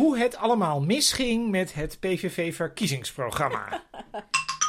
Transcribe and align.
hoe 0.00 0.18
het 0.18 0.36
allemaal 0.36 0.80
misging 0.80 1.50
met 1.50 1.74
het 1.74 1.96
PVV-verkiezingsprogramma. 2.00 3.82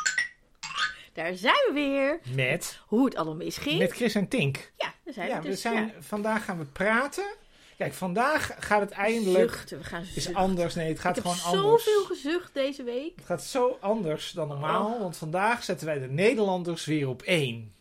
Daar 1.14 1.36
zijn 1.36 1.54
we 1.68 1.72
weer. 1.74 2.20
Met, 2.36 2.80
Hoe 2.88 3.06
het 3.06 3.16
allemaal 3.16 3.36
misging. 3.36 3.80
met 3.80 3.92
Chris 3.92 4.16
en 4.16 4.28
Tink. 4.28 4.72
Ja, 4.78 4.94
daar 5.04 5.14
zijn 5.14 5.28
Ja, 5.28 5.36
we 5.36 5.42
we 5.42 5.48
dus. 5.50 5.62
zijn, 5.62 5.86
ja. 5.86 5.92
vandaag 6.00 6.46
gaan 6.46 6.58
we 6.58 6.66
praten. 6.66 7.26
Kijk, 7.78 7.94
vandaag 7.94 8.52
gaat 8.60 8.82
het 8.82 8.92
eindelijk... 8.92 9.52
Zuchten, 9.52 9.78
we 9.78 9.84
gaan 9.84 10.04
is 10.16 10.34
anders. 10.34 10.76
Nee, 10.76 10.88
het 10.90 11.00
gaat 11.00 11.18
Ik 11.18 11.24
heb 11.24 11.34
gewoon 11.34 11.62
anders. 11.62 11.84
zoveel 11.84 12.06
gezucht 12.06 12.54
deze 12.54 12.84
week. 12.84 13.16
Het 13.16 13.26
gaat 13.26 13.44
zo 13.44 13.78
anders 13.82 14.32
dan 14.32 14.48
normaal, 14.48 15.00
want 15.00 15.18
vandaag 15.18 15.64
zetten 15.64 15.88
wij 15.88 16.00
de 16.00 16.08
Nederlanders 16.08 16.86
weer 16.86 17.08
op 17.08 17.22
één. 17.22 17.74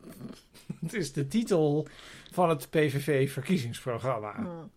Het 0.80 0.92
is 0.94 1.12
de 1.12 1.28
titel 1.28 1.88
van 2.32 2.48
het 2.48 2.70
PVV-verkiezingsprogramma. 2.70 4.34
Mm. 4.38 4.70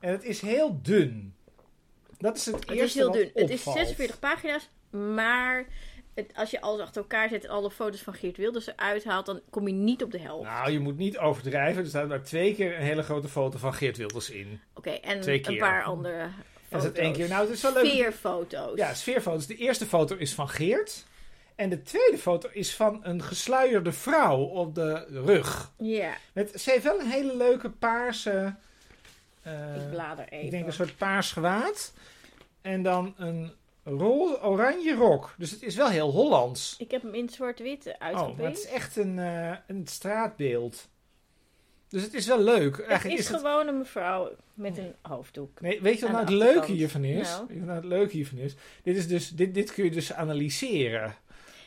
En 0.00 0.12
het 0.12 0.24
is 0.24 0.40
heel 0.40 0.78
dun. 0.82 1.34
Dat 2.18 2.36
is 2.36 2.46
het 2.46 2.54
Het 2.54 2.70
eerste 2.70 2.84
is 2.84 2.94
heel 2.94 3.12
dun. 3.12 3.30
Het 3.34 3.50
is 3.50 3.56
opvalt. 3.58 3.76
46 3.76 4.18
pagina's, 4.18 4.68
maar 4.90 5.66
het, 6.14 6.32
als 6.34 6.50
je 6.50 6.60
alles 6.60 6.80
achter 6.80 7.02
elkaar 7.02 7.28
zet 7.28 7.44
en 7.44 7.50
alle 7.50 7.70
foto's 7.70 8.02
van 8.02 8.14
Geert 8.14 8.36
Wilders 8.36 8.66
eruit 8.66 9.04
haalt, 9.04 9.26
dan 9.26 9.40
kom 9.50 9.66
je 9.66 9.74
niet 9.74 10.02
op 10.02 10.10
de 10.10 10.20
helft. 10.20 10.44
Nou, 10.44 10.70
je 10.70 10.78
moet 10.78 10.96
niet 10.96 11.18
overdrijven. 11.18 11.82
Er 11.82 11.88
staat 11.88 12.08
maar 12.08 12.22
twee 12.22 12.54
keer 12.54 12.76
een 12.76 12.82
hele 12.82 13.02
grote 13.02 13.28
foto 13.28 13.58
van 13.58 13.74
Geert 13.74 13.96
Wilders 13.96 14.30
in. 14.30 14.60
Oké, 14.74 14.90
en 14.90 15.20
Twee 15.20 15.48
een 15.48 15.58
paar 15.58 15.82
andere 15.82 16.28
foto's. 16.68 16.84
dat 16.84 16.94
één 16.94 17.12
keer. 17.12 17.28
Nou, 17.28 17.40
het 17.46 17.50
is 17.50 17.62
wel 17.62 17.72
leuk. 17.72 17.86
Vier 17.86 18.12
foto's. 18.12 18.78
Ja, 18.78 18.94
sfeerfoto's. 18.94 19.46
De 19.46 19.56
eerste 19.56 19.86
foto 19.86 20.16
is 20.16 20.34
van 20.34 20.48
Geert. 20.48 21.06
En 21.54 21.68
de 21.68 21.82
tweede 21.82 22.18
foto 22.18 22.48
is 22.52 22.74
van 22.74 23.00
een 23.02 23.22
gesluierde 23.22 23.92
vrouw 23.92 24.38
op 24.38 24.74
de 24.74 25.06
rug. 25.24 25.72
Ja, 25.78 26.16
Met, 26.32 26.60
ze 26.60 26.70
heeft 26.70 26.84
wel 26.84 27.00
een 27.00 27.10
hele 27.10 27.36
leuke 27.36 27.70
paarse... 27.70 28.54
eh, 29.74 29.82
ik 29.82 29.90
blader 29.90 30.28
even. 30.28 30.44
ik 30.44 30.50
denk 30.50 30.66
een 30.66 30.72
soort 30.72 30.96
paars 30.96 31.32
gewaad. 31.32 31.92
En 32.62 32.82
dan 32.82 33.14
een 33.16 33.52
roze, 33.84 34.42
oranje 34.42 34.94
rok. 34.94 35.34
Dus 35.38 35.50
het 35.50 35.62
is 35.62 35.76
wel 35.76 35.88
heel 35.88 36.10
Hollands. 36.10 36.74
Ik 36.78 36.90
heb 36.90 37.02
hem 37.02 37.14
in 37.14 37.28
zwart-wit 37.28 37.86
Oh, 37.86 37.92
uitgeprint. 37.98 38.38
maar 38.38 38.46
het 38.48 38.58
is 38.58 38.66
echt 38.66 38.96
een, 38.96 39.18
eh, 39.18 39.56
een 39.66 39.86
straatbeeld. 39.86 40.88
Dus 41.88 42.02
het 42.02 42.14
is 42.14 42.26
wel 42.26 42.40
leuk. 42.42 42.76
het 42.76 42.86
Eigenlijk 42.86 43.18
is, 43.18 43.24
is 43.24 43.30
het... 43.32 43.40
gewoon 43.40 43.66
een 43.66 43.78
mevrouw 43.78 44.30
met 44.54 44.78
een 44.78 44.94
hoofddoek. 45.02 45.60
Nee, 45.60 45.80
weet 45.80 45.94
je 45.94 46.00
wat 46.00 46.08
aan 46.08 46.24
nou 46.24 46.26
de 46.38 46.44
het 46.44 46.54
leuke 46.54 46.72
hiervan 46.72 47.04
is? 47.04 47.28
Nou. 47.28 47.40
Weet 47.46 47.54
je 47.56 47.58
wat 47.58 47.68
nou 47.68 47.80
het 47.80 47.88
leuke 47.88 48.12
hiervan 48.12 48.38
is? 48.38 48.54
Dit, 48.82 48.96
is 48.96 49.08
dus, 49.08 49.28
dit, 49.30 49.54
dit 49.54 49.72
kun 49.72 49.84
je 49.84 49.90
dus 49.90 50.12
analyseren. 50.12 51.14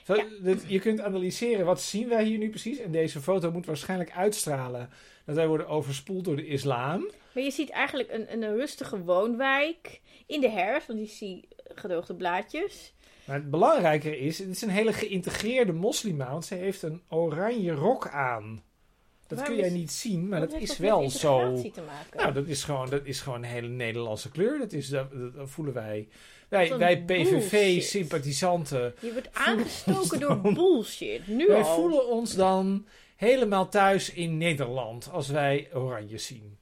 Zo, 0.05 0.15
Ja. 0.15 0.23
dit- 0.41 0.63
je 0.67 0.79
kunt 0.79 1.01
analyseren 1.01 1.65
wat 1.65 1.81
zien 1.81 2.09
wij 2.09 2.23
hier 2.23 2.37
nu 2.37 2.49
precies. 2.49 2.77
En 2.79 2.91
deze 2.91 3.21
foto 3.21 3.51
moet 3.51 3.65
waarschijnlijk 3.65 4.11
uitstralen 4.11 4.89
dat 5.25 5.35
wij 5.35 5.47
worden 5.47 5.67
overspoeld 5.67 6.25
door 6.25 6.35
de 6.35 6.47
islam. 6.47 7.09
Maar 7.33 7.43
je 7.43 7.51
ziet 7.51 7.69
eigenlijk 7.69 8.11
een, 8.11 8.33
een 8.33 8.55
rustige 8.55 9.03
woonwijk 9.03 10.01
in 10.25 10.41
de 10.41 10.49
herfst, 10.49 10.87
want 10.87 10.99
je 10.99 11.05
ziet 11.05 11.45
gedoogde 11.63 12.15
blaadjes. 12.15 12.93
Maar 13.25 13.35
het 13.35 13.49
belangrijker 13.49 14.17
is, 14.19 14.39
het 14.39 14.49
is 14.49 14.61
een 14.61 14.69
hele 14.69 14.93
geïntegreerde 14.93 15.73
moslima, 15.73 16.31
want 16.31 16.45
ze 16.45 16.55
heeft 16.55 16.81
een 16.81 17.01
oranje 17.09 17.71
rok 17.71 18.07
aan. 18.07 18.63
Dat 19.27 19.39
Waarom 19.39 19.55
kun 19.55 19.65
jij 19.65 19.73
niet 19.75 19.91
zien, 19.91 20.27
maar 20.29 20.39
dat 20.39 20.53
is 20.53 20.77
wel 20.77 21.09
zo. 21.09 21.61
te 21.61 21.81
maken? 21.81 22.17
Nou, 22.17 22.33
dat 22.33 22.47
is 22.47 22.63
gewoon, 22.63 22.89
dat 22.89 23.05
is 23.05 23.19
gewoon 23.21 23.43
een 23.43 23.49
hele 23.49 23.67
Nederlandse 23.67 24.31
kleur. 24.31 24.59
Dat, 24.59 24.73
is, 24.73 24.89
dat, 24.89 25.07
voelen 25.43 25.73
wij. 25.73 26.07
Wij, 26.49 26.77
wij. 26.77 27.03
PVV-sympathisanten 27.03 28.93
je 28.99 29.11
wordt 29.13 29.29
aangestoken 29.33 30.19
door 30.19 30.41
bullshit. 30.41 31.27
Nu 31.27 31.47
Wij 31.47 31.61
al. 31.61 31.75
voelen 31.75 32.07
ons 32.07 32.35
dan 32.35 32.85
helemaal 33.15 33.69
thuis 33.69 34.13
in 34.13 34.37
Nederland 34.37 35.09
als 35.11 35.29
wij 35.29 35.69
oranje 35.73 36.17
zien. 36.17 36.57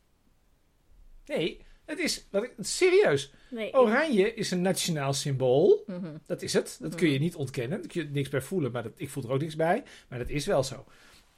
Nee, 1.37 1.61
het 1.85 1.99
is 1.99 2.25
wat 2.31 2.43
ik, 2.43 2.53
serieus. 2.59 3.31
Nee, 3.49 3.73
Oranje 3.73 4.33
is 4.33 4.51
een 4.51 4.61
nationaal 4.61 5.13
symbool. 5.13 5.83
Mhm. 5.85 6.17
Dat 6.25 6.41
is 6.41 6.53
het. 6.53 6.77
Dat 6.81 6.95
kun 6.95 7.09
je 7.09 7.19
niet 7.19 7.35
ontkennen. 7.35 7.79
Daar 7.79 7.89
kun 7.89 8.01
je 8.03 8.09
niks 8.09 8.29
bij 8.29 8.41
voelen, 8.41 8.71
maar 8.71 8.83
dat, 8.83 8.91
ik 8.95 9.09
voel 9.09 9.23
er 9.23 9.31
ook 9.31 9.41
niks 9.41 9.55
bij. 9.55 9.83
Maar 10.09 10.19
dat 10.19 10.29
is 10.29 10.45
wel 10.45 10.63
zo. 10.63 10.85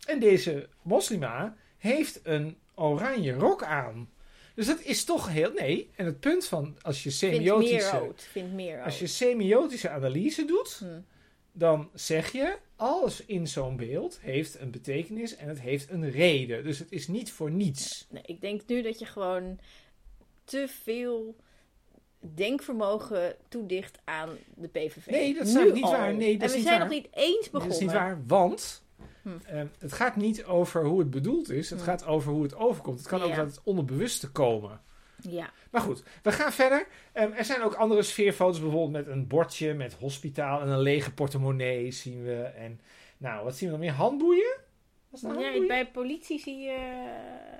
En 0.05 0.19
deze 0.19 0.69
moslima 0.81 1.55
heeft 1.77 2.19
een 2.23 2.57
oranje 2.75 3.33
rok 3.33 3.63
aan. 3.63 4.09
Dus 4.55 4.65
dat 4.65 4.81
is 4.81 5.03
toch 5.03 5.29
heel... 5.29 5.51
Nee, 5.53 5.89
en 5.95 6.05
het 6.05 6.19
punt 6.19 6.45
van 6.45 6.77
als 6.81 7.03
je 7.03 7.11
Vind 7.11 7.31
meer 7.31 7.41
semiotische, 7.41 7.97
rood. 7.97 8.27
Vind 8.31 8.53
meer 8.53 8.75
rood. 8.75 8.85
als 8.85 8.99
je 8.99 9.07
semiotische 9.07 9.89
analyse 9.89 10.45
doet, 10.45 10.77
Hm. 10.79 10.85
dan 11.51 11.89
zeg 11.93 12.31
je 12.31 12.57
alles 12.75 13.25
in 13.25 13.47
zo'n 13.47 13.77
beeld 13.77 14.19
heeft 14.21 14.59
een 14.59 14.71
betekenis 14.71 15.35
en 15.35 15.47
het 15.47 15.59
heeft 15.61 15.89
een 15.89 16.09
reden. 16.11 16.63
Dus 16.63 16.79
het 16.79 16.91
is 16.91 17.07
niet 17.07 17.31
voor 17.31 17.51
niets. 17.51 18.07
Nee, 18.09 18.23
ik 18.25 18.41
denk 18.41 18.61
nu 18.67 18.81
dat 18.81 18.99
je 18.99 19.05
gewoon 19.05 19.59
te 20.51 20.67
veel 20.83 21.35
denkvermogen 22.19 23.35
toedicht 23.49 23.99
aan 24.03 24.29
de 24.55 24.67
PVV. 24.67 25.05
Nee, 25.05 25.33
dat 25.33 25.47
is 25.47 25.53
Nu 25.53 25.71
niet 25.71 25.83
al. 25.83 25.91
waar. 25.91 26.13
Nee, 26.15 26.37
dat 26.37 26.49
en 26.49 26.55
we 26.55 26.61
zijn 26.61 26.79
waar. 26.79 26.87
nog 26.87 26.97
niet 26.97 27.07
eens 27.11 27.41
Dat 27.43 27.51
begonnen. 27.51 27.75
is 27.77 27.79
niet 27.83 27.91
waar, 27.91 28.21
want 28.27 28.83
Hm. 29.21 29.29
eh, 29.45 29.61
het 29.79 29.93
gaat 29.93 30.15
niet 30.15 30.43
over 30.45 30.85
hoe 30.85 30.99
het 30.99 31.09
bedoeld 31.09 31.49
is. 31.49 31.69
Het 31.69 31.79
Hm. 31.79 31.85
gaat 31.85 32.05
over 32.05 32.31
hoe 32.31 32.43
het 32.43 32.55
overkomt. 32.55 32.99
Het 32.99 33.07
kan 33.07 33.21
ook 33.21 33.31
uit 33.31 33.49
het 33.51 33.61
onderbewuste 33.63 34.31
komen. 34.31 34.81
Ja. 35.29 35.49
Maar 35.71 35.81
goed, 35.81 36.03
we 36.23 36.31
gaan 36.31 36.51
verder. 36.51 36.87
Ehm, 37.11 37.31
er 37.31 37.45
zijn 37.45 37.61
ook 37.61 37.73
andere 37.73 38.03
sfeerfoto's, 38.03 38.59
bijvoorbeeld 38.61 39.05
met 39.05 39.07
een 39.15 39.27
bordje 39.27 39.73
met 39.73 39.93
hospitaal 39.93 40.61
en 40.61 40.67
een 40.67 40.79
lege 40.81 41.13
portemonnee 41.13 41.91
zien 41.91 42.23
we. 42.23 42.41
En 42.41 42.81
nou, 43.17 43.43
wat 43.43 43.55
zien 43.55 43.67
we 43.67 43.73
nog 43.75 43.83
meer? 43.83 43.93
Handboeien? 43.93 44.55
Was 45.09 45.21
dat 45.21 45.31
ja, 45.31 45.37
handboeien? 45.37 45.67
bij 45.67 45.87
politie 45.87 46.39
zie 46.39 46.57
je... 46.57 47.05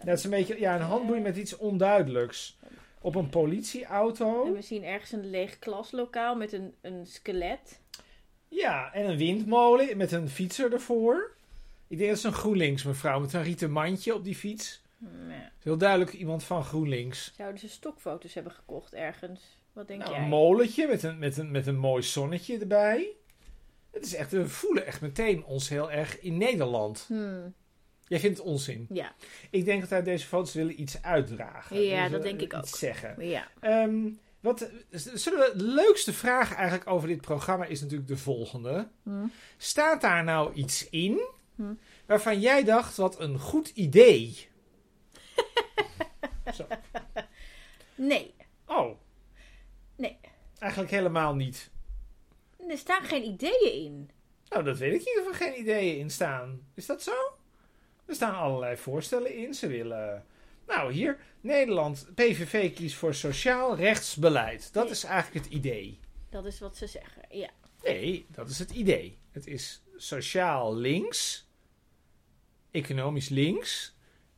Dat 0.05 0.17
is 0.17 0.23
een 0.23 0.29
beetje, 0.29 0.59
ja, 0.59 0.75
een 0.75 0.81
handboei 0.81 1.19
met 1.19 1.37
iets 1.37 1.57
onduidelijks. 1.57 2.59
Op 3.01 3.15
een 3.15 3.29
politieauto. 3.29 4.45
En 4.45 4.53
we 4.53 4.61
zien 4.61 4.83
ergens 4.83 5.11
een 5.11 5.29
leeg 5.29 5.59
klaslokaal 5.59 6.35
met 6.35 6.53
een, 6.53 6.73
een 6.81 7.05
skelet. 7.05 7.79
Ja, 8.47 8.93
en 8.93 9.09
een 9.09 9.17
windmolen 9.17 9.97
met 9.97 10.11
een 10.11 10.29
fietser 10.29 10.73
ervoor. 10.73 11.35
Ik 11.87 11.97
denk 11.97 12.09
dat 12.09 12.17
is 12.17 12.23
een 12.23 12.33
GroenLinks 12.33 12.83
mevrouw 12.83 13.19
met 13.19 13.33
een 13.33 13.43
rieten 13.43 13.71
mandje 13.71 14.15
op 14.15 14.23
die 14.23 14.35
fiets. 14.35 14.81
Is 15.29 15.63
heel 15.63 15.77
duidelijk 15.77 16.13
iemand 16.13 16.43
van 16.43 16.63
GroenLinks. 16.63 17.33
Zouden 17.35 17.59
ze 17.59 17.69
stokfoto's 17.69 18.33
hebben 18.33 18.51
gekocht 18.53 18.93
ergens? 18.93 19.41
Wat 19.73 19.87
denk 19.87 19.99
Nou, 19.99 20.11
jij? 20.13 20.21
een 20.21 20.29
molentje 20.29 20.87
met 20.87 21.03
een, 21.03 21.19
met, 21.19 21.37
een, 21.37 21.51
met 21.51 21.67
een 21.67 21.77
mooi 21.77 22.03
zonnetje 22.03 22.57
erbij. 22.59 23.07
Het 23.91 24.05
is 24.05 24.13
echt, 24.15 24.31
we 24.31 24.47
voelen 24.49 24.85
echt 24.85 25.01
meteen 25.01 25.43
ons 25.45 25.69
heel 25.69 25.91
erg 25.91 26.19
in 26.19 26.37
Nederland. 26.37 27.05
Hmm, 27.07 27.53
Jij 28.11 28.19
vindt 28.19 28.37
het 28.37 28.47
onzin. 28.47 28.87
Ja, 28.89 29.15
Ik 29.49 29.65
denk 29.65 29.81
dat 29.81 29.91
uit 29.91 30.05
deze 30.05 30.27
foto's 30.27 30.53
willen 30.53 30.81
iets 30.81 31.01
uitdragen. 31.01 31.81
Ja, 31.81 32.03
Dus, 32.03 32.11
dat 32.11 32.21
denk 32.23 32.41
ik 32.41 32.53
ook. 32.53 32.67
zeggen. 32.67 33.27
ja. 33.27 33.47
Ehm, 33.59 34.09
wat, 34.39 34.69
zullen 34.91 35.39
we, 35.39 35.53
de 35.57 35.63
leukste 35.63 36.13
vraag 36.13 36.53
eigenlijk 36.55 36.89
over 36.89 37.07
dit 37.07 37.21
programma 37.21 37.65
is 37.65 37.81
natuurlijk 37.81 38.07
de 38.07 38.17
volgende. 38.17 38.87
Hmm. 39.03 39.31
Staat 39.57 40.01
daar 40.01 40.23
nou 40.23 40.53
iets 40.53 40.89
in 40.89 41.21
Hm. 41.55 41.73
waarvan 42.05 42.39
jij 42.39 42.63
dacht, 42.63 42.97
wat 42.97 43.19
een 43.19 43.39
goed 43.39 43.67
idee? 43.69 44.47
Zo. 46.55 46.67
Nee, 47.95 48.33
Oh. 48.65 48.97
Nee. 49.95 50.17
Eigenlijk 50.59 50.91
helemaal 50.91 51.35
niet. 51.35 51.69
er 52.69 52.77
staan 52.77 53.03
geen 53.03 53.23
ideeën 53.23 53.73
in. 53.83 54.09
Nou, 54.49 54.63
dat 54.63 54.77
weet 54.77 54.93
ik 54.93 54.99
niet 54.99 55.19
of 55.21 55.27
er 55.27 55.35
geen 55.35 55.59
ideeën 55.59 55.97
in 55.97 56.09
staan. 56.09 56.61
Is 56.75 56.85
dat 56.85 57.03
zo? 57.03 57.11
Er 58.05 58.15
staan 58.15 58.35
allerlei 58.35 58.77
voorstellen 58.77 59.35
in. 59.35 59.53
Ze 59.53 59.67
willen... 59.67 60.25
Nou, 60.67 60.93
hier, 60.93 61.19
Nederland, 61.41 62.07
PVV 62.15 62.73
kiest 62.73 62.95
voor 62.95 63.13
sociaal 63.13 63.75
rechtsbeleid. 63.75 64.73
Dat 64.73 64.89
is 64.89 65.03
eigenlijk 65.03 65.45
het 65.45 65.53
idee. 65.53 65.99
Dat 66.29 66.45
is 66.45 66.59
wat 66.59 66.77
ze 66.77 66.87
zeggen, 66.87 67.21
ja. 67.29 67.49
Nee, 67.83 68.25
dat 68.29 68.49
is 68.49 68.59
het 68.59 68.71
idee. 68.71 69.17
Het 69.31 69.47
is 69.47 69.83
sociaal 69.95 70.75
links, 70.75 71.47
economisch 72.71 73.29
links 73.29 73.95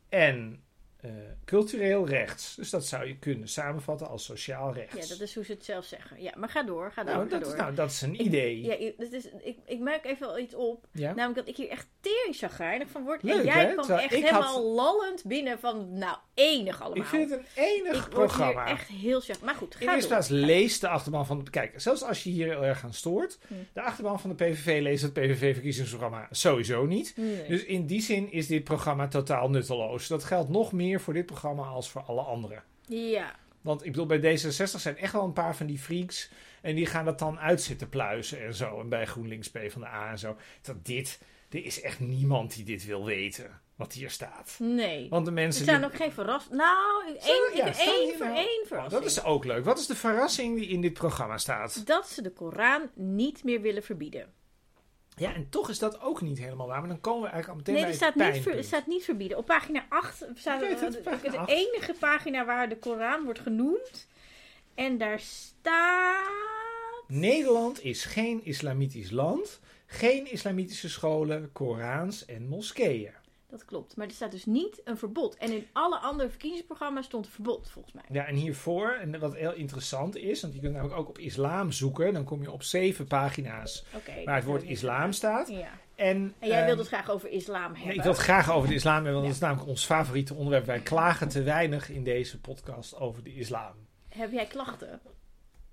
en 0.08 0.63
eh, 1.04 1.10
cultureel 1.44 2.06
rechts. 2.08 2.54
Dus 2.54 2.70
dat 2.70 2.86
zou 2.86 3.06
je 3.06 3.18
kunnen 3.18 3.48
samenvatten 3.48 4.08
als 4.08 4.24
sociaal 4.24 4.72
rechts. 4.74 4.94
Ja, 5.02 5.06
dat 5.08 5.20
is 5.20 5.34
hoe 5.34 5.44
ze 5.44 5.52
het 5.52 5.64
zelf 5.64 5.84
zeggen. 5.84 6.22
Ja, 6.22 6.32
maar 6.36 6.48
ga 6.48 6.62
door, 6.62 6.92
ga 6.92 7.04
door, 7.04 7.14
nou, 7.14 7.24
ga 7.28 7.30
dat, 7.30 7.44
door. 7.44 7.52
is, 7.54 7.58
nou, 7.60 7.74
dat 7.74 7.90
is 7.90 8.02
een 8.02 8.20
idee. 8.22 8.60
Ja, 8.62 8.74
ik- 8.74 8.98
dat 8.98 9.12
is, 9.12 9.24
ik, 9.42 9.58
ik 9.66 9.78
merk 9.80 10.04
even 10.04 10.26
wel 10.26 10.38
iets 10.38 10.54
op. 10.54 10.86
Ja? 10.92 11.08
Namelijk 11.14 11.34
dat 11.34 11.48
ik 11.48 11.56
hier 11.56 11.68
echt 11.70 11.86
teringchagrijnig 12.00 12.88
van 12.88 13.04
word. 13.04 13.22
Leuk, 13.22 13.36
en 13.38 13.44
jij 13.44 13.64
hè? 13.64 13.72
kwam 13.72 13.84
Terwijl 13.86 14.08
echt 14.08 14.12
had- 14.14 14.22
helemaal 14.22 14.62
lallend 14.74 15.24
binnen 15.24 15.58
van, 15.58 15.98
nou, 15.98 16.16
enig 16.34 16.80
allemaal. 16.82 17.02
ik 17.02 17.08
vind 17.08 17.30
het 17.30 17.38
een 17.38 17.46
enig 17.64 18.04
Ik 18.04 18.10
programma. 18.10 18.66
echt 18.66 18.88
heel 18.88 19.20
chag. 19.20 19.40
Maar 19.40 19.54
goed, 19.54 19.76
In 19.78 19.86
ga 19.86 19.94
eerste 19.94 20.08
plaats 20.08 20.28
lees 20.28 20.80
de 20.80 20.88
achterban 20.88 21.26
van... 21.26 21.46
Kijk, 21.50 21.80
zelfs 21.80 22.02
als 22.02 22.22
je 22.22 22.30
hier 22.30 22.46
heel 22.46 22.64
erg 22.64 22.84
aan 22.84 22.92
stoort... 22.94 23.38
Hm. 23.46 23.54
De 23.72 23.82
achterban 23.82 24.20
van 24.20 24.30
de 24.30 24.36
PVV 24.44 24.80
leest 24.82 25.02
het 25.02 25.12
PVV-verkiezingsprogramma 25.12 26.28
sowieso 26.30 26.86
niet. 26.86 27.12
Nee. 27.16 27.48
Dus 27.48 27.64
in 27.64 27.86
die 27.86 28.00
zin 28.00 28.32
is 28.32 28.46
dit 28.46 28.64
programma 28.64 29.08
totaal 29.08 29.50
nutteloos. 29.50 30.06
Dat 30.06 30.24
geldt 30.24 30.48
nog 30.48 30.72
meer 30.72 31.00
voor 31.00 31.14
dit 31.14 31.26
programma 31.26 31.62
als 31.62 31.90
voor 31.90 32.02
alle 32.02 32.22
andere. 32.22 32.62
Ja, 32.86 33.34
Want 33.60 33.84
ik 33.84 33.92
bedoel, 33.92 34.06
bij 34.06 34.18
D66 34.38 34.80
zijn 34.80 34.96
echt 34.96 35.12
wel 35.12 35.24
een 35.24 35.32
paar 35.32 35.56
van 35.56 35.66
die 35.66 35.78
freaks. 35.78 36.30
En 36.62 36.74
die 36.74 36.86
gaan 36.86 37.04
dat 37.04 37.18
dan 37.18 37.38
uitzitten 37.38 37.88
pluizen 37.88 38.44
en 38.44 38.54
zo. 38.54 38.80
En 38.80 38.88
bij 38.88 39.06
GroenLinks, 39.06 39.50
P 39.50 39.58
van 39.68 39.80
de 39.80 39.86
A 39.86 40.10
en 40.10 40.18
zo. 40.18 40.36
Dat 40.62 40.84
dit, 40.84 41.20
er 41.50 41.64
is 41.64 41.80
echt 41.80 42.00
niemand 42.00 42.54
die 42.54 42.64
dit 42.64 42.84
wil 42.84 43.04
weten. 43.04 43.60
Wat 43.76 43.92
hier 43.92 44.10
staat. 44.10 44.56
Nee. 44.58 45.06
Want 45.10 45.24
de 45.24 45.30
Er 45.30 45.36
mensen 45.36 45.62
staan 45.62 45.80
die... 45.80 45.90
ook 45.90 45.96
geen 45.96 46.12
verrassingen. 46.12 46.56
Nou, 46.58 47.06
één, 47.06 47.16
ja, 47.56 47.72
voor 47.72 48.26
nou- 48.26 48.36
één 48.36 48.60
Oh, 48.62 48.66
verrassing. 48.66 49.00
dat 49.02 49.04
is 49.10 49.22
ook 49.24 49.44
leuk. 49.44 49.64
Wat 49.64 49.78
is 49.78 49.86
de 49.86 49.96
verrassing 49.96 50.56
die 50.58 50.68
in 50.68 50.80
dit 50.80 50.92
programma 50.92 51.38
staat? 51.38 51.86
Dat 51.86 52.08
ze 52.08 52.22
de 52.22 52.30
Koran 52.32 52.90
niet 52.94 53.44
meer 53.44 53.60
willen 53.60 53.82
verbieden. 53.82 54.32
Ja, 55.16 55.34
en 55.34 55.48
toch 55.48 55.68
is 55.68 55.78
dat 55.78 56.00
ook 56.00 56.20
niet 56.20 56.38
helemaal 56.38 56.66
waar. 56.66 56.78
Maar 56.80 56.88
dan 56.88 57.00
komen 57.00 57.22
we 57.22 57.28
eigenlijk 57.28 57.48
al 57.52 57.56
meteen 57.58 57.74
Nee, 57.74 57.84
bij 57.84 57.92
er 57.92 57.98
het 58.00 58.12
staat, 58.12 58.14
niet, 58.14 58.24
ver- 58.24 58.42
pijnpunt. 58.42 58.64
er 58.72 58.78
staat 58.78 58.86
niet 58.86 59.04
verbieden. 59.04 59.38
Op 59.38 59.46
pagina 59.46 59.86
8 59.88 60.24
staat 60.34 60.60
het, 60.60 60.92
de, 60.92 61.00
pagina 61.00 61.30
de 61.30 61.38
8. 61.38 61.50
enige 61.50 61.94
pagina 61.98 62.44
waar 62.44 62.68
de 62.68 62.76
Koran 62.78 63.24
wordt 63.24 63.40
genoemd. 63.40 64.06
En 64.74 64.98
daar 64.98 65.20
staat. 65.20 66.32
Nederland 67.08 67.84
is 67.84 68.04
geen 68.04 68.44
islamitisch 68.44 69.10
land. 69.10 69.60
Geen 69.86 70.30
islamitische 70.32 70.88
scholen, 70.88 71.52
Korans 71.52 72.24
en 72.24 72.48
moskeeën. 72.48 73.12
Dat 73.54 73.64
klopt. 73.64 73.96
Maar 73.96 74.06
er 74.06 74.12
staat 74.12 74.30
dus 74.30 74.44
niet 74.44 74.80
een 74.84 74.96
verbod. 74.96 75.36
En 75.36 75.52
in 75.52 75.66
alle 75.72 75.96
andere 75.98 76.28
verkiezingsprogramma's 76.28 77.04
stond 77.04 77.26
een 77.26 77.32
verbod, 77.32 77.70
volgens 77.70 77.94
mij. 77.94 78.04
Ja, 78.10 78.26
en 78.26 78.34
hiervoor, 78.34 78.90
en 79.00 79.18
wat 79.18 79.34
heel 79.34 79.52
interessant 79.52 80.16
is, 80.16 80.40
want 80.42 80.54
je 80.54 80.60
kunt 80.60 80.72
namelijk 80.72 80.98
ook 80.98 81.08
op 81.08 81.18
islam 81.18 81.72
zoeken. 81.72 82.12
Dan 82.12 82.24
kom 82.24 82.42
je 82.42 82.50
op 82.50 82.62
zeven 82.62 83.06
pagina's 83.06 83.84
waar 84.24 84.34
het 84.36 84.44
woord 84.44 84.62
islam 84.62 85.12
staat. 85.12 85.48
Ja. 85.48 85.68
En, 85.94 86.34
En 86.38 86.48
jij 86.48 86.56
ehm, 86.56 86.66
wilde 86.66 86.80
het 86.80 86.90
graag 86.90 87.10
over 87.10 87.28
islam 87.28 87.62
hebben. 87.62 87.86
Nee, 87.86 87.94
ik 87.94 88.02
wil 88.02 88.12
het 88.12 88.20
graag 88.20 88.52
over 88.52 88.68
de 88.68 88.74
islam 88.74 88.94
hebben, 88.94 89.12
want 89.12 89.24
Ja. 89.24 89.28
dat 89.30 89.40
is 89.40 89.46
namelijk 89.46 89.68
ons 89.68 89.84
favoriete 89.84 90.34
onderwerp. 90.34 90.66
Wij 90.66 90.80
klagen 90.80 91.28
te 91.28 91.42
weinig 91.42 91.90
in 91.90 92.04
deze 92.04 92.40
podcast 92.40 92.96
over 92.96 93.22
de 93.22 93.34
islam. 93.34 93.72
Heb 94.08 94.32
jij 94.32 94.46
klachten? 94.46 95.00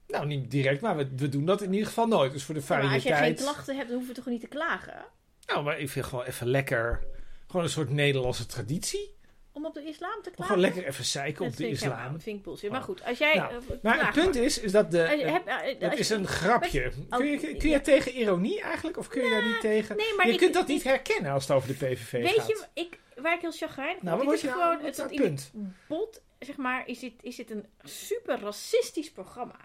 Nou, 0.08 0.26
niet 0.26 0.52
direct, 0.52 0.82
maar 0.82 0.98
we, 0.98 1.10
we 1.16 1.30
doen 1.30 1.46
dat 1.46 1.62
in 1.62 1.72
ieder 1.72 1.88
geval 1.88 2.08
nooit. 2.08 2.32
Dus 2.32 2.44
voor 2.44 2.56
de 2.56 2.62
Ja, 2.62 2.68
maar 2.68 2.78
als 2.78 2.88
variëteit... 2.92 3.20
jij 3.20 3.28
geen 3.28 3.46
klachten 3.46 3.76
hebt, 3.76 3.90
dan 3.90 3.98
hoef 3.98 4.08
je 4.08 4.14
toch 4.14 4.26
niet 4.26 4.42
te 4.42 4.48
klagen? 4.48 5.06
Nou, 5.46 5.64
maar 5.64 5.80
ik 5.80 5.90
vind 5.90 6.06
gewoon 6.06 6.26
even 6.26 6.48
lekker... 6.48 7.04
Gewoon 7.52 7.66
een 7.66 7.72
soort 7.72 7.90
Nederlandse 7.90 8.46
traditie. 8.46 9.16
Om 9.54 9.66
op 9.66 9.74
de 9.74 9.84
islam 9.84 10.22
te 10.22 10.30
klagen? 10.30 10.46
Gewoon 10.46 10.60
lekker 10.62 10.86
even 10.88 11.06
zeiken 11.06 11.46
op 11.46 11.56
de 11.58 11.68
islam. 11.70 12.20
Vind 12.22 12.38
ik 12.38 12.44
bullshit. 12.44 12.72
Maar 12.72 12.82
goed, 12.82 13.04
als 13.06 13.18
jij... 13.18 13.36
Nou, 13.36 13.54
eh, 13.54 13.78
Maar 13.82 14.06
het 14.06 14.14
punt 14.24 14.36
is, 14.36 14.60
is 14.60 14.72
dat 14.72 14.92
de... 14.92 14.98
Je- 14.98 15.26
heb- 15.26 15.48
eh, 15.48 15.90
als 15.90 16.00
is 16.00 16.08
je- 16.08 16.14
een 16.16 16.28
grapje. 16.28 16.92
Oh, 17.10 17.18
Kun 17.18 17.26
je, 17.28 17.38
kun 17.40 17.56
je 17.62 17.68
ja. 17.70 17.80
tegen 17.80 18.12
ironie 18.12 18.62
eigenlijk? 18.62 18.98
Of 18.98 19.08
kun 19.08 19.24
je 19.24 19.30
daar 19.30 19.46
niet 19.46 19.60
tegen? 19.62 19.96
Nee, 19.98 20.16
maar 20.16 20.28
je 20.28 20.34
ik- 20.34 20.38
kunt 20.40 20.54
dat 20.54 20.62
ik- 20.64 20.68
niet 20.70 20.84
herkennen 20.84 21.32
als 21.32 21.48
het 21.48 21.56
over 21.58 21.68
de 21.68 21.74
PVV 21.74 22.12
Weet 22.12 22.30
gaat. 22.30 22.48
je, 22.48 22.66
ik, 22.74 23.00
waar 23.16 23.34
ik 23.36 23.42
heel 23.42 23.52
chagrijnig 23.52 24.02
nou, 24.02 24.24
word? 24.24 24.36
is 24.38 24.44
nou? 24.44 24.54
gewoon... 24.62 24.86
Het, 24.86 24.98
het 24.98 25.16
punt? 25.16 25.52
het 25.54 25.72
bot, 25.88 26.22
zeg 26.40 26.58
maar, 26.58 26.88
is 26.88 27.00
dit, 27.00 27.14
is 27.22 27.36
dit 27.36 27.52
een 27.52 27.66
super 27.84 28.40
racistisch 28.40 29.12
programma. 29.12 29.56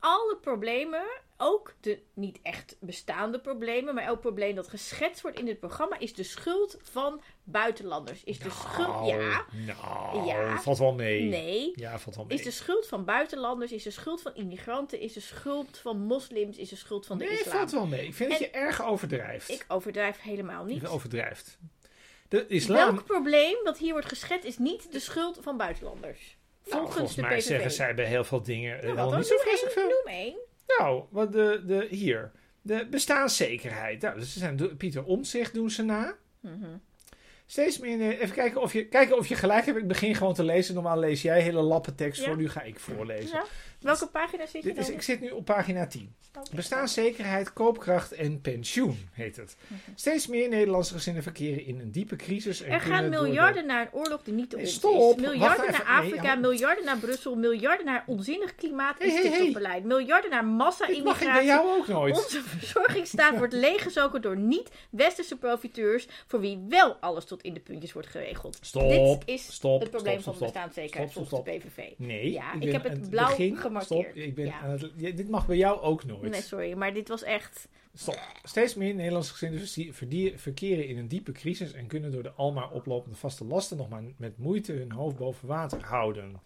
Alle 0.00 0.36
problemen, 0.40 1.02
ook 1.36 1.74
de 1.80 1.98
niet 2.14 2.38
echt 2.42 2.76
bestaande 2.80 3.40
problemen, 3.40 3.94
maar 3.94 4.04
elk 4.04 4.20
probleem 4.20 4.54
dat 4.54 4.68
geschetst 4.68 5.22
wordt 5.22 5.38
in 5.38 5.44
dit 5.44 5.58
programma, 5.58 5.98
is 5.98 6.14
de 6.14 6.22
schuld 6.22 6.76
van 6.82 7.20
buitenlanders. 7.44 8.24
Is 8.24 8.38
de 8.38 8.50
schuld... 8.50 9.06
Ja, 9.06 9.44
Nou, 9.66 10.26
Ja. 10.26 10.58
valt 10.60 10.78
wel 10.78 10.94
mee. 10.94 11.22
nee. 11.22 11.72
Ja, 11.74 11.98
valt 11.98 12.16
wel 12.16 12.24
mee. 12.24 12.38
Is 12.38 12.44
de 12.44 12.50
schuld 12.50 12.86
van 12.86 13.04
buitenlanders, 13.04 13.72
is 13.72 13.82
de 13.82 13.90
schuld 13.90 14.22
van 14.22 14.34
immigranten, 14.34 15.00
is 15.00 15.12
de 15.12 15.20
schuld 15.20 15.78
van 15.78 15.98
moslims, 16.00 16.56
is 16.56 16.68
de 16.68 16.76
schuld 16.76 17.06
van 17.06 17.18
de 17.18 17.24
nee, 17.24 17.32
islam. 17.38 17.52
valt 17.56 17.70
wel 17.70 17.86
mee. 17.86 18.06
Ik 18.06 18.14
vind 18.14 18.30
dat 18.30 18.40
En- 18.40 18.44
je 18.46 18.50
erg 18.52 18.84
overdrijft. 18.84 19.48
Ik 19.48 19.64
overdrijf 19.68 20.20
helemaal 20.20 20.64
niet. 20.64 20.80
Je 20.80 20.88
overdrijft. 20.88 21.58
De 22.28 22.46
islam... 22.46 22.94
Welk 22.94 23.04
probleem 23.04 23.56
dat 23.64 23.78
hier 23.78 23.92
wordt 23.92 24.08
geschetst 24.08 24.44
is 24.46 24.58
niet 24.58 24.92
de 24.92 25.00
schuld 25.00 25.38
van 25.42 25.56
buitenlanders. 25.56 26.36
Nou, 26.70 26.92
Volgens 26.92 27.14
de 27.14 27.20
mij 27.20 27.36
PVV. 27.38 27.46
zeggen 27.46 27.70
zij 27.70 27.94
bij 27.94 28.04
heel 28.04 28.24
veel 28.24 28.42
dingen 28.42 28.70
Nou, 28.76 28.80
eh, 28.82 28.86
wat 28.88 28.96
wel 28.96 29.08
dan? 29.08 29.18
niet 29.18 29.26
zo 29.28 29.34
Noem 29.34 29.42
vreselijk 29.42 29.74
één, 29.76 29.86
veel. 29.86 29.96
Noem 30.04 30.14
één. 30.14 30.36
Nou, 30.78 31.02
wat 31.10 31.32
de, 31.32 31.62
de, 31.66 31.86
hier. 31.90 32.30
De 32.62 32.86
bestaanszekerheid. 32.90 34.02
Nou, 34.02 34.18
dus 34.18 34.32
ze 34.32 34.38
zijn 34.38 34.76
Pieter 34.76 35.04
Omtzigt 35.04 35.54
doen 35.54 35.70
ze 35.70 35.82
na. 35.82 36.14
Mhm. 36.40 36.66
Steeds 37.46 37.78
meer. 37.78 38.00
eh, 38.00 38.08
Even 38.20 38.34
kijken 38.34 38.60
of, 38.60 38.72
je, 38.72 38.86
kijken 38.86 39.16
of 39.18 39.26
je 39.26 39.34
gelijk 39.34 39.66
hebt. 39.66 39.78
Ik 39.78 39.88
begin 39.88 40.14
gewoon 40.14 40.34
te 40.34 40.44
lezen. 40.44 40.74
Normaal 40.74 40.98
lees 40.98 41.22
jij 41.22 41.40
hele 41.42 41.60
lappen 41.60 41.94
tekst 41.94 42.20
Ja. 42.20 42.26
voor. 42.26 42.36
Nu 42.36 42.48
ga 42.48 42.62
ik 42.62 42.78
voorlezen. 42.78 43.36
Ja. 43.36 43.44
Welke 43.80 44.06
pagina 44.06 44.46
zit 44.46 44.62
je 44.62 44.68
Dit 44.68 44.78
is, 44.78 44.86
dan? 44.86 44.94
ik 44.94 45.02
zit 45.02 45.20
nu 45.20 45.30
op 45.30 45.44
pagina 45.44 45.86
10. 45.86 46.14
Oké. 46.38 46.54
Bestaanszekerheid, 46.54 47.52
koopkracht 47.52 48.12
en 48.12 48.40
pensioen 48.40 49.08
heet 49.12 49.36
het. 49.36 49.56
Steeds 49.94 50.26
meer 50.26 50.48
Nederlandse 50.48 50.92
gezinnen 50.94 51.22
verkeren 51.22 51.66
in 51.66 51.80
een 51.80 51.92
diepe 51.92 52.16
crisis. 52.16 52.60
En 52.62 52.72
Er 52.72 52.80
gaan 52.80 53.02
de- 53.02 53.08
miljarden 53.08 53.66
naar 53.66 53.80
een 53.82 53.92
oorlog 53.92 54.22
die 54.22 54.34
niet 54.34 54.50
te 54.50 54.56
Nee, 54.56 54.66
stop. 54.66 55.18
is. 55.18 55.24
Miljarden 55.26 55.70
naar 55.70 55.84
Nee, 55.86 55.96
Afrika, 56.06 56.22
ja. 56.22 56.34
miljarden 56.34 56.84
naar 56.84 56.98
Brussel, 56.98 57.34
miljarden 57.36 57.86
naar 57.86 58.04
onzinnig 58.06 58.54
klimaat 58.54 58.98
en 58.98 59.06
Hey, 59.06 59.14
hey, 59.14 59.22
hey. 59.22 59.30
stikstofbeleid. 59.32 59.84
Miljarden 59.84 60.30
naar 60.30 60.42
Dit 60.44 60.50
mag 60.50 60.80
ik 60.80 60.86
bij 60.86 60.96
massa-immigratie. 60.96 61.46
jou 61.46 61.78
ook 61.78 61.86
nooit. 61.88 62.16
Onze 62.16 62.42
verzorgingsstaat 62.42 63.38
wordt 63.38 63.52
leeggezogen 63.66 64.22
door 64.22 64.36
niet-westerse 64.36 65.36
profiteurs, 65.36 66.08
voor 66.26 66.40
wie 66.40 66.64
wel 66.68 66.94
alles 67.00 67.24
tot 67.24 67.42
in 67.42 67.54
de 67.54 67.60
puntjes 67.60 67.92
wordt 67.92 68.08
geregeld. 68.08 68.58
Stop. 68.60 68.90
Dit 68.90 69.22
is 69.36 69.52
Stop. 69.52 69.80
het 69.80 69.90
probleem 69.90 70.20
stop, 70.20 70.36
van 70.36 70.42
bestaanszekerheid 70.42 71.12
volgens 71.12 71.42
de 71.44 71.50
PVV. 71.50 71.88
Nee, 71.96 72.32
Ja, 72.32 72.52
ik 72.52 72.60
ben 72.60 72.72
heb 72.72 72.82
het 72.82 73.10
blauw 73.10 73.36
gemarkeerd. 73.70 74.04
Stop, 74.10 74.22
ik 74.24 74.34
ben 74.34 74.44
Ja. 74.46 74.60
aan 74.60 74.70
het- 74.70 74.92
ja, 74.96 75.10
dit 75.10 75.28
mag 75.28 75.46
bij 75.46 75.56
jou 75.56 75.80
ook 75.80 76.04
nooit. 76.04 76.30
Nee, 76.30 76.42
sorry, 76.42 76.72
maar 76.74 76.94
dit 76.94 77.08
was 77.08 77.22
echt... 77.22 77.68
Stop. 77.94 78.18
Steeds 78.42 78.74
meer 78.74 78.94
Nederlandse 78.94 79.32
gezinnen 79.32 80.38
verkeren 80.38 80.86
in 80.86 80.98
een 80.98 81.08
diepe 81.08 81.32
crisis 81.32 81.72
en 81.72 81.86
kunnen 81.86 82.12
door 82.12 82.22
de 82.22 82.32
almaar 82.32 82.70
oplopende 82.70 83.16
vaste 83.16 83.44
lasten 83.44 83.76
nog 83.76 83.88
maar 83.88 84.02
met 84.16 84.38
moeite 84.38 84.72
hun 84.72 84.92
hoofd 84.92 85.16
boven 85.16 85.48
water 85.48 85.82
houden. 85.84 86.40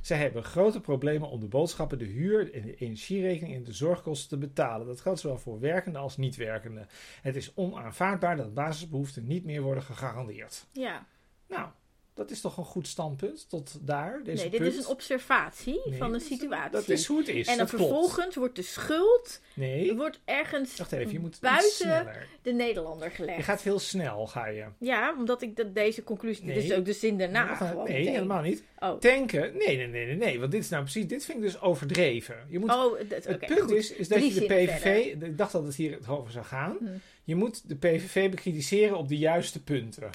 Zij 0.00 0.18
hebben 0.18 0.44
grote 0.44 0.80
problemen 0.80 1.28
om 1.28 1.40
de 1.40 1.46
boodschappen, 1.46 1.98
de 1.98 2.04
huur, 2.04 2.54
en 2.54 2.62
de 2.62 2.74
energierekening 2.74 3.54
en 3.56 3.64
de 3.64 3.72
zorgkosten 3.72 4.28
te 4.28 4.46
betalen. 4.46 4.86
Dat 4.86 5.00
geldt 5.00 5.20
zowel 5.20 5.38
voor 5.38 5.60
werkende 5.60 5.98
als 5.98 6.16
niet-werkende. 6.16 6.86
Het 7.22 7.36
is 7.36 7.52
onaanvaardbaar 7.54 8.36
dat 8.36 8.54
basisbehoeften 8.54 9.26
niet 9.26 9.44
meer 9.44 9.62
worden 9.62 9.82
gegarandeerd. 9.82 10.66
Ja, 10.72 11.06
Nou, 11.48 11.68
dat 12.14 12.30
is 12.30 12.40
toch 12.40 12.56
een 12.56 12.64
goed 12.64 12.86
standpunt 12.88 13.48
tot 13.48 13.78
daar, 13.80 14.20
deze 14.24 14.42
nee, 14.42 14.50
dit 14.50 14.60
punt? 14.60 14.72
is 14.74 14.78
een 14.84 14.90
observatie 14.90 15.80
Nee, 15.86 15.98
van 15.98 16.12
de 16.12 16.20
situatie. 16.20 16.70
Dat 16.70 16.88
is 16.88 17.06
hoe 17.06 17.18
het 17.18 17.28
is. 17.28 17.46
en 17.48 17.56
dan 17.56 17.66
klopt. 17.66 17.82
vervolgens 17.84 18.36
wordt 18.36 18.56
de 18.56 18.62
schuld 18.62 19.40
Nee, 19.54 19.94
wordt 19.96 20.20
ergens 20.24 20.76
wacht 20.76 20.92
even, 20.92 21.12
je 21.12 21.18
moet 21.20 21.40
buiten 21.40 22.06
de 22.42 22.52
Nederlander 22.52 23.08
Je 23.08 23.14
gelegd. 23.14 23.44
gaat 23.44 23.62
heel 23.62 23.78
snel, 23.78 24.26
ga 24.26 24.46
je. 24.46 24.64
Ja, 24.78 25.14
omdat 25.18 25.42
ik 25.42 25.56
dat 25.56 25.74
deze 25.74 26.02
conclusie... 26.04 26.44
Dit 26.46 26.56
is 26.64 26.72
ook 26.72 26.84
de 26.84 26.92
zin 26.92 27.18
daarna 27.18 27.54
gewoon 27.54 27.84
nee, 27.84 27.98
meteen. 27.98 28.12
helemaal 28.12 28.42
niet. 28.42 28.62
Oh, 28.78 28.98
Tanken, 28.98 29.56
nee, 29.56 29.76
nee, 29.76 29.86
nee, 29.86 30.06
nee, 30.06 30.16
nee, 30.16 30.38
want 30.40 30.52
dit 30.52 30.60
is 30.62 30.68
nou 30.68 30.82
precies, 30.82 31.06
dit 31.06 31.24
vind 31.24 31.38
ik 31.38 31.44
dus 31.44 31.60
overdreven. 31.60 32.36
Je 32.48 32.58
moet, 32.58 32.70
oh 32.70 32.98
dat, 33.08 33.24
het 33.24 33.38
punt 33.46 33.60
goed. 33.60 33.70
is, 33.70 33.92
is 33.92 34.08
dat 34.08 34.18
Drie 34.18 34.34
je 34.34 34.40
de 34.40 34.46
PVV, 34.46 35.04
ik 35.22 35.38
dacht 35.38 35.52
dat 35.52 35.64
het 35.64 35.74
hier 35.74 35.92
het 35.92 36.08
over 36.08 36.32
zou 36.32 36.44
gaan, 36.44 36.76
Hm. 36.80 36.86
je 37.24 37.34
moet 37.34 37.68
de 37.68 37.76
PVV 37.76 38.30
bekritiseren 38.30 38.96
op 38.96 39.08
de 39.08 39.18
juiste 39.18 39.62
punten. 39.62 40.10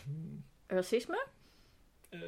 Racisme? 0.68 1.26
Eh, 2.10 2.20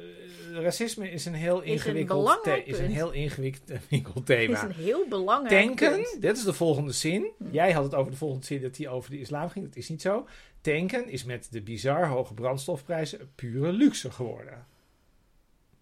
racisme 0.52 1.10
is 1.10 1.24
een 1.24 1.34
heel 1.34 1.60
ingewikkeld, 1.60 2.18
belangrijk 2.18 2.64
the- 2.64 2.70
is 2.70 2.78
een 2.78 2.90
heel 2.90 3.10
ingewikkeld 3.10 4.16
is 4.16 4.24
thema. 4.24 4.64
een 4.64 4.70
heel 4.72 5.08
belangrijk 5.08 5.64
Tanken, 5.66 5.92
punt. 5.92 6.20
dit 6.20 6.36
is 6.36 6.44
de 6.44 6.52
volgende 6.52 6.92
zin. 6.92 7.30
Hm. 7.38 7.44
Jij 7.50 7.72
had 7.72 7.84
het 7.84 7.94
over 7.94 8.10
de 8.10 8.16
volgende 8.18 8.44
zin 8.46 8.60
dat 8.60 8.74
die 8.74 8.88
over 8.88 9.10
de 9.10 9.18
islam 9.20 9.48
ging. 9.48 9.64
Dat 9.66 9.76
is 9.76 9.88
niet 9.88 10.02
zo. 10.02 10.26
Tanken 10.60 11.08
is 11.08 11.24
met 11.24 11.46
de 11.50 11.60
bizar 11.62 12.06
hoge 12.08 12.34
brandstofprijzen 12.34 13.30
pure 13.34 13.72
luxe 13.72 14.10
geworden. 14.10 14.66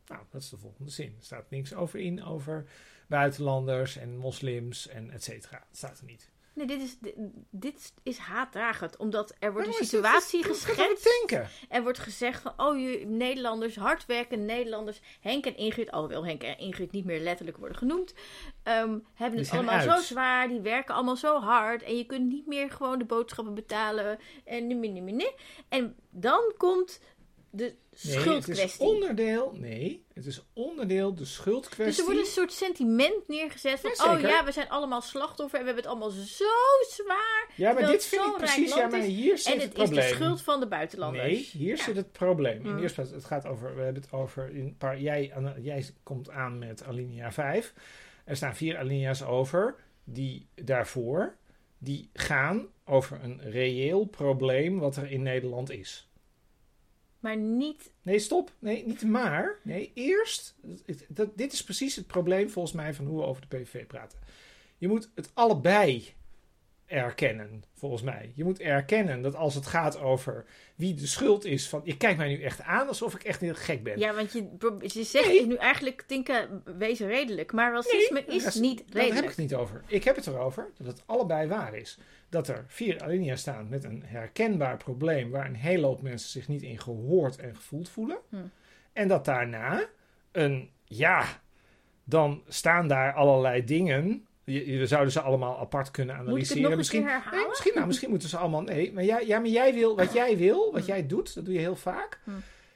Nou, 0.06 0.20
dat 0.30 0.42
is 0.42 0.48
de 0.48 0.56
volgende 0.58 0.90
zin. 0.90 1.06
Er 1.18 1.24
staat 1.24 1.50
niks 1.50 1.74
over 1.74 1.98
in 2.00 2.24
over 2.24 2.64
buitenlanders 3.08 3.96
en 3.96 4.16
moslims 4.16 4.88
en 4.88 5.10
et 5.10 5.24
cetera. 5.24 5.58
Dat 5.68 5.76
staat 5.76 5.98
er 5.98 6.04
niet. 6.04 6.30
Nee, 6.56 6.66
dit 6.66 6.82
is, 6.82 6.98
dit, 6.98 7.14
dit 7.50 7.92
is 8.02 8.18
haatdragend. 8.18 8.96
Omdat 8.96 9.34
er 9.38 9.52
wordt 9.52 9.68
een 9.68 9.80
is- 9.80 9.88
situatie 9.88 10.42
geschetst. 10.44 11.08
Er 11.68 11.82
wordt 11.82 11.98
gezegd 11.98 12.42
van, 12.42 12.52
oh, 12.56 12.78
je 12.78 13.06
Nederlanders, 13.06 13.76
hardwerkende 13.76 14.44
Nederlanders, 14.44 15.00
Henk 15.20 15.46
en 15.46 15.56
Ingrid, 15.56 15.90
alhoewel 15.90 16.24
Henk 16.26 16.42
en 16.42 16.58
Ingrid 16.58 16.92
niet 16.92 17.04
meer 17.04 17.20
letterlijk 17.20 17.56
worden 17.56 17.76
genoemd, 17.76 18.14
ehm, 18.62 18.98
hebben 19.14 19.38
het 19.40 19.50
allemaal 19.50 19.74
uit. 19.74 19.90
zo 19.90 20.00
zwaar, 20.14 20.48
die 20.48 20.60
werken 20.60 20.94
allemaal 20.94 21.16
zo 21.16 21.40
hard 21.40 21.82
en 21.82 21.96
je 21.96 22.04
kunt 22.06 22.28
niet 22.28 22.46
meer 22.46 22.70
gewoon 22.70 22.98
de 22.98 23.04
boodschappen 23.04 23.54
betalen 23.54 24.18
en 24.44 24.66
nee, 24.66 24.76
nee, 24.76 25.00
nee, 25.00 25.14
nee. 25.14 25.34
En 25.68 25.96
dan 26.10 26.52
komt 26.56 27.00
de 27.56 27.64
Nee, 27.64 28.14
het 28.14 28.14
is 28.14 28.20
schuldkwestie. 28.22 28.86
onderdeel. 28.86 29.52
Nee, 29.54 30.04
het 30.14 30.26
is 30.26 30.42
onderdeel 30.52 31.10
de 31.14 31.20
Dus 31.20 31.34
schuldkwestie. 31.34 31.98
er 32.04 32.04
wordt 32.12 32.26
een 32.26 32.32
soort 32.32 32.52
sentiment 32.52 33.28
neergezet 33.28 33.80
van, 33.80 33.90
Ja, 33.96 34.14
oh 34.14 34.20
ja, 34.20 34.44
we 34.44 34.52
zijn 34.52 34.68
allemaal 34.68 35.00
slachtoffer 35.00 35.58
en 35.58 35.64
we 35.64 35.72
hebben 35.72 35.90
het 35.90 35.92
allemaal 35.92 36.10
zo 36.20 36.44
zwaar. 36.88 37.50
ja, 37.54 37.72
maar 37.72 37.86
dit 37.86 38.04
vind 38.04 38.24
ik 38.26 38.36
precies. 38.36 38.74
Ja, 38.74 38.86
maar 38.86 39.00
hier 39.00 39.38
zit 39.38 39.52
En 39.54 39.60
het 39.60 39.76
het 39.76 39.90
is 39.90 39.96
de 39.96 40.02
schuld 40.02 40.42
van 40.42 40.60
de 40.60 40.66
buitenlanders. 40.66 41.24
Nee, 41.24 41.48
hier 41.52 41.76
Ja. 41.76 41.82
zit 41.84 41.96
het 41.96 42.12
probleem. 42.12 42.64
In 42.66 42.76
de 42.76 42.82
eerste 42.82 42.94
plaats, 43.00 43.10
het 43.14 43.24
gaat 43.24 43.46
over, 43.46 43.76
we 43.76 43.82
hebben 43.82 44.02
het 44.02 44.12
over, 44.12 44.50
in 44.50 44.60
een 44.64 44.76
paar, 44.76 45.00
jij, 45.00 45.32
jij 45.60 45.86
komt 46.02 46.30
aan 46.30 46.58
met 46.58 46.84
alinea 46.84 47.32
5. 47.32 47.74
Er 48.24 48.36
staan 48.36 48.56
vier 48.56 48.78
alinea's 48.78 49.22
over, 49.22 49.74
die 50.04 50.46
daarvoor, 50.54 51.36
die 51.78 52.10
gaan 52.12 52.66
over 52.84 53.18
een 53.22 53.40
reëel 53.50 54.04
probleem 54.04 54.78
wat 54.78 54.96
er 54.96 55.10
in 55.10 55.22
Nederland 55.22 55.70
is. 55.70 56.05
Maar 57.26 57.36
niet 57.36 57.90
Nee, 58.02 58.18
stop. 58.18 58.52
Nee, 58.58 58.86
niet 58.86 59.02
maar. 59.02 59.58
Nee, 59.62 59.90
eerst, 59.94 60.54
dit 61.34 61.52
is 61.52 61.64
precies 61.64 61.96
het 61.96 62.06
probleem 62.06 62.50
volgens 62.50 62.74
mij 62.74 62.94
van 62.94 63.06
hoe 63.06 63.18
we 63.18 63.26
over 63.26 63.48
de 63.48 63.56
PVV 63.56 63.86
praten. 63.86 64.18
Je 64.78 64.88
moet 64.88 65.10
het 65.14 65.30
allebei 65.34 66.14
erkennen, 66.86 67.64
volgens 67.74 68.02
mij. 68.02 68.32
Je 68.34 68.44
moet 68.44 68.60
erkennen 68.60 69.22
dat 69.22 69.34
als 69.34 69.54
het 69.54 69.66
gaat 69.66 69.98
over 70.00 70.44
wie 70.74 70.94
de 70.94 71.06
schuld 71.06 71.44
is 71.44 71.68
van... 71.68 71.80
Je 71.84 71.96
kijkt 71.96 72.18
mij 72.18 72.28
nu 72.28 72.42
echt 72.42 72.60
aan 72.62 72.88
alsof 72.88 73.14
ik 73.14 73.22
echt 73.24 73.40
heel 73.40 73.54
gek 73.54 73.82
ben. 73.82 73.98
Ja, 73.98 74.14
want 74.14 74.32
je, 74.32 74.48
je 74.78 75.02
zegt 75.04 75.26
Nee. 75.28 75.46
nu 75.46 75.54
eigenlijk, 75.54 76.02
Tinka, 76.06 76.48
wees 76.78 76.98
redelijk. 77.00 77.52
Maar 77.52 77.72
racisme 77.72 78.24
Nee, 78.26 78.36
is 78.36 78.54
niet 78.54 78.78
Daar 78.78 78.86
heb 78.86 78.94
ik 78.94 79.00
redelijk. 79.02 79.26
het 79.26 79.36
niet 79.36 79.54
over. 79.54 79.82
Ik 79.86 80.04
heb 80.04 80.16
het 80.16 80.26
erover 80.26 80.70
dat 80.78 80.86
het 80.86 81.02
allebei 81.06 81.48
waar 81.48 81.74
is. 81.74 81.98
Dat 82.28 82.48
er 82.48 82.64
vier 82.68 83.02
alinea's 83.02 83.40
staan 83.40 83.68
met 83.68 83.84
een 83.84 84.02
herkenbaar 84.06 84.76
probleem... 84.76 85.30
waar 85.30 85.46
een 85.46 85.54
hele 85.54 85.86
hoop 85.86 86.02
mensen 86.02 86.28
zich 86.30 86.48
niet 86.48 86.62
in 86.62 86.78
gehoord 86.80 87.36
en 87.38 87.56
gevoeld 87.56 87.88
voelen. 87.88 88.18
Hm. 88.28 88.36
En 88.92 89.08
dat 89.08 89.24
daarna 89.24 89.84
een... 90.32 90.70
Ja, 90.84 91.24
dan 92.04 92.42
staan 92.48 92.88
daar 92.88 93.12
allerlei 93.12 93.64
dingen... 93.64 94.26
Je, 94.46 94.72
je- 94.72 94.78
we 94.78 94.86
zouden 94.86 95.12
ze 95.12 95.20
allemaal 95.20 95.58
apart 95.58 95.90
kunnen 95.90 96.14
Moet 96.16 96.22
ik 96.24 96.28
het 96.28 96.36
analyseren. 96.50 96.76
misschien? 96.76 97.04
Nee, 97.04 97.46
misschien, 97.48 97.72
nou, 97.74 97.86
misschien 97.86 98.10
moeten 98.10 98.28
ze 98.28 98.36
allemaal. 98.36 98.62
Nee, 98.62 98.92
maar 98.92 99.04
jij, 99.04 99.26
ja, 99.26 99.38
maar 99.38 99.48
jij 99.48 99.74
wil, 99.74 99.96
wat 99.96 100.12
jij 100.12 100.36
wil, 100.36 100.72
wat 100.72 100.86
jij 100.86 101.06
doet, 101.06 101.34
dat 101.34 101.44
doe 101.44 101.54
je 101.54 101.60
heel 101.60 101.76
vaak. 101.76 102.20
Hm. 102.24 102.30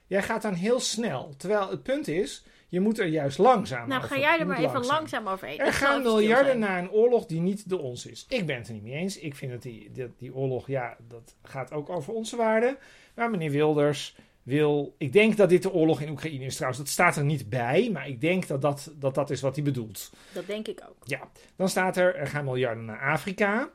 Jij 0.07 0.23
gaat 0.23 0.43
dan 0.43 0.55
heel 0.55 0.81
snel. 0.81 1.35
Terwijl 1.37 1.71
het 1.71 1.83
punt 1.83 2.09
is, 2.09 2.45
je 2.69 2.81
moet 2.81 2.99
er 2.99 3.07
juist 3.07 3.39
langzaam 3.39 3.89
Nou, 3.89 4.03
over. 4.05 4.17
ga 4.17 4.21
jij 4.23 4.39
er 4.39 4.47
maar 4.47 4.59
even 4.59 4.87
langzaam 4.87 5.29
overheen. 5.29 5.59
Er 5.59 5.67
Ik 5.67 5.73
zal 5.73 5.89
gaan 5.89 6.03
miljarden 6.03 6.59
naar 6.59 6.79
een 6.79 6.91
oorlog 6.91 7.27
die 7.27 7.41
niet 7.41 7.69
de 7.69 7.79
ons 7.79 8.07
is. 8.07 8.27
Ik 8.29 8.47
ben 8.47 8.57
het 8.57 8.67
er 8.69 8.73
niet 8.75 8.83
mee 8.83 8.93
eens. 8.95 9.19
Ik 9.19 9.35
vind 9.35 9.53
dat 9.53 9.63
die, 9.63 9.91
die, 9.93 10.07
die 10.19 10.35
oorlog, 10.35 10.67
ja, 10.67 10.97
dat 11.09 11.35
gaat 11.43 11.73
ook 11.73 11.89
over 11.89 12.13
onze 12.15 12.37
waarden. 12.37 12.77
Maar 13.15 13.31
meneer 13.31 13.51
Wilders 13.51 14.17
wil. 14.43 14.95
Ik 14.99 15.13
denk 15.13 15.37
dat 15.37 15.49
dit 15.49 15.63
de 15.63 15.73
oorlog 15.73 16.01
in 16.01 16.09
Oekraïne 16.09 16.45
is 16.45 16.55
trouwens. 16.55 16.83
Dat 16.83 16.93
staat 16.93 17.17
er 17.17 17.25
niet 17.25 17.49
bij, 17.49 17.91
maar 17.93 18.09
ik 18.09 18.21
denk 18.21 18.47
dat 18.47 18.63
dat, 18.63 18.93
dat, 18.95 19.15
dat 19.15 19.31
is 19.31 19.41
wat 19.41 19.55
hij 19.55 19.65
bedoelt. 19.65 20.13
Dat 20.33 20.47
denk 20.47 20.69
ik 20.69 20.83
ook. 20.89 20.97
Ja, 21.05 21.31
dan 21.57 21.69
staat 21.69 21.97
er, 21.97 22.15
er 22.15 22.27
gaan 22.27 22.45
miljarden 22.45 22.85
naar 22.85 23.01
Afrika. 23.01 23.71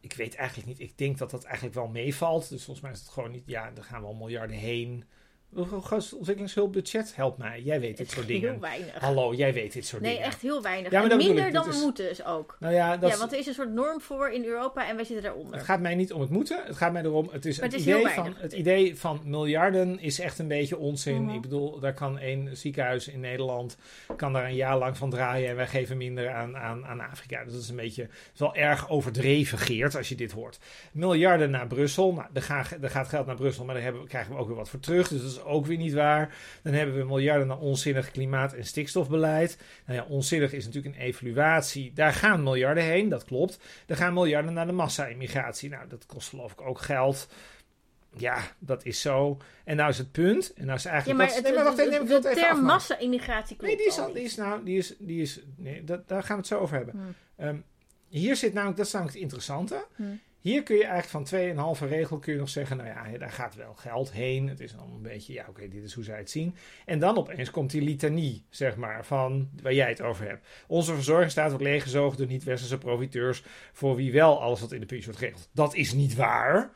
Ik 0.00 0.12
weet 0.12 0.34
eigenlijk 0.34 0.68
niet, 0.68 0.80
ik 0.80 0.98
denk 0.98 1.18
dat 1.18 1.30
dat 1.30 1.44
eigenlijk 1.44 1.74
wel 1.74 1.88
meevalt. 1.88 2.48
Dus 2.48 2.64
volgens 2.64 2.84
mij 2.84 2.94
is 2.94 3.00
het 3.00 3.08
gewoon 3.08 3.30
niet, 3.30 3.42
ja, 3.46 3.72
er 3.76 3.84
gaan 3.84 4.02
wel 4.02 4.14
miljarden 4.14 4.56
heen. 4.56 5.04
Ontwikkelingshulpbudget? 5.56 7.12
Help 7.16 7.38
mij, 7.38 7.60
jij 7.60 7.80
weet 7.80 7.96
dit 7.96 8.10
soort 8.10 8.26
dingen. 8.26 8.50
heel 8.50 8.60
weinig. 8.60 8.94
Hallo, 8.98 9.34
jij 9.34 9.52
weet 9.52 9.72
dit 9.72 9.86
soort 9.86 10.02
Nee, 10.02 10.12
dingen. 10.12 10.26
echt 10.26 10.42
heel 10.42 10.62
weinig. 10.62 10.90
Ja, 10.92 11.10
en 11.10 11.16
minder 11.16 11.52
dan 11.52 11.64
we 11.64 11.70
is- 11.74 11.80
moeten 11.82 12.08
dus 12.08 12.24
ook. 12.24 12.56
Nou 12.60 12.74
ja, 12.74 12.96
dat 12.96 13.10
ja, 13.10 13.16
want 13.18 13.32
er 13.32 13.38
is 13.38 13.46
een 13.46 13.54
soort 13.54 13.72
norm 13.72 14.00
voor 14.00 14.30
in 14.30 14.44
Europa 14.44 14.88
en 14.88 14.96
wij 14.96 15.04
zitten 15.04 15.24
daaronder. 15.24 15.54
het 15.54 15.64
gaat 15.64 15.80
mij 15.80 15.94
niet 15.94 16.12
om 16.12 16.20
het 16.20 16.30
moeten. 16.30 16.60
Het 16.66 16.76
gaat 16.76 16.92
mij 16.92 17.02
erom, 17.02 17.28
het 17.32 17.44
is, 17.44 17.56
het, 17.56 17.64
het 17.64 17.74
is 17.80 17.84
heel 17.86 17.98
idee 18.00 18.12
van, 18.12 18.34
het 18.38 18.52
idee 18.52 18.96
van 18.98 19.20
miljarden 19.24 19.98
is 20.00 20.20
echt 20.20 20.38
een 20.38 20.48
beetje 20.48 20.76
onzin. 20.78 21.22
Mhm. 21.24 21.34
Ik 21.34 21.40
bedoel, 21.40 21.80
daar 21.80 21.94
kan 21.94 22.18
één 22.18 22.56
ziekenhuis 22.56 23.08
in 23.08 23.20
Nederland, 23.20 23.76
kan 24.16 24.32
daar 24.32 24.44
een 24.44 24.54
jaar 24.54 24.78
lang 24.78 24.96
van 24.96 25.10
draaien 25.10 25.50
en 25.50 25.56
wij 25.56 25.66
geven 25.66 25.96
minder 25.96 26.30
aan, 26.30 26.56
aan, 26.56 26.86
aan 26.86 27.00
Afrika. 27.00 27.44
Dus 27.44 27.52
dat 27.52 27.62
is 27.62 27.68
een 27.68 27.76
beetje, 27.76 28.02
is 28.34 28.40
wel 28.40 28.54
erg 28.54 28.88
overdreven, 28.88 29.58
Geert, 29.58 29.96
als 29.96 30.08
je 30.08 30.14
dit 30.14 30.32
hoort. 30.32 30.58
Miljarden 30.92 31.50
naar 31.50 31.66
Brussel, 31.66 32.12
nou, 32.12 32.26
er, 32.32 32.42
gaan, 32.42 32.64
er 32.80 32.90
gaat 32.90 33.08
geld 33.08 33.26
naar 33.26 33.36
Brussel, 33.36 33.64
maar 33.64 33.74
daar 33.74 33.84
hebben, 33.84 34.06
krijgen 34.06 34.32
we 34.34 34.38
ook 34.40 34.46
weer 34.46 34.56
wat 34.56 34.68
voor 34.68 34.80
terug. 34.80 35.08
Dus 35.08 35.20
dat 35.22 35.30
is 35.30 35.42
ook 35.46 35.66
weer 35.66 35.76
niet 35.76 35.92
waar. 35.92 36.34
Dan 36.62 36.72
hebben 36.72 36.96
we 36.96 37.04
miljarden 37.04 37.46
naar 37.46 37.58
onzinnig 37.58 38.10
klimaat- 38.10 38.52
en 38.52 38.64
stikstofbeleid. 38.64 39.58
Nou 39.86 39.98
ja, 39.98 40.06
onzinnig 40.08 40.52
is 40.52 40.64
natuurlijk 40.64 40.94
een 40.94 41.02
evaluatie. 41.02 41.92
Daar 41.94 42.12
gaan 42.12 42.42
miljarden 42.42 42.84
heen, 42.84 43.08
dat 43.08 43.24
klopt. 43.24 43.58
Er 43.86 43.96
gaan 43.96 44.14
miljarden 44.14 44.52
naar 44.52 44.66
de 44.66 44.72
massa-immigratie. 44.72 45.70
Nou, 45.70 45.88
dat 45.88 46.06
kost 46.06 46.28
geloof 46.28 46.52
ik 46.52 46.60
ook 46.60 46.80
geld. 46.80 47.28
Ja, 48.16 48.38
dat 48.58 48.84
is 48.84 49.00
zo. 49.00 49.38
En 49.64 49.76
nou 49.76 49.90
is 49.90 49.98
het 49.98 50.12
punt. 50.12 50.52
En 50.54 50.64
nou 50.64 50.76
is 50.76 50.82
ja, 50.82 50.90
eigenlijk. 50.90 51.18
maar 51.18 51.26
dat, 51.26 51.36
het, 51.36 51.44
nee, 51.44 51.54
maar 51.54 51.64
wacht 51.64 51.78
even, 51.78 52.06
nee, 52.06 52.16
ik 52.16 52.22
de 52.22 52.34
term 52.34 52.60
massa-immigratie 52.60 53.56
Nee, 53.60 53.76
die 53.76 53.86
is, 53.86 53.98
al 53.98 54.12
die 54.12 54.24
is 54.24 54.36
nou, 54.36 54.64
die 54.64 54.78
is, 54.78 54.94
die 54.98 55.22
is, 55.22 55.40
nee, 55.56 55.84
dat, 55.84 56.08
daar 56.08 56.22
gaan 56.22 56.36
we 56.36 56.40
het 56.40 56.46
zo 56.46 56.58
over 56.58 56.76
hebben. 56.76 56.94
Hmm. 56.94 57.14
Ehm, 57.36 57.56
hier 58.08 58.36
zit 58.36 58.52
namelijk, 58.52 58.76
dat 58.76 58.86
is 58.86 58.92
namelijk 58.92 59.14
het 59.16 59.24
interessante. 59.24 59.84
Hmm. 59.96 60.20
Hier 60.46 60.62
kun 60.62 60.76
je 60.76 60.84
eigenlijk 60.84 61.28
van 61.28 61.76
2,5 61.76 61.88
regel 61.88 62.18
kun 62.18 62.32
je 62.32 62.38
nog 62.38 62.48
zeggen, 62.48 62.76
nou 62.76 62.88
ja, 62.88 63.18
daar 63.18 63.30
gaat 63.30 63.54
wel 63.54 63.74
geld 63.74 64.12
heen. 64.12 64.48
Het 64.48 64.60
is 64.60 64.72
dan 64.72 64.92
een 64.94 65.02
beetje, 65.02 65.32
ja 65.32 65.46
oké, 65.48 65.68
dit 65.68 65.82
is 65.82 65.92
hoe 65.92 66.04
zij 66.04 66.18
het 66.18 66.30
zien. 66.30 66.54
En 66.84 66.98
dan 66.98 67.16
opeens 67.16 67.50
komt 67.50 67.70
die 67.70 67.82
litanie, 67.82 68.46
zeg 68.50 68.76
maar, 68.76 69.04
van 69.04 69.48
waar 69.62 69.72
jij 69.74 69.88
het 69.88 70.02
over 70.02 70.28
hebt. 70.28 70.46
Onze 70.66 70.94
verzorgingsstaat 70.94 71.48
wordt 71.48 71.64
leeggezogen 71.64 72.18
door 72.18 72.26
niet-westerse 72.26 72.78
profiteurs, 72.78 73.42
voor 73.72 73.96
wie 73.96 74.12
wel 74.12 74.42
alles 74.42 74.60
wat 74.60 74.72
in 74.72 74.80
de 74.80 74.86
pensioen 74.86 75.14
wordt 75.14 75.18
geregeld. 75.18 75.48
Dat 75.52 75.74
is 75.74 75.92
niet 75.92 76.14
waar. 76.14 76.70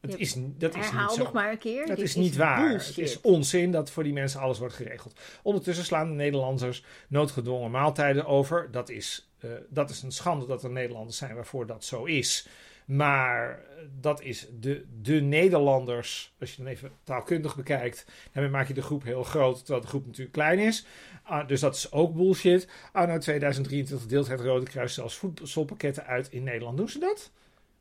Het 0.00 0.18
is, 0.18 0.34
dat 0.38 0.74
is 0.74 0.84
Herhaal 0.84 1.06
niet 1.06 1.16
zo. 1.16 1.22
nog 1.22 1.32
maar 1.32 1.50
een 1.50 1.58
keer. 1.58 1.86
Dat 1.86 1.96
Dit 1.96 2.06
is 2.06 2.14
niet 2.14 2.36
waar. 2.36 2.68
bullshit. 2.68 2.96
Het 2.96 3.04
is 3.04 3.20
onzin 3.20 3.70
dat 3.70 3.90
voor 3.90 4.02
die 4.02 4.12
mensen 4.12 4.40
alles 4.40 4.58
wordt 4.58 4.74
geregeld. 4.74 5.20
Ondertussen 5.42 5.84
slaan 5.84 6.08
de 6.08 6.14
Nederlanders 6.14 6.84
noodgedwongen 7.08 7.70
maaltijden 7.70 8.26
over. 8.26 8.70
Dat 8.70 8.88
is, 8.88 9.32
eh, 9.44 9.50
dat 9.68 9.90
is 9.90 10.02
een 10.02 10.12
schande 10.12 10.46
dat 10.46 10.64
er 10.64 10.70
Nederlanders 10.70 11.16
zijn 11.16 11.34
waarvoor 11.34 11.66
dat 11.66 11.84
zo 11.84 12.04
is. 12.04 12.48
Maar 12.84 13.50
eh, 13.50 13.84
dat 14.00 14.22
is 14.22 14.46
de, 14.60 14.84
de 15.02 15.20
Nederlanders, 15.20 16.34
als 16.40 16.50
je 16.50 16.62
dan 16.62 16.72
even 16.72 16.92
taalkundig 17.04 17.56
bekijkt, 17.56 18.06
daarmee 18.32 18.52
maak 18.52 18.68
je 18.68 18.74
de 18.74 18.82
groep 18.82 19.02
heel 19.02 19.22
groot, 19.22 19.58
terwijl 19.58 19.80
de 19.80 19.86
groep 19.86 20.06
natuurlijk 20.06 20.32
klein 20.32 20.58
is. 20.58 20.86
Ah, 21.22 21.48
dus 21.48 21.60
dat 21.60 21.74
is 21.74 21.92
ook 21.92 22.14
bullshit. 22.14 22.68
Anno 22.92 23.18
2023 23.18 24.08
deelt 24.08 24.28
het 24.28 24.40
Rode 24.40 24.64
Kruis 24.64 24.94
zelfs 24.94 25.16
voedselpakketten 25.16 26.06
uit 26.06 26.28
in 26.30 26.42
Nederland. 26.42 26.76
Doen 26.76 26.88
ze 26.88 26.98
dat? 26.98 27.30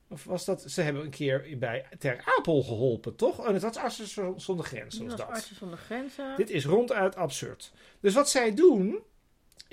Of 0.08 0.24
was 0.24 0.46
dat, 0.46 0.63
ze 0.67 0.82
hebben 0.82 1.03
een 1.03 1.10
keer 1.10 1.58
bij 1.60 1.86
Ter 2.00 2.24
Apel 2.38 2.63
geholpen, 2.63 3.15
toch? 3.15 3.39
Oh, 3.39 3.48
dat 3.48 3.62
was 3.62 3.77
Artsen 3.77 4.41
zonder 4.41 4.65
Grenzen. 4.65 5.08
Was 5.08 5.15
dat. 5.15 5.27
Artsen 5.27 5.55
zonder 5.55 5.77
Grenzen. 5.77 6.36
Dit 6.36 6.50
is 6.50 6.65
ronduit 6.65 7.15
absurd. 7.15 7.72
Dus 8.00 8.13
wat 8.13 8.29
zij 8.29 8.53
doen, 8.53 9.00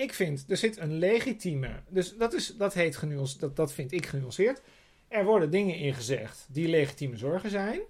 ik 0.01 0.15
vind, 0.15 0.45
er 0.49 0.57
zit 0.57 0.77
een 0.77 0.99
legitieme, 0.99 1.83
dus 1.89 2.17
dat, 2.17 2.33
is, 2.33 2.57
dat, 2.57 2.75
heet 2.75 2.97
genuance, 2.97 3.39
dat, 3.39 3.57
dat 3.57 3.73
vind 3.73 3.93
ik 3.93 4.07
genuanceerd. 4.07 4.63
Er 5.09 5.25
worden 5.25 5.51
dingen 5.51 5.77
ingezegd 5.77 6.47
die 6.49 6.69
legitieme 6.69 7.17
zorgen 7.17 7.51
zijn. 7.51 7.81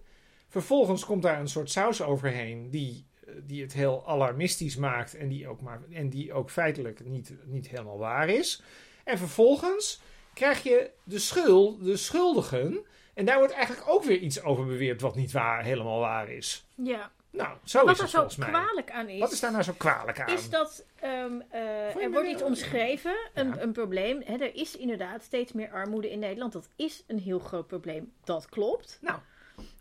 Vervolgens 0.49 1.05
komt 1.05 1.23
daar 1.23 1.41
een 1.41 1.49
soort 1.49 1.71
saus 1.71 2.03
overheen 2.03 2.71
die, 2.71 3.07
eh, 3.27 3.35
die 3.43 3.63
het 3.63 3.73
heel 3.73 4.07
alarmistisch 4.07 4.77
maakt 4.77 5.15
en 5.15 5.29
die 5.29 5.49
ook, 5.49 5.61
maar, 5.61 5.83
en 5.91 6.09
die 6.09 6.33
ook 6.33 6.51
feitelijk 6.51 7.05
niet, 7.05 7.33
niet 7.45 7.69
helemaal 7.69 7.99
waar 7.99 8.29
is. 8.29 8.63
En 9.05 9.19
vervolgens 9.19 10.01
krijg 10.35 10.63
je 10.63 10.91
de 11.05 11.19
schuld, 11.19 11.85
de 11.85 11.97
schuldigen. 11.97 12.87
En 13.15 13.25
daar 13.25 13.39
wordt 13.39 13.53
eigenlijk 13.53 13.89
ook 13.89 14.05
weer 14.05 14.19
iets 14.19 14.43
over 14.43 14.67
beweerd 14.67 15.01
wat 15.01 15.15
niet 15.15 15.33
waar, 15.33 15.65
helemaal 15.65 16.01
waar 16.01 16.31
is. 16.31 16.67
Ja. 16.75 17.13
Nou, 17.31 17.57
zo 17.65 17.85
Wat 17.85 17.95
is 17.95 18.01
het 18.01 18.11
zo 18.11 18.17
volgens 18.19 18.37
mij. 18.37 18.49
kwalijk 18.49 18.91
aan 18.91 19.09
is, 19.09 19.19
Wat 19.21 19.33
is 19.33 19.41
daar 19.41 19.51
nou 19.53 19.63
zo 19.63 19.73
kwalijk 19.77 20.21
aan? 20.21 20.29
is 20.29 20.51
dat 20.51 20.85
ehm, 21.01 21.41
eh, 21.51 21.97
er 22.03 22.11
wordt 22.11 22.29
iets 22.29 22.43
omschreven, 22.43 23.17
een, 23.35 23.49
Ja. 23.49 23.61
een 23.61 23.73
probleem. 23.73 24.23
Hè, 24.25 24.35
er 24.37 24.55
is 24.55 24.77
inderdaad 24.77 25.23
steeds 25.23 25.53
meer 25.53 25.71
armoede 25.73 26.11
in 26.11 26.19
Nederland. 26.19 26.53
Dat 26.53 26.69
is 26.77 27.05
een 27.07 27.19
heel 27.19 27.39
groot 27.39 27.67
probleem. 27.67 28.13
Dat 28.25 28.49
klopt. 28.49 28.99
Nou, 29.01 29.19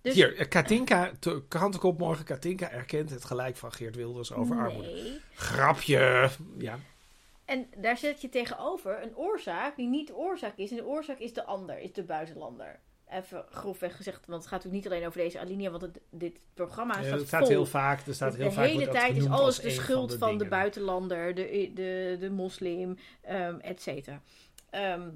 Dus 0.02 0.14
Hier, 0.14 0.38
eh, 0.38 0.48
Katinka, 0.48 1.12
te- 1.20 1.44
krantenkop 1.48 1.98
morgen. 2.00 2.26
Katinka 2.26 2.70
erkent 2.72 3.10
het 3.10 3.26
gelijk 3.26 3.56
van 3.58 3.72
Geert 3.72 3.96
Wilders 3.96 4.34
over 4.34 4.58
armoede. 4.58 5.20
Grapje. 5.34 6.30
Ja, 6.58 6.80
En 7.46 7.68
daar 7.78 7.98
zet 7.98 8.22
je 8.22 8.30
tegenover 8.30 9.04
een 9.04 9.16
oorzaak 9.18 9.76
die 9.76 9.88
niet 9.88 10.08
de 10.08 10.16
oorzaak 10.16 10.58
is. 10.58 10.70
En 10.70 10.76
de 10.78 10.86
oorzaak 10.86 11.18
is 11.18 11.34
de 11.34 11.44
ander, 11.46 11.80
is 11.80 11.94
de 11.94 12.04
buitenlander. 12.04 12.80
Even 13.12 13.46
grofweg 13.50 13.96
gezegd, 13.96 14.26
want 14.26 14.42
het 14.42 14.52
gaat 14.52 14.64
natuurlijk 14.64 14.84
niet 14.84 14.94
alleen 14.94 15.08
over 15.08 15.20
deze 15.20 15.40
alinea, 15.40 15.70
want 15.70 15.82
het, 15.82 16.00
dit 16.10 16.40
programma 16.54 16.94
staat, 16.94 17.20
het 17.20 17.28
staat 17.28 17.40
vol. 17.40 17.50
heel 17.50 17.66
vaak. 17.66 18.08
Er 18.08 18.14
staat 18.14 18.32
de 18.32 18.42
heel 18.42 18.52
vaak 18.52 18.66
hele 18.66 18.90
tijd 18.90 19.18
is 19.18 19.28
alles 19.28 19.60
de 19.60 19.70
schuld 19.70 20.16
van 20.16 20.38
de, 20.38 20.48
buitenlander, 20.48 21.36
de, 21.36 21.72
de, 21.74 22.18
de 22.20 22.30
moslim, 22.30 22.98
ehm 23.22 23.60
et 23.60 23.82
cetera. 23.82 24.22
Ehm, 24.70 25.10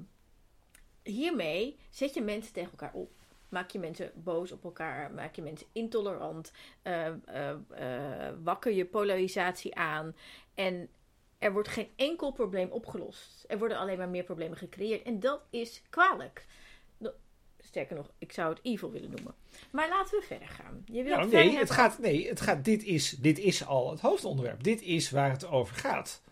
hiermee 1.02 1.76
zet 1.90 2.14
je 2.14 2.22
mensen 2.22 2.52
tegen 2.52 2.70
elkaar 2.70 2.92
op. 2.92 3.10
Maak 3.48 3.70
je 3.70 3.78
mensen 3.78 4.12
boos 4.14 4.52
op 4.52 4.64
elkaar, 4.64 5.10
maak 5.10 5.36
je 5.36 5.42
mensen 5.42 5.66
intolerant, 5.72 6.52
eh, 6.82 7.06
eh, 7.06 7.50
eh, 7.70 8.34
wakker 8.42 8.72
je 8.72 8.84
polarisatie 8.84 9.74
aan. 9.74 10.16
En 10.54 10.88
er 11.38 11.52
wordt 11.52 11.68
geen 11.68 11.88
enkel 11.96 12.32
probleem 12.32 12.70
opgelost. 12.70 13.44
Er 13.48 13.58
worden 13.58 13.78
alleen 13.78 13.98
maar 13.98 14.08
meer 14.08 14.24
problemen 14.24 14.58
gecreëerd. 14.58 15.02
En 15.02 15.20
dat 15.20 15.40
is 15.50 15.82
kwalijk. 15.90 16.46
Sterker 17.74 17.96
nog, 17.96 18.10
ik 18.18 18.32
zou 18.32 18.50
het 18.50 18.60
evil 18.62 18.90
willen 18.90 19.10
noemen. 19.10 19.34
Maar 19.72 19.88
laten 19.88 20.18
we 20.18 20.24
verder 20.26 20.48
gaan. 20.48 20.84
Je 20.86 21.02
wilt 21.02 21.18
Nou, 21.18 21.30
nee, 21.30 21.44
het 21.44 21.54
hebben- 21.56 21.74
gaat, 21.74 21.98
nee 21.98 22.28
het 22.28 22.40
gaat, 22.40 22.64
dit, 22.64 22.84
is, 22.84 23.10
dit 23.10 23.38
is 23.38 23.66
al 23.66 23.90
het 23.90 24.00
hoofdonderwerp. 24.00 24.62
Dit 24.62 24.82
is 24.82 25.10
waar 25.10 25.30
het 25.30 25.46
over 25.46 25.76
gaat. 25.76 26.22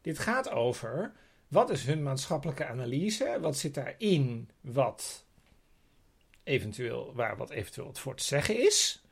Dit 0.00 0.18
gaat 0.18 0.50
over 0.50 1.12
wat 1.48 1.70
is 1.70 1.86
hun 1.86 2.02
maatschappelijke 2.02 2.66
analyse? 2.66 3.38
Wat 3.40 3.58
zit 3.58 3.74
daarin 3.74 4.48
wat 4.60 5.24
eventueel, 6.42 7.12
waar 7.14 7.36
wat 7.36 7.50
eventueel 7.50 7.86
wat 7.86 7.98
voor 7.98 8.16
te 8.16 8.24
zeggen 8.24 8.58
is? 8.62 9.02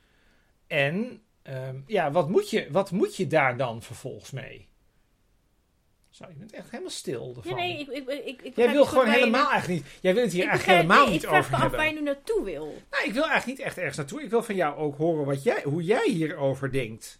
En 0.67 1.21
ehm, 1.41 1.79
ja, 1.85 2.11
wat 2.11 2.29
moet, 2.29 2.49
je, 2.49 2.71
wat 2.71 2.91
moet 2.91 3.15
je 3.15 3.27
daar 3.27 3.57
dan 3.57 3.81
vervolgens 3.81 4.31
mee? 4.31 4.67
Zo, 6.19 6.25
je 6.29 6.35
bent 6.35 6.51
echt 6.51 6.69
helemaal 6.69 6.91
stil 6.91 7.33
ervan. 7.37 7.51
Ja, 7.51 7.57
nee, 7.57 7.79
ik, 7.79 7.87
ik, 7.87 8.07
ik, 8.07 8.41
ik 8.41 8.55
Jij 8.55 8.71
wil 8.71 8.79
niet 8.79 8.89
gewoon 8.89 9.05
je 9.05 9.11
helemaal 9.11 9.51
eigenlijk 9.51 9.83
niet. 9.83 9.93
Jij 10.01 10.13
wil 10.13 10.23
het 10.23 10.31
hier 10.31 10.43
ik 10.43 10.49
eigenlijk 10.49 10.79
begrijp- 10.79 10.81
helemaal 10.81 11.03
nee, 11.03 11.13
niet 11.13 11.23
ik 11.23 11.29
vraag 11.29 11.39
over 11.39 11.51
me 11.51 11.55
af 11.55 11.61
hebben. 11.61 11.79
waar 11.79 11.89
je 11.89 11.95
nu 11.95 12.01
naartoe 12.01 12.43
wil. 12.43 12.65
Nou, 12.89 13.05
ik 13.05 13.13
wil 13.13 13.27
eigenlijk 13.27 13.45
niet 13.45 13.67
echt 13.67 13.77
ergens 13.77 13.97
naartoe. 13.97 14.21
Ik 14.23 14.29
wil 14.29 14.43
van 14.43 14.55
jou 14.55 14.77
ook 14.77 14.97
horen 14.97 15.25
wat 15.25 15.43
jij, 15.43 15.61
hoe 15.63 15.83
jij 15.83 16.09
hierover 16.09 16.71
denkt. 16.71 17.19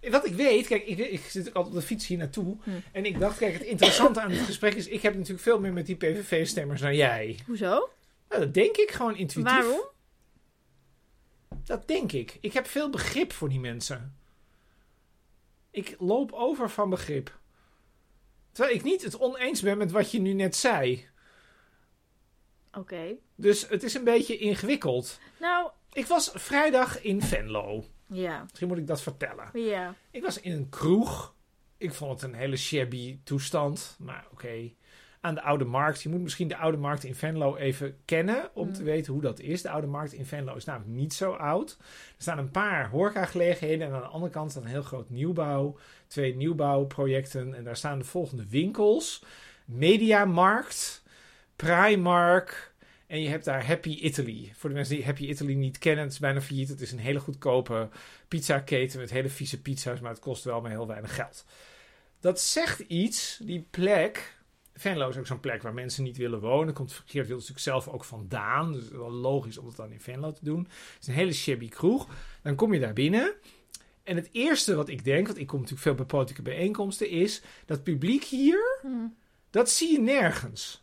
Wat 0.00 0.26
ik 0.26 0.34
weet, 0.34 0.66
kijk, 0.66 0.86
ik, 0.86 0.98
ik 0.98 1.20
zit 1.20 1.46
altijd 1.46 1.66
op 1.74 1.80
de 1.80 1.86
fiets 1.86 2.06
hier 2.06 2.18
naartoe. 2.18 2.56
Hm. 2.62 2.70
En 2.92 3.04
ik 3.04 3.18
dacht, 3.18 3.38
kijk, 3.38 3.52
het 3.52 3.62
interessante 3.62 4.20
aan 4.20 4.28
dit 4.28 4.40
gesprek 4.40 4.74
is... 4.74 4.86
Ik 4.86 5.02
heb 5.02 5.14
natuurlijk 5.14 5.42
veel 5.42 5.60
meer 5.60 5.72
met 5.72 5.86
die 5.86 5.96
PVV-stemmers 5.96 6.80
dan 6.80 6.96
jij. 6.96 7.38
Hoezo? 7.46 7.90
Nou, 8.28 8.42
dat 8.42 8.54
denk 8.54 8.76
ik 8.76 8.90
gewoon 8.90 9.16
intuïtief. 9.16 9.52
Waarom? 9.52 9.80
Dat 11.64 11.88
denk 11.88 12.12
ik. 12.12 12.38
Ik 12.40 12.52
heb 12.52 12.66
veel 12.66 12.90
begrip 12.90 13.32
voor 13.32 13.48
die 13.48 13.60
mensen. 13.60 14.16
Ik 15.70 15.96
loop 15.98 16.32
over 16.32 16.70
van 16.70 16.90
begrip. 16.90 17.37
Terwijl 18.58 18.78
ik 18.78 18.84
niet 18.84 19.02
het 19.02 19.18
oneens 19.18 19.60
ben 19.60 19.78
met 19.78 19.90
wat 19.90 20.10
je 20.10 20.20
nu 20.20 20.32
net 20.32 20.56
zei. 20.56 21.08
Oké. 22.72 23.14
Dus 23.34 23.68
het 23.68 23.82
is 23.82 23.94
een 23.94 24.04
beetje 24.04 24.36
ingewikkeld. 24.38 25.18
Nou, 25.40 25.70
Ik 25.92 26.06
was 26.06 26.30
vrijdag 26.34 27.02
in 27.02 27.22
Venlo. 27.22 27.84
ja. 28.06 28.42
Misschien 28.42 28.68
moet 28.68 28.78
ik 28.78 28.86
dat 28.86 29.02
vertellen. 29.02 29.50
Ja. 29.52 29.94
Ik 30.10 30.22
was 30.22 30.40
in 30.40 30.52
een 30.52 30.68
kroeg. 30.68 31.34
Ik 31.76 31.92
vond 31.92 32.20
het 32.20 32.30
een 32.30 32.36
hele 32.38 32.56
shabby 32.56 33.18
toestand. 33.24 33.96
Maar 33.98 34.26
oké. 34.32 34.70
Aan 35.20 35.34
de 35.34 35.42
Oude 35.42 35.64
Markt. 35.64 36.02
Je 36.02 36.08
moet 36.08 36.20
misschien 36.20 36.48
de 36.48 36.56
Oude 36.56 36.76
Markt 36.78 37.04
in 37.04 37.14
Venlo 37.14 37.56
even 37.56 37.98
kennen. 38.04 38.50
Om 38.54 38.66
Mm. 38.66 38.72
te 38.72 38.82
weten 38.82 39.12
hoe 39.12 39.22
dat 39.22 39.40
is. 39.40 39.62
De 39.62 39.70
Oude 39.70 39.86
Markt 39.86 40.12
in 40.12 40.26
Venlo 40.26 40.54
is 40.54 40.64
namelijk 40.64 40.90
niet 40.92 41.14
zo 41.14 41.32
oud. 41.32 41.76
Er 41.80 41.84
staan 42.22 42.38
een 42.38 42.50
paar 42.50 42.88
horecagelegenheden. 42.90 43.86
En 43.88 43.94
aan 43.94 44.00
de 44.00 44.06
andere 44.06 44.32
kant 44.32 44.50
staat 44.50 44.62
een 44.62 44.68
heel 44.68 44.82
groot 44.82 45.10
nieuwbouw. 45.10 45.78
Twee 46.08 46.36
nieuwbouwprojecten. 46.36 47.54
En 47.54 47.64
daar 47.64 47.76
staan 47.76 47.98
de 47.98 48.04
volgende 48.04 48.46
winkels. 48.46 49.24
Mediamarkt. 49.64 51.02
Primark. 51.56 52.72
En 53.08 53.22
je 53.22 53.28
hebt 53.28 53.44
daar 53.44 53.66
Happy 53.66 53.90
Italy. 53.90 54.52
Voor 54.54 54.68
de 54.68 54.74
mensen 54.74 54.94
die 54.94 55.04
Happy 55.04 55.24
Italy 55.24 55.54
niet 55.54 55.78
kennen, 55.78 56.04
het 56.04 56.12
is 56.12 56.18
bijna 56.18 56.40
failliet. 56.40 56.68
Het 56.68 56.80
is 56.80 56.92
een 56.92 56.98
hele 56.98 57.20
goedkope 57.20 57.88
pizzaketen 58.28 59.00
met 59.00 59.10
hele 59.10 59.28
vieze 59.28 59.62
pizza's, 59.62 60.00
maar 60.00 60.10
het 60.10 60.20
kost 60.20 60.44
wel 60.44 60.60
maar 60.60 60.70
heel 60.70 60.86
weinig 60.86 61.14
geld. 61.14 61.44
Dat 62.20 62.40
zegt 62.40 62.80
iets, 62.80 63.40
die 63.42 63.66
plek. 63.70 64.36
Venlo 64.74 65.08
is 65.08 65.16
ook 65.16 65.26
zo'n 65.26 65.40
plek 65.40 65.62
waar 65.62 65.74
mensen 65.74 66.04
niet 66.04 66.16
willen 66.16 66.40
wonen. 66.40 66.74
Komt 66.74 66.92
Geert 66.92 67.26
Wilders 67.26 67.48
natuurlijk 67.48 67.60
zelf 67.60 67.88
ook 67.88 68.04
vandaan. 68.04 68.72
Dus 68.72 68.88
wel 68.88 69.10
logisch 69.10 69.58
om 69.58 69.66
het 69.66 69.76
dan 69.76 69.92
in 69.92 70.00
Venlo 70.00 70.32
te 70.32 70.44
doen. 70.44 70.60
Het 70.60 71.00
is 71.00 71.06
een 71.06 71.14
hele 71.14 71.32
shabby 71.32 71.68
kroeg. 71.68 72.08
Dan 72.42 72.54
kom 72.54 72.74
je 72.74 72.80
daar 72.80 72.92
binnen. 72.92 73.34
En 74.08 74.16
het 74.16 74.28
eerste 74.32 74.74
wat 74.74 74.88
ik 74.88 75.04
denk, 75.04 75.26
want 75.26 75.38
ik 75.38 75.46
kom 75.46 75.56
natuurlijk 75.60 75.82
veel 75.86 75.94
bij 75.94 76.04
politieke 76.04 76.42
bijeenkomsten, 76.42 77.08
is 77.10 77.42
dat 77.66 77.82
publiek 77.82 78.24
hier, 78.24 78.78
Hm. 78.82 78.88
dat 79.50 79.70
zie 79.70 79.92
je 79.92 80.00
nergens. 80.00 80.82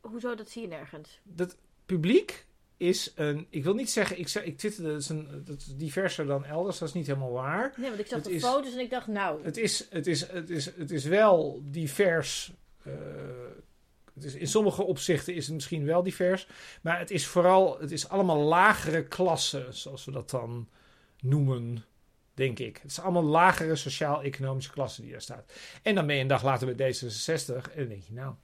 Hoezo, 0.00 0.34
dat 0.34 0.50
zie 0.50 0.62
je 0.62 0.68
nergens. 0.68 1.20
dat 1.22 1.56
publiek 1.86 2.46
is 2.76 3.12
een. 3.14 3.46
Ik 3.50 3.64
wil 3.64 3.74
niet 3.74 3.90
zeggen, 3.90 4.18
ik, 4.18 4.28
ik 4.34 4.58
twitterde, 4.58 4.90
dat 4.92 5.00
is, 5.00 5.08
een, 5.08 5.42
dat 5.44 5.56
is 5.56 5.76
diverser 5.76 6.26
dan 6.26 6.44
elders, 6.44 6.78
dat 6.78 6.88
is 6.88 6.94
niet 6.94 7.06
helemaal 7.06 7.32
waar. 7.32 7.72
Nee, 7.76 7.88
want 7.88 8.00
ik 8.00 8.06
zag 8.06 8.18
Het 8.18 8.26
de 8.28 8.32
is- 8.34 8.42
foto's 8.44 8.72
en 8.72 8.78
ik 8.80 8.90
dacht, 8.90 9.06
nou, 9.06 9.44
Het 9.44 9.56
is, 9.56 9.86
het 9.90 10.06
is, 10.06 10.28
het 10.28 10.50
is, 10.50 10.64
het 10.76 10.90
is 10.90 11.04
wel 11.04 11.62
divers. 11.64 12.52
eh, 12.82 12.92
het 14.14 14.24
is, 14.24 14.34
in 14.34 14.48
sommige 14.48 14.82
opzichten 14.82 15.34
is 15.34 15.44
het 15.46 15.54
misschien 15.54 15.84
wel 15.84 16.02
divers, 16.02 16.46
maar 16.82 16.98
het 16.98 17.10
is 17.10 17.26
vooral, 17.26 17.80
het 17.80 17.90
is 17.90 18.08
allemaal 18.08 18.38
lagere 18.40 19.04
klassen, 19.04 19.74
zoals 19.74 20.04
we 20.04 20.10
dat 20.12 20.30
dan 20.30 20.68
noemen. 21.22 21.84
Denk 22.34 22.58
ik. 22.58 22.78
Het 22.82 22.90
is 22.90 23.00
allemaal 23.00 23.22
lagere 23.22 23.76
sociaal-economische 23.76 24.70
klassen 24.70 25.02
die 25.02 25.12
daar 25.12 25.20
staat. 25.20 25.52
En 25.82 25.94
dan 25.94 26.06
ben 26.06 26.16
je 26.16 26.22
een 26.22 26.28
dag 26.28 26.42
later 26.42 26.74
bij 26.74 26.94
D66 26.94 27.54
en 27.54 27.76
dan 27.76 27.88
denk 27.88 28.02
je, 28.02 28.12
nou, 28.12 28.34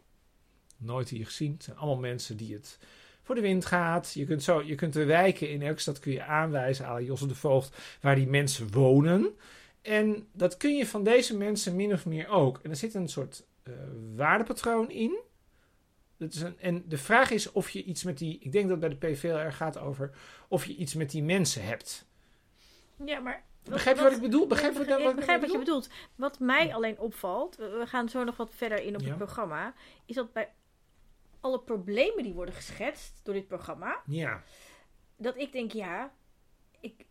nooit 0.76 1.08
hier 1.08 1.26
gezien. 1.26 1.52
Het 1.52 1.62
zijn 1.62 1.76
allemaal 1.76 2.00
mensen 2.00 2.36
die 2.36 2.54
het 2.54 2.78
voor 3.22 3.34
de 3.34 3.40
wind 3.40 3.66
gaat. 3.66 4.12
Je 4.12 4.24
kunt, 4.24 4.42
zo, 4.42 4.62
je 4.62 4.74
kunt 4.74 4.92
de 4.92 5.04
wijken 5.04 5.50
in 5.50 5.62
elke 5.62 5.80
stad 5.80 5.98
kun 5.98 6.12
je 6.12 6.22
aanwijzen, 6.22 6.86
aan 6.86 7.04
Josse 7.04 7.26
de 7.26 7.34
Voogd, 7.34 7.76
waar 8.00 8.14
die 8.14 8.26
mensen 8.26 8.72
wonen. 8.72 9.36
En 9.82 10.26
dat 10.32 10.56
kun 10.56 10.76
je 10.76 10.86
van 10.86 11.04
deze 11.04 11.36
mensen 11.36 11.76
min 11.76 11.92
of 11.92 12.06
meer 12.06 12.28
ook. 12.28 12.60
En 12.62 12.70
er 12.70 12.76
zit 12.76 12.94
een 12.94 13.08
soort 13.08 13.46
eh, 13.62 13.72
waardepatroon 14.14 14.90
in. 14.90 15.18
Is 16.18 16.42
en 16.58 16.84
de 16.88 16.98
vraag 16.98 17.30
is 17.30 17.52
of 17.52 17.70
je 17.70 17.82
iets 17.82 18.04
met 18.04 18.18
die. 18.18 18.38
Ik 18.40 18.52
denk 18.52 18.68
dat 18.68 18.82
het 18.82 18.98
bij 18.98 19.08
de 19.08 19.14
PV 19.14 19.22
heel 19.22 19.38
erg 19.38 19.56
gaat 19.56 19.78
over. 19.78 20.10
of 20.48 20.64
je 20.64 20.76
iets 20.76 20.94
met 20.94 21.10
die 21.10 21.22
mensen 21.22 21.64
hebt. 21.64 22.06
Ja, 23.04 23.18
maar... 23.18 23.44
Begrijp 23.62 23.96
je 23.96 24.02
wat 24.02 24.12
ik 24.12 24.20
bedoel? 24.20 24.46
Begrijp 24.46 24.72
je 24.72 24.78
wat, 24.78 24.88
wat 24.88 25.10
ik 25.10 25.16
begrijp 25.16 25.40
wat 25.40 25.50
je 25.50 25.58
bedoel? 25.58 25.80
bedoelt. 25.80 25.94
Wat 26.14 26.38
mij 26.38 26.74
alleen 26.74 26.98
opvalt, 26.98 27.56
we 27.56 27.82
gaan 27.86 28.08
zo 28.08 28.24
nog 28.24 28.36
wat 28.36 28.54
verder 28.54 28.82
in 28.82 28.94
op 28.94 29.00
Ja. 29.00 29.06
het 29.08 29.16
programma, 29.16 29.74
is 30.04 30.14
dat 30.14 30.32
bij 30.32 30.52
alle 31.40 31.60
problemen 31.60 32.22
die 32.22 32.32
worden 32.32 32.54
geschetst 32.54 33.20
door 33.24 33.34
dit 33.34 33.46
programma, 33.48 34.02
Ja, 34.06 34.42
dat 35.16 35.36
ik 35.36 35.52
denk, 35.52 35.72
ja, 35.72 36.12
ik, 36.80 37.04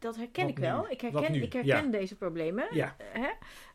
dat 0.00 0.16
herken 0.16 0.42
Wat 0.42 0.50
ik 0.50 0.58
wel. 0.58 0.82
nu? 0.82 0.90
Ik 0.90 1.00
herken, 1.00 1.34
ik 1.42 1.52
herken 1.52 1.90
deze 1.90 2.16
problemen. 2.16 2.66
ja. 2.74 2.96
Hè? 3.02 3.28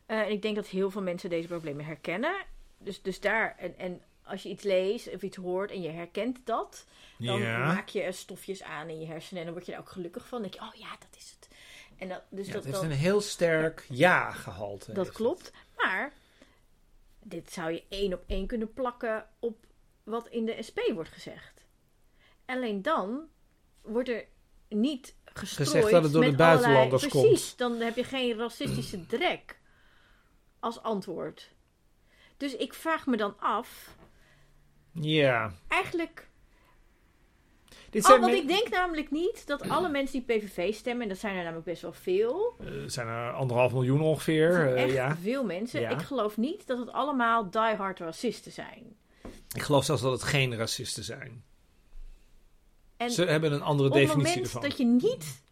Eh, 0.06 0.20
en 0.20 0.30
ik 0.30 0.42
denk 0.42 0.56
dat 0.56 0.66
heel 0.66 0.90
veel 0.90 1.02
mensen 1.02 1.30
deze 1.30 1.48
problemen 1.48 1.84
herkennen. 1.84 2.34
Dus, 2.78 3.02
dus 3.02 3.20
daar, 3.20 3.54
en, 3.58 3.78
en 3.78 4.02
als 4.24 4.42
je 4.42 4.48
iets 4.48 4.62
leest 4.62 5.14
of 5.14 5.22
iets 5.22 5.36
hoort 5.36 5.70
en 5.70 5.82
je 5.82 5.88
herkent 5.90 6.38
dat, 6.44 6.86
dan 7.18 7.38
ja. 7.40 7.58
maak 7.58 7.88
je 7.88 8.12
stofjes 8.12 8.62
aan 8.62 8.88
in 8.88 9.00
je 9.00 9.06
hersenen 9.06 9.38
en 9.38 9.44
dan 9.44 9.54
word 9.54 9.66
je 9.66 9.72
daar 9.72 9.80
ook 9.80 9.88
gelukkig 9.90 10.28
van. 10.28 10.42
Dan 10.42 10.50
denk 10.50 10.62
je, 10.62 10.68
oh 10.70 10.80
ja, 10.80 10.90
dat 10.98 11.16
is 11.20 11.30
het. 11.40 11.48
En 11.98 12.08
dat, 12.08 12.22
dus 12.30 12.46
Ja, 12.46 12.52
dat, 12.52 12.64
het 12.64 12.72
heeft 12.74 12.86
een 12.90 12.98
heel 12.98 13.20
sterk 13.20 13.86
ja-gehalte. 13.88 14.92
dat 14.92 15.06
het. 15.06 15.14
klopt. 15.14 15.52
Maar 15.76 16.12
dit 17.22 17.52
zou 17.52 17.70
je 17.72 17.82
één 17.88 18.12
op 18.12 18.22
één 18.26 18.46
kunnen 18.46 18.72
plakken 18.72 19.26
op 19.38 19.66
wat 20.02 20.28
in 20.28 20.44
de 20.44 20.62
SP 20.68 20.78
wordt 20.94 21.10
gezegd. 21.10 21.64
Alleen 22.46 22.82
dan 22.82 23.28
wordt 23.82 24.08
er 24.08 24.24
niet 24.68 25.14
gestrooid 25.24 25.70
Gezegd 25.70 25.90
dat 25.90 26.02
het 26.02 26.12
door 26.12 26.22
de 26.22 26.26
allerlei- 26.28 26.36
buitenlanders 26.36 27.08
komt. 27.08 27.26
Precies, 27.26 27.56
dan 27.56 27.80
heb 27.80 27.96
je 27.96 28.04
geen 28.04 28.36
racistische 28.38 29.06
drek 29.06 29.58
als 30.60 30.82
antwoord. 30.82 31.52
Dus 32.36 32.56
ik 32.56 32.74
vraag 32.74 33.06
me 33.06 33.16
dan 33.16 33.38
af, 33.40 33.96
Ja. 35.00 35.52
eigenlijk 35.68 36.28
Dit 37.90 38.04
Oh, 38.10 38.20
want 38.20 38.34
ik 38.34 38.48
denk 38.48 38.68
namelijk 38.68 39.10
niet 39.10 39.46
dat 39.46 39.68
alle 39.68 39.88
mensen 39.88 40.24
die 40.26 40.38
PVV 40.38 40.74
stemmen, 40.74 41.02
en 41.02 41.08
dat 41.08 41.18
zijn 41.18 41.36
er 41.36 41.42
namelijk 41.42 41.66
best 41.66 41.82
wel 41.82 41.92
veel, 41.92 42.56
Eh, 42.60 42.66
Er 42.82 42.90
zijn 42.90 43.06
er 43.06 43.32
anderhalf 43.32 43.72
miljoen 43.72 44.00
ongeveer. 44.00 44.74
eh, 44.74 44.82
echt 44.82 44.92
ja. 44.92 45.16
veel 45.16 45.44
mensen. 45.44 45.80
Ja. 45.80 45.88
Ik 45.90 45.98
geloof 46.00 46.36
niet 46.36 46.66
dat 46.66 46.78
het 46.78 46.90
allemaal 46.92 47.50
diehard 47.50 47.98
racisten 47.98 48.52
zijn. 48.52 48.96
Ik 49.54 49.62
geloof 49.62 49.84
zelfs 49.84 50.02
dat 50.02 50.12
het 50.12 50.22
geen 50.22 50.56
racisten 50.56 51.04
zijn. 51.04 51.44
En 52.96 53.10
Ze 53.10 53.24
hebben 53.24 53.52
een 53.52 53.62
andere 53.62 53.88
op 53.88 53.94
het 53.94 54.02
definitie 54.06 54.34
moment 54.36 54.46
ervan. 54.54 54.68
dat 54.68 54.78
je 54.78 54.84
niet 54.84 55.42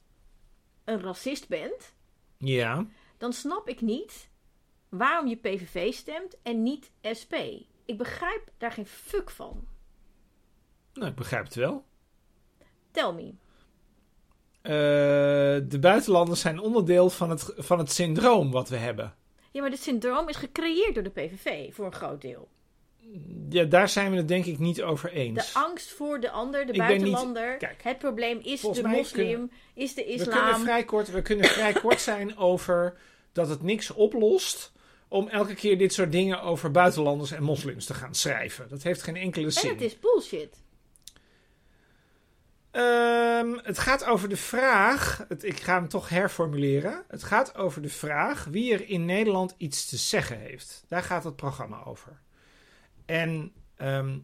een 0.84 1.00
racist 1.00 1.48
bent, 1.48 1.94
Ja. 2.38 2.86
dan 3.18 3.32
snap 3.32 3.68
ik 3.68 3.80
niet 3.80 4.28
waarom 4.88 5.26
je 5.28 5.36
PVV 5.36 5.92
stemt 5.94 6.36
en 6.42 6.62
niet 6.62 6.90
SP. 7.20 7.34
Ik 7.84 7.98
begrijp 7.98 8.48
daar 8.58 8.72
geen 8.72 8.86
fuck 8.86 9.30
van. 9.30 9.66
Nou, 10.94 11.08
ik 11.10 11.14
begrijp 11.16 11.44
het 11.44 11.54
wel. 11.54 11.84
Tell 12.90 13.12
me. 13.12 13.32
Eh, 14.62 14.72
de 15.68 15.78
buitenlanders 15.80 16.40
zijn 16.40 16.58
onderdeel 16.58 17.10
van 17.10 17.30
het, 17.30 17.52
van 17.56 17.78
het 17.78 17.92
syndroom 17.92 18.50
wat 18.50 18.68
we 18.68 18.76
hebben. 18.76 19.14
Ja, 19.50 19.60
maar 19.60 19.70
dit 19.70 19.82
syndroom 19.82 20.28
is 20.28 20.36
gecreëerd 20.36 20.94
door 20.94 21.02
de 21.02 21.10
PVV 21.10 21.74
voor 21.74 21.84
een 21.86 21.92
groot 21.94 22.20
deel. 22.20 22.48
Ja, 23.48 23.64
daar 23.64 23.88
zijn 23.88 24.10
we 24.10 24.16
het 24.16 24.28
denk 24.28 24.44
ik 24.44 24.58
niet 24.58 24.82
over 24.82 25.12
eens. 25.12 25.52
De 25.52 25.58
angst 25.58 25.90
voor 25.90 26.20
de 26.20 26.30
ander, 26.30 26.66
de 26.66 26.72
Ik 26.72 26.78
ben 26.78 26.88
niet- 26.88 26.98
buitenlander. 27.00 27.56
kijk, 27.56 27.82
het 27.82 27.98
probleem 27.98 28.38
is 28.42 28.60
de 28.60 28.82
moslim, 28.82 29.04
kunnen- 29.12 29.52
is 29.74 29.94
de 29.94 30.04
we 30.04 30.16
kunnen 30.16 30.44
islam. 30.44 30.60
vrij 30.62 30.84
kort, 30.84 31.10
we 31.10 31.22
kunnen 31.22 31.44
vrij 31.44 31.72
kort 31.72 32.00
zijn 32.00 32.36
over 32.36 32.96
dat 33.32 33.48
het 33.48 33.62
niks 33.62 33.90
oplost 33.90 34.72
om 35.12 35.28
elke 35.28 35.54
keer 35.54 35.78
dit 35.78 35.92
soort 35.92 36.12
dingen 36.12 36.42
over 36.42 36.70
buitenlanders 36.70 37.30
en 37.30 37.42
moslims 37.42 37.84
te 37.84 37.94
gaan 37.94 38.14
schrijven. 38.14 38.68
Dat 38.68 38.82
heeft 38.82 39.02
geen 39.02 39.16
enkele 39.16 39.46
En 39.46 39.52
zin. 39.52 39.70
het 39.70 39.80
is 39.80 39.98
bullshit. 39.98 40.60
Ehm, 42.70 43.58
het 43.62 43.78
gaat 43.78 44.04
over 44.04 44.28
de 44.28 44.36
vraag, 44.36 45.24
het, 45.28 45.44
ik 45.44 45.60
ga 45.60 45.74
hem 45.74 45.88
toch 45.88 46.08
herformuleren. 46.08 47.04
Het 47.08 47.22
gaat 47.22 47.54
over 47.54 47.82
de 47.82 47.88
vraag 47.88 48.44
wie 48.44 48.72
er 48.72 48.88
in 48.88 49.04
Nederland 49.04 49.54
iets 49.56 49.86
te 49.86 49.96
zeggen 49.96 50.38
heeft. 50.38 50.84
Daar 50.88 51.02
gaat 51.02 51.24
het 51.24 51.36
programma 51.36 51.84
over. 51.84 52.20
En 53.06 53.52
ehm, 53.76 54.18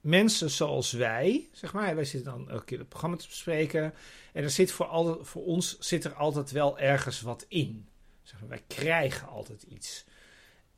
mensen 0.00 0.50
zoals 0.50 0.92
wij, 0.92 1.48
zeg 1.52 1.72
maar, 1.72 1.94
wij 1.94 2.04
zitten 2.04 2.32
dan 2.32 2.50
elke 2.50 2.64
keer 2.64 2.78
het 2.78 2.88
programma 2.88 3.16
te 3.16 3.28
bespreken. 3.28 3.94
En 4.32 4.42
er 4.42 4.50
zit 4.50 4.72
voor, 4.72 4.86
al, 4.86 5.24
voor 5.24 5.44
ons 5.44 5.78
zit 5.78 6.04
er 6.04 6.14
altijd 6.14 6.50
wel 6.50 6.78
ergens 6.78 7.20
wat 7.20 7.44
in. 7.48 7.88
Zeg 8.22 8.40
maar, 8.40 8.48
wij 8.48 8.62
krijgen 8.66 9.28
altijd 9.28 9.62
iets. 9.62 10.04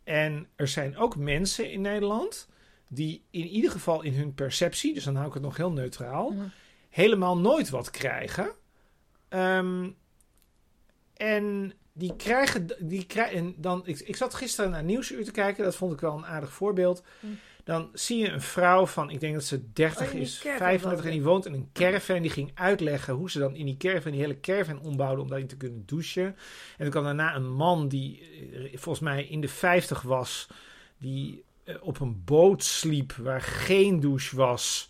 En 0.04 0.48
er 0.57 0.68
zijn 0.68 0.96
ook 0.96 1.16
mensen 1.16 1.70
in 1.70 1.80
Nederland 1.80 2.48
die 2.88 3.24
in 3.30 3.46
ieder 3.46 3.70
geval 3.70 4.02
in 4.02 4.14
hun 4.14 4.35
perceptie, 4.35 4.94
dus 4.94 5.04
dan 5.04 5.14
hou 5.14 5.26
ik 5.28 5.35
het 5.35 5.42
nog 5.42 5.57
heel 5.57 5.72
neutraal, 5.72 6.35
helemaal 6.90 7.38
nooit 7.38 7.70
wat 7.70 7.90
krijgen. 7.90 8.52
Ehm, 9.28 9.90
en 11.16 11.72
die 11.92 12.16
krijgen, 12.16 12.66
die 12.78 13.07
krijgen 13.07 13.38
en 13.38 13.54
dan, 13.57 13.83
ik, 13.87 13.98
ik 13.98 14.16
zat 14.16 14.35
gisteren 14.35 14.70
naar 14.70 14.85
Nieuwsuur 14.85 15.24
te 15.24 15.30
kijken, 15.30 15.64
dat 15.64 15.76
vond 15.76 15.92
ik 15.92 16.00
wel 16.00 16.16
een 16.16 16.26
aardig 16.26 16.52
voorbeeld. 16.52 17.02
Mm. 17.20 17.38
Dan 17.64 17.90
zie 17.92 18.18
je 18.18 18.29
een 18.29 18.40
vrouw 18.40 18.87
van, 18.87 19.11
ik 19.11 19.20
denk 19.20 19.35
dat 19.35 19.44
ze 19.44 19.72
30 19.72 20.07
Oh, 20.07 20.12
in 20.12 20.18
die 20.18 20.27
is, 20.27 20.38
caravan 20.38 20.59
35 20.59 21.05
en 21.05 21.11
die 21.11 21.22
woont 21.22 21.46
in 21.46 21.53
een 21.53 21.68
caravan. 21.72 22.22
Die 22.22 22.31
ging 22.31 22.50
uitleggen 22.55 23.14
hoe 23.14 23.31
ze 23.31 23.38
dan 23.38 23.55
in 23.55 23.66
die 23.66 23.77
caravan, 23.77 24.12
die 24.12 24.20
hele 24.20 24.40
caravan 24.40 24.81
ombouwden 24.81 25.22
om 25.22 25.29
daarin 25.29 25.46
te 25.46 25.57
kunnen 25.57 25.83
douchen. 25.87 26.24
En 26.24 26.35
dan 26.79 26.90
kwam 26.90 27.05
daarna 27.05 27.35
een 27.35 27.53
man 27.53 27.88
die 27.88 28.20
eh, 28.53 28.79
volgens 28.79 29.05
mij 29.05 29.24
in 29.24 29.40
de 29.40 29.48
50 29.48 30.03
was, 30.03 30.48
die 30.98 31.44
eh, 31.64 31.74
op 31.81 32.00
een 32.00 32.22
boot 32.24 32.64
sliep 32.64 33.12
waar 33.12 33.40
geen 33.40 34.00
douche 34.00 34.37
was. 34.37 34.88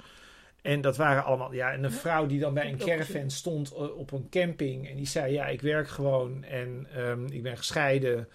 En 0.62 0.80
dat 0.80 0.96
waren 0.96 1.24
allemaal, 1.24 1.52
ja, 1.52 1.72
en 1.72 1.84
een 1.84 1.92
vrouw 1.92 2.26
die 2.26 2.40
dan 2.40 2.54
bij 2.54 2.68
een 2.68 2.78
caravan 2.78 3.30
stond 3.30 3.72
eh, 3.72 3.96
op 3.96 4.12
een 4.12 4.28
camping. 4.30 4.88
En 4.88 4.96
die 4.96 5.06
zei, 5.06 5.32
ja, 5.32 5.46
ik 5.46 5.60
werk 5.60 5.88
gewoon 5.88 6.44
en 6.44 6.86
ehm, 6.94 7.26
ik 7.26 7.42
ben 7.42 7.56
gescheiden. 7.56 8.28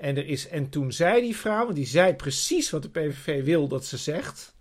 En, 0.00 0.16
er 0.16 0.26
is, 0.26 0.48
en 0.48 0.68
toen 0.68 0.92
zei 0.92 1.20
die 1.20 1.36
vrouw, 1.36 1.64
want 1.64 1.76
die 1.76 1.86
zei 1.86 2.14
precies 2.14 2.70
wat 2.70 2.82
de 2.82 2.90
PVV 2.90 3.44
wil 3.44 3.68
dat 3.68 3.84
ze 3.84 3.96
zegt. 3.96 4.54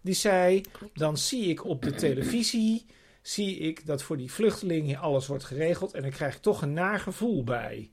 Die 0.00 0.14
zei, 0.14 0.62
dan 0.94 1.16
zie 1.16 1.44
ik 1.44 1.64
op 1.64 1.82
de 1.82 1.94
televisie, 1.94 2.86
zie 3.22 3.58
ik 3.58 3.86
dat 3.86 4.02
voor 4.02 4.16
die 4.16 4.32
vluchtelingen 4.32 4.98
alles 4.98 5.26
wordt 5.26 5.44
geregeld. 5.44 5.94
En 5.94 6.02
dan 6.02 6.10
krijg 6.10 6.34
ik 6.34 6.42
toch 6.42 6.62
een 6.62 6.72
naar 6.72 7.00
gevoel 7.00 7.44
bij. 7.44 7.90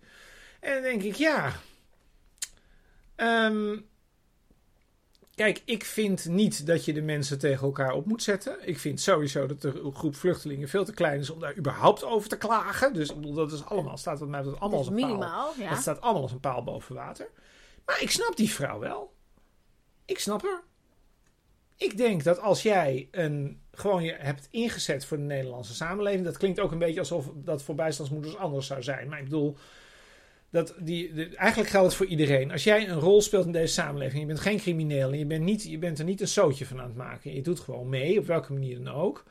En 0.60 0.74
dan 0.74 0.82
denk 0.82 1.04
ik, 1.04 1.16
ja... 1.16 1.54
ehm, 3.16 3.78
Kijk, 5.36 5.62
ik 5.66 5.86
vind 5.86 6.26
niet 6.26 6.66
dat 6.66 6.86
je 6.86 6.94
de 6.94 7.02
mensen 7.02 7.40
tegen 7.40 7.66
elkaar 7.66 7.94
op 7.94 8.06
moet 8.06 8.24
zetten. 8.24 8.68
Ik 8.68 8.80
vind 8.80 9.02
sowieso 9.02 9.46
dat 9.46 9.62
de 9.62 9.92
groep 9.94 10.16
vluchtelingen 10.16 10.70
veel 10.70 10.86
te 10.86 10.94
klein 10.94 11.20
is 11.20 11.30
om 11.30 11.40
daar 11.40 11.58
überhaupt 11.58 12.04
over 12.04 12.30
te 12.30 12.38
klagen. 12.38 12.94
Dus 12.94 13.10
ik 13.10 13.16
bedoel, 13.16 13.34
dat 13.34 13.52
is 13.52 13.66
allemaal, 13.66 13.98
staat 13.98 14.20
wat 14.20 14.30
mij 14.30 14.40
betreft 14.40 14.62
allemaal 14.62 14.84
Dat 14.84 14.88
als 14.90 14.98
een 14.98 15.08
paal. 15.08 15.16
minimaal, 15.16 15.54
ja. 15.60 15.70
Dat 15.70 15.82
staat 15.82 16.02
allemaal 16.02 16.22
als 16.22 16.32
een 16.32 16.40
paal 16.40 16.64
boven 16.64 16.96
water. 16.96 17.30
Maar 17.86 18.02
ik 18.02 18.12
snap 18.12 18.36
die 18.36 18.50
vrouw 18.52 18.80
wel. 18.80 19.14
Ik 20.06 20.20
snap 20.20 20.42
haar. 20.42 20.62
Ik 21.78 21.98
denk 21.98 22.24
dat 22.24 22.40
als 22.40 22.62
jij 22.62 23.08
een, 23.12 23.62
gewoon 23.72 24.04
je 24.04 24.14
hebt 24.18 24.48
ingezet 24.52 25.06
voor 25.06 25.18
de 25.18 25.24
Nederlandse 25.24 25.74
samenleving. 25.74 26.26
Dat 26.26 26.38
klinkt 26.38 26.60
ook 26.60 26.72
een 26.72 26.80
beetje 26.80 27.00
alsof 27.00 27.32
dat 27.36 27.64
voor 27.64 27.76
bijstandsmoeders 27.76 28.38
anders 28.38 28.68
zou 28.68 28.84
zijn. 28.84 29.10
Maar 29.10 29.18
ik 29.18 29.24
bedoel, 29.24 29.58
dat 30.54 30.76
die, 30.80 31.14
de- 31.14 31.36
eigenlijk 31.36 31.70
geldt 31.70 31.88
het 31.88 31.96
voor 31.96 32.06
iedereen. 32.06 32.52
Als 32.52 32.64
jij 32.64 32.90
een 32.90 33.00
rol 33.00 33.22
speelt 33.22 33.46
in 33.46 33.52
deze 33.52 33.74
samenleving. 33.74 34.20
Je 34.22 34.28
bent 34.28 34.40
geen 34.40 34.58
crimineel 34.58 35.12
en 35.12 35.18
je 35.18 35.26
bent, 35.26 35.44
niet, 35.44 35.64
je 35.64 35.78
bent 35.78 36.00
er 36.00 36.06
niet 36.06 36.22
een 36.22 36.28
zootje 36.28 36.66
van 36.66 36.80
aan 36.80 36.88
het 36.88 36.96
maken. 36.96 37.34
Je 37.36 37.42
doet 37.42 37.60
gewoon 37.60 37.90
mee, 37.90 38.20
op 38.20 38.26
welke 38.26 38.54
manier 38.54 38.84
dan 38.84 38.94
ook. 38.94 39.24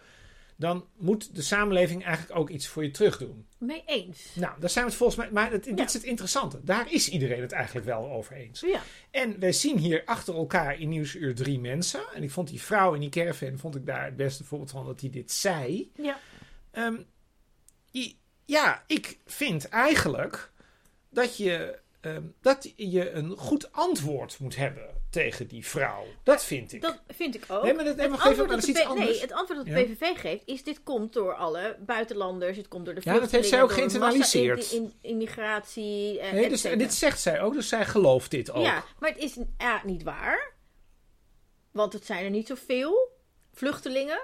Dan 0.57 0.87
moet 0.97 1.35
de 1.35 1.43
samenleving 1.43 2.05
eigenlijk 2.05 2.39
ook 2.39 2.51
iets 2.51 2.67
voor 2.67 2.83
je 2.85 2.91
terug 2.91 3.19
doen. 3.19 3.47
Mee 3.59 3.83
eens. 3.87 4.31
Nou, 4.35 4.61
daar 4.61 4.71
zijn 4.71 4.85
we 4.85 4.91
het 4.91 4.99
volgens 5.01 5.19
mij. 5.19 5.31
Maar 5.31 5.51
het, 5.53 5.65
dit 5.65 5.81
is 5.81 5.93
het 5.93 6.03
interessante. 6.03 6.61
Daar 6.65 6.93
is 6.93 7.09
iedereen 7.09 7.41
het 7.41 7.53
eigenlijk 7.53 7.87
wel 7.87 8.11
over 8.11 8.37
eens. 8.37 8.61
Ja. 8.61 8.81
En 9.11 9.41
wij 9.41 9.53
zien 9.53 9.79
hier 9.79 10.03
achter 10.05 10.35
elkaar 10.35 10.81
in 10.81 10.89
Nieuwsuur 10.89 11.35
drie 11.35 11.61
mensen. 11.61 12.01
En 12.15 12.23
ik 12.23 12.31
vond 12.31 12.49
die 12.49 12.63
vrouw 12.63 12.95
in 12.95 13.01
die 13.01 13.09
caravan, 13.11 13.59
vond 13.59 13.77
ik 13.77 13.87
daar 13.87 14.05
het 14.05 14.17
beste 14.17 14.45
voorbeeld 14.45 14.71
van 14.71 14.87
dat 14.87 15.01
hij 15.01 15.11
dit 15.11 15.33
zei. 15.33 15.91
Ja. 15.97 16.19
Ehm, 16.71 16.97
i- 17.95 18.17
ja, 18.45 18.85
ik 18.87 19.19
vind 19.27 19.69
eigenlijk 19.69 20.52
dat 21.13 21.37
je, 21.37 21.79
ehm, 22.01 22.23
dat 22.41 22.73
je 22.77 23.11
een 23.11 23.37
goed 23.37 23.73
antwoord 23.73 24.39
moet 24.39 24.57
hebben 24.57 25.01
tegen 25.11 25.47
die 25.47 25.67
vrouw. 25.67 26.05
Dat 26.23 26.45
vind 26.45 26.73
ik. 26.73 26.81
Dat 26.83 27.01
vind 27.09 27.35
ik 27.35 27.45
ook. 27.49 27.63
Nee, 27.63 27.75
maar 27.75 27.85
dat- 27.85 27.97
het, 28.01 28.11
antwoord 28.21 28.49
dat 28.51 28.61
de 28.61 28.93
nee, 28.97 29.21
het 29.21 29.33
antwoord 29.33 29.59
dat 29.67 29.75
de 29.75 29.81
Ja. 29.81 29.85
PVV 29.95 30.21
geeft 30.21 30.43
is: 30.47 30.65
dit 30.65 30.83
komt 30.83 31.13
door 31.13 31.35
alle 31.35 31.77
buitenlanders, 31.81 32.57
het 32.57 32.69
komt 32.69 32.85
door 32.85 32.95
de 32.95 33.01
Ja, 33.05 33.19
dat 33.19 33.31
heeft 33.31 33.49
zij 33.49 33.63
ook 33.63 33.73
geïnternaliseerd. 33.73 34.73
in- 34.73 34.83
in- 34.83 35.11
immigratie. 35.11 36.21
eh, 36.21 36.33
nee, 36.33 36.49
dus, 36.49 36.61
cetera. 36.61 36.81
dit 36.81 36.95
zegt 36.95 37.21
zij 37.21 37.41
ook, 37.41 37.53
dus 37.55 37.69
zij 37.69 37.85
gelooft 37.87 38.31
dit 38.31 38.51
ook. 38.51 38.65
Ja, 38.65 38.85
maar 38.99 39.11
het 39.11 39.19
is 39.19 39.37
A, 39.63 39.83
niet 39.85 40.03
waar. 40.03 40.53
Want 41.71 41.93
het 41.93 42.07
zijn 42.07 42.25
er 42.25 42.31
niet 42.31 42.47
zoveel 42.47 43.11
vluchtelingen. 43.53 44.21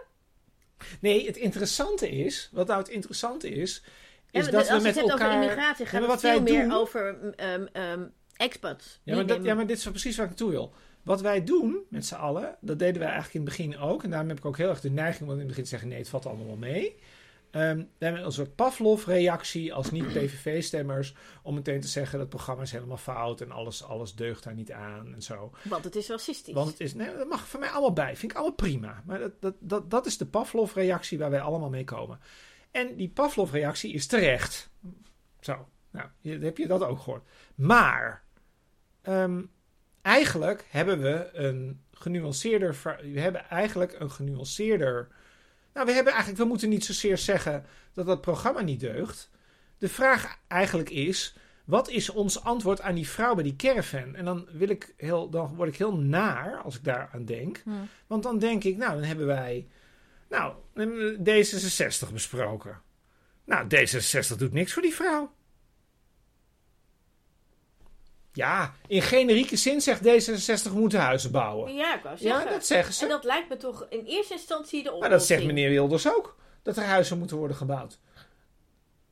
Nee, 1.00 1.26
het 1.26 1.36
interessante 1.36 2.10
is, 2.10 2.48
wat 2.52 2.66
nou 2.66 2.78
het 2.78 2.88
interessante 2.88 3.48
is, 3.48 3.82
is 4.38 4.46
En 4.46 4.52
dat 4.52 4.68
als 4.68 4.82
we 4.82 4.88
met 4.88 4.96
elkaar... 4.96 5.28
over 5.28 5.42
immigratie, 5.42 5.84
Ja, 5.84 5.90
gaat 5.90 6.10
het 6.10 6.20
veel 6.20 6.42
meer 6.42 6.62
doen- 6.62 6.72
over 6.72 7.32
ehm 7.36 8.06
expats. 8.36 9.00
Ja 9.02 9.14
maar, 9.14 9.26
dat, 9.26 9.44
ja, 9.44 9.54
maar 9.54 9.66
dit 9.66 9.76
is 9.78 9.84
precies 9.84 10.16
waar 10.16 10.24
ik 10.26 10.30
naartoe 10.30 10.50
wil. 10.50 10.72
Wat 11.02 11.20
wij 11.20 11.44
doen 11.44 11.78
met 11.88 12.06
z'n 12.06 12.14
allen, 12.14 12.56
dat 12.60 12.78
deden 12.78 12.98
wij 12.98 13.10
eigenlijk 13.10 13.34
in 13.34 13.40
het 13.40 13.50
begin 13.56 13.78
ook. 13.78 14.02
En 14.02 14.10
daarom 14.10 14.28
heb 14.28 14.38
ik 14.38 14.44
ook 14.44 14.56
heel 14.56 14.68
erg 14.68 14.80
de 14.80 14.90
neiging 14.90 15.28
om 15.28 15.32
in 15.32 15.38
het 15.38 15.48
begin 15.48 15.62
te 15.62 15.68
zeggen: 15.68 15.88
nee, 15.88 15.98
het 15.98 16.08
valt 16.08 16.26
allemaal 16.26 16.46
wel 16.46 16.56
mee. 16.56 16.96
Ehm 17.50 17.76
we 17.76 18.04
hebben 18.04 18.24
een 18.24 18.32
soort 18.32 18.54
Pavlov-reactie 18.54 19.74
als 19.74 19.90
niet-PVV-stemmers. 19.90 21.14
om 21.42 21.54
meteen 21.54 21.80
te 21.80 21.88
zeggen: 21.88 22.18
dat 22.18 22.28
programma 22.28 22.62
is 22.62 22.72
helemaal 22.72 22.96
fout 22.96 23.40
en 23.40 23.50
alles, 23.50 23.84
alles 23.84 24.14
deugt 24.14 24.44
daar 24.44 24.54
niet 24.54 24.72
aan 24.72 25.14
en 25.14 25.22
zo. 25.22 25.52
Want 25.62 25.84
het 25.84 25.96
is 25.96 26.08
racistisch. 26.08 26.54
Want 26.54 26.70
het 26.70 26.80
is, 26.80 26.94
nee, 26.94 27.16
dat 27.16 27.28
mag 27.28 27.48
voor 27.48 27.60
mij 27.60 27.68
allemaal 27.68 27.92
bij. 27.92 28.16
Vind 28.16 28.30
ik 28.32 28.36
allemaal 28.36 28.56
prima. 28.56 29.02
Maar 29.06 29.18
dat, 29.18 29.32
dat, 29.40 29.54
dat, 29.60 29.90
dat 29.90 30.06
is 30.06 30.18
de 30.18 30.26
Pavlov-reactie 30.26 31.18
waar 31.18 31.30
wij 31.30 31.40
allemaal 31.40 31.70
mee 31.70 31.84
komen. 31.84 32.18
En 32.70 32.96
die 32.96 33.08
Pavlov-reactie 33.08 33.92
is 33.92 34.06
terecht. 34.06 34.70
Zo, 35.40 35.68
nou, 35.90 36.08
heb 36.22 36.58
je 36.58 36.66
dat 36.66 36.82
ook 36.82 36.98
gehoord. 36.98 37.28
Maar, 37.54 38.22
ehm, 39.02 39.42
eigenlijk 40.02 40.66
hebben 40.68 41.00
we 41.00 41.30
een 41.32 41.80
genuanceerder... 41.92 42.76
We 43.12 43.20
hebben 43.20 43.48
eigenlijk 43.48 44.00
een 44.00 44.10
genuanceerder... 44.10 45.08
Nou, 45.72 45.86
we 45.86 45.92
hebben 45.92 46.12
eigenlijk... 46.12 46.42
We 46.42 46.48
moeten 46.48 46.68
niet 46.68 46.84
zozeer 46.84 47.18
zeggen 47.18 47.64
dat 47.92 48.06
dat 48.06 48.20
programma 48.20 48.60
niet 48.60 48.80
deugt. 48.80 49.30
De 49.78 49.88
vraag 49.88 50.38
eigenlijk 50.46 50.90
is... 50.90 51.36
Wat 51.64 51.88
is 51.88 52.10
ons 52.10 52.42
antwoord 52.42 52.80
aan 52.80 52.94
die 52.94 53.08
vrouw 53.08 53.34
bij 53.34 53.42
die 53.42 53.56
caravan? 53.56 54.14
En 54.14 54.24
dan, 54.24 54.48
wil 54.52 54.68
ik 54.68 54.94
heel, 54.96 55.30
dan 55.30 55.54
word 55.54 55.68
ik 55.68 55.76
heel 55.76 55.96
naar 55.96 56.56
als 56.62 56.76
ik 56.76 56.84
daar 56.84 57.10
aan 57.12 57.24
denk. 57.24 57.60
Hm. 57.64 57.70
Want 58.06 58.22
dan 58.22 58.38
denk 58.38 58.64
ik, 58.64 58.76
nou, 58.76 58.92
dan 58.94 59.02
hebben 59.02 59.26
wij 59.26 59.68
nou, 60.28 60.54
D66 61.18 62.12
besproken. 62.12 62.80
Nou, 63.44 63.66
D66 63.66 64.36
doet 64.36 64.52
niks 64.52 64.72
voor 64.72 64.82
die 64.82 64.94
vrouw. 64.94 65.32
Ja, 68.32 68.74
in 68.86 69.02
generieke 69.02 69.56
zin 69.56 69.80
zegt 69.80 70.00
D66 70.00 70.62
we 70.72 70.78
moeten 70.78 71.00
huizen 71.00 71.30
bouwen. 71.30 71.74
Ja, 71.74 71.94
ik 71.96 72.02
wou 72.02 72.16
Ja, 72.18 72.22
zeggen. 72.34 72.50
dat 72.52 72.66
zeggen 72.66 72.94
ze. 72.94 73.02
En 73.02 73.08
dat 73.08 73.24
lijkt 73.24 73.48
me 73.48 73.56
toch 73.56 73.86
in 73.90 74.04
eerste 74.04 74.32
instantie 74.32 74.78
de 74.82 74.84
Maar 74.84 74.92
oplossing. 74.94 75.18
dat 75.20 75.28
zegt 75.28 75.44
meneer 75.44 75.68
Wilders 75.70 76.08
ook. 76.14 76.36
Dat 76.62 76.76
er 76.76 76.82
huizen 76.84 77.18
moeten 77.18 77.36
worden 77.36 77.56
gebouwd. 77.56 77.98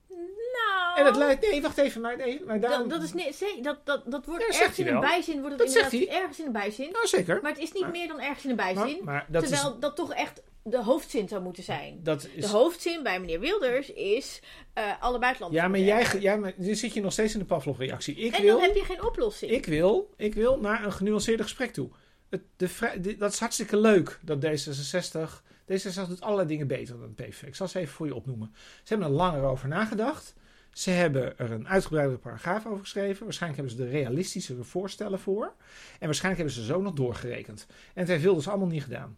Nou, 0.08 0.98
En 0.98 1.04
dat 1.04 1.16
lijkt... 1.16 1.50
Nee, 1.50 1.62
wacht 1.62 1.78
even. 1.78 2.00
Maar, 2.00 2.16
nee, 2.16 2.42
maar 2.44 2.60
daarom... 2.60 2.88
dat, 2.88 2.98
dat 3.00 3.14
is 3.14 3.40
nee, 3.40 3.62
dat, 3.62 3.86
dat, 3.86 4.02
dat 4.10 4.26
wordt 4.26 4.42
Ja, 4.42 4.50
dat 4.50 4.60
ergens 4.60 4.78
in 4.78 4.86
een 4.86 5.00
bijzin, 5.00 5.34
wordt 5.40 5.48
het 5.50 5.58
Dat 5.58 5.70
zegt 5.72 5.92
inderdaad 5.92 6.18
ergens 6.20 6.38
in 6.40 6.46
een 6.46 6.52
bijzin. 6.52 6.90
Nou, 6.92 7.06
zeker. 7.06 7.38
Maar 7.42 7.50
het 7.52 7.60
is 7.60 7.72
niet 7.72 7.82
Maar- 7.82 7.90
meer 7.90 8.08
dan 8.08 8.20
ergens 8.20 8.44
in 8.44 8.50
een 8.50 8.56
bijzin. 8.56 8.96
Maar, 9.04 9.14
maar 9.14 9.26
dat, 9.28 9.42
terwijl 9.48 9.78
dat 9.78 9.96
toch 9.96 10.12
echt 10.12 10.42
de 10.68 10.82
hoofdzin 10.82 11.28
zou 11.28 11.42
moeten 11.42 11.62
zijn. 11.62 12.00
is, 12.04 12.44
De 12.44 12.48
hoofdzin 12.48 13.02
bij 13.02 13.20
meneer 13.20 13.40
Wilders 13.40 13.92
is 13.92 14.42
eh, 14.72 14.84
alle 15.00 15.18
buitenlanders. 15.18 15.62
Ja, 15.62 15.68
maar 15.68 15.80
jij, 15.80 16.20
ja, 16.20 16.36
maar 16.36 16.52
nu 16.56 16.74
zit 16.74 16.94
je 16.94 17.00
nog 17.00 17.12
steeds 17.12 17.32
in 17.32 17.38
de 17.38 17.44
Pavlov-reactie. 17.44 18.14
Ik 18.14 18.34
En 18.34 18.42
wil... 18.42 18.56
dan 18.56 18.66
heb 18.66 18.74
je 18.74 18.84
geen 18.84 19.04
oplossing. 19.04 19.50
Ik 19.50 19.66
wil, 19.66 20.14
ik 20.16 20.34
wil 20.34 20.60
naar 20.60 20.84
een 20.84 20.92
genuanceerd 20.92 21.42
gesprek 21.42 21.72
toe. 21.72 21.90
Het, 22.28 22.42
de, 22.56 23.16
dat 23.18 23.32
is 23.32 23.38
hartstikke 23.38 23.76
leuk 23.76 24.20
dat 24.22 24.44
D66. 24.44 25.42
D66 25.72 26.08
doet 26.08 26.20
allerlei 26.20 26.48
dingen 26.48 26.66
beter 26.66 26.98
dan 26.98 27.14
de 27.16 27.22
PVV. 27.22 27.42
Ik 27.42 27.54
zal 27.54 27.68
ze 27.68 27.78
even 27.78 27.94
voor 27.94 28.06
je 28.06 28.14
opnoemen. 28.14 28.54
Ze 28.54 28.88
hebben 28.88 29.06
er 29.06 29.12
langer 29.12 29.42
over 29.42 29.68
nagedacht. 29.68 30.34
Ze 30.72 30.90
hebben 30.90 31.38
er 31.38 31.50
een 31.50 31.68
uitgebreidere 31.68 32.18
paragraaf 32.18 32.66
over 32.66 32.78
geschreven. 32.78 33.24
Waarschijnlijk 33.24 33.62
hebben 33.62 33.78
ze 33.78 33.84
er 33.84 34.00
realistischere 34.00 34.64
voorstellen 34.64 35.18
voor. 35.18 35.54
En 35.98 36.06
waarschijnlijk 36.06 36.44
hebben 36.44 36.64
ze 36.64 36.72
zo 36.72 36.80
nog 36.80 36.94
doorgerekend. 36.94 37.66
En 37.68 38.00
het 38.00 38.08
heeft 38.08 38.22
Wilders 38.22 38.48
allemaal 38.48 38.66
niet 38.66 38.82
gedaan. 38.82 39.16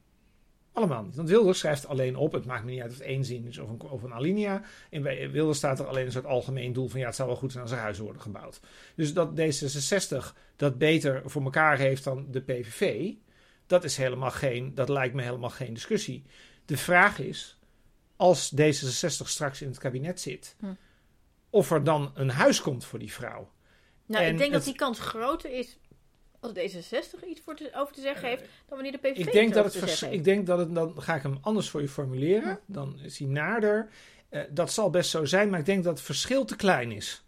Allemaal 0.79 1.03
niet. 1.03 1.17
Want 1.17 1.29
Wilders 1.29 1.59
schrijft 1.59 1.87
alleen 1.87 2.17
op. 2.17 2.33
Het 2.33 2.45
maakt 2.45 2.65
me 2.65 2.71
niet 2.71 2.81
uit 2.81 2.91
of 2.91 2.99
het 2.99 3.07
één 3.07 3.25
zin 3.25 3.47
is 3.47 3.59
of 3.59 3.69
een, 3.69 3.81
of 3.81 4.03
een 4.03 4.13
alinea. 4.13 4.63
En 4.91 5.03
bij 5.03 5.31
Wilders 5.31 5.59
staat 5.59 5.79
er 5.79 5.87
alleen 5.87 6.07
een 6.07 6.13
soort 6.13 6.27
algemeen 6.27 6.73
doel 6.73 6.89
van... 6.89 7.01
ja, 7.01 7.07
het 7.07 7.15
zou 7.15 7.29
wel 7.29 7.37
goed 7.37 7.51
zijn 7.53 7.63
als 7.63 7.73
er 7.73 7.79
huizen 7.79 8.05
worden 8.05 8.23
gebouwd. 8.23 8.61
Dus 8.95 9.15
dat 9.15 9.41
D66 9.41 10.37
dat 10.57 10.79
beter 10.79 11.23
voor 11.25 11.43
elkaar 11.43 11.79
heeft 11.79 12.05
dan 12.05 12.27
de 12.31 12.41
PVV... 12.41 13.13
dat, 13.67 13.85
is 13.85 13.97
helemaal 13.97 14.31
geen, 14.31 14.75
dat 14.75 14.89
lijkt 14.89 15.15
me 15.15 15.23
helemaal 15.23 15.51
geen 15.51 15.75
discussie. 15.75 16.25
De 16.65 16.77
vraag 16.77 17.19
is, 17.19 17.59
als 18.17 18.55
D66 18.55 19.27
straks 19.27 19.63
in 19.63 19.69
het 19.69 19.79
kabinet 19.79 20.21
zit... 20.21 20.57
Hm. 20.59 20.67
of 21.51 21.71
er 21.71 21.85
dan 21.85 22.11
een 22.15 22.31
huis 22.31 22.61
komt 22.61 22.85
voor 22.85 22.99
die 22.99 23.13
vrouw. 23.13 23.51
nou, 24.07 24.25
en 24.25 24.33
ik 24.33 24.39
denk 24.39 24.53
dat 24.53 24.65
die 24.65 24.75
kans 24.75 24.99
groter 24.99 25.51
is 25.51 25.79
als 26.41 26.53
D66 26.53 27.27
iets 27.29 27.41
voor 27.45 27.55
te, 27.57 27.71
over 27.75 27.95
te 27.95 28.01
zeggen 28.01 28.29
heeft, 28.29 28.41
dan 28.43 28.49
wanneer 28.79 28.93
de 28.93 28.99
PVV 28.99 29.19
Ik 29.27 29.33
denk, 29.33 29.55
dat 29.55 29.65
het 29.65 29.77
vers- 29.77 30.03
ik 30.03 30.25
denk 30.25 30.47
dat 30.47 30.59
het, 30.59 30.75
dan 30.75 31.03
ga 31.03 31.15
ik 31.15 31.23
hem 31.23 31.39
anders 31.41 31.71
voor 31.71 31.81
je 31.81 31.89
formuleren. 31.89 32.49
Ja. 32.49 32.61
Dan 32.67 32.99
is 33.03 33.19
hij 33.19 33.29
naarder. 33.29 33.89
Eh, 34.29 34.43
dat 34.51 34.73
zal 34.73 34.91
best 34.91 35.11
zo 35.11 35.25
zijn, 35.25 35.51
maar 35.51 35.59
ik 35.59 35.67
denk 35.67 35.85
dat 35.85 35.97
het 35.97 36.07
verschil 36.07 36.45
te 36.45 36.57
klein 36.57 36.93
is. 36.93 37.23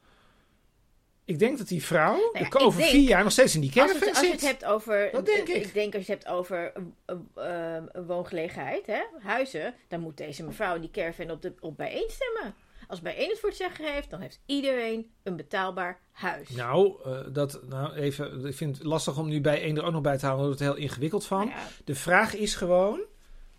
Ik 1.25 1.39
denk 1.39 1.59
dat 1.59 1.69
die 1.69 1.85
vrouw 1.85 2.31
ja, 2.33 2.49
de- 2.49 2.59
over 2.59 2.81
ik 2.81 2.87
vier 2.87 2.95
denk- 2.97 3.09
jaar 3.09 3.23
nog 3.23 3.33
steeds 3.33 3.55
in 3.55 3.61
die 3.61 3.71
Als, 3.71 3.79
caravan 3.79 4.09
het, 4.09 4.17
als 4.17 4.27
je 4.27 4.31
het 4.33 4.41
zit. 4.41 4.51
hebt 4.51 4.65
over. 4.65 5.09
Dat 5.13 5.27
denk 5.27 5.49
eh, 5.49 5.57
ik. 5.57 5.65
Ik 5.65 5.75
denk 5.75 5.95
als 5.95 6.07
je 6.07 6.13
het 6.13 6.23
hebt 6.25 6.37
over 6.37 6.73
eh, 7.07 7.17
eh, 7.37 7.77
eh, 7.77 7.83
woongelegenheid, 8.07 8.87
hè, 8.87 9.01
huizen, 9.21 9.75
dan 9.89 10.01
moet 10.01 10.17
deze 10.17 10.43
mevrouw 10.45 10.75
in 10.75 10.81
die 10.81 10.91
caravan 10.91 11.31
op, 11.31 11.43
de, 11.43 11.53
op 11.61 11.77
bijeenstemmen. 11.77 12.55
Als 12.91 13.01
bij 13.01 13.17
één 13.17 13.29
het 13.29 13.39
voor 13.39 13.49
het 13.49 13.59
zeggen 13.59 13.93
heeft, 13.93 14.11
dan 14.11 14.21
heeft 14.21 14.41
iedereen 14.47 15.11
een 15.23 15.37
betaalbaar 15.37 16.01
huis. 16.13 16.49
Nou, 16.49 17.03
eh, 17.05 17.21
dat, 17.33 17.61
nou, 17.69 17.95
even, 17.95 18.45
ik 18.45 18.55
vind 18.55 18.79
het 18.79 18.87
lastig 18.87 19.19
om 19.19 19.29
nu 19.29 19.41
bij 19.41 19.63
één 19.63 19.77
er 19.77 19.85
ook 19.85 19.93
nog 19.93 20.03
bij 20.03 20.19
te 20.19 20.27
halen. 20.27 20.39
Daar 20.39 20.49
wordt 20.49 20.65
het 20.65 20.75
heel 20.75 20.85
ingewikkeld 20.85 21.27
van. 21.27 21.47
Ja, 21.47 21.69
De 21.85 21.95
vraag 21.95 22.35
is 22.35 22.55
gewoon 22.55 23.01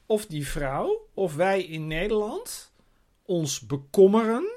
of 0.06 0.26
die 0.26 0.48
vrouw, 0.48 1.08
of 1.14 1.36
wij 1.36 1.64
in 1.64 1.88
Nederland 1.88 2.74
ons 3.26 3.60
bekommeren 3.60 4.52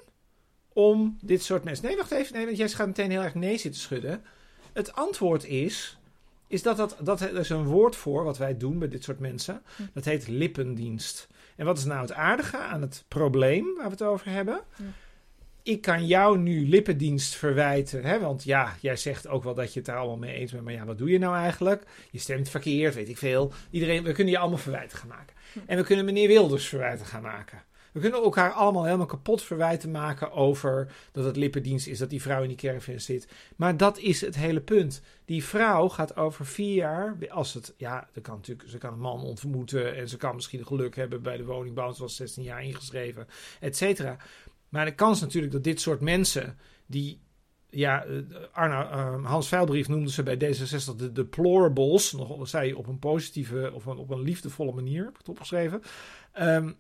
om 0.72 1.18
dit 1.20 1.42
soort 1.42 1.64
mensen. 1.64 1.87
Nee, 1.87 1.96
wacht 1.96 2.10
even. 2.10 2.34
Nee, 2.34 2.44
want 2.44 2.56
jij 2.56 2.68
gaat 2.68 2.87
meteen 2.87 3.10
heel 3.10 3.22
erg 3.22 3.34
nee 3.34 3.58
zitten 3.58 3.80
schudden. 3.80 4.24
Het 4.72 4.94
antwoord 4.94 5.44
is, 5.44 5.98
is 6.46 6.62
dat, 6.62 6.76
dat, 6.76 6.96
dat 7.00 7.20
er 7.20 7.37
is 7.37 7.48
een 7.48 7.66
woord 7.66 7.96
voor 7.96 8.24
wat 8.24 8.38
wij 8.38 8.56
doen 8.56 8.78
bij 8.78 8.88
dit 8.88 9.04
soort 9.04 9.18
mensen. 9.18 9.62
Hm. 9.76 9.82
Dat 9.92 10.04
heet 10.04 10.28
lippendienst. 10.28 11.28
En 11.57 11.64
wat 11.64 11.79
is 11.79 11.85
nou 11.85 12.01
het 12.01 12.12
aardige 12.12 12.59
aan 12.59 12.81
het 12.81 13.05
probleem 13.09 13.64
waar 13.77 13.85
we 13.85 13.90
het 13.90 14.03
over 14.03 14.31
hebben? 14.31 14.61
Ik 15.62 15.81
kan 15.81 16.07
jou 16.07 16.38
nu 16.38 16.69
lippendienst 16.69 17.35
verwijten. 17.35 18.05
Hè? 18.05 18.21
Want 18.21 18.45
ja, 18.45 18.75
jij 18.81 18.97
zegt 18.97 19.29
ook 19.29 19.45
wel 19.45 19.55
dat 19.55 19.73
je 19.73 19.79
het 19.79 19.88
daar 19.88 19.97
allemaal 19.97 20.17
mee 20.17 20.35
eens 20.35 20.53
bent. 20.53 20.64
Maar 20.64 20.73
ja, 20.73 20.85
wat 20.85 20.99
doe 20.99 21.11
je 21.11 21.19
nou 21.19 21.37
eigenlijk? 21.37 21.83
Je 22.11 22.19
stemt 22.19 22.49
verkeerd, 22.49 22.95
weet 22.95 23.09
ik 23.09 23.19
veel. 23.19 23.53
Iedereen, 23.71 24.03
we 24.03 24.12
kunnen 24.12 24.33
je 24.33 24.38
allemaal 24.38 24.59
verwijten 24.59 24.99
gaan 24.99 25.09
maken. 25.09 25.37
En 25.67 25.77
we 25.77 25.85
kunnen 25.85 26.05
meneer 26.05 26.29
Wilders 26.29 26.67
verwijten 26.67 27.07
gaan 27.07 27.23
maken. 27.23 27.62
We 27.94 28.00
kunnen 28.00 28.22
elkaar 28.22 28.52
allemaal 28.52 28.85
helemaal 28.85 29.07
kapot 29.07 29.42
verwijten 29.42 29.90
maken 29.90 30.33
over 30.33 30.92
dat 31.12 31.24
het 31.24 31.37
lippendienst 31.37 31.87
is, 31.87 31.98
dat 31.98 32.11
die 32.11 32.22
vrouw 32.22 32.42
in 32.42 32.48
die 32.48 32.57
caravan 32.57 33.00
zit. 33.00 33.28
Maar 33.57 33.76
dat 33.76 33.98
is 33.98 34.20
het 34.20 34.37
hele 34.37 34.61
punt. 34.61 35.02
Die 35.24 35.44
vrouw 35.44 35.88
gaat 35.88 36.16
over 36.16 36.46
vier 36.46 36.74
jaar, 36.74 37.16
als 37.28 37.54
het, 37.54 37.74
ja, 37.76 38.09
ze 38.12 38.20
kan 38.20 38.35
natuurlijk, 38.35 38.68
ze 38.68 38.78
kan 38.78 38.92
een 38.92 38.98
man 38.98 39.20
ontmoeten 39.20 39.96
en 39.96 40.09
ze 40.09 40.16
kan 40.16 40.35
misschien 40.35 40.66
geluk 40.66 40.96
hebben 40.96 41.22
bij 41.22 41.37
de 41.37 41.44
woningbouw, 41.44 41.92
ze 41.92 42.02
was 42.02 42.16
16 42.16 42.42
jaar 42.42 42.64
ingeschreven, 42.64 43.26
et 43.61 43.76
cetera. 43.76 44.16
Maar 44.68 44.85
de 44.85 44.94
kans 44.94 45.20
natuurlijk 45.20 45.52
dat 45.52 45.64
dit 45.64 45.80
soort 45.80 46.00
mensen, 46.00 46.59
die, 46.87 47.20
ja, 47.70 48.04
eh, 48.04 48.16
Arno, 48.52 48.80
eh, 48.80 49.24
Hans 49.24 49.48
Veilbrief 49.48 49.88
noemde 49.88 50.11
ze 50.11 50.22
bij 50.22 50.37
D66 50.37 50.96
de 50.96 51.12
deplorables, 51.12 52.12
nog 52.12 52.48
zei 52.48 52.74
op 52.74 52.87
een 52.87 52.98
positieve, 52.98 53.70
of 53.74 53.87
op 53.87 54.11
een 54.11 54.22
liefdevolle 54.22 54.72
manier, 54.72 55.04
heb 55.04 55.12
ik 55.12 55.18
het 55.18 55.28
opgeschreven. 55.28 55.83
Ehm, 56.33 56.70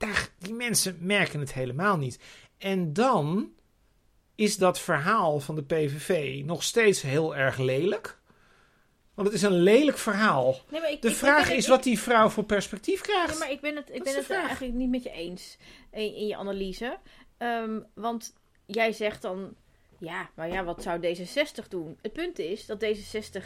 daar, 0.00 0.28
die 0.38 0.54
mensen 0.54 0.96
merken 1.00 1.40
het 1.40 1.52
helemaal 1.52 1.96
niet. 1.96 2.18
En 2.58 2.92
dan 2.92 3.52
is 4.34 4.56
dat 4.56 4.78
verhaal 4.80 5.40
van 5.40 5.54
de 5.54 5.62
PVV 5.62 6.42
nog 6.44 6.62
steeds 6.62 7.02
heel 7.02 7.36
erg 7.36 7.58
lelijk. 7.58 8.18
Want 9.14 9.28
het 9.28 9.36
is 9.36 9.42
een 9.42 9.62
lelijk 9.62 9.98
verhaal. 9.98 10.56
Nee, 10.70 10.80
maar 10.80 10.90
ik- 10.90 11.02
De 11.02 11.08
ik- 11.08 11.14
vraag 11.14 11.50
ik 11.50 11.56
is 11.56 11.66
wat 11.68 11.82
die 11.82 11.98
vrouw 11.98 12.28
voor 12.28 12.44
perspectief 12.44 13.00
krijgt. 13.00 13.32
Ja, 13.32 13.38
maar 13.38 13.50
ik 13.50 13.60
ben 13.60 13.76
het, 13.76 13.90
ik 13.92 14.02
ben 14.02 14.14
het 14.14 14.24
vraag. 14.24 14.46
eigenlijk 14.46 14.74
niet 14.74 14.90
met 14.90 15.02
je 15.02 15.10
eens 15.10 15.56
in, 15.92 16.14
in 16.14 16.26
je 16.26 16.36
analyse. 16.36 16.98
Ehm, 17.38 17.80
want 17.94 18.34
jij 18.66 18.92
zegt 18.92 19.22
dan, 19.22 19.54
ja, 19.98 20.30
maar 20.34 20.48
ja, 20.52 20.64
wat 20.64 20.82
zou 20.82 21.00
D66 21.00 21.68
doen? 21.68 21.98
Het 22.02 22.12
punt 22.12 22.38
is 22.38 22.66
dat 22.66 22.84
D66... 22.84 23.44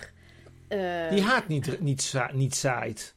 eh, 0.68 1.10
Die 1.10 1.22
haat 1.22 1.48
niet, 1.48 1.80
niet, 1.80 2.14
niet 2.32 2.54
zaait. 2.54 3.14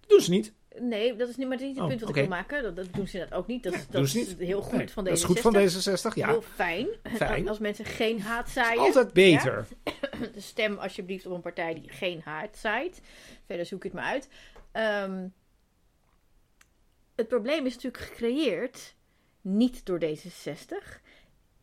Dat 0.00 0.08
doen 0.10 0.20
ze 0.20 0.30
niet. 0.30 0.52
Nee, 0.80 1.16
dat 1.16 1.28
is 1.28 1.36
niet, 1.36 1.48
maar 1.48 1.56
dat 1.56 1.66
is 1.66 1.72
niet 1.72 1.76
het 1.76 1.84
Oh, 1.84 1.88
punt 1.90 2.00
wat 2.00 2.08
ik 2.08 2.14
wil 2.14 2.26
maken. 2.28 2.62
Dat, 2.62 2.76
dat 2.76 2.92
doen 2.92 3.08
ze 3.08 3.18
net 3.18 3.34
ook 3.34 3.46
niet. 3.46 3.62
Dat, 3.62 3.72
Nee, 3.72 3.82
dat 3.90 4.02
is 4.04 4.14
niet. 4.14 4.34
heel 4.38 4.62
goed 4.62 4.78
Nee, 4.78 4.88
van 4.88 5.04
D66. 5.04 5.08
dat 5.08 5.16
is 5.18 5.24
goed 5.24 5.40
van 5.40 5.54
D66, 5.54 6.14
ja. 6.14 6.28
Heel 6.28 6.42
fijn. 6.42 6.88
Fijn. 7.16 7.48
Als 7.48 7.58
mensen 7.58 7.84
geen 7.84 8.20
haat 8.20 8.48
zaaien. 8.50 8.80
Altijd 8.80 9.12
beter. 9.12 9.66
Dus 10.34 10.46
stem 10.46 10.78
alsjeblieft 10.78 11.26
op 11.26 11.32
een 11.32 11.40
partij 11.40 11.74
die 11.74 11.88
geen 11.88 12.20
haat 12.24 12.56
zaait. 12.58 13.00
Verder 13.46 13.66
zoek 13.66 13.84
ik 13.84 13.92
het 13.92 14.00
maar 14.00 14.10
uit. 14.10 14.28
Ehm, 14.72 15.26
het 17.14 17.28
probleem 17.28 17.66
is 17.66 17.74
natuurlijk 17.74 18.02
gecreëerd 18.02 18.94
niet 19.40 19.86
door 19.86 20.00
D66. 20.04 21.00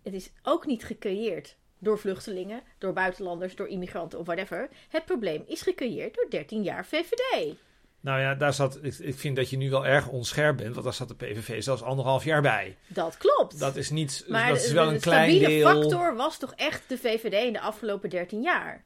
Het 0.04 0.14
is 0.14 0.32
ook 0.44 0.66
niet 0.66 0.84
gecreëerd 0.84 1.58
door 1.80 2.00
vluchtelingen, 2.00 2.62
door 2.78 2.94
buitenlanders, 2.94 3.56
door 3.56 3.68
immigranten 3.68 4.20
of 4.20 4.26
whatever. 4.26 4.70
Het 4.90 5.06
probleem 5.06 5.44
is 5.48 5.62
gecreëerd 5.62 6.16
door 6.16 6.26
13 6.30 6.64
jaar 6.64 6.86
VVD. 6.86 7.56
Nou 8.02 8.20
ja, 8.20 8.36
daar 8.36 8.54
zat, 8.54 8.80
ik, 8.82 8.98
ik 8.98 9.20
vind 9.20 9.36
dat 9.36 9.50
je 9.50 9.58
nu 9.58 9.70
wel 9.70 9.86
erg 9.86 10.08
onscherp 10.08 10.58
bent. 10.58 10.72
Want 10.72 10.84
daar 10.84 10.94
zat 10.94 11.08
de 11.08 11.16
PVV 11.16 11.64
zelfs 11.64 11.82
anderhalf 11.82 12.24
jaar 12.24 12.42
bij. 12.42 12.78
Dat 12.88 13.18
klopt. 13.18 13.60
Dat 13.60 13.76
is 13.76 13.90
niet. 13.90 14.26
maar 14.28 14.50
dat 14.50 14.58
de, 14.58 14.66
is 14.66 14.72
wel 14.72 14.88
de 14.88 14.94
een 14.94 15.00
klein 15.02 15.30
stabiele 15.30 15.48
deel. 15.48 15.82
factor 15.82 16.16
was 16.16 16.38
toch 16.38 16.54
echt 16.56 16.84
de 16.88 16.98
VVD 16.98 17.46
in 17.46 17.54
de 17.54 17.60
afgelopen 17.60 18.10
13 18.10 18.42
jaar. 18.42 18.84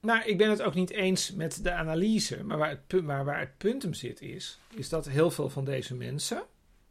Nou, 0.00 0.22
ik 0.24 0.38
ben 0.38 0.50
het 0.50 0.62
ook 0.62 0.74
niet 0.74 0.90
eens 0.90 1.32
met 1.32 1.64
de 1.64 1.72
analyse. 1.72 2.44
Maar 2.44 2.58
waar 2.58 2.68
het, 2.68 3.02
maar 3.02 3.24
waar 3.24 3.40
het 3.40 3.56
punt 3.58 3.82
hem 3.82 3.94
zit 3.94 4.20
is, 4.20 4.58
is 4.74 4.88
dat 4.88 5.08
heel 5.08 5.30
veel 5.30 5.50
van 5.50 5.64
deze 5.64 5.94
mensen. 5.94 6.42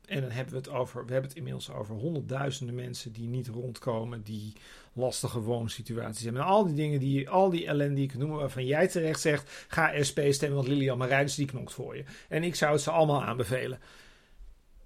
En 0.09 0.21
dan 0.21 0.31
hebben 0.31 0.53
we 0.53 0.59
het 0.59 0.69
over, 0.69 1.05
we 1.05 1.11
hebben 1.11 1.29
het 1.29 1.37
inmiddels 1.37 1.71
over 1.71 1.95
honderdduizenden 1.95 2.75
mensen 2.75 3.11
die 3.11 3.27
niet 3.27 3.47
rondkomen, 3.47 4.23
die 4.23 4.53
lastige 4.93 5.39
woonsituaties 5.39 6.23
hebben. 6.23 6.41
En 6.41 6.47
al 6.47 6.65
die 6.65 6.73
dingen, 6.73 6.99
die, 6.99 7.29
al 7.29 7.49
die 7.49 7.67
ellende 7.67 7.93
die 7.93 8.03
ik 8.03 8.17
noem, 8.17 8.29
waarvan 8.29 8.65
jij 8.65 8.87
terecht 8.87 9.21
zegt, 9.21 9.65
ga 9.67 10.03
SP 10.09 10.19
stemmen, 10.29 10.57
want 10.57 10.69
Lilian 10.69 10.97
Marijns 10.97 11.35
die 11.35 11.45
knokt 11.45 11.73
voor 11.73 11.95
je. 11.95 12.03
En 12.29 12.43
ik 12.43 12.55
zou 12.55 12.71
het 12.71 12.81
ze 12.81 12.91
allemaal 12.91 13.23
aanbevelen. 13.23 13.79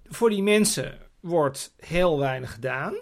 Voor 0.04 0.30
die 0.30 0.42
mensen 0.42 0.98
wordt 1.20 1.74
heel 1.76 2.18
weinig 2.18 2.52
gedaan. 2.52 2.94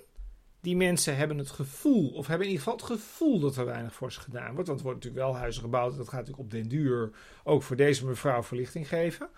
Die 0.60 0.76
mensen 0.76 1.16
hebben 1.16 1.38
het 1.38 1.50
gevoel, 1.50 2.08
of 2.08 2.26
hebben 2.26 2.46
in 2.46 2.52
ieder 2.52 2.64
geval 2.64 2.88
het 2.88 3.00
gevoel 3.00 3.40
dat 3.40 3.56
er 3.56 3.64
weinig 3.64 3.94
voor 3.94 4.12
ze 4.12 4.20
gedaan 4.20 4.54
wordt. 4.54 4.68
Want 4.68 4.80
er 4.80 4.84
worden 4.84 5.02
natuurlijk 5.02 5.32
wel 5.32 5.40
huizen 5.40 5.62
gebouwd. 5.62 5.96
Dat 5.96 6.08
gaat 6.08 6.26
natuurlijk 6.26 6.44
op 6.44 6.50
den 6.50 6.68
duur 6.68 7.10
ook 7.44 7.62
voor 7.62 7.76
deze 7.76 8.06
mevrouw 8.06 8.42
verlichting 8.42 8.88
geven. 8.88 9.28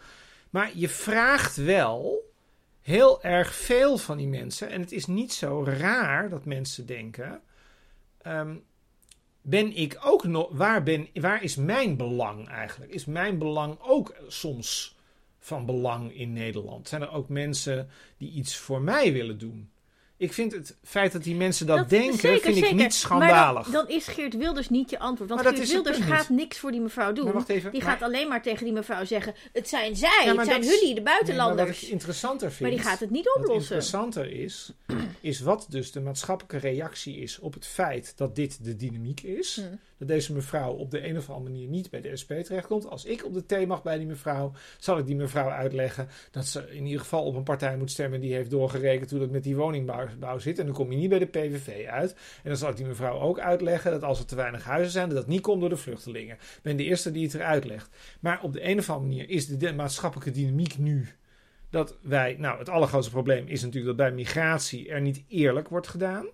Maar 0.51 0.71
je 0.75 0.89
vraagt 0.89 1.57
wel 1.57 2.33
heel 2.85 3.23
erg 3.23 3.55
veel 3.55 3.99
van 3.99 4.17
die 4.17 4.29
mensen. 4.29 4.69
En 4.69 4.81
het 4.81 4.93
is 4.93 5.07
niet 5.07 5.33
zo 5.33 5.65
raar 5.65 6.29
dat 6.29 6.45
mensen 6.45 6.87
denken: 6.87 7.43
ehm, 8.23 8.57
ben 9.41 9.77
ik 9.77 9.99
ook 10.03 10.25
nog, 10.25 10.49
waar, 10.51 10.83
ben, 10.83 11.09
waar 11.15 11.43
is 11.43 11.57
mijn 11.57 11.97
belang 11.97 12.49
eigenlijk? 12.49 12.93
Is 12.93 13.05
mijn 13.05 13.39
belang 13.39 13.77
ook 13.81 14.15
soms 14.29 14.97
van 15.39 15.67
belang 15.67 16.15
in 16.15 16.33
Nederland? 16.33 16.89
Zijn 16.89 17.03
er 17.03 17.13
ook 17.13 17.29
mensen 17.29 17.89
die 18.17 18.31
iets 18.31 18.57
voor 18.57 18.81
mij 18.81 19.13
willen 19.13 19.39
doen? 19.39 19.71
Ik 20.25 20.33
vind 20.33 20.53
het 20.53 20.77
feit 20.85 21.13
dat 21.13 21.23
die 21.23 21.35
mensen 21.35 21.67
dat, 21.67 21.89
denken, 21.89 22.19
zeker, 22.19 22.41
vind 22.43 22.57
ik 22.57 22.63
zeker. 22.65 22.77
niet 22.83 22.95
schandalig. 22.95 23.63
Maar 23.63 23.73
dan, 23.73 23.87
dan 23.87 23.89
is 23.97 24.07
Geert 24.07 24.37
Wilders 24.37 24.69
niet 24.69 24.91
je 24.91 24.99
antwoord. 24.99 25.31
Want 25.31 25.41
Geert 25.47 25.69
Wilders 25.73 25.99
gaat 25.99 26.29
niks 26.29 26.59
voor 26.59 26.71
die 26.73 26.81
mevrouw 26.81 27.13
doen. 27.13 27.25
Maar 27.25 27.33
wacht 27.33 27.49
even, 27.49 27.71
die 27.73 27.83
maar- 27.83 27.91
gaat 27.93 28.03
alleen 28.03 28.29
maar 28.29 28.43
tegen 28.43 28.65
die 28.65 28.73
mevrouw 28.75 29.05
zeggen: 29.05 29.35
Het 29.53 29.69
zijn 29.69 29.97
zij, 29.97 30.23
Ja, 30.25 30.35
het 30.37 30.47
zijn 30.47 30.61
is- 30.61 30.67
jullie, 30.67 30.89
de 30.89 30.95
Nee, 30.95 31.03
buitenlanders. 31.03 31.69
wat 31.71 31.83
ik 31.83 31.89
interessanter 31.89 32.49
vind. 32.53 32.61
maar 32.61 32.71
die 32.71 32.89
gaat 32.89 33.01
het 33.01 33.11
niet 33.11 33.25
Wat 33.25 33.37
oplossen. 33.37 33.61
interessanter 33.63 34.31
is, 34.33 34.73
is 35.21 35.41
wat 35.41 35.67
dus 35.69 35.93
de 35.93 36.01
maatschappelijke 36.01 36.69
reactie 36.69 37.17
is 37.17 37.39
op 37.39 37.55
het 37.55 37.67
feit 37.67 38.13
dat 38.17 38.35
dit 38.37 38.65
de 38.65 38.77
dynamiek 38.77 39.21
is. 39.21 39.61
Hm. 39.61 39.77
Dat 39.99 40.09
deze 40.09 40.33
mevrouw 40.33 40.73
op 40.73 40.91
de 40.91 41.09
een 41.09 41.17
of 41.17 41.31
andere 41.31 41.51
manier 41.51 41.69
niet 41.69 41.91
bij 41.91 42.01
de 42.01 42.17
SP 42.23 42.33
terechtkomt. 42.33 42.89
Als 42.89 43.05
ik 43.05 43.25
op 43.25 43.35
de 43.35 43.47
thee 43.47 43.67
mag 43.67 43.83
bij 43.83 43.99
die 43.99 44.07
mevrouw, 44.07 44.53
zal 44.79 44.99
ik 44.99 45.07
die 45.07 45.17
mevrouw 45.17 45.49
uitleggen 45.49 46.09
dat 46.31 46.47
ze 46.47 46.71
in 46.71 46.85
ieder 46.85 47.01
geval 47.01 47.25
op 47.25 47.35
een 47.35 47.43
partij 47.43 47.77
moet 47.77 47.91
stemmen 47.91 48.21
die 48.21 48.35
heeft 48.35 48.51
doorgerekend 48.51 49.11
hoe 49.11 49.19
dat 49.19 49.31
met 49.31 49.43
die 49.43 49.57
woningbouw 49.57 50.39
zit. 50.39 50.59
En 50.59 50.65
dan 50.67 50.75
kom 50.75 50.91
je 50.91 50.97
niet 50.97 51.09
bij 51.09 51.19
de 51.19 51.27
PVV 51.27 51.87
uit. 51.87 52.13
En 52.13 52.49
dan 52.49 52.57
zal 52.57 52.71
ik 52.71 52.77
die 52.77 52.87
mevrouw 52.87 53.21
ook 53.21 53.39
uitleggen 53.39 53.91
dat 53.91 54.03
als 54.03 54.19
er 54.19 54.27
te 54.27 54.37
weinig 54.37 54.65
huizen 54.65 54.93
zijn, 54.93 55.09
dat 55.09 55.17
dat 55.17 55.27
niet 55.27 55.41
komt 55.41 55.61
door 55.61 55.69
de 55.69 55.77
vluchtelingen. 55.77 56.35
Ik 56.35 56.59
ben 56.63 56.77
de 56.77 56.85
eerste 56.85 57.11
die 57.11 57.25
het 57.25 57.35
eruit 57.35 57.65
legt. 57.65 57.89
Maar 58.21 58.43
op 58.43 58.53
de 58.53 58.69
een 58.69 58.79
of 58.79 58.91
andere 58.91 59.09
manier 59.09 59.29
is 59.31 59.47
de 59.47 59.73
maatschappelijke 59.73 60.31
dynamiek 60.31 60.79
nu 60.79 61.09
dat 61.71 61.99
wij, 62.03 62.37
nou, 62.39 62.59
het 62.59 62.69
allergrootste 62.69 63.13
probleem 63.13 63.47
is 63.47 63.63
natuurlijk 63.63 63.97
dat 63.97 64.07
bij 64.07 64.17
migratie 64.17 64.89
er 64.89 65.01
niet 65.01 65.25
eerlijk 65.29 65.69
wordt 65.69 65.89
gedaan. 65.89 66.27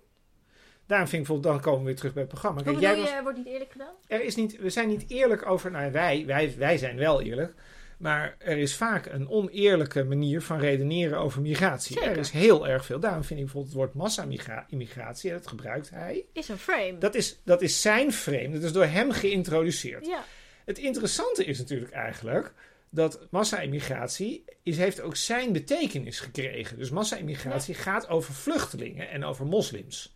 Daarom 0.91 1.09
vind 1.09 1.21
ik 1.21 1.27
bijvoorbeeld, 1.27 1.53
dan 1.53 1.63
komen 1.63 1.79
we 1.79 1.85
weer 1.85 1.95
terug 1.95 2.13
bij 2.13 2.21
het 2.21 2.31
programma. 2.31 2.63
Hoe 2.63 2.71
Kijk, 2.71 2.83
jij 2.83 2.95
was, 3.01 3.09
je, 3.09 3.21
wordt 3.23 3.37
niet 3.37 3.47
eerlijk 3.47 3.71
gedaan? 3.71 3.93
er 4.07 4.23
is 4.23 4.35
niet, 4.35 4.57
we 4.57 4.69
zijn 4.69 4.87
niet 4.87 5.05
eerlijk 5.07 5.45
over, 5.49 5.71
nou, 5.71 5.91
wij, 5.91 6.23
wij, 6.25 6.53
wij 6.57 6.77
zijn 6.77 6.97
wel 6.97 7.21
eerlijk. 7.21 7.53
Maar 7.97 8.35
er 8.37 8.57
is 8.57 8.75
vaak 8.75 9.05
een 9.05 9.29
oneerlijke 9.29 10.03
manier 10.03 10.41
van 10.41 10.59
redeneren 10.59 11.17
over 11.17 11.41
migratie. 11.41 11.95
Zeker. 11.95 12.11
Er 12.11 12.17
is 12.17 12.29
heel 12.29 12.67
erg 12.67 12.85
veel. 12.85 12.99
Daarom 12.99 13.23
vind 13.23 13.39
ik 13.39 13.45
bijvoorbeeld 13.45 13.73
het 13.73 13.83
woord 13.83 13.93
massa-immigratie, 13.93 15.29
en 15.29 15.37
dat 15.37 15.47
gebruikt 15.47 15.89
hij. 15.89 16.25
Is 16.33 16.49
een 16.49 16.57
frame. 16.57 16.97
Dat 16.97 17.15
is, 17.15 17.39
dat 17.43 17.61
is 17.61 17.81
zijn 17.81 18.11
frame, 18.11 18.49
dat 18.49 18.63
is 18.63 18.71
door 18.71 18.85
hem 18.85 19.11
geïntroduceerd. 19.11 20.05
Ja. 20.05 20.23
Het 20.65 20.77
interessante 20.77 21.45
is 21.45 21.57
natuurlijk 21.57 21.91
eigenlijk 21.91 22.53
dat 22.89 23.27
massa-immigratie 23.29 24.43
heeft 24.63 25.01
ook 25.01 25.15
zijn 25.15 25.51
betekenis 25.51 26.19
gekregen. 26.19 26.77
Dus 26.77 26.89
massa-immigratie 26.89 27.75
gaat 27.75 28.07
over 28.09 28.33
vluchtelingen 28.33 29.09
en 29.09 29.23
over 29.23 29.45
moslims. 29.45 30.15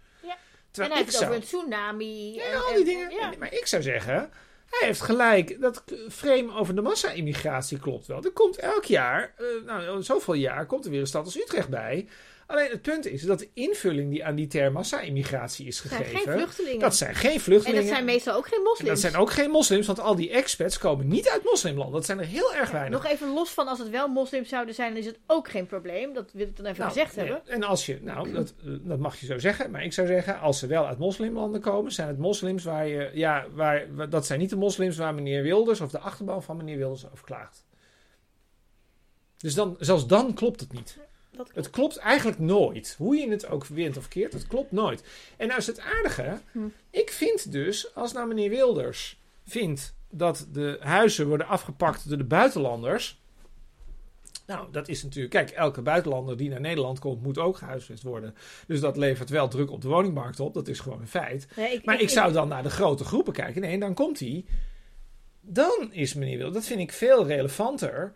En 0.83 0.89
hij 0.89 0.97
heeft 0.97 1.07
het 1.07 1.17
zou, 1.17 1.25
over 1.25 1.35
een 1.35 1.47
tsunami. 1.47 2.33
ja, 2.33 2.43
en, 2.43 2.57
al 2.61 2.69
en- 2.69 2.75
die 2.75 2.85
dingen. 2.85 3.11
ja. 3.11 3.31
Maar 3.39 3.53
ik 3.53 3.67
zou 3.67 3.81
zeggen, 3.81 4.13
hij 4.69 4.87
heeft 4.87 5.01
gelijk. 5.01 5.61
Dat 5.61 5.83
frame 6.09 6.55
over 6.55 6.75
de 6.75 6.81
massa-immigratie 6.81 7.79
klopt 7.79 8.07
wel. 8.07 8.23
Er 8.23 8.31
komt 8.31 8.57
elk 8.57 8.83
jaar, 8.85 9.33
eh, 9.37 9.45
nou, 9.65 10.03
zoveel 10.03 10.33
jaar, 10.33 10.65
komt 10.65 10.85
er 10.85 10.91
weer 10.91 10.99
een 10.99 11.07
stad 11.07 11.25
als 11.25 11.37
Utrecht 11.37 11.69
bij. 11.69 12.07
Alleen 12.47 12.69
het 12.71 12.81
punt 12.81 13.05
is 13.05 13.21
dat 13.21 13.39
de 13.39 13.49
invulling 13.53 14.09
die 14.11 14.25
aan 14.25 14.35
die 14.35 14.47
term 14.47 14.73
massa-immigratie 14.73 15.65
is 15.67 15.79
Het 15.79 15.91
zijn 15.91 16.03
gegeven... 16.03 16.23
geen 16.31 16.33
vluchtelingen. 16.39 16.79
dat 16.79 16.95
zijn 16.95 17.15
geen 17.15 17.33
en 17.33 17.39
vluchtelingen. 17.39 17.83
dat 17.85 17.93
zijn 17.93 18.05
meestal 18.05 18.35
ook 18.35 18.47
geen 18.47 18.57
En 18.57 18.63
moslims. 18.63 18.89
dat 18.89 18.99
zijn 18.99 19.15
ook 19.15 19.31
geen 19.31 19.49
moslims, 19.49 19.85
want 19.87 19.99
al 19.99 20.15
die 20.15 20.29
expats 20.29 20.77
komen 20.77 21.07
niet 21.07 21.29
uit 21.29 21.43
moslimlanden. 21.43 21.93
Dat 21.95 22.05
zijn 22.05 22.19
er 22.19 22.25
heel 22.25 22.53
erg 22.55 22.71
weinig. 22.71 23.01
Nog 23.03 23.11
even 23.11 23.33
los 23.33 23.49
van 23.49 23.67
als 23.67 23.79
het 23.79 23.89
wel 23.89 24.07
moslims 24.07 24.49
zouden 24.49 24.75
zijn, 24.75 24.89
dan 24.89 24.99
is 24.99 25.05
het 25.05 25.19
ook 25.27 25.49
geen 25.49 25.65
probleem. 25.65 26.13
Dat 26.13 26.31
wil 26.33 26.47
ik 26.47 26.55
dan 26.57 26.65
even 26.65 26.79
Nou, 26.79 26.91
gezegd 26.93 27.15
nee, 27.15 27.25
hebben. 27.25 27.47
En 27.51 27.63
als 27.63 27.85
je, 27.85 27.99
nou, 28.01 28.31
dat, 28.31 28.53
eh, 28.65 28.71
dat 28.81 28.99
mag 28.99 29.19
je 29.19 29.25
zo 29.25 29.37
zeggen, 29.39 29.71
maar 29.71 29.83
ik 29.83 29.93
zou 29.93 30.07
zeggen, 30.07 30.39
als 30.39 30.59
ze 30.59 30.67
wel 30.67 30.85
uit 30.87 30.97
moslimlanden 30.97 31.61
komen, 31.61 31.91
zijn 31.91 32.07
het 32.07 32.17
moslims 32.17 32.63
waar 32.63 32.87
je, 32.87 33.09
ja, 33.13 33.45
waar- 33.53 34.09
dat 34.09 34.25
zijn 34.25 34.39
niet 34.39 34.49
de 34.49 34.55
moslims 34.55 34.97
waar 34.97 35.13
meneer 35.13 35.43
Wilders 35.43 35.81
of 35.81 35.91
de 35.91 35.99
achterban 35.99 36.43
van 36.43 36.57
meneer 36.57 36.77
Wilders 36.77 37.11
over 37.11 37.25
klaagt. 37.25 37.65
Dus 39.37 39.53
dan, 39.53 39.75
zelfs 39.79 40.07
dan 40.07 40.33
klopt 40.33 40.59
het 40.59 40.73
niet. 40.73 40.97
Dat 41.37 41.51
Het 41.53 41.69
klopt 41.69 41.97
eigenlijk 41.97 42.39
nooit. 42.39 42.95
Hoe 42.97 43.15
je 43.15 43.29
het 43.29 43.47
ook 43.47 43.65
wint 43.65 43.97
of 43.97 44.07
keert, 44.07 44.33
het 44.33 44.47
klopt 44.47 44.71
nooit. 44.71 45.03
En 45.37 45.47
nou 45.47 45.59
is 45.59 45.67
het 45.67 45.79
aardige. 45.79 46.39
Hm. 46.51 46.59
Ik 46.89 47.11
vind 47.11 47.51
dus, 47.51 47.95
als 47.95 48.13
nou 48.13 48.27
meneer 48.27 48.49
Wilders 48.49 49.19
vindt 49.45 49.95
dat 50.09 50.47
de 50.51 50.77
huizen 50.79 51.27
worden 51.27 51.47
afgepakt 51.47 52.09
door 52.09 52.17
de 52.17 52.23
buitenlanders. 52.23 53.23
Nou, 54.47 54.71
dat 54.71 54.87
is 54.87 55.03
natuurlijk. 55.03 55.33
Kijk, 55.33 55.49
elke 55.49 55.81
buitenlander 55.81 56.37
die 56.37 56.49
naar 56.49 56.61
Nederland 56.61 56.99
komt, 56.99 57.23
moet 57.23 57.37
ook 57.37 57.57
gehuisvest 57.57 58.03
worden. 58.03 58.35
Dus 58.67 58.79
dat 58.79 58.97
levert 58.97 59.29
wel 59.29 59.47
druk 59.47 59.71
op 59.71 59.81
de 59.81 59.87
woningmarkt 59.87 60.39
op. 60.39 60.53
Dat 60.53 60.67
is 60.67 60.79
gewoon 60.79 61.01
een 61.01 61.07
feit. 61.07 61.47
Nee, 61.55 61.81
Maar 61.83 62.01
ik 62.01 62.09
zou 62.09 62.31
dan 62.31 62.47
naar 62.47 62.63
de 62.63 62.69
grote 62.69 63.03
groepen 63.03 63.33
kijken. 63.33 63.61
Nee, 63.61 63.79
dan 63.79 63.93
komt 63.93 64.19
hij. 64.19 64.45
Dan 65.41 65.89
is 65.91 66.13
meneer 66.13 66.37
Wilders, 66.37 66.55
dat 66.55 66.65
vind 66.65 66.79
ik 66.79 66.91
veel 66.91 67.25
relevanter. 67.25 68.13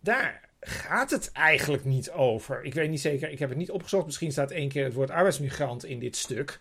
Daar 0.00 0.49
gaat 0.60 1.10
het 1.10 1.32
eigenlijk 1.32 1.84
niet 1.84 2.10
over. 2.10 2.64
Ik 2.64 2.74
weet 2.74 2.90
niet 2.90 3.00
zeker, 3.00 3.30
ik 3.30 3.38
heb 3.38 3.48
het 3.48 3.58
niet 3.58 3.70
opgezocht. 3.70 4.06
Misschien 4.06 4.32
staat 4.32 4.50
één 4.50 4.68
keer 4.68 4.84
het 4.84 4.94
woord 4.94 5.10
arbeidsmigrant 5.10 5.84
in 5.84 5.98
dit 5.98 6.16
stuk. 6.16 6.60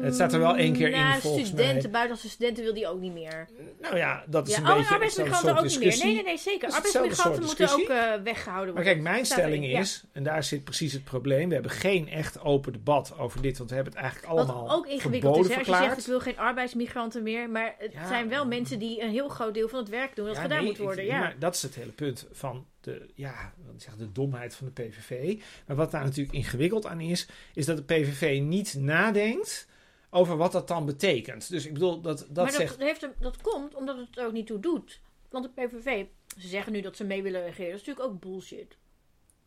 Het 0.00 0.14
staat 0.14 0.32
er 0.32 0.38
wel 0.38 0.56
één 0.56 0.72
keer 0.72 0.86
in, 0.90 0.98
Nou, 1.00 1.20
volgens 1.20 1.46
studenten, 1.48 1.74
mij. 1.82 1.90
buitenlandse 1.90 2.28
studenten 2.28 2.64
wil 2.64 2.74
die 2.74 2.88
ook 2.88 3.00
niet 3.00 3.12
meer. 3.12 3.48
Nou 3.80 3.96
ja, 3.96 4.24
dat 4.26 4.48
is 4.48 4.54
Ja, 4.56 4.60
een 4.60 4.68
oh, 4.70 4.76
beetje 4.76 4.92
arbeidsmigranten 4.92 5.56
ook 5.58 5.62
niet 5.64 5.78
meer. 5.78 5.96
Nee, 6.04 6.14
nee, 6.14 6.22
nee, 6.22 6.38
zeker. 6.38 6.70
Arbeidsmigranten 6.70 7.42
moeten 7.42 7.72
ook 7.72 7.78
eh, 7.88 8.14
weggehouden 8.22 8.74
Maar 8.74 8.84
worden. 8.84 8.84
kijk, 8.84 9.00
mijn 9.00 9.14
erin, 9.14 9.26
stelling 9.26 9.66
ja. 9.66 9.78
is, 9.78 10.04
en 10.12 10.22
daar 10.22 10.44
zit 10.44 10.64
precies 10.64 10.92
het 10.92 11.04
probleem. 11.04 11.48
We 11.48 11.54
hebben 11.54 11.72
geen 11.72 12.08
echt 12.08 12.40
open 12.40 12.72
debat 12.72 13.14
over 13.18 13.42
dit, 13.42 13.58
want 13.58 13.70
we 13.70 13.76
hebben 13.76 13.94
het 13.94 14.02
eigenlijk 14.02 14.32
allemaal 14.32 14.66
Wat 14.66 14.76
ook 14.76 14.86
ingewikkeld 14.86 15.36
is, 15.38 15.48
hè, 15.48 15.56
als 15.58 15.66
je 15.66 15.72
zegt 15.74 15.98
ik 15.98 16.06
wil 16.06 16.20
geen 16.20 16.38
arbeidsmigranten 16.38 17.22
meer, 17.22 17.50
maar 17.50 17.74
het 17.78 17.92
Ja. 17.92 18.06
zijn 18.08 18.28
wel 18.28 18.46
mensen 18.46 18.78
die 18.78 19.02
een 19.02 19.10
heel 19.10 19.28
groot 19.28 19.54
deel 19.54 19.68
van 19.68 19.78
het 19.78 19.88
werk 19.88 20.16
doen 20.16 20.26
dat 20.26 20.38
gedaan 20.38 20.58
nee, 20.58 20.66
moet 20.66 20.78
worden. 20.78 21.04
ik- 21.04 21.10
ja. 21.10 21.18
Maar 21.18 21.36
dat 21.38 21.54
is 21.54 21.62
het 21.62 21.74
hele 21.74 21.92
punt 21.92 22.26
van 22.32 22.66
de, 22.88 23.08
ja, 23.14 23.54
wat 23.66 23.82
zeg, 23.82 23.96
de 23.96 24.12
domheid 24.12 24.54
van 24.54 24.66
de 24.66 24.82
PVV. 24.82 25.42
Maar 25.66 25.76
wat 25.76 25.90
daar 25.90 26.04
natuurlijk 26.04 26.36
ingewikkeld 26.36 26.86
aan 26.86 27.00
is, 27.00 27.28
is 27.54 27.66
dat 27.66 27.76
de 27.76 27.82
PVV 27.82 28.40
niet 28.40 28.74
nadenkt 28.74 29.68
over 30.10 30.36
wat 30.36 30.52
dat 30.52 30.68
dan 30.68 30.86
betekent. 30.86 31.48
Dus 31.50 31.66
ik 31.66 31.72
bedoel, 31.72 32.00
dat, 32.00 32.18
dat 32.18 32.44
maar 32.44 32.52
zegt... 32.52 32.78
dat, 32.78 32.88
heeft, 32.88 33.08
dat 33.20 33.40
komt 33.40 33.74
omdat 33.74 33.96
het 33.96 34.18
er 34.18 34.26
ook 34.26 34.32
niet 34.32 34.46
toe 34.46 34.60
doet. 34.60 35.00
Want 35.30 35.44
de 35.44 35.62
PVV, 35.62 36.06
ze 36.38 36.48
zeggen 36.48 36.72
nu 36.72 36.80
dat 36.80 36.96
ze 36.96 37.04
mee 37.04 37.22
willen 37.22 37.42
regeren. 37.42 37.70
Dat 37.70 37.80
is 37.80 37.86
natuurlijk 37.86 38.14
ook 38.14 38.20
bullshit. 38.20 38.76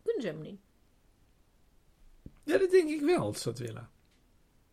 Kunnen 0.03 0.21
ze 0.21 0.27
helemaal 0.27 0.51
niet. 0.51 0.61
Ja, 2.43 2.57
dat 2.57 2.71
denk 2.71 2.89
ik 2.89 3.01
wel, 3.01 3.23
dat 3.23 3.39
ze 3.39 3.49
dat 3.49 3.59
willen. 3.59 3.89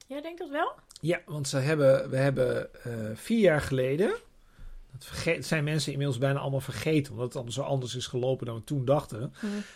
Jij 0.06 0.20
denkt 0.20 0.38
dat 0.38 0.50
wel? 0.50 0.74
Ja, 1.00 1.22
want 1.26 1.48
ze 1.48 1.56
hebben, 1.56 2.10
we 2.10 2.16
hebben 2.16 2.74
eh, 2.84 3.16
vier 3.16 3.40
jaar 3.40 3.60
geleden... 3.60 4.14
Zijn 5.40 5.64
mensen 5.64 5.92
inmiddels 5.92 6.18
bijna 6.18 6.38
allemaal 6.38 6.60
vergeten, 6.60 7.12
omdat 7.12 7.26
het 7.26 7.34
allemaal 7.34 7.52
zo 7.52 7.62
anders 7.62 7.94
is 7.94 8.06
gelopen 8.06 8.46
dan 8.46 8.54
we 8.54 8.64
toen 8.64 8.84
dachten. 8.84 9.32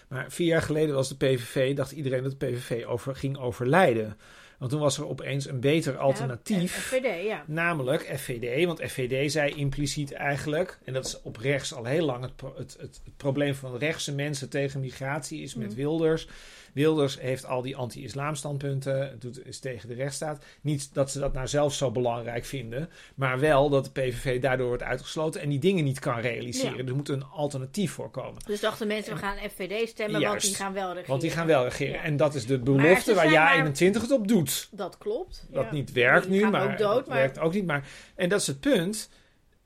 Maar 0.08 0.30
vier 0.30 0.46
jaar 0.46 0.62
geleden 0.62 0.94
was 0.94 1.08
de 1.08 1.16
PVV, 1.16 1.76
dacht 1.76 1.92
iedereen 1.92 2.22
dat 2.22 2.40
de 2.40 2.46
PVV 2.46 2.85
over, 2.87 3.16
ging 3.16 3.38
overlijden. 3.38 4.16
Want 4.62 4.75
toen 4.75 4.83
was 4.83 4.98
er 4.98 5.09
opeens 5.09 5.48
een 5.48 5.61
beter 5.61 5.96
alternatief. 5.98 6.90
Ja, 6.90 6.98
FVD, 6.98 7.25
ja. 7.27 7.44
Namelijk 7.46 8.12
FVD, 8.16 8.64
want 8.66 8.81
FVD 8.83 9.33
zei 9.33 9.55
impliciet 9.55 10.12
eigenlijk, 10.12 10.79
en 10.85 10.92
dat 10.92 11.07
is 11.07 11.22
op 11.22 11.37
rechts 11.37 11.75
al 11.75 11.85
heel 11.85 12.05
lang 12.05 12.22
het, 12.22 12.37
pro- 12.37 12.55
het, 12.57 12.77
het, 12.81 13.01
het 13.05 13.16
probleem 13.16 13.55
van 13.55 13.77
rechtse 13.77 14.14
mensen 14.14 14.48
tegen 14.48 14.81
migratie 14.81 15.42
is 15.42 15.55
met 15.55 15.66
Mhm. 15.68 15.77
Wilders. 15.77 16.27
Wilders 16.72 17.20
heeft 17.20 17.46
al 17.46 17.62
die 17.62 17.77
anti-islam 17.77 18.35
standpunten, 18.35 19.16
doet, 19.18 19.46
is 19.46 19.59
tegen 19.59 19.88
de 19.88 19.94
rechtsstaat. 19.94 20.44
Niet 20.61 20.94
dat 20.94 21.11
ze 21.11 21.18
dat 21.18 21.33
nou 21.33 21.46
zelf 21.46 21.75
zo 21.75 21.90
belangrijk 21.90 22.44
vinden, 22.44 22.88
maar 23.14 23.38
wel 23.40 23.68
dat 23.68 23.85
de 23.85 23.90
PVV 23.90 24.40
daardoor 24.40 24.66
wordt 24.66 24.83
uitgesloten 24.83 25.40
en 25.40 25.48
die 25.48 25.59
dingen 25.59 25.85
niet 25.85 25.98
kan 25.98 26.18
realiseren. 26.20 26.77
Ja. 26.77 26.85
Er 26.85 26.94
moet 26.96 27.09
een 27.09 27.25
alternatief 27.25 27.92
voorkomen. 27.92 28.42
Dus 28.46 28.61
dachten 28.61 28.87
mensen, 28.87 29.14
we 29.14 29.18
gaan 29.20 29.37
FVD 29.51 29.88
stemmen, 29.88 30.20
want 30.20 30.40
die 30.42 30.55
gaan 30.55 30.72
wel 30.72 30.87
regeren. 30.88 31.09
Want 31.09 31.20
die 31.20 31.31
gaan 31.31 31.46
wel 31.46 31.64
regeren. 31.64 32.03
En 32.03 32.16
dat 32.16 32.35
is 32.35 32.46
de 32.46 32.59
belofte 32.59 33.14
waar 33.14 33.20
zijn 33.22 33.31
Ja 33.37 33.44
maar- 33.44 33.55
21 33.55 34.03
het 34.03 34.11
op 34.11 34.29
doet. 34.29 34.52
Dat 34.71 34.99
klopt. 34.99 35.47
Dat 35.51 35.65
ja. 35.65 35.73
niet 35.73 35.93
werkt 35.93 36.29
Die 36.31 36.45
nu, 36.45 36.51
maar 36.51 36.73
ook 36.73 36.79
dood, 36.79 36.95
dat 36.95 37.07
maar- 37.07 37.17
werkt 37.17 37.38
ook 37.38 37.53
niet. 37.55 37.67
Maar, 37.67 37.88
en 38.15 38.29
dat 38.29 38.41
is 38.41 38.47
het 38.47 38.61
punt. 38.61 39.09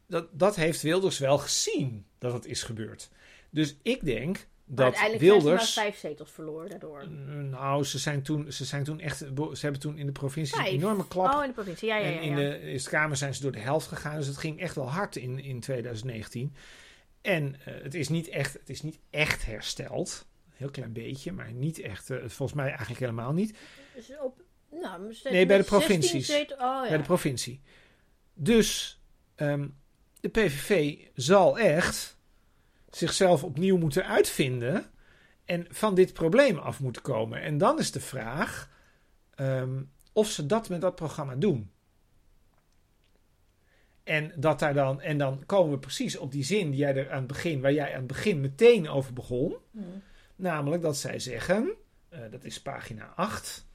Dat, 0.07 0.27
dat 0.33 0.57
heeft 0.57 0.83
Wilders 0.83 1.19
wel 1.19 1.39
gezien 1.39 2.07
dat 2.19 2.33
het 2.33 2.47
is 2.47 2.63
gebeurd. 2.63 3.09
Dus 3.51 3.77
ik 3.83 4.05
denk 4.05 4.35
Maar 4.37 4.47
dat 4.65 4.85
uiteindelijk 4.85 5.25
zijn 5.25 5.41
Wilders. 5.43 5.73
ze 5.73 5.81
maar 5.81 5.89
vijf 5.89 6.01
zetels 6.01 6.31
verloren 6.31 6.71
daardoor. 6.71 7.09
Nou, 7.11 7.85
ze 7.85 7.99
zijn 7.99 8.23
toen, 8.23 8.53
ze 8.53 8.65
zijn 8.65 8.85
toen 8.85 9.01
echt. 9.01 9.17
Ze 9.19 9.59
hebben 9.61 9.81
toen 9.81 9.99
in 9.99 10.07
de 10.07 10.13
provincie 10.13 10.57
Vijf. 10.57 10.69
een 10.69 10.75
enorme 10.75 11.09
klap. 11.09 11.35
Oh, 11.35 11.41
in 11.43 11.49
de 11.49 11.55
provincie. 11.55 11.89
Ja, 11.89 11.97
ja, 11.97 12.09
ja. 12.09 12.17
en 12.17 12.23
in 12.23 12.35
de 12.35 12.59
Eerste 12.61 12.91
Kamer 12.91 13.17
zijn 13.17 13.35
ze 13.35 13.43
door 13.43 13.53
de 13.53 13.59
helft 13.59 13.87
gegaan. 13.89 14.17
Dus 14.17 14.27
het 14.27 14.37
ging 14.37 14.61
echt 14.61 14.75
wel 14.75 14.91
hard 14.91 15.17
in, 15.17 15.39
in 15.39 15.61
2019. 15.61 16.55
En 17.23 17.57
eh, 17.65 17.75
het, 17.83 17.95
is 17.95 18.09
niet 18.09 18.29
echt, 18.29 18.53
het 18.53 18.69
is 18.71 18.83
niet 18.83 18.99
echt 19.11 19.45
hersteld. 19.47 20.27
Een 20.47 20.53
heel 20.57 20.71
klein 20.71 20.93
beetje, 20.93 21.33
maar 21.33 21.53
niet 21.53 21.79
echt. 21.81 22.11
eh, 22.11 22.17
volgens 22.19 22.53
mij 22.53 22.69
eigenlijk 22.69 23.01
helemaal 23.01 23.33
niet. 23.33 23.59
Dus 23.95 24.11
op, 24.23 24.43
nou, 24.71 25.15
Nee, 25.25 25.47
bij 25.47 25.57
de 25.59 25.67
met 25.71 25.83
16 25.83 25.99
provincies. 25.99 26.31
oh, 26.53 26.59
ja. 26.59 26.89
bij 26.89 26.97
de 26.97 27.03
provincie. 27.03 27.63
Dus 28.35 29.01
ehm, 29.35 29.69
de 30.21 30.29
PVV 30.29 30.99
zal 31.15 31.59
echt 31.59 32.17
zichzelf 32.91 33.45
opnieuw 33.45 33.77
moeten 33.77 34.07
uitvinden 34.07 34.91
en 35.45 35.67
van 35.71 35.95
dit 35.95 36.13
probleem 36.13 36.59
af 36.59 36.81
moeten 36.81 37.03
komen. 37.03 37.43
En 37.43 37.59
dan 37.59 37.79
is 37.79 37.93
de 37.93 38.01
vraag 38.01 38.71
ehm, 39.35 39.83
of 40.13 40.31
ze 40.31 40.47
dat 40.47 40.69
met 40.69 40.81
dat 40.81 40.95
programma 40.95 41.35
doen. 41.35 41.71
En, 44.03 44.33
dat 44.37 44.59
daar 44.59 44.75
dan, 44.75 45.01
en 45.01 45.19
dan 45.19 45.47
komen 45.47 45.73
we 45.73 45.79
precies 45.79 46.17
op 46.17 46.33
die 46.33 46.45
zin 46.45 46.71
die 46.71 46.81
jij 46.81 46.97
er 46.97 47.11
aan 47.11 47.19
het 47.19 47.27
begin, 47.27 47.61
waar 47.61 47.73
jij 47.73 47.91
aan 47.91 47.99
het 47.99 48.07
begin 48.07 48.41
meteen 48.41 48.89
over 48.89 49.13
begon. 49.13 49.57
Hm. 49.71 49.81
Namelijk 50.37 50.83
dat 50.83 50.97
zij 50.97 51.19
zeggen, 51.19 51.75
eh, 52.09 52.21
dat 52.31 52.45
is 52.45 52.63
pagina 52.63 53.13
8, 53.17 53.66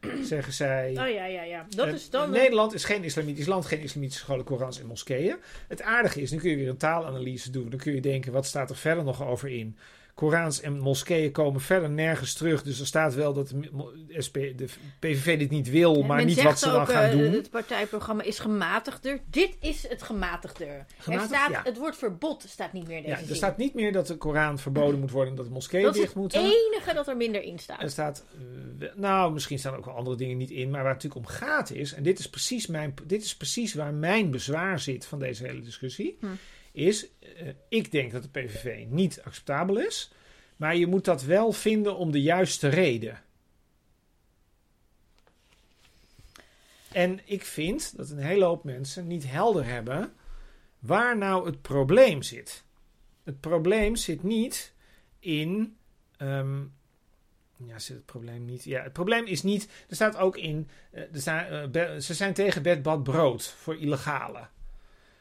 zeggen 0.22 0.52
zij. 0.52 0.88
Oh 0.90 1.08
ja, 1.08 1.24
ja, 1.24 1.42
ja. 1.42 1.66
Dat 1.68 1.86
Eh, 1.86 1.92
is 1.92 2.10
dan... 2.10 2.30
Nederland 2.30 2.74
is 2.74 2.84
geen 2.84 3.04
islamitisch 3.04 3.46
land, 3.46 3.66
geen 3.66 3.80
islamitische 3.80 4.22
scholen, 4.24 4.44
Korans 4.44 4.80
en 4.80 4.86
moskeeën. 4.86 5.36
Het 5.68 5.82
aardige 5.82 6.20
is, 6.20 6.30
nu 6.30 6.38
kun 6.38 6.50
je 6.50 6.56
weer 6.56 6.68
een 6.68 6.76
taalanalyse 6.76 7.50
doen. 7.50 7.70
Dan 7.70 7.78
kun 7.78 7.94
je 7.94 8.00
denken, 8.00 8.32
wat 8.32 8.46
staat 8.46 8.70
er 8.70 8.76
verder 8.76 9.04
nog 9.04 9.22
over 9.26 9.48
in? 9.48 9.76
Korans 10.20 10.60
en 10.60 10.78
moskeeën 10.78 11.32
komen 11.32 11.60
verder 11.60 11.90
nergens 11.90 12.34
terug. 12.34 12.62
Dus 12.62 12.80
er 12.80 12.86
staat 12.86 13.14
wel 13.14 13.32
dat 13.32 13.48
de, 13.48 14.22
SP, 14.26 14.34
de 14.34 14.66
PVV 14.98 15.38
dit 15.38 15.50
niet 15.50 15.70
wil, 15.70 15.98
Ja, 15.98 16.06
maar 16.06 16.24
niet 16.24 16.42
wat 16.42 16.58
ze 16.58 16.70
dan 16.70 16.86
gaan 16.86 17.04
eh, 17.04 17.10
doen. 17.10 17.32
Het 17.32 17.50
partijprogramma 17.50 18.22
is 18.22 18.38
gematigder. 18.38 19.20
Dit 19.30 19.56
is 19.60 19.88
het 19.88 20.02
gematigder. 20.02 20.86
Gematigd, 20.98 21.30
er 21.30 21.36
staat, 21.36 21.50
ja. 21.50 21.60
Het 21.64 21.78
woord 21.78 21.96
verbod 21.96 22.44
staat 22.48 22.72
niet 22.72 22.86
meer 22.86 22.96
in 22.96 23.02
deze 23.02 23.14
Ja, 23.14 23.20
er 23.20 23.26
zin. 23.26 23.36
staat 23.36 23.56
niet 23.56 23.74
meer 23.74 23.92
dat 23.92 24.06
de 24.06 24.16
Koran 24.16 24.58
verboden 24.58 25.00
moet 25.00 25.10
worden 25.10 25.30
en 25.30 25.36
dat 25.36 25.46
de 25.46 25.52
moskeeën 25.52 25.82
dat 25.82 25.94
is 25.94 26.00
dicht 26.00 26.12
het 26.12 26.22
moeten. 26.22 26.40
enige 26.40 26.94
dat 26.94 27.08
er 27.08 27.16
minder 27.16 27.42
in 27.42 27.58
staat. 27.58 27.82
Er 27.82 27.90
staat, 27.90 28.24
eh, 28.80 28.86
nou, 28.96 29.32
misschien 29.32 29.58
staan 29.58 29.72
er 29.72 29.78
ook 29.78 29.84
wel 29.84 29.94
andere 29.96 30.16
dingen 30.16 30.36
niet 30.36 30.50
in, 30.50 30.70
maar 30.70 30.82
waar 30.82 30.92
het 30.94 31.02
natuurlijk 31.02 31.26
om 31.30 31.34
gaat 31.46 31.70
is, 31.70 31.92
en 31.92 32.02
dit 32.02 32.18
is 32.18 32.30
precies, 32.30 32.66
mijn, 32.66 32.94
dit 33.06 33.22
is 33.24 33.36
precies 33.36 33.74
waar 33.74 33.94
mijn 33.94 34.30
bezwaar 34.30 34.78
zit 34.80 35.06
van 35.06 35.18
deze 35.18 35.46
hele 35.46 35.60
discussie, 35.60 36.16
Hm. 36.20 36.26
is, 36.72 37.06
ik 37.68 37.90
denk 37.90 38.12
dat 38.12 38.22
de 38.22 38.28
PVV 38.28 38.84
niet 38.88 39.22
acceptabel 39.22 39.78
is, 39.78 40.12
maar 40.56 40.76
je 40.76 40.86
moet 40.86 41.04
dat 41.04 41.22
wel 41.22 41.52
vinden 41.52 41.96
om 41.96 42.10
de 42.10 42.22
juiste 42.22 42.68
reden. 42.68 43.22
En 46.92 47.20
ik 47.24 47.44
vind 47.44 47.96
dat 47.96 48.10
een 48.10 48.18
hele 48.18 48.44
hoop 48.44 48.64
mensen 48.64 49.06
niet 49.06 49.30
helder 49.30 49.64
hebben 49.66 50.12
waar 50.78 51.16
nou 51.16 51.46
het 51.46 51.62
probleem 51.62 52.22
zit. 52.22 52.64
Het 53.24 53.40
probleem 53.40 53.96
zit 53.96 54.22
niet 54.22 54.72
in. 55.18 55.76
ehm, 56.16 56.60
ja, 57.56 57.78
zit 57.78 57.96
het 57.96 58.06
probleem 58.06 58.44
niet. 58.44 58.64
Ja, 58.64 58.82
het 58.82 58.92
probleem 58.92 59.26
is 59.26 59.42
niet. 59.42 59.68
Er 59.88 59.94
staat 59.94 60.16
ook 60.16 60.36
in. 60.36 60.68
eh, 60.90 61.02
er 61.02 61.76
eh, 61.76 62.00
ze 62.00 62.14
zijn 62.14 62.34
tegen 62.34 62.62
bed, 62.62 62.82
bad, 62.82 63.02
brood 63.02 63.48
voor 63.48 63.76
illegale. 63.76 64.48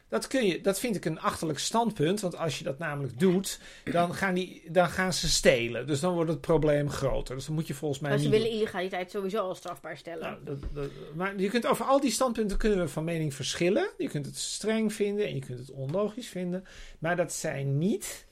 Dat, 0.10 0.28
kun 0.28 0.45
je, 0.45 0.62
dat 0.62 0.80
vind 0.80 0.95
ik 0.95 1.06
een 1.06 1.19
achterlijk 1.19 1.60
standpunt. 1.60 2.22
Want 2.22 2.38
als 2.38 2.58
je 2.58 2.63
dat 2.63 2.78
namelijk 2.78 3.19
doet, 3.19 3.60
dan 3.91 4.13
gaan, 4.13 4.34
die, 4.34 4.63
dan 4.72 4.88
gaan 4.89 5.13
ze 5.13 5.30
stelen. 5.30 5.88
Dus 5.88 6.00
dan 6.00 6.13
wordt 6.13 6.30
het 6.30 6.41
probleem 6.41 6.89
groter. 6.89 7.36
Dus 7.36 7.45
dan 7.45 7.56
moet 7.56 7.67
je 7.67 7.74
volgens 7.74 8.00
mij 8.00 8.10
Maar 8.10 8.19
ze 8.19 8.30
willen 8.30 8.50
illegaliteit 8.52 9.12
sowieso 9.12 9.38
al 9.48 9.56
strafbaar 9.56 9.98
stellen. 9.98 10.22
nou, 10.22 10.38
dat, 10.43 10.58
dat- 10.74 10.89
maar 11.15 11.39
je 11.39 11.50
kunt 11.50 11.65
over 11.65 11.86
al 11.86 12.00
die 12.00 12.12
standpunten 12.12 12.58
kunnen 12.58 12.80
we 12.80 12.88
van 12.88 13.04
mening 13.04 13.34
verschillen. 13.34 13.89
Je 13.98 14.10
kunt 14.10 14.26
het 14.26 14.38
streng 14.38 14.93
vinden 14.93 15.26
en 15.28 15.34
je 15.36 15.41
kunt 15.45 15.60
het 15.60 15.72
onlogisch 15.72 16.28
vinden. 16.28 16.63
Maar 17.00 17.15
dat 17.15 17.34
zijn 17.34 17.77
niet 17.77 18.25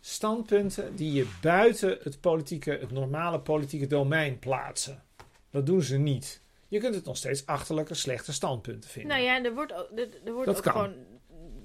standpunten 0.00 0.96
die 0.96 1.12
je 1.12 1.26
buiten 1.40 1.98
het 2.02 2.20
politieke, 2.20 2.70
het 2.80 2.90
normale 2.90 3.40
politieke 3.40 3.86
domein 3.86 4.38
plaatsen. 4.38 5.02
Dat 5.50 5.66
doen 5.66 5.82
ze 5.82 5.96
niet. 5.96 6.40
Je 6.68 6.78
kunt 6.80 6.94
het 6.94 7.04
nog 7.04 7.16
steeds 7.16 7.46
achterlijke, 7.46 7.94
slechte 7.94 8.32
standpunten 8.32 8.90
vinden. 8.90 9.10
Nou 9.12 9.22
ja, 9.24 9.44
er 9.44 9.54
wordt 9.54 9.72
ook, 9.72 9.88
er, 9.96 10.08
er 10.24 10.32
wordt 10.32 10.46
Dat 10.46 10.56
ook 10.56 10.62
kan. 10.62 10.72
gewoon... 10.72 10.94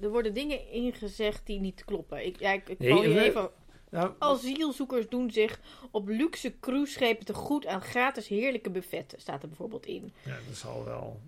Er 0.00 0.10
worden 0.10 0.34
dingen 0.34 0.70
ingezegd 0.70 1.46
die 1.46 1.60
niet 1.60 1.84
kloppen. 1.84 2.26
Ik, 2.26 2.40
ja, 2.40 2.52
ik, 2.52 2.78
Nee, 2.78 3.24
even... 3.24 3.50
Nou, 3.90 4.12
Asielzoekers 4.18 5.08
doen 5.08 5.30
zich 5.30 5.60
op 5.90 6.08
luxe 6.08 6.58
cruiseschepen 6.60 7.24
te 7.24 7.34
goed 7.34 7.66
aan 7.66 7.80
gratis 7.80 8.28
heerlijke 8.28 8.70
buffetten, 8.70 9.20
staat 9.20 9.42
er 9.42 9.48
bijvoorbeeld 9.48 9.86
in. 9.86 10.12
ja, 10.24 10.36
dat 10.46 10.56
zal 10.56 10.84
wel. 10.84 11.20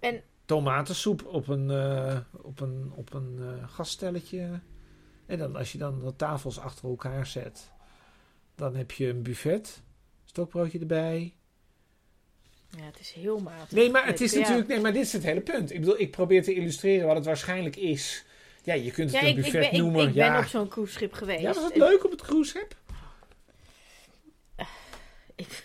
En- 0.00 0.22
Tomatensoep 0.44 1.26
op 1.26 1.48
een, 1.48 1.70
eh, 1.70 2.18
op 2.42 2.60
een, 2.60 2.92
op 2.94 3.14
een 3.14 3.38
eh. 3.38 4.52
En 5.26 5.38
dan, 5.38 5.56
als 5.56 5.72
je 5.72 5.78
dan 5.78 5.98
de 5.98 6.16
tafels 6.16 6.58
achter 6.58 6.88
elkaar 6.88 7.26
zet, 7.26 7.72
dan 8.54 8.74
heb 8.76 8.90
je 8.90 9.08
een 9.08 9.22
buffet, 9.22 9.82
stokbroodje 10.24 10.78
erbij. 10.78 11.34
Ja, 12.78 12.84
het 12.84 13.00
is 13.00 13.10
heel 13.12 13.38
matig. 13.38 13.70
Nee, 13.70 13.90
maar 13.90 14.06
het 14.06 14.20
is 14.20 14.32
Ja. 14.32 14.38
natuurlijk. 14.38 14.68
Nee, 14.68 14.80
maar 14.80 14.92
dit 14.92 15.02
is 15.02 15.12
het 15.12 15.22
hele 15.22 15.40
punt. 15.40 15.72
Ik 15.72 15.80
bedoel, 15.80 16.00
ik 16.00 16.10
probeer 16.10 16.42
te 16.42 16.54
illustreren 16.54 17.06
wat 17.06 17.16
het 17.16 17.24
waarschijnlijk 17.24 17.76
is. 17.76 18.24
Ja, 18.64 18.74
je 18.74 18.90
kunt 18.90 19.10
het 19.12 19.20
Ja, 19.20 19.26
een 19.28 19.32
ik, 19.32 19.36
ik 19.36 19.42
buffet 19.42 19.60
ben, 19.60 19.72
ik, 19.72 19.78
noemen. 19.78 20.08
ik 20.08 20.14
ja. 20.14 20.30
ben 20.32 20.40
op 20.42 20.46
zo'n 20.48 20.68
cruiseschip 20.68 21.12
geweest. 21.12 21.40
ja, 21.40 21.52
was 21.52 21.62
het 21.64 21.72
En- 21.72 21.78
leuk 21.78 22.04
op 22.04 22.10
het 22.10 22.22
cruiseschip? 22.22 22.76
Ik, 25.36 25.64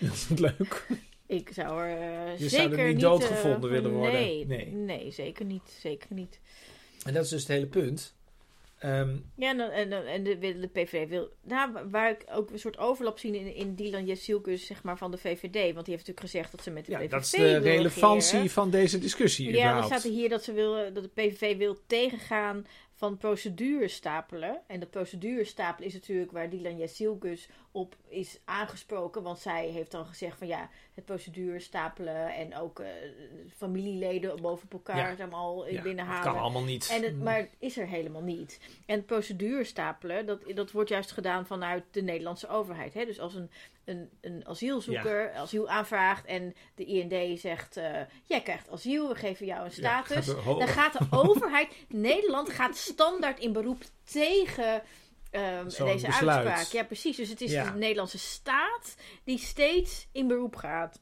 Dat 0.00 0.12
is 0.18 0.26
het 0.28 0.38
leuk. 0.38 0.86
ik 1.26 1.50
zou 1.52 1.82
er 1.82 1.98
eh, 2.00 2.38
Je 2.38 2.48
zeker 2.48 2.68
zou 2.68 2.80
er 2.80 2.88
niet 2.92 3.00
doodgevonden 3.00 3.70
eh, 3.70 3.76
willen 3.76 3.90
worden. 3.92 4.12
Nee, 4.20 4.46
Nee. 4.46 4.66
nee. 4.72 5.10
zeker 5.10 5.44
niet. 5.44 5.62
Zeker 5.80 6.06
niet. 6.14 6.40
En 7.04 7.14
dat 7.14 7.24
is 7.24 7.30
dus 7.30 7.40
het 7.40 7.48
hele 7.48 7.66
punt. 7.66 8.14
Ehm, 8.78 9.16
Ja, 9.36 9.70
en, 9.70 10.24
de, 10.24 10.38
de 10.38 10.68
PVV 10.72 11.08
wil... 11.08 11.28
Nou, 11.42 11.70
waar 11.90 12.10
ik 12.10 12.24
ook 12.32 12.50
een 12.50 12.58
soort 12.58 12.78
overlap 12.78 13.18
zie 13.18 13.36
in, 13.36 13.54
in 13.54 13.74
Dylan 13.74 14.04
Jezielkus, 14.06 14.66
zeg 14.66 14.82
maar, 14.82 14.98
van 14.98 15.10
de 15.10 15.18
VVD. 15.18 15.42
Want 15.42 15.54
die 15.54 15.94
heeft 15.94 16.06
natuurlijk 16.06 16.20
gezegd 16.20 16.50
dat 16.50 16.62
ze 16.62 16.70
met 16.70 16.86
de 16.86 16.92
ja, 16.92 16.98
PVV 16.98 17.10
dat 17.10 17.22
is 17.22 17.30
de 17.30 17.56
relevantie 17.56 18.30
regeren. 18.30 18.50
van 18.50 18.70
deze 18.70 18.98
discussie. 18.98 19.50
Ja, 19.50 19.74
dan 19.74 19.84
staat 19.84 20.04
er 20.04 20.10
hier 20.10 20.28
dat, 20.28 20.44
ze 20.44 20.52
wil, 20.52 20.92
dat 20.92 21.02
de 21.02 21.10
PVV 21.14 21.56
wil 21.56 21.76
tegengaan 21.86 22.66
van 22.96 23.16
procedures 23.16 23.94
stapelen. 23.94 24.60
En 24.66 24.80
dat 24.80 24.90
procedure 24.90 25.44
stapelen 25.44 25.88
is 25.88 25.94
natuurlijk 25.94 26.32
waar 26.32 26.50
Dylan 26.50 26.76
Jasilgus 26.76 27.48
op 27.70 27.96
is 28.08 28.40
aangesproken. 28.44 29.22
Want 29.22 29.38
zij 29.38 29.68
heeft 29.68 29.90
dan 29.90 30.06
gezegd 30.06 30.38
van 30.38 30.46
ja, 30.46 30.70
het 30.94 31.04
procedure 31.04 31.60
stapelen 31.60 32.34
en 32.34 32.56
ook 32.56 32.80
eh, 32.80 32.88
familieleden 33.56 34.40
boven 34.42 34.68
elkaar 34.70 34.96
Ja. 34.96 35.08
ja. 35.08 35.24
allemaal 35.24 35.66
Ja, 35.66 35.72
dat 35.74 35.82
binnenhalen. 35.82 36.32
kan 36.32 36.42
allemaal 36.42 36.64
niet. 36.64 36.88
En 36.90 37.02
het, 37.02 37.22
maar 37.22 37.38
het 37.38 37.54
is 37.58 37.78
er 37.78 37.86
helemaal 37.86 38.22
niet. 38.22 38.60
En 38.86 39.04
procedure 39.04 39.64
stapelen, 39.64 40.26
dat, 40.26 40.40
dat 40.54 40.70
wordt 40.70 40.88
juist 40.88 41.10
gedaan 41.10 41.46
vanuit 41.46 41.84
de 41.90 42.02
Nederlandse 42.02 42.48
overheid. 42.48 42.94
Hè? 42.94 43.04
Dus 43.04 43.20
als 43.20 43.34
een, 43.34 43.50
een, 43.86 44.10
een 44.20 44.46
asielzoeker 44.48 45.32
asiel 45.32 45.68
aanvraagt 45.68 46.24
en 46.24 46.54
de 46.74 46.84
IND 46.84 47.40
zegt... 47.40 47.76
eh, 47.76 48.00
jij 48.24 48.42
krijgt 48.42 48.70
asiel, 48.70 49.08
we 49.08 49.14
geven 49.14 49.46
jou 49.46 49.58
een 49.60 49.70
Ja, 49.74 50.02
status. 50.04 50.28
gaat 50.28 50.44
dan 50.58 50.68
gaat 50.68 50.92
de 50.92 51.06
overheid... 51.22 51.68
Nederland 51.88 52.50
gaat 52.50 52.76
standaard 52.76 53.38
in 53.38 53.52
beroep 53.52 53.82
tegen... 54.04 54.82
ehm, 55.30 55.64
deze 55.64 56.06
besluit. 56.06 56.46
uitspraak. 56.46 56.66
Ja, 56.66 56.84
precies. 56.84 57.16
Dus 57.16 57.28
het 57.28 57.40
is 57.40 57.50
Ja. 57.52 57.70
de 57.70 57.78
Nederlandse 57.78 58.18
staat 58.18 58.94
die 59.24 59.38
steeds 59.38 60.08
in 60.12 60.26
beroep 60.26 60.56
gaat. 60.56 61.00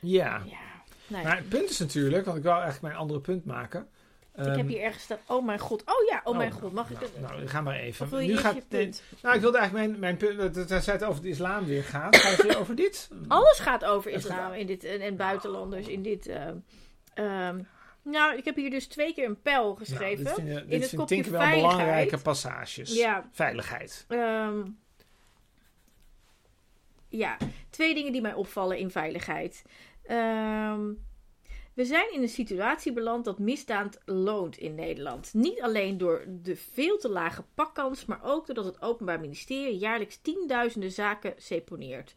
Ja. 0.00 0.42
Ja, 0.46 0.82
nou 1.06 1.22
ja. 1.22 1.28
Maar 1.28 1.36
het 1.36 1.48
punt 1.48 1.70
is 1.70 1.78
natuurlijk, 1.78 2.24
want 2.24 2.36
ik 2.36 2.42
wil 2.42 2.52
eigenlijk 2.52 2.82
mijn 2.82 2.94
andere 2.96 3.20
punt 3.20 3.44
maken. 3.44 3.88
Ik 4.36 4.44
heb 4.44 4.56
Ehm, 4.56 4.66
hier 4.66 4.80
ergens 4.80 5.02
staan. 5.02 5.18
Oh 5.26 5.44
mijn 5.44 5.58
god. 5.58 5.82
Oh 5.82 6.08
ja, 6.10 6.20
oh, 6.24 6.36
mijn 6.36 6.52
oh, 6.52 6.58
god. 6.58 6.72
Mag 6.72 6.90
ik 6.90 7.00
nou, 7.00 7.12
het? 7.12 7.20
Nou, 7.20 7.46
ga 7.46 7.60
maar 7.60 7.76
even. 7.76 8.04
Of 8.04 8.10
wil 8.10 8.20
je 8.20 8.28
nu 8.28 8.36
gaat, 8.36 8.54
je 8.54 8.62
punt? 8.68 9.02
Nou, 9.22 9.34
ik 9.34 9.40
wilde 9.40 9.58
eigenlijk 9.58 9.88
mijn, 9.88 10.00
mijn 10.00 10.36
punt, 10.36 10.54
dat 10.68 10.86
het 10.86 11.04
over 11.04 11.22
de 11.22 11.28
islam 11.28 11.64
weer 11.64 11.84
gaat. 11.84 12.16
Gaat 12.16 12.36
het 12.36 12.46
weer 12.46 12.58
over 12.58 12.74
dit? 12.74 13.10
Alles 13.28 13.58
gaat 13.58 13.84
over 13.84 14.10
islam 14.10 14.52
in 14.52 14.66
dit, 14.66 14.84
en, 14.84 15.00
en 15.00 15.16
buitenlanders 15.16 15.86
in 15.88 16.02
dit. 16.02 16.26
ehm, 16.26 16.56
ehm, 17.14 17.60
nou, 18.02 18.36
ik 18.36 18.44
heb 18.44 18.56
hier 18.56 18.70
dus 18.70 18.86
twee 18.86 19.14
keer 19.14 19.26
een 19.26 19.40
pijl 19.40 19.74
geschreven. 19.74 20.24
Nou, 20.24 20.36
dit 20.36 20.46
vind, 20.46 20.60
in 20.60 20.68
dit 20.68 20.90
het 20.90 21.00
kopje 21.00 21.16
ik 21.16 21.24
wel 21.26 21.40
veiligheid. 21.40 21.76
belangrijke 21.76 22.18
passages. 22.18 22.94
Ja. 22.94 23.28
Veiligheid. 23.32 24.04
Ehm, 24.08 24.62
ja, 27.08 27.36
twee 27.70 27.94
dingen 27.94 28.12
die 28.12 28.20
mij 28.20 28.34
opvallen 28.34 28.78
in 28.78 28.90
veiligheid. 28.90 29.62
Ehm, 30.02 30.80
we 31.76 31.84
zijn 31.84 32.12
in 32.12 32.22
een 32.22 32.28
situatie 32.28 32.92
beland 32.92 33.24
dat 33.24 33.38
misdaad 33.38 33.98
loont 34.04 34.56
in 34.58 34.74
Nederland. 34.74 35.34
Niet 35.34 35.62
alleen 35.62 35.98
door 35.98 36.24
de 36.28 36.56
veel 36.56 36.98
te 36.98 37.08
lage 37.08 37.44
pakkans, 37.54 38.04
maar 38.04 38.20
ook 38.22 38.46
doordat 38.46 38.64
het 38.64 38.82
Openbaar 38.82 39.20
Ministerie 39.20 39.78
jaarlijks 39.78 40.18
tienduizenden 40.22 40.90
zaken 40.92 41.34
seponeert. 41.36 42.14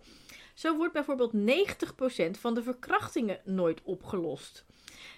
Zo 0.53 0.78
wordt 0.78 0.93
bijvoorbeeld 0.93 1.34
90% 1.34 2.39
van 2.39 2.53
de 2.53 2.64
verkrachtingen 2.64 3.39
nooit 3.43 3.82
opgelost. 3.84 4.66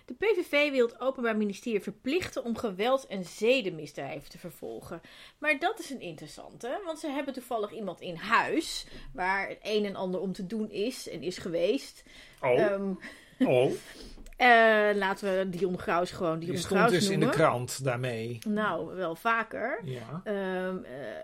De 0.06 0.14
PVV 0.14 0.72
wil 0.72 0.88
het 0.88 1.00
Openbaar 1.00 1.38
Ministerie 1.38 1.82
verplichten 1.82 2.44
om 2.44 2.58
geweld- 2.58 3.08
en 3.08 3.24
zedenmisdrijven 3.26 4.30
te 4.30 4.38
vervolgen. 4.38 5.02
Maar 5.38 5.60
dat 5.60 5.80
is 5.80 5.90
een 5.90 6.02
interessante, 6.02 6.82
want 6.86 7.00
ze 7.00 7.08
hebben 7.10 7.34
toevallig 7.34 7.72
iemand 7.72 8.02
in 8.02 8.16
huis 8.16 8.86
waar 9.14 9.48
het 9.50 9.60
een 9.62 9.86
en 9.86 9.96
ander 9.96 10.20
om 10.20 10.34
te 10.34 10.48
doen 10.48 10.70
is 10.70 11.10
en 11.10 11.22
is 11.22 11.38
geweest. 11.38 12.04
Oh, 12.42 12.60
Ehm, 12.60 12.94
oh. 13.40 13.72
Eh, 14.42 14.96
laten 14.98 15.38
we 15.38 15.50
Dion 15.50 15.80
Graus 15.80 16.12
gewoon 16.12 16.40
Die 16.40 16.48
Dion 16.50 16.62
stond 16.62 16.80
Graus 16.80 16.92
dus 16.92 17.10
in 17.10 17.20
noemen. 17.20 17.38
de 17.38 17.44
krant 17.44 17.84
daarmee. 17.84 18.40
Nou, 18.48 18.96
wel 18.96 19.16
vaker. 19.16 19.80
Ja. 19.84 20.22
Eh, 20.24 20.34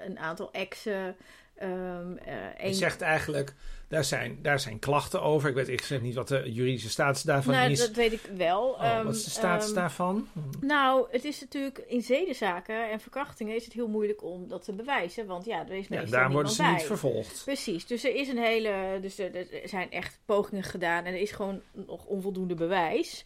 een 0.07 0.19
aantal 0.19 0.51
exen. 0.51 1.15
eh, 1.55 1.67
Je 1.67 2.53
een- 2.57 2.73
zegt 2.73 3.01
eigenlijk, 3.01 3.53
daar 3.87 4.03
zijn, 4.03 4.39
daar 4.41 4.59
zijn 4.59 4.79
klachten 4.79 5.21
over. 5.21 5.49
Ik 5.49 5.55
weet 5.55 5.67
ik 5.67 5.81
zeg 5.81 6.01
niet 6.01 6.15
wat 6.15 6.27
de 6.27 6.51
juridische 6.51 6.89
status 6.89 7.21
daarvan 7.21 7.53
nou, 7.53 7.71
is. 7.71 7.79
dat 7.79 7.91
weet 7.91 8.11
ik 8.13 8.21
wel. 8.35 8.63
Oh, 8.69 8.83
Ehm, 8.83 9.05
wat 9.05 9.15
is 9.15 9.23
de 9.23 9.29
status 9.29 9.65
ehm, 9.65 9.75
daarvan? 9.75 10.27
Nou, 10.61 11.07
het 11.11 11.25
is 11.25 11.39
natuurlijk 11.39 11.77
in 11.77 12.01
zedenzaken 12.01 12.91
en 12.91 12.99
verkrachtingen 12.99 13.55
is 13.55 13.63
het 13.63 13.73
heel 13.73 13.87
moeilijk 13.87 14.23
om 14.23 14.47
dat 14.47 14.63
te 14.63 14.73
bewijzen. 14.73 15.25
Want 15.25 15.45
ja, 15.45 15.59
er 15.67 15.75
is 15.77 15.87
Ja, 15.87 15.99
meestal 15.99 16.19
daar 16.19 16.31
worden 16.31 16.51
ze 16.51 16.61
bij. 16.61 16.71
niet 16.73 16.83
vervolgd. 16.83 17.41
Precies, 17.45 17.85
dus 17.85 18.03
er 18.03 18.15
is 18.15 18.27
een 18.27 18.37
hele. 18.37 18.97
Dus 19.01 19.19
er, 19.19 19.35
er 19.61 19.69
zijn 19.69 19.91
echt 19.91 20.19
pogingen 20.25 20.63
gedaan 20.63 21.05
en 21.05 21.13
er 21.13 21.19
is 21.21 21.31
gewoon 21.31 21.61
nog 21.71 22.05
onvoldoende 22.05 22.55
bewijs. 22.55 23.23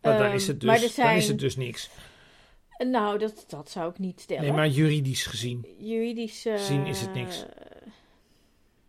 Maar 0.00 0.16
dan 0.18 0.26
Ehm, 0.26 0.34
is 0.34 0.46
het 0.46 0.60
dus, 0.60 0.82
er 0.82 0.88
zijn, 0.88 1.16
is 1.16 1.28
het 1.28 1.38
dus 1.38 1.56
niks. 1.56 1.90
Nou, 2.78 3.18
dat, 3.18 3.44
dat 3.48 3.70
zou 3.70 3.90
ik 3.90 3.98
niet 3.98 4.20
stellen. 4.20 4.42
Nee, 4.42 4.52
maar 4.52 4.68
juridisch 4.68 5.26
gezien. 5.26 5.66
Juridisch. 5.78 6.44
eh, 6.46 6.52
Gezien 6.54 6.86
is 6.86 7.00
het 7.00 7.14
niks. 7.14 7.44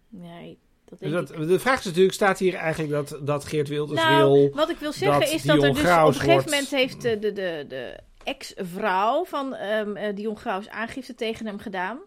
Nee, 0.10 0.58
dat 0.86 1.00
Dus 1.00 1.12
denk 1.12 1.28
dat, 1.28 1.40
ik. 1.42 1.48
de 1.48 1.60
vraag 1.60 1.80
is 1.80 1.86
natuurlijk, 1.86 2.14
staat 2.14 2.40
hier 2.40 2.54
eigenlijk 2.54 2.92
dat, 2.92 3.20
dat 3.22 3.46
Geert 3.46 3.68
Wilders 3.68 4.02
Nou, 4.02 4.32
wil... 4.32 4.50
wat 4.54 4.70
ik 4.70 4.78
wil 4.78 4.92
zeggen 4.92 5.20
dat 5.20 5.30
is 5.30 5.44
dat 5.44 5.56
er 5.56 5.62
Dion 5.62 5.74
dus 5.74 5.84
op 5.84 5.88
Graus 5.90 6.08
een 6.08 6.22
gegeven 6.22 6.34
wordt- 6.34 6.50
moment 6.50 6.70
heeft 6.70 7.02
de, 7.02 7.20
de, 7.20 7.34
de, 7.34 7.66
de 7.68 8.00
ex-vrouw 8.24 9.26
van 9.26 9.56
ehm 9.56 9.96
eh, 9.96 10.16
Dion 10.16 10.38
Graus 10.38 10.70
aangifte 10.70 11.16
tegen 11.16 11.46
hem 11.46 11.60
gedaan. 11.60 12.00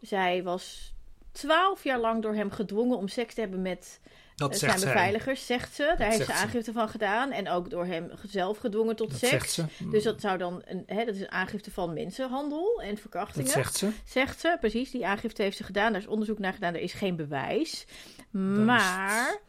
Zij 0.00 0.42
was 0.42 0.94
twaalf 1.32 1.84
jaar 1.84 1.98
lang 2.00 2.22
door 2.22 2.34
hem 2.34 2.50
gedwongen 2.50 2.96
om 2.96 3.08
seks 3.08 3.34
te 3.34 3.40
hebben 3.40 3.62
met 3.62 4.00
Dat 4.36 4.52
eh, 4.52 4.58
zegt 4.58 4.70
zijn 4.72 4.82
zij. 4.84 4.92
beveiligers, 4.92 5.46
zegt 5.46 5.74
ze. 5.74 5.94
Daar 5.98 6.08
heeft 6.08 6.18
ze 6.18 6.24
ze. 6.24 6.32
aangifte 6.32 6.72
van 6.72 6.88
gedaan. 6.88 7.30
En 7.32 7.48
ook 7.48 7.70
door 7.70 7.86
hem 7.86 8.10
zelf 8.28 8.58
gedwongen 8.58 8.96
tot 8.96 9.10
Dat 9.10 9.18
seks. 9.18 9.30
zegt 9.30 9.50
ze. 9.52 9.88
Dus 9.90 10.02
dat 10.02 10.20
zou 10.20 10.38
dan 10.38 10.62
een, 10.64 10.82
hè, 10.86 11.04
dat 11.04 11.14
is 11.14 11.20
een 11.20 11.30
aangifte 11.30 11.70
van 11.70 11.92
mensenhandel 11.92 12.80
en 12.82 12.90
dat 12.90 13.00
verkrachtingen. 13.00 13.50
zegt 13.50 13.76
ze. 13.76 13.90
Zegt 14.04 14.40
ze, 14.40 14.56
precies. 14.60 14.90
Die 14.90 15.06
aangifte 15.06 15.42
heeft 15.42 15.56
ze 15.56 15.64
gedaan. 15.64 15.92
Daar 15.92 16.00
is 16.00 16.06
onderzoek 16.06 16.38
naar 16.38 16.52
gedaan. 16.52 16.74
Er 16.74 16.80
is 16.80 16.92
geen 16.92 17.16
bewijs. 17.16 17.86
Maar 18.30 19.40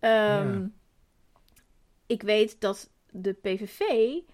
ehm, 0.00 0.12
Ja. 0.52 0.68
ik 2.06 2.22
weet 2.22 2.56
dat 2.60 2.90
de 3.10 3.32
PVV 3.32 3.80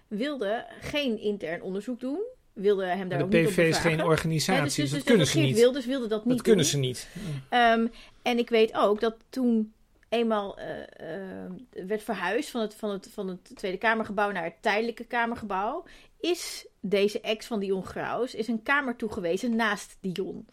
wilde 0.07 0.65
geen 0.81 1.19
intern 1.19 1.61
onderzoek 1.61 1.99
doen. 1.99 2.19
Wilde 2.53 2.85
hem 2.85 2.97
daar 2.97 3.17
Maar 3.17 3.25
ook 3.25 3.31
de 3.31 3.37
niet 3.37 3.47
op 3.47 3.53
PVV 3.53 3.67
is 3.69 3.77
geen 3.77 3.97
Hè, 3.99 4.05
organisatie, 4.05 4.63
dus, 4.63 4.75
dus, 4.75 4.89
dus, 4.89 4.97
dat 4.99 5.07
kunnen 5.07 5.27
ze 5.27 5.39
niet. 5.39 5.55
Wilders 5.55 5.85
wilde 5.85 6.07
dat 6.07 6.25
niet 6.25 6.33
Dat 6.33 6.41
kunnen 6.43 6.61
doen. 6.63 6.71
ze 6.73 6.77
niet. 6.77 7.07
Ehm, 7.49 7.87
en 8.21 8.37
ik 8.37 8.49
weet 8.49 8.73
ook 8.73 8.99
dat 8.99 9.15
toen 9.29 9.73
eenmaal 10.13 10.57
eh, 10.57 10.81
eh, 10.81 11.51
werd 11.87 12.03
verhuisd 12.03 12.49
van 12.49 12.61
het, 12.61 12.75
van, 12.75 12.89
het, 12.89 13.09
van 13.13 13.27
het 13.27 13.55
Tweede 13.55 13.77
Kamergebouw 13.77 14.31
naar 14.31 14.43
het 14.43 14.61
tijdelijke 14.61 15.03
Kamergebouw, 15.03 15.85
is 16.19 16.67
deze 16.79 17.21
ex 17.21 17.45
van 17.45 17.59
Dion 17.59 17.85
Graus 17.85 18.35
is 18.35 18.47
een 18.47 18.63
kamer 18.63 18.95
toegewezen 18.95 19.55
naast 19.55 19.97
Dion. 20.01 20.47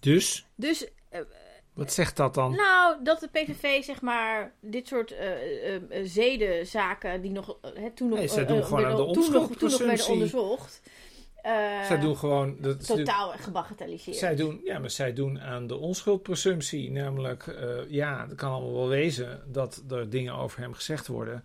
Dus, 0.00 0.46
Dus 0.54 0.88
eh, 1.08 1.20
wat 1.74 1.92
zegt 1.92 2.16
dat 2.16 2.34
dan? 2.34 2.50
nou, 2.56 3.02
dat 3.02 3.20
de 3.20 3.28
PVV 3.28 3.84
zeg 3.84 4.00
maar 4.00 4.54
dit 4.60 4.86
soort 4.86 5.14
zedenzaken 6.02 7.20
die 7.20 7.30
nog 7.30 7.58
hè, 7.74 7.90
toen 7.90 8.08
nog 8.08 8.18
Nee, 8.18 8.30
eh, 8.30 8.48
doen 8.48 8.64
gewoon 8.64 8.84
aan 8.84 8.96
de 8.96 9.12
toen 9.12 9.14
nog, 9.14 9.16
toen 9.22 9.30
nog 9.30 9.32
werden 9.32 9.48
onschuldspresumptie. 9.48 10.12
onderzocht. 10.12 10.82
Eh, 11.48 11.86
zij 11.86 11.98
doen 12.00 12.16
gewoon... 12.16 12.56
Dat, 12.60 12.86
totaal 12.86 13.32
gebagatelliseerd. 13.36 14.16
Zij 14.16 14.36
doen, 14.36 14.60
ja, 14.64 14.78
maar 14.78 14.90
zij 14.90 15.12
doen 15.12 15.40
aan 15.40 15.66
de 15.66 15.76
onschuldpresumptie. 15.76 16.90
Namelijk, 16.90 17.46
eh, 17.46 17.68
ja, 17.88 18.26
het 18.28 18.36
kan 18.36 18.50
allemaal 18.50 18.74
wel 18.74 18.88
wezen 18.88 19.42
dat 19.46 19.82
er 19.90 20.10
dingen 20.10 20.34
over 20.34 20.60
hem 20.60 20.74
gezegd 20.74 21.06
worden. 21.06 21.44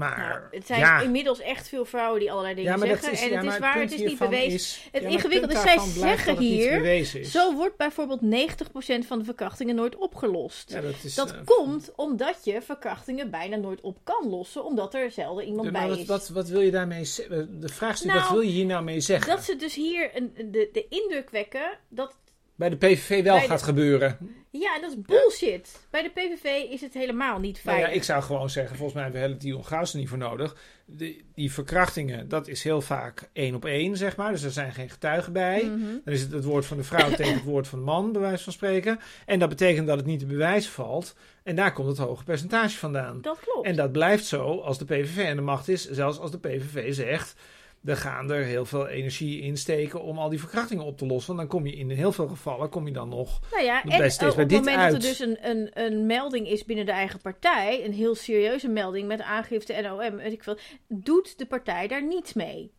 Maar 0.00 0.18
Nou, 0.18 0.40
het 0.50 0.66
zijn 0.66 0.80
ja, 0.80 1.00
inmiddels 1.00 1.40
echt 1.40 1.68
veel 1.68 1.84
vrouwen 1.84 2.20
die 2.20 2.30
allerlei 2.30 2.54
dingen 2.54 2.70
ja, 2.72 2.78
zeggen. 2.86 3.12
is, 3.12 3.20
en 3.20 3.36
het 3.36 3.44
is 3.52 3.58
waar, 3.58 3.80
het 3.80 3.92
is 3.92 4.00
niet 4.00 4.18
bewezen. 4.18 4.52
is- 4.52 4.88
Het 4.92 5.02
ingewikkelde 5.02 5.54
is, 5.54 5.60
zij 5.60 5.78
zeggen 5.78 6.38
hier. 6.38 7.04
Zo 7.24 7.54
wordt 7.54 7.76
bijvoorbeeld 7.76 8.20
90% 8.20 9.06
van 9.06 9.18
de 9.18 9.24
verkrachtingen 9.24 9.74
nooit 9.74 9.96
opgelost. 9.96 10.72
Dat 10.72 10.94
is, 11.02 11.14
dat 11.14 11.30
eh, 11.32 11.38
komt 11.44 11.92
omdat 11.96 12.44
je 12.44 12.62
verkrachtingen 12.62 13.30
bijna 13.30 13.56
nooit 13.56 13.80
op 13.80 13.98
kan 14.04 14.28
lossen, 14.28 14.64
omdat 14.64 14.94
er 14.94 15.10
zelden 15.10 15.44
iemand 15.44 15.72
bij 15.72 15.88
wat, 15.88 15.98
is. 15.98 16.06
wat, 16.06 16.28
wat 16.28 16.48
wil 16.48 16.60
je 16.60 16.70
daarmee 16.70 17.04
zeggen? 17.04 17.60
De 17.60 17.68
vraag 17.68 17.92
is 17.92 18.00
natuurlijk, 18.00 18.14
Nou, 18.14 18.20
wat 18.22 18.32
wil 18.32 18.40
je 18.40 18.56
hier 18.56 18.66
nou 18.66 18.84
mee 18.84 19.00
zeggen? 19.00 19.30
Dat 19.34 19.44
ze 19.44 19.56
dus 19.56 19.74
hier 19.74 20.10
een, 20.16 20.32
de, 20.50 20.68
de 20.72 20.86
indruk 20.88 21.30
wekken 21.30 21.78
dat. 21.88 22.18
Bij 22.60 22.68
de 22.70 22.76
PVV 22.76 23.22
wel 23.22 23.40
de- 23.40 23.46
gaat 23.46 23.62
gebeuren. 23.62 24.18
Ja, 24.50 24.74
en 24.74 24.80
dat 24.80 24.90
is 24.90 25.00
bullshit. 25.00 25.86
Bij 25.90 26.02
de 26.02 26.08
PVV 26.08 26.70
is 26.70 26.80
het 26.80 26.94
helemaal 26.94 27.38
niet 27.38 27.52
Nou 27.54 27.64
veilig. 27.64 27.88
ja, 27.88 27.94
ik 27.94 28.02
zou 28.02 28.22
gewoon 28.22 28.50
zeggen, 28.50 28.76
volgens 28.76 28.94
mij 28.96 29.10
hebben 29.10 29.30
we 29.30 29.36
Dion 29.36 29.64
Gauws 29.64 29.92
er 29.92 29.98
niet 29.98 30.08
voor 30.08 30.18
nodig. 30.18 30.56
De, 30.84 31.20
die 31.34 31.52
verkrachtingen, 31.52 32.28
dat 32.28 32.48
is 32.48 32.62
heel 32.62 32.80
vaak 32.80 33.28
één 33.32 33.54
op 33.54 33.64
één, 33.64 33.96
zeg 33.96 34.16
maar. 34.16 34.32
Dus 34.32 34.42
er 34.42 34.50
zijn 34.50 34.72
geen 34.72 34.90
getuigen 34.90 35.32
bij. 35.32 35.62
Mhm. 35.64 35.80
Dan 36.04 36.14
is 36.14 36.20
het 36.20 36.32
het 36.32 36.44
woord 36.44 36.66
van 36.66 36.76
de 36.76 36.84
vrouw 36.84 37.10
tegen 37.10 37.34
het 37.34 37.44
woord 37.44 37.68
van 37.68 37.78
de 37.78 37.84
man, 37.84 38.12
bij 38.12 38.20
wijze 38.20 38.44
van 38.44 38.52
spreken. 38.52 39.00
En 39.26 39.38
dat 39.38 39.48
betekent 39.48 39.86
dat 39.86 39.96
het 39.96 40.06
niet 40.06 40.18
te 40.20 40.26
bewijzen 40.26 40.72
valt. 40.72 41.14
En 41.42 41.56
daar 41.56 41.72
komt 41.72 41.88
het 41.88 41.98
hoge 41.98 42.24
percentage 42.24 42.76
vandaan. 42.78 43.20
Dat 43.22 43.38
klopt. 43.40 43.66
En 43.66 43.76
dat 43.76 43.92
blijft 43.92 44.24
zo 44.24 44.58
als 44.60 44.78
de 44.78 44.84
PVV 44.84 45.26
aan 45.28 45.36
de 45.36 45.42
macht 45.42 45.68
is. 45.68 45.90
Zelfs 45.90 46.18
als 46.18 46.30
de 46.30 46.38
PVV 46.38 46.94
zegt, 46.94 47.34
we 47.80 47.96
gaan 47.96 48.30
er 48.30 48.44
heel 48.44 48.64
veel 48.64 48.86
energie 48.86 49.40
in 49.40 49.56
steken 49.56 50.02
om 50.02 50.18
al 50.18 50.28
die 50.28 50.38
verkrachtingen 50.38 50.84
op 50.84 50.98
te 50.98 51.06
lossen. 51.06 51.36
Want 51.36 51.48
dan 51.48 51.58
kom 51.58 51.66
je 51.66 51.76
in 51.76 51.90
heel 51.90 52.12
veel 52.12 52.28
gevallen, 52.28 52.68
kom 52.68 52.86
je 52.86 52.92
dan 52.92 53.08
nog... 53.08 53.40
Nou 53.50 53.64
ja, 53.64 53.84
en 53.84 54.10
steeds 54.10 54.18
bij 54.18 54.28
op 54.28 54.36
het 54.36 54.48
dit 54.48 54.58
moment 54.58 54.76
dat 54.76 54.84
uit. 54.84 54.94
er 54.94 55.00
dus 55.00 55.18
een, 55.18 55.50
een, 55.50 55.70
een 55.72 56.06
melding 56.06 56.48
is 56.48 56.64
binnen 56.64 56.86
de 56.86 56.92
eigen 56.92 57.20
partij, 57.20 57.84
een 57.84 57.92
heel 57.92 58.14
serieuze 58.14 58.68
melding 58.68 59.08
met 59.08 59.20
aangifte 59.20 59.80
NOM, 59.82 60.16
weet 60.16 60.32
ik 60.32 60.42
veel, 60.42 60.58
doet 60.88 61.38
de 61.38 61.46
partij 61.46 61.88
daar 61.88 62.06
niets 62.06 62.32
mee. 62.32 62.72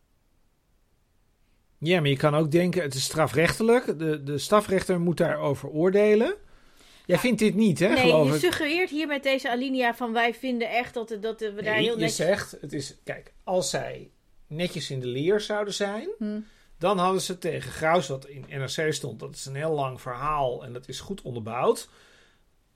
Ja, 1.78 2.00
maar 2.00 2.10
je 2.10 2.16
kan 2.16 2.34
ook 2.34 2.50
denken, 2.50 2.82
het 2.82 2.94
is 2.94 3.04
strafrechtelijk. 3.04 3.98
De, 3.98 4.22
de 4.22 4.38
strafrechter 4.38 5.00
moet 5.00 5.16
daarover 5.16 5.68
oordelen. 5.68 6.34
Jij 7.06 7.18
vindt 7.18 7.38
dit 7.38 7.54
niet, 7.54 7.78
hè, 7.78 7.88
nee, 7.88 7.96
geloof 7.96 8.32
je 8.32 8.38
suggereert 8.38 8.90
hier 8.90 9.06
met 9.06 9.22
deze 9.22 9.50
alinea 9.50 9.94
van 9.94 10.12
wij 10.12 10.34
vinden 10.34 10.70
echt 10.70 10.94
dat, 10.94 11.16
dat 11.20 11.40
we 11.40 11.62
daar 11.62 11.74
Nee, 11.74 11.82
heel 11.82 11.94
je 11.94 12.00
netjes... 12.00 12.16
zegt, 12.16 12.56
het 12.60 12.72
is, 12.72 12.96
kijk, 13.04 13.32
als 13.44 13.70
zij 13.70 14.10
netjes 14.52 14.90
in 14.90 15.00
de 15.00 15.06
leer 15.06 15.40
zouden 15.40 15.74
zijn, 15.74 16.08
Hm. 16.18 16.40
dan 16.78 16.98
hadden 16.98 17.20
ze 17.20 17.38
tegen 17.38 17.70
Graus, 17.72 18.08
wat 18.08 18.26
in 18.26 18.44
NRC 18.48 18.92
stond, 18.92 19.20
dat 19.20 19.34
is 19.34 19.46
een 19.46 19.54
heel 19.54 19.72
lang 19.74 20.00
verhaal 20.00 20.64
en 20.64 20.72
dat 20.72 20.88
is 20.88 21.00
goed 21.00 21.22
onderbouwd. 21.22 21.88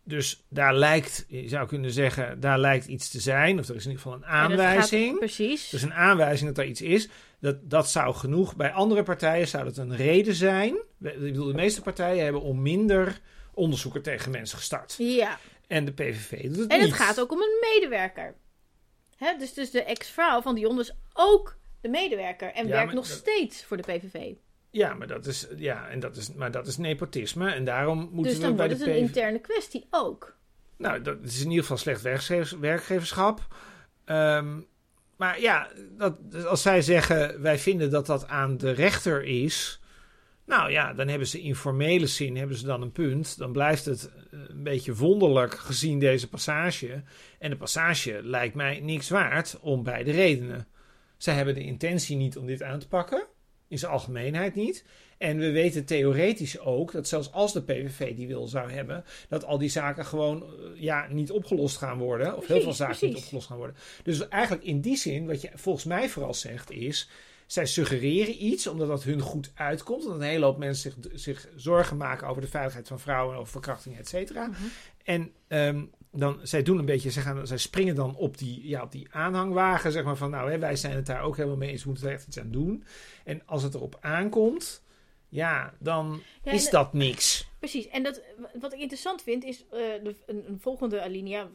Dus 0.05 0.45
daar 0.49 0.75
lijkt, 0.75 1.25
je 1.29 1.49
zou 1.49 1.67
kunnen 1.67 1.91
zeggen, 1.91 2.41
daar 2.41 2.59
lijkt 2.59 2.87
iets 2.87 3.11
te 3.11 3.21
zijn, 3.21 3.59
of 3.59 3.69
er 3.69 3.75
is 3.75 3.85
in 3.85 3.91
ieder 3.91 4.03
geval 4.05 4.19
een 4.19 4.27
aanwijzing. 4.27 5.19
precies. 5.19 5.69
Dus 5.69 5.83
een 5.83 5.95
aanwijzing 5.95 6.55
dat 6.55 6.65
er 6.65 6.71
iets 6.71 6.81
is. 6.83 7.09
Dat, 7.41 7.57
dat 7.71 7.91
zou 7.91 8.15
genoeg. 8.15 8.57
Bij 8.57 8.73
andere 8.73 9.03
partijen 9.03 9.49
zou 9.49 9.65
dat 9.65 9.77
een 9.77 9.97
reden 9.97 10.35
zijn. 10.35 10.75
Ik 11.03 11.21
bedoel, 11.21 11.47
de 11.47 11.55
meeste 11.55 11.83
partijen 11.83 12.25
hebben 12.25 12.43
om 12.43 12.63
minder 12.63 13.21
onderzoeken 13.55 14.03
tegen 14.03 14.31
mensen 14.31 14.59
gestart. 14.59 14.95
Ja, 14.99 15.39
En 15.67 15.85
de 15.85 15.93
PVV 15.93 16.43
doet 16.43 16.57
het 16.57 16.71
en 16.71 16.79
niet. 16.81 16.89
het 16.89 16.97
gaat 17.01 17.21
ook 17.21 17.33
om 17.33 17.39
een 17.41 17.59
medewerker. 17.75 18.35
Hè, 19.17 19.37
dus, 19.39 19.55
dus 19.55 19.71
de 19.71 19.83
ex-vrouw 19.83 20.43
van 20.43 20.55
Dion 20.55 20.81
is 20.81 20.95
ook 21.13 21.57
de 21.81 21.89
medewerker 21.89 22.53
en 22.53 22.65
Ja, 22.67 22.71
werkt 22.73 22.93
nog 22.93 23.09
dat- 23.09 23.17
steeds 23.17 23.65
voor 23.65 23.77
de 23.77 23.83
PVV. 23.83 24.33
Ja, 24.71 24.95
maar 24.95 25.07
dat 25.07 25.27
is, 25.27 25.47
ja, 25.57 25.89
en 25.89 26.01
dat 26.01 26.17
is, 26.17 26.33
maar 26.33 26.51
dat 26.51 26.67
is 26.67 26.77
nepotisme. 26.77 27.51
En 27.51 27.65
daarom 27.65 27.99
moeten 27.99 28.23
Dus 28.23 28.35
we 28.35 28.41
dan 28.41 28.57
bij 28.57 28.67
wordt 28.67 28.81
de 28.85 28.91
het 28.91 28.97
een 28.97 29.03
interne 29.07 29.39
kwestie 29.41 29.87
ook. 29.91 30.37
Nou, 30.79 31.03
dat 31.03 31.17
is 31.23 31.39
in 31.41 31.47
ieder 31.49 31.63
geval 31.63 31.77
slecht 31.77 32.03
werkgevers- 32.03 32.53
werkgeverschap. 32.59 33.47
Ehm, 34.05 34.61
maar 35.17 35.41
ja, 35.41 35.69
dat, 35.91 36.17
dus 36.31 36.45
als 36.45 36.63
zij 36.63 36.83
zeggen, 36.83 37.43
wij 37.43 37.59
vinden 37.59 37.91
dat 37.91 38.07
dat 38.07 38.29
aan 38.29 38.57
de 38.57 38.71
rechter 38.71 39.25
is... 39.25 39.81
Nou 40.47 40.71
ja, 40.71 40.93
dan 40.95 41.09
hebben 41.09 41.27
ze 41.29 41.43
in 41.43 41.55
formele 41.57 42.07
zin 42.07 42.37
hebben 42.37 42.57
ze 42.57 42.67
dan 42.67 42.83
een 42.83 42.93
punt. 42.93 43.39
Dan 43.39 43.53
blijft 43.53 43.85
het 43.85 44.11
eh, 44.11 44.39
een 44.49 44.63
beetje 44.63 44.95
wonderlijk 44.95 45.55
gezien 45.55 45.99
deze 45.99 46.29
passage. 46.29 47.03
En 47.39 47.51
de 47.51 47.57
passage 47.57 48.21
lijkt 48.23 48.55
mij 48.55 48.81
niks 48.81 49.09
waard 49.09 49.59
om 49.61 49.83
beide 49.83 50.11
redenen. 50.11 50.67
Zij 51.17 51.35
hebben 51.35 51.55
de 51.55 51.65
intentie 51.65 52.17
niet 52.17 52.37
om 52.37 52.47
dit 52.47 52.63
aan 52.63 52.79
te 52.79 52.89
pakken. 52.89 53.27
In 53.69 53.79
zijn 53.79 53.93
algemeenheid 53.93 54.55
niet. 54.55 54.85
En 55.19 55.39
we 55.39 55.51
weten 55.51 55.85
theoretisch 55.85 56.59
ook 56.59 56.93
dat 56.93 57.09
zelfs 57.09 57.33
als 57.33 57.53
de 57.53 57.63
PVV 57.63 58.17
die 58.17 58.27
wil 58.27 58.47
zou 58.47 58.71
hebben, 58.71 59.05
dat 59.29 59.45
al 59.45 59.59
die 59.59 59.69
zaken 59.69 60.05
gewoon 60.05 60.43
eh, 60.43 60.49
ja, 60.83 61.07
niet 61.11 61.31
opgelost 61.31 61.77
gaan 61.77 61.99
worden. 61.99 62.37
Of 62.37 62.47
heel 62.47 62.61
veel 62.61 62.73
zaken 62.73 63.09
niet 63.09 63.17
opgelost 63.17 63.47
gaan 63.47 63.57
worden. 63.57 63.77
Dus 64.03 64.29
eigenlijk 64.29 64.65
in 64.65 64.81
die 64.81 64.97
zin, 64.97 65.27
wat 65.27 65.41
je 65.41 65.51
volgens 65.55 65.85
mij 65.85 66.09
vooral 66.09 66.35
zegt, 66.35 66.71
is. 66.71 67.09
Zij 67.47 67.67
suggereren 67.67 68.45
iets 68.45 68.67
omdat 68.67 68.89
dat 68.89 69.03
hun 69.03 69.21
goed 69.21 69.51
uitkomt. 69.55 70.05
Omdat 70.05 70.21
een 70.21 70.27
hele 70.27 70.45
hoop 70.45 70.59
mensen 70.59 70.93
zich, 70.93 71.21
zich 71.21 71.49
zorgen 71.57 71.97
maken 71.97 72.29
over 72.29 72.43
de 72.43 72.49
veiligheid 72.49 72.89
van 72.89 73.01
vrouwen, 73.01 73.37
over 73.37 73.53
verkrachtingen, 73.53 73.99
et 73.99 74.09
cetera. 74.09 74.47
Mhm. 74.47 74.63
En 75.05 75.33
ehm, 75.49 75.85
dan, 76.13 76.39
zij 76.43 76.63
doen 76.63 76.79
een 76.79 76.85
beetje, 76.85 77.11
zij, 77.11 77.23
gaan, 77.23 77.47
zij 77.47 77.57
springen 77.57 77.95
dan 77.95 78.17
op 78.17 78.39
die, 78.39 78.69
ja, 78.69 78.83
op 78.83 78.93
die 78.93 79.07
aanhangwagen, 79.11 79.93
zeg 79.93 80.05
maar 80.05 80.17
van, 80.17 80.31
nou, 80.31 80.51
hè, 80.51 80.59
wij 80.59 80.77
zijn 80.77 80.95
het 80.95 81.07
daar 81.07 81.23
ook 81.23 81.37
helemaal 81.37 81.57
mee 81.57 81.71
eens, 81.71 81.83
we 81.83 81.89
moeten 81.89 82.09
er 82.09 82.15
echt 82.15 82.27
iets 82.27 82.39
aan 82.39 82.51
doen. 82.51 82.85
En 83.25 83.43
als 83.47 83.63
het 83.63 83.75
erop 83.75 83.99
aankomt, 84.01 84.83
ja, 85.29 85.75
dan 85.79 86.23
Ja, 86.43 86.53
is 86.53 86.71
dat 86.71 86.93
niks. 86.93 87.49
Precies, 87.59 87.89
en 87.89 88.03
dat, 88.03 88.23
wat 88.61 88.73
ik 88.73 88.79
interessant 88.79 89.23
vind 89.23 89.45
is 89.45 89.65
eh, 89.71 89.79
de, 89.79 90.17
een, 90.27 90.45
een 90.49 90.61
volgende 90.61 91.03
alinea, 91.03 91.49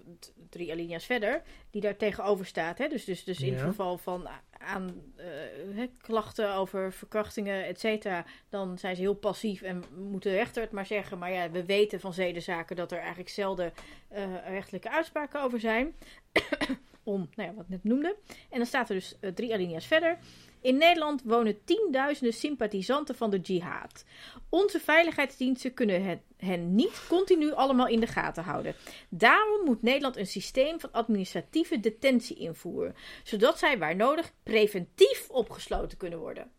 drie 0.50 0.72
alinea's 0.72 1.06
verder, 1.06 1.42
die 1.70 1.82
daar 1.82 1.98
tegenover 1.98 2.46
staat. 2.46 2.78
Hè? 2.78 2.88
Dus, 2.88 3.06
dus, 3.06 3.24
dus 3.24 3.40
in 3.40 3.46
Ja. 3.48 3.54
het 3.54 3.62
geval 3.62 3.98
van 3.98 4.28
aan 4.52 5.02
eh, 5.16 5.88
klachten 6.02 6.54
over 6.54 6.94
verkrachtingen, 6.94 7.66
et 7.66 7.80
cetera, 7.80 8.26
dan 8.50 8.78
zijn 8.78 8.96
ze 8.96 9.02
heel 9.02 9.14
passief 9.16 9.62
en 9.62 9.84
moet 9.98 10.24
de 10.24 10.32
rechter 10.32 10.62
het 10.62 10.72
maar 10.72 10.86
zeggen. 10.86 11.18
Maar 11.18 11.32
ja, 11.32 11.52
we 11.52 11.66
weten 11.66 12.00
van 12.00 12.14
zedenzaken 12.14 12.76
dat 12.76 12.92
er 12.92 13.00
eigenlijk 13.00 13.30
zelden 13.30 13.74
eh, 14.08 14.24
rechtelijke 14.48 14.92
uitspraken 14.92 15.42
over 15.42 15.60
zijn. 15.60 15.96
Om, 17.04 17.30
nou 17.36 17.50
ja, 17.50 17.56
wat 17.56 17.64
ik 17.64 17.70
net 17.70 17.84
noemde. 17.84 18.16
En 18.50 18.58
dan 18.58 18.66
staat 18.66 18.90
er 18.90 18.96
dus 18.96 19.16
drie 19.34 19.54
alinea's 19.54 19.86
verder. 19.86 20.18
In 20.62 20.78
Nederland 20.78 21.22
wonen 21.24 21.64
tienduizenden 21.64 22.34
sympathisanten 22.34 23.16
van 23.16 23.30
de 23.30 23.40
jihad. 23.40 24.06
Onze 24.50 24.80
veiligheidsdiensten 24.80 25.74
kunnen 25.74 26.22
hen, 26.38 26.76
niet 26.76 27.02
continu 27.08 27.54
allemaal 27.54 27.88
in 27.88 28.00
de 28.00 28.08
gaten 28.08 28.44
houden. 28.44 28.76
Daarom 29.10 29.66
moet 29.66 29.82
Nederland 29.82 30.18
een 30.18 30.28
systeem 30.28 30.80
van 30.80 30.92
administratieve 30.92 31.80
detentie 31.80 32.36
invoeren, 32.36 32.96
zodat 33.24 33.60
zij 33.60 33.78
waar 33.78 33.96
nodig 33.96 34.34
preventief 34.44 35.28
opgesloten 35.30 35.98
kunnen 35.98 36.20
worden. 36.20 36.52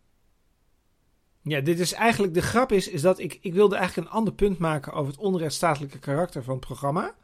Ja, 1.43 1.61
dit 1.61 1.81
is 1.81 1.93
eigenlijk, 1.93 2.35
de 2.35 2.43
grap 2.43 2.73
is, 2.73 2.89
is 2.89 3.03
dat 3.03 3.19
ik, 3.19 3.39
ik 3.41 3.55
wilde 3.55 3.77
eigenlijk 3.77 4.09
een 4.09 4.15
ander 4.15 4.35
punt 4.35 4.59
maken 4.59 4.93
over 4.93 5.13
het 5.13 5.21
onrechtsstatelijke 5.21 5.99
karakter 5.99 6.43
van 6.43 6.55
het 6.55 6.67
programma. 6.67 7.15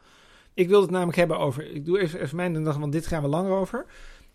Ik 0.53 0.67
wilde 0.67 0.83
het 0.83 0.91
namelijk 0.91 1.17
hebben 1.17 1.37
over, 1.37 1.71
ik 1.71 1.85
doe 1.85 1.99
even, 1.99 2.21
even 2.21 2.35
mijn 2.35 2.63
dag, 2.63 2.77
want 2.77 2.91
dit 2.91 3.07
gaan 3.07 3.21
we 3.21 3.27
langer 3.27 3.51
over. 3.51 3.85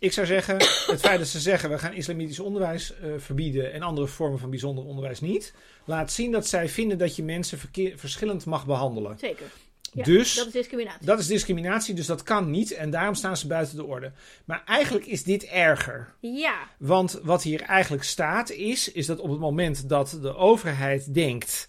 Ik 0.05 0.13
zou 0.13 0.27
zeggen, 0.27 0.57
het 0.87 1.01
feit 1.01 1.19
dat 1.19 1.29
ze 1.29 1.41
zeggen, 1.41 1.71
we 1.71 1.79
gaan 1.79 1.93
islamitisch 1.93 2.41
onderwijs 2.41 2.95
eh, 2.95 3.11
verbieden 3.17 3.73
en 3.73 3.83
andere 3.83 4.07
vormen 4.07 4.39
van 4.39 4.51
bijzonder 4.51 4.85
onderwijs 4.85 5.21
niet, 5.21 5.55
laat 5.85 6.13
zien 6.13 6.33
dat 6.33 6.47
zij 6.47 6.69
vinden 6.69 6.99
dat 6.99 7.17
je 7.17 7.23
mensen 7.23 7.59
verschillend 7.97 8.45
mag 8.45 8.67
behandelen. 8.67 9.19
Zeker. 9.19 9.47
Ja, 9.93 10.05
dus 10.05 10.35
dat 10.35 10.47
is 10.47 10.53
discriminatie. 10.53 11.07
dat 11.07 11.19
is 11.19 11.27
discriminatie, 11.27 11.95
dus 11.95 12.07
dat 12.07 12.23
kan 12.23 12.51
niet 12.51 12.73
en 12.73 12.91
daarom 12.91 13.15
staan 13.15 13.37
ze 13.37 13.47
buiten 13.47 13.77
de 13.77 13.85
orde. 13.85 14.13
Maar 14.45 14.63
eigenlijk 14.67 15.07
is 15.07 15.23
dit 15.23 15.45
erger. 15.45 16.15
Ja, 16.21 16.69
Want 16.79 17.21
wat 17.23 17.43
hier 17.43 17.61
eigenlijk 17.61 18.05
staat 18.05 18.51
is, 18.51 18.93
is 18.93 19.07
dat 19.07 19.19
op 19.19 19.31
het 19.31 19.41
moment 19.41 19.89
dat 19.89 20.19
de 20.23 20.35
overheid 20.35 21.15
denkt 21.15 21.69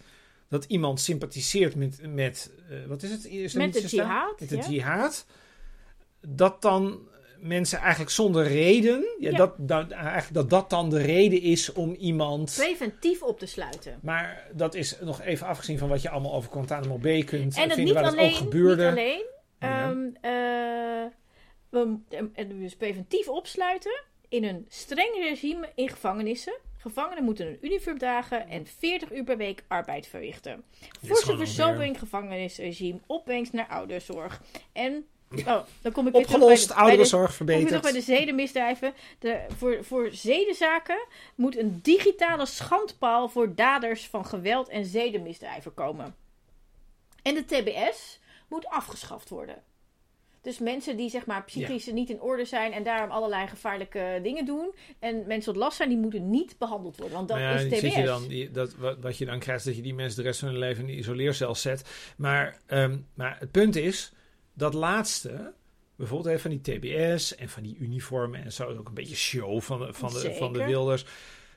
dat 0.50 0.66
iemand 0.66 1.00
sympathiseert 1.00 1.76
met, 1.76 2.00
met 2.02 2.52
eh, 2.70 2.78
wat 2.88 3.04
is 3.04 3.12
het? 3.12 3.26
Islamitische 3.26 3.88
staat? 3.88 4.06
jihad, 4.06 4.40
Met 4.40 4.50
de 4.50 4.56
ja. 4.56 4.70
jihad. 4.70 5.26
Dat 6.22 6.62
dan 6.62 7.00
mensen 7.46 7.80
eigenlijk 7.80 8.12
zonder 8.12 8.48
reden, 8.48 9.06
ja, 9.20 9.30
Ja. 9.30 9.38
Dat, 9.38 9.54
dat, 9.58 9.92
eigenlijk 9.92 10.34
dat 10.34 10.50
dat 10.50 10.70
dan 10.70 10.90
de 10.90 11.02
reden 11.02 11.42
is 11.42 11.74
om 11.74 11.94
iemand... 11.94 12.54
preventief 12.58 13.24
op 13.24 13.40
te 13.40 13.46
sluiten. 13.46 14.00
Maar 14.02 14.48
dat 14.54 14.76
is 14.76 14.98
nog 15.02 15.22
even 15.22 15.48
afgezien 15.48 15.78
van 15.78 15.90
wat 15.90 16.02
je 16.02 16.10
allemaal 16.10 16.34
over 16.34 16.52
Guantanamo 16.52 16.98
Bay 16.98 17.24
kunt 17.24 17.58
En 17.58 17.68
dat 17.68 17.78
vinden, 17.78 17.94
waar 17.94 18.04
dat 18.04 18.14
alleen, 18.14 18.32
ook 18.32 18.36
gebeurde. 18.38 18.84
niet 18.84 18.92
alleen. 18.92 19.26
Ja. 19.60 19.90
ehm, 19.90 20.06
eh, 20.22 21.12
we 21.70 21.98
eh, 22.34 22.50
dus 22.50 22.76
preventief 22.76 23.28
opsluiten 23.28 24.04
in 24.30 24.44
een 24.44 24.66
streng 24.70 25.14
regime 25.14 25.70
in 25.76 25.90
gevangenissen. 25.90 26.58
Gevangenen 26.78 27.24
moeten 27.24 27.48
een 27.48 27.58
uniform 27.62 27.98
dragen 27.98 28.48
en 28.48 28.68
40 28.68 29.14
uur 29.14 29.24
per 29.24 29.38
week 29.38 29.64
arbeid 29.68 30.08
verrichten. 30.08 30.64
Forse 31.06 31.24
gewoon 31.24 31.38
verzobering 31.38 32.00
gevangenisregime, 32.00 33.00
opbrengst 33.06 33.54
naar 33.54 33.68
ouderzorg. 33.68 34.42
En, 34.74 35.06
oh, 35.40 35.60
dan 35.82 35.92
kom 35.92 36.08
ik 36.08 36.14
weer 36.14 36.22
Opgelost, 36.22 36.62
de- 36.62 36.68
bij 36.68 36.76
de- 36.76 36.82
ouderenzorg 36.82 37.38
Kom 37.38 37.48
je 37.48 37.54
nog 37.54 37.62
verbeterd. 37.62 37.82
bij 37.82 37.92
de 37.92 38.02
zedenmisdrijven. 38.02 38.94
De, 39.20 39.46
voor, 39.58 39.84
voor 39.84 40.10
zedenzaken 40.12 41.06
moet 41.36 41.58
een 41.58 41.80
digitale 41.84 42.46
schandpaal 42.46 43.30
voor 43.30 43.56
daders 43.56 44.08
van 44.08 44.26
geweld 44.26 44.70
en 44.70 44.86
zedenmisdrijven 44.86 45.74
komen. 45.74 46.16
En 47.22 47.34
de 47.34 47.46
TBS 47.46 48.20
moet 48.48 48.68
afgeschaft 48.68 49.30
worden. 49.30 49.64
Dus 50.42 50.60
mensen 50.60 50.98
die 50.98 51.10
zeg 51.10 51.26
maar 51.26 51.44
psychisch 51.44 51.86
niet 51.86 52.10
in 52.10 52.22
orde 52.22 52.46
zijn 52.46 52.74
en 52.74 52.84
daarom 52.84 53.12
allerlei 53.12 53.48
gevaarlijke 53.48 54.20
dingen 54.24 54.46
doen. 54.46 54.74
En 55.00 55.24
mensen 55.28 55.54
tot 55.54 55.62
last 55.62 55.78
zijn, 55.78 55.90
die 55.90 55.98
moeten 55.98 56.30
niet 56.30 56.58
behandeld 56.58 56.98
worden. 56.98 57.16
Want 57.16 57.28
dat 57.30 57.38
ja, 57.38 57.52
is 57.52 57.64
TBS. 57.64 57.80
Zit 57.80 57.94
je 57.94 58.04
dan, 58.04 58.28
die, 58.28 58.52
dat, 58.52 58.76
wat, 58.76 58.98
wat 59.02 59.18
je 59.18 59.26
dan 59.26 59.40
krijgt, 59.40 59.60
is 59.60 59.66
dat 59.68 59.76
je 59.76 59.82
die 59.82 59.94
mensen 59.94 60.18
de 60.18 60.28
rest 60.28 60.40
van 60.40 60.50
hun 60.50 60.58
leven 60.58 60.84
in 60.84 60.90
een 60.90 60.98
isoleercel 60.98 61.56
zet. 61.56 62.14
Maar, 62.18 62.60
ehm, 62.66 62.98
maar 63.14 63.38
het 63.40 63.52
punt 63.52 63.76
is, 63.76 64.12
dat 64.56 64.74
laatste, 64.74 65.54
bijvoorbeeld 65.96 66.42
van 66.42 66.60
die 66.60 66.62
TBS 66.62 67.36
en 67.36 67.50
van 67.50 67.64
die 67.64 67.78
uniformen 67.80 68.44
en 68.44 68.52
zo, 68.52 68.78
ook 68.78 68.88
een 68.88 68.94
beetje 68.94 69.16
show 69.16 69.62
van 69.62 69.80
de, 69.80 69.94
van 69.94 70.14
de, 70.14 70.36
van 70.38 70.54
de 70.54 70.66
wilders. 70.66 71.06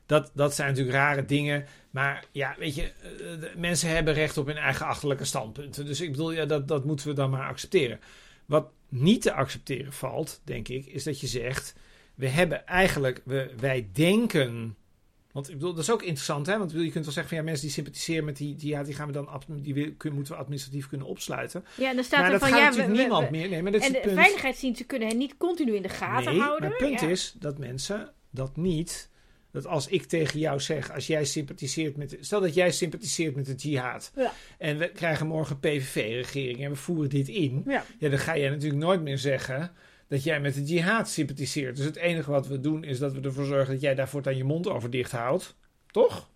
Dat, 0.06 0.30
dat 0.34 0.54
zijn 0.54 0.68
natuurlijk 0.68 0.96
rare 0.96 1.24
dingen. 1.24 1.66
Maar 1.90 2.24
ja, 2.32 2.54
weet 2.58 2.74
je, 2.74 2.82
eh, 2.82 3.40
de 3.40 3.52
mensen 3.56 3.88
hebben 3.88 4.14
recht 4.14 4.36
op 4.36 4.46
hun 4.46 4.56
eigen 4.56 4.86
achterlijke 4.86 5.24
standpunten. 5.24 5.86
Dus 5.86 6.00
ik 6.00 6.10
bedoel, 6.10 6.32
ja, 6.32 6.44
dat, 6.46 6.68
dat 6.68 6.84
moeten 6.84 7.08
we 7.08 7.14
dan 7.14 7.30
maar 7.30 7.48
accepteren. 7.48 8.00
Wat 8.46 8.70
niet 8.88 9.22
te 9.22 9.32
accepteren 9.32 9.92
valt, 9.92 10.40
denk 10.44 10.68
ik, 10.68 10.86
is 10.86 11.04
dat 11.04 11.20
je 11.20 11.26
zegt: 11.26 11.74
we 12.14 12.28
hebben 12.28 12.66
eigenlijk, 12.66 13.20
we, 13.24 13.50
wij 13.56 13.88
denken. 13.92 14.76
Want 15.32 15.48
ik 15.48 15.54
bedoel, 15.54 15.74
dat 15.74 15.82
is 15.82 15.90
ook 15.90 16.02
interessant, 16.02 16.46
hè? 16.46 16.58
Want 16.58 16.72
je 16.72 16.78
kunt 16.90 17.04
wel 17.04 17.12
zeggen 17.14 17.28
van 17.28 17.36
ja, 17.36 17.42
mensen 17.42 17.62
die 17.64 17.70
sympathiseren 17.74 18.24
met 18.24 18.36
die, 18.36 18.54
die, 18.54 18.68
ja, 18.68 18.82
die 18.82 18.94
gaan 18.94 19.06
we 19.06 19.12
dan, 19.12 19.28
die 19.48 19.94
moeten 20.12 20.34
we 20.34 20.40
administratief 20.40 20.88
kunnen 20.88 21.06
opsluiten. 21.06 21.64
Ja, 21.76 21.88
en 21.90 21.94
dan 21.94 22.04
staat 22.04 22.20
maar 22.20 22.32
er 22.32 22.38
dat 22.38 22.48
van 22.48 22.48
gaat 22.50 22.58
ja, 22.58 22.64
natuurlijk 22.64 22.94
we- 22.96 23.00
niemand 23.02 23.24
we- 23.24 23.30
meer. 23.36 23.48
Nee, 23.48 23.62
maar 23.62 23.72
dat 23.72 23.80
is 23.80 23.86
En 23.86 23.92
het 23.94 24.02
de 24.02 24.08
punt. 24.08 24.20
veiligheidsdiensten 24.20 24.86
kunnen 24.86 25.08
hen 25.08 25.16
niet 25.18 25.36
continu 25.36 25.74
in 25.74 25.82
de 25.82 25.88
gaten 25.88 26.32
nee, 26.32 26.40
houden. 26.40 26.68
maar 26.68 26.78
het 26.78 26.88
punt 26.88 27.00
Ja. 27.00 27.08
is 27.08 27.34
dat 27.38 27.58
mensen 27.58 28.12
dat 28.30 28.56
niet. 28.56 29.10
Dat 29.52 29.66
als 29.66 29.86
ik 29.88 30.04
tegen 30.04 30.38
jou 30.38 30.60
zeg, 30.60 30.92
als 30.92 31.06
jij 31.06 31.24
sympathiseert 31.24 31.96
met. 31.96 32.16
Stel 32.20 32.40
dat 32.40 32.54
jij 32.54 32.70
sympathiseert 32.70 33.36
met 33.36 33.46
de 33.46 33.54
jihad. 33.54 34.12
Ja. 34.16 34.32
En 34.58 34.78
we 34.78 34.88
krijgen 34.88 35.26
morgen 35.26 35.58
PVV-regering 35.58 36.64
en 36.64 36.70
we 36.70 36.76
voeren 36.76 37.08
dit 37.10 37.28
in. 37.28 37.62
Ja. 37.66 37.84
Ja, 37.98 38.08
dan 38.08 38.18
ga 38.18 38.36
jij 38.38 38.48
natuurlijk 38.50 38.80
nooit 38.82 39.02
meer 39.02 39.18
zeggen 39.18 39.72
dat 40.08 40.22
jij 40.22 40.40
met 40.40 40.54
de 40.54 40.62
jihad 40.64 41.08
sympathiseert. 41.08 41.76
Dus 41.76 41.84
het 41.84 41.96
enige 41.96 42.30
wat 42.30 42.46
we 42.46 42.60
doen 42.60 42.84
is 42.84 42.98
dat 42.98 43.12
we 43.12 43.20
ervoor 43.20 43.44
zorgen 43.44 43.72
dat 43.72 43.82
jij 43.82 43.94
daar 43.94 44.08
voortaan 44.08 44.36
je 44.36 44.44
mond 44.44 44.68
over 44.68 44.90
dicht 44.90 45.10
houdt. 45.12 45.56
Toch? 45.90 46.30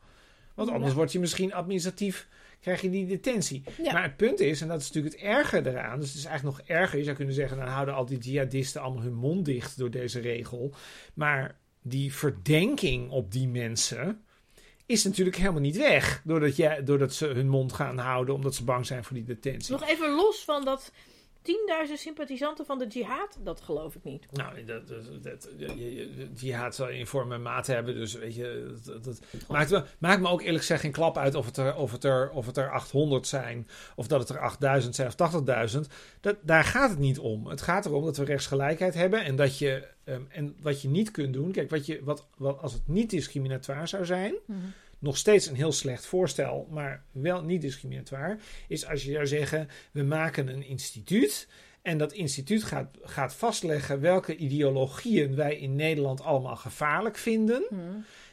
Want 0.55 0.71
anders 0.71 0.91
Ja. 0.91 0.97
word 0.97 1.13
je 1.13 1.19
misschien 1.19 1.53
administratief, 1.55 2.29
krijg 2.61 2.81
je 2.81 2.91
die 2.91 3.07
detentie. 3.07 3.63
Ja. 3.83 3.93
Maar 3.93 4.03
het 4.03 4.17
punt 4.17 4.41
is, 4.41 4.61
en 4.61 4.69
dat 4.69 4.81
is 4.81 4.87
natuurlijk 4.91 5.15
het 5.15 5.25
erge 5.25 5.67
eraan, 5.71 5.99
dus 6.01 6.09
het 6.09 6.19
is 6.19 6.25
eigenlijk 6.25 6.59
nog 6.59 6.67
erger. 6.69 6.99
Je 6.99 7.05
zou 7.05 7.17
kunnen 7.17 7.35
zeggen, 7.35 7.57
dan 7.59 7.67
houden 7.69 7.95
al 7.95 8.07
die 8.07 8.19
jihadisten 8.19 8.81
allemaal 8.81 9.03
hun 9.03 9.15
mond 9.15 9.45
dicht 9.45 9.79
door 9.79 9.91
deze 9.91 10.21
regel. 10.21 10.75
Maar 11.15 11.59
die 11.83 12.15
verdenking 12.15 13.11
op 13.11 13.33
die 13.33 13.49
mensen 13.49 14.23
is 14.87 15.05
natuurlijk 15.05 15.37
helemaal 15.37 15.61
niet 15.61 15.77
weg. 15.77 16.23
Doordat, 16.25 16.57
jij, 16.57 16.85
doordat 16.85 17.13
ze 17.15 17.27
hun 17.27 17.49
mond 17.49 17.73
gaan 17.73 17.99
houden 17.99 18.35
omdat 18.35 18.55
ze 18.55 18.65
bang 18.65 18.87
zijn 18.87 19.05
voor 19.05 19.17
die 19.17 19.25
detentie. 19.25 19.73
Nog 19.73 19.89
even 19.89 20.11
los 20.15 20.45
van 20.45 20.65
dat 20.65 20.93
10.000 21.89 21.93
sympathisanten 21.95 22.67
van 22.67 22.79
de 22.79 22.87
jihad, 22.87 23.39
dat 23.45 23.61
geloof 23.61 23.95
ik 23.95 24.05
niet. 24.05 24.27
Nou, 24.33 24.65
dat, 24.65 24.89
dat, 25.23 25.49
jihad 26.35 26.75
zal 26.75 26.89
in 26.89 27.07
vorm 27.07 27.33
en 27.33 27.43
maat 27.43 27.67
hebben. 27.67 27.95
Dus 27.95 28.15
weet 28.15 28.35
je, 28.35 28.75
dat, 28.85 29.05
dat 29.59 29.87
maakt, 29.99 30.21
me 30.21 30.29
ook 30.29 30.41
eerlijk 30.41 30.61
gezegd 30.61 30.81
geen 30.81 30.93
klap 30.93 31.19
uit 31.19 31.35
of 31.35 31.47
het, 31.47 31.57
er, 31.57 31.75
of, 31.75 31.93
het 31.93 32.05
er, 32.05 32.31
of 32.31 32.47
het 32.47 32.57
er 32.57 32.71
800 32.71 33.27
zijn. 33.27 33.69
Of 33.97 34.07
dat 34.07 34.21
het 34.21 34.29
er 34.29 34.39
8000 34.39 34.95
zijn 34.95 35.09
of 35.09 35.75
80.000. 35.75 35.81
Dat, 36.21 36.37
daar 36.43 36.65
gaat 36.65 36.91
het 36.91 36.99
niet 36.99 37.19
om. 37.19 37.47
Het 37.47 37.63
gaat 37.63 37.87
erom 37.87 38.05
dat 38.05 38.17
we 38.17 38.25
rechtsgelijkheid 38.25 38.95
hebben. 38.95 39.25
En, 39.25 39.37
dat 39.37 39.59
je, 39.59 39.89
ehm, 40.05 40.23
en 40.29 40.57
wat 40.61 40.83
je 40.83 40.89
niet 40.89 41.11
kunt 41.11 41.33
doen. 41.33 41.53
Kijk, 41.53 41.71
wat 41.71 41.87
je, 41.87 42.05
wat, 42.05 42.27
wat, 42.37 42.61
als 42.61 42.73
het 42.73 42.89
niet 42.89 43.11
discriminatoire 43.11 43.87
zou 43.87 44.05
zijn. 44.05 44.35
Nog 45.03 45.17
steeds 45.17 45.47
een 45.47 45.57
heel 45.57 45.73
slecht 45.73 46.07
voorstel, 46.07 46.69
maar 46.71 47.05
wel 47.13 47.43
niet 47.43 47.61
discriminatoire. 47.61 48.39
Is 48.69 48.87
als 48.87 49.05
je 49.05 49.13
zou 49.13 49.27
zeggen: 49.27 49.69
we 49.93 50.03
maken 50.03 50.49
een 50.49 50.67
instituut. 50.67 51.49
En 51.83 51.99
dat 51.99 52.13
instituut 52.13 52.63
gaat, 52.63 52.91
gaat 53.03 53.35
vastleggen 53.35 54.01
welke 54.01 54.37
ideologieën 54.37 55.35
wij 55.35 55.57
in 55.57 55.77
Nederland 55.77 56.23
allemaal 56.23 56.57
gevaarlijk 56.57 57.17
vinden. 57.17 57.65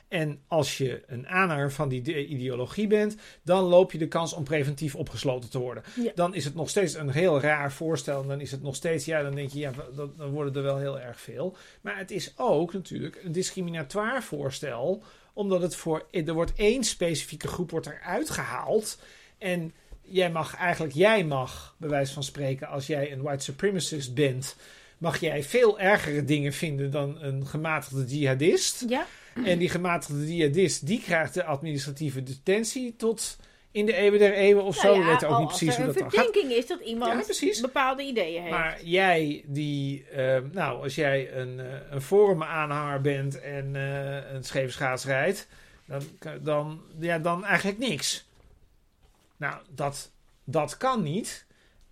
En 0.07 0.41
als 0.47 0.77
je 0.77 1.03
een 1.07 1.27
aanhanger 1.27 1.71
van 1.71 1.89
die 1.89 2.01
de- 2.01 2.25
ideologie 2.25 2.87
bent, 2.87 3.15
dan 3.43 3.63
loop 3.63 3.91
je 3.91 3.97
de 3.97 4.07
kans 4.07 4.33
om 4.33 4.43
preventief 4.43 4.95
opgesloten 4.95 5.49
te 5.49 5.59
worden. 5.59 5.83
Ja. 6.03 6.11
Dan 6.15 6.35
is 6.35 6.45
het 6.45 6.55
nog 6.55 6.69
steeds 6.69 6.93
een 6.93 7.09
heel 7.09 7.39
raar 7.39 7.71
voorstel. 7.71 8.21
En 8.21 8.27
dan 8.27 8.41
is 8.41 8.51
het 8.51 8.61
nog 8.61 8.75
steeds, 8.75 9.05
ja, 9.05 9.21
dan 9.21 9.35
denk 9.35 9.49
je, 9.49 9.59
ja, 9.59 9.71
dan, 9.95 10.13
dan 10.17 10.29
worden 10.29 10.55
er 10.55 10.63
wel 10.63 10.77
heel 10.77 10.99
erg 10.99 11.21
veel. 11.21 11.55
Maar 11.81 11.97
het 11.97 12.11
is 12.11 12.33
ook 12.37 12.73
natuurlijk 12.73 13.21
een 13.23 13.31
discriminatoire 13.31 14.21
voorstel, 14.21 15.03
omdat 15.33 15.61
het 15.61 15.75
voor, 15.75 16.05
er 16.11 16.33
wordt 16.33 16.53
één 16.55 16.83
specifieke 16.83 17.47
groep 17.47 17.71
wordt 17.71 17.87
eruit 17.87 18.29
gehaald. 18.29 18.99
En 19.37 19.73
jij 20.01 20.31
mag 20.31 20.55
eigenlijk, 20.55 20.93
jij 20.93 21.23
mag, 21.23 21.75
bij 21.77 21.89
wijze 21.89 22.13
van 22.13 22.23
spreken, 22.23 22.67
als 22.67 22.87
jij 22.87 23.11
een 23.11 23.21
white 23.21 23.43
supremacist 23.43 24.13
bent, 24.13 24.55
mag 24.97 25.19
jij 25.19 25.43
veel 25.43 25.79
ergere 25.79 26.25
dingen 26.25 26.53
vinden 26.53 26.91
dan 26.91 27.21
een 27.21 27.47
gematigde 27.47 28.05
jihadist. 28.05 28.85
Ja, 28.87 29.05
En 29.43 29.59
die 29.59 29.69
gematigde 29.69 30.35
jihadist, 30.35 30.87
die 30.87 31.01
krijgt 31.01 31.33
de 31.33 31.43
administratieve 31.43 32.23
detentie 32.23 32.95
tot 32.95 33.37
in 33.71 33.85
de 33.85 33.93
eeuwen 33.93 34.19
der 34.19 34.33
eeuwen 34.33 34.63
of 34.63 34.75
zo. 34.75 34.87
Nou 34.87 34.99
We 34.99 35.05
ja, 35.05 35.11
weten 35.11 35.29
ook 35.29 35.39
niet 35.39 35.47
precies 35.47 35.75
hoe 35.75 35.85
een 35.85 35.85
dat 35.85 35.95
dan 35.95 36.11
gaat. 36.11 36.13
verdenking 36.13 36.51
is 36.51 36.67
dat 36.67 36.79
iemand 36.79 37.39
Ja, 37.39 37.61
bepaalde 37.61 38.03
ideeën 38.03 38.41
heeft. 38.41 38.53
Maar 38.53 38.83
jij 38.83 39.43
die, 39.45 40.05
eh, 40.05 40.37
nou, 40.51 40.83
als 40.83 40.95
jij 40.95 41.33
een, 41.33 41.59
eh, 41.59 41.65
een 41.89 42.01
forum-aanhanger 42.01 43.01
bent 43.01 43.41
en 43.41 43.75
eh, 43.75 44.33
een 44.33 44.71
schaats 44.71 45.05
rijdt, 45.05 45.47
dan, 45.85 46.01
dan, 46.41 46.81
ja, 46.99 47.19
dan 47.19 47.45
eigenlijk 47.45 47.79
niks. 47.79 48.27
Nou, 49.37 49.55
dat, 49.69 50.11
dat 50.43 50.77
kan 50.77 51.03
niet. 51.03 51.45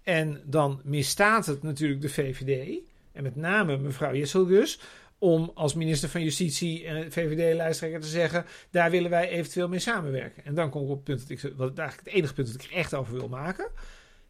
En 0.03 0.41
dan 0.45 0.81
misstaat 0.83 1.45
het 1.45 1.63
natuurlijk 1.63 2.01
de 2.01 2.09
VVD, 2.09 2.79
en 3.11 3.23
met 3.23 3.35
name 3.35 3.77
mevrouw 3.77 4.13
Jesselgus, 4.13 4.79
om 5.19 5.51
als 5.53 5.73
minister 5.73 6.09
van 6.09 6.23
Justitie 6.23 6.85
en 6.85 7.11
VVD-lijsttrekker 7.11 7.99
te 7.99 8.07
zeggen, 8.07 8.45
daar 8.71 8.91
willen 8.91 9.09
wij 9.09 9.29
eventueel 9.29 9.67
mee 9.67 9.79
samenwerken. 9.79 10.45
En 10.45 10.55
dan 10.55 10.69
kom 10.69 10.83
ik 10.83 10.89
op 10.89 10.95
het 10.95 11.03
punt 11.03 11.19
dat 11.19 11.29
ik, 11.29 11.57
wat 11.57 11.77
eigenlijk 11.77 12.07
het 12.07 12.17
enige 12.17 12.33
punt 12.33 12.53
dat 12.53 12.63
ik 12.63 12.71
echt 12.71 12.93
over 12.93 13.13
wil 13.13 13.29
maken. 13.29 13.67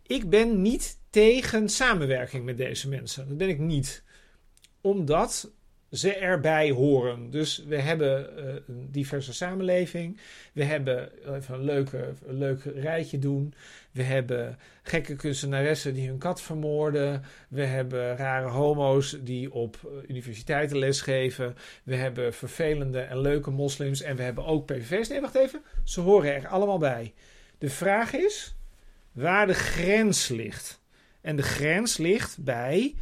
Ik 0.08 0.30
ben 0.30 0.62
niet 0.62 1.00
tegen 1.10 1.70
samenwerking 1.70 2.46
met 2.46 2.58
deze 2.58 2.90
mensen. 2.90 3.28
Dat 3.28 3.38
ben 3.38 3.50
ik 3.50 3.60
niet. 3.60 4.04
Omdat 4.82 5.52
ze 5.92 6.16
erbij 6.16 6.72
horen. 6.72 7.30
Dus 7.30 7.64
we 7.68 7.80
hebben 7.80 8.38
eh, 8.38 8.54
een 8.68 8.88
diverse 8.92 9.34
samenleving. 9.34 10.20
We 10.54 10.64
hebben 10.64 11.10
even 11.36 11.54
een, 11.54 11.64
leuke, 11.64 12.14
een 12.28 12.38
leuk 12.38 12.64
rijtje 12.64 13.20
doen. 13.20 13.54
We 13.92 14.04
hebben 14.04 14.58
gekke 14.84 15.16
kunstenaressen 15.16 15.94
die 15.94 16.08
hun 16.08 16.18
kat 16.18 16.42
vermoorden. 16.42 17.24
We 17.50 17.64
hebben 17.64 18.18
rare 18.18 18.50
homo's 18.50 19.18
die 19.22 19.54
op 19.54 19.78
eh, 19.84 20.10
universiteiten 20.10 20.78
lesgeven. 20.78 21.56
We 21.84 21.96
hebben 21.96 22.34
vervelende 22.34 23.00
en 23.00 23.22
leuke 23.22 23.52
moslims. 23.52 24.02
En 24.02 24.16
we 24.16 24.24
hebben 24.24 24.46
ook 24.46 24.66
PVV's. 24.66 25.08
Nee, 25.08 25.22
wacht 25.22 25.36
even. 25.36 25.62
Ze 25.84 26.02
horen 26.02 26.36
er 26.36 26.48
allemaal 26.48 26.78
bij. 26.80 27.14
De 27.58 27.70
vraag 27.70 28.14
is 28.14 28.56
waar 29.12 29.48
de 29.48 29.54
grens 29.54 30.28
ligt. 30.28 30.82
En 31.22 31.36
de 31.36 31.44
grens 31.44 31.98
ligt 31.98 32.44
bij. 32.44 32.96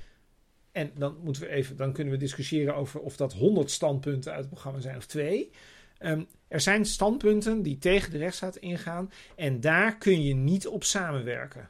En 0.76 0.92
dan, 0.98 1.18
moeten 1.24 1.42
we 1.42 1.50
even, 1.50 1.76
dan 1.76 1.94
kunnen 1.94 2.14
we 2.14 2.20
discussiëren 2.20 2.76
over 2.76 3.00
of 3.00 3.18
dat 3.18 3.34
100 3.34 3.72
standpunten 3.72 4.32
uit 4.32 4.42
het 4.42 4.50
programma 4.50 4.80
zijn 4.80 4.98
of 4.98 5.06
twee. 5.06 5.50
Ehm, 5.98 6.24
er 6.48 6.62
zijn 6.62 6.86
standpunten 6.86 7.62
die 7.62 7.78
tegen 7.78 8.12
de 8.12 8.18
rechtsstaat 8.18 8.56
ingaan. 8.56 9.12
En 9.36 9.60
daar 9.60 9.98
kun 9.98 10.24
je 10.24 10.34
niet 10.34 10.68
op 10.68 10.84
samenwerken. 10.84 11.70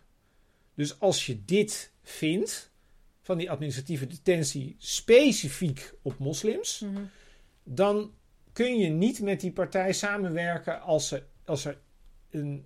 Dus 0.75 0.99
als 0.99 1.25
je 1.25 1.45
dit 1.45 1.91
vindt, 2.03 2.71
van 3.21 3.37
die 3.37 3.51
administratieve 3.51 4.07
detentie 4.07 4.75
specifiek 4.79 5.93
op 6.01 6.17
moslims, 6.17 6.79
Mhm. 6.79 7.01
dan 7.63 8.11
kun 8.53 8.77
je 8.77 8.89
niet 8.89 9.21
met 9.21 9.39
die 9.39 9.51
partij 9.51 9.93
samenwerken 9.93 10.81
als 10.81 11.11
er, 11.11 11.25
als 11.45 11.65
er 11.65 11.77
een 12.29 12.65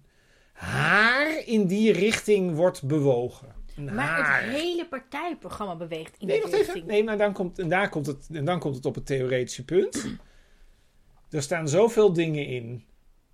haar 0.54 1.46
in 1.46 1.68
die 1.68 1.92
richting 1.92 2.56
wordt 2.56 2.84
bewogen. 2.84 3.59
Maar 3.86 4.42
het 4.42 4.54
hele 4.54 4.88
partijprogramma 4.88 5.76
beweegt 5.76 6.16
in 6.20 6.28
Nee, 6.28 6.38
die 6.38 6.46
even. 6.46 6.58
richting. 6.60 6.86
Nee, 6.86 7.04
maar 7.04 7.18
dan 7.18 7.34
komt, 7.34 7.60
en, 7.60 7.70
daar 7.70 7.90
komt 7.90 8.06
het, 8.06 8.28
en 8.32 8.46
dan 8.46 8.60
komt 8.60 8.76
het 8.76 8.86
op 8.86 8.96
het 8.96 9.06
theoretische 9.06 9.66
punt. 9.66 10.06
Er 11.30 11.42
staan 11.42 11.68
zoveel 11.68 12.14
dingen 12.14 12.46
in 12.46 12.84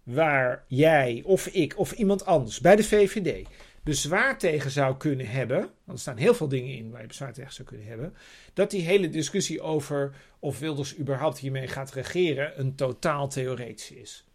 waar 0.04 0.64
jij 0.68 1.22
of 1.26 1.48
ik 1.48 1.78
of 1.78 1.92
iemand 1.92 2.26
anders 2.26 2.60
bij 2.60 2.76
de 2.76 2.84
VVD 2.84 3.48
bezwaar 3.84 4.38
tegen 4.38 4.72
zou 4.72 4.98
kunnen 4.98 5.28
hebben. 5.28 5.60
Want 5.60 5.72
er 5.86 6.00
staan 6.00 6.18
heel 6.18 6.34
veel 6.34 6.48
dingen 6.48 6.76
in 6.76 6.92
waar 6.92 7.02
je 7.02 7.08
bezwaar 7.08 7.34
tegen 7.34 7.54
zou 7.54 7.68
kunnen 7.68 7.88
hebben. 7.88 8.14
Dat 8.54 8.72
die 8.72 8.82
hele 8.82 9.10
discussie 9.10 9.62
over 9.62 10.16
of 10.40 10.60
Wilders 10.60 10.98
überhaupt 10.98 11.38
hiermee 11.38 11.68
gaat 11.68 11.92
regeren 11.92 12.60
een 12.60 12.76
totaal 12.76 13.28
theoretische 13.30 14.00
is. 14.00 14.26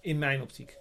In 0.00 0.18
mijn 0.18 0.42
optiek. 0.42 0.76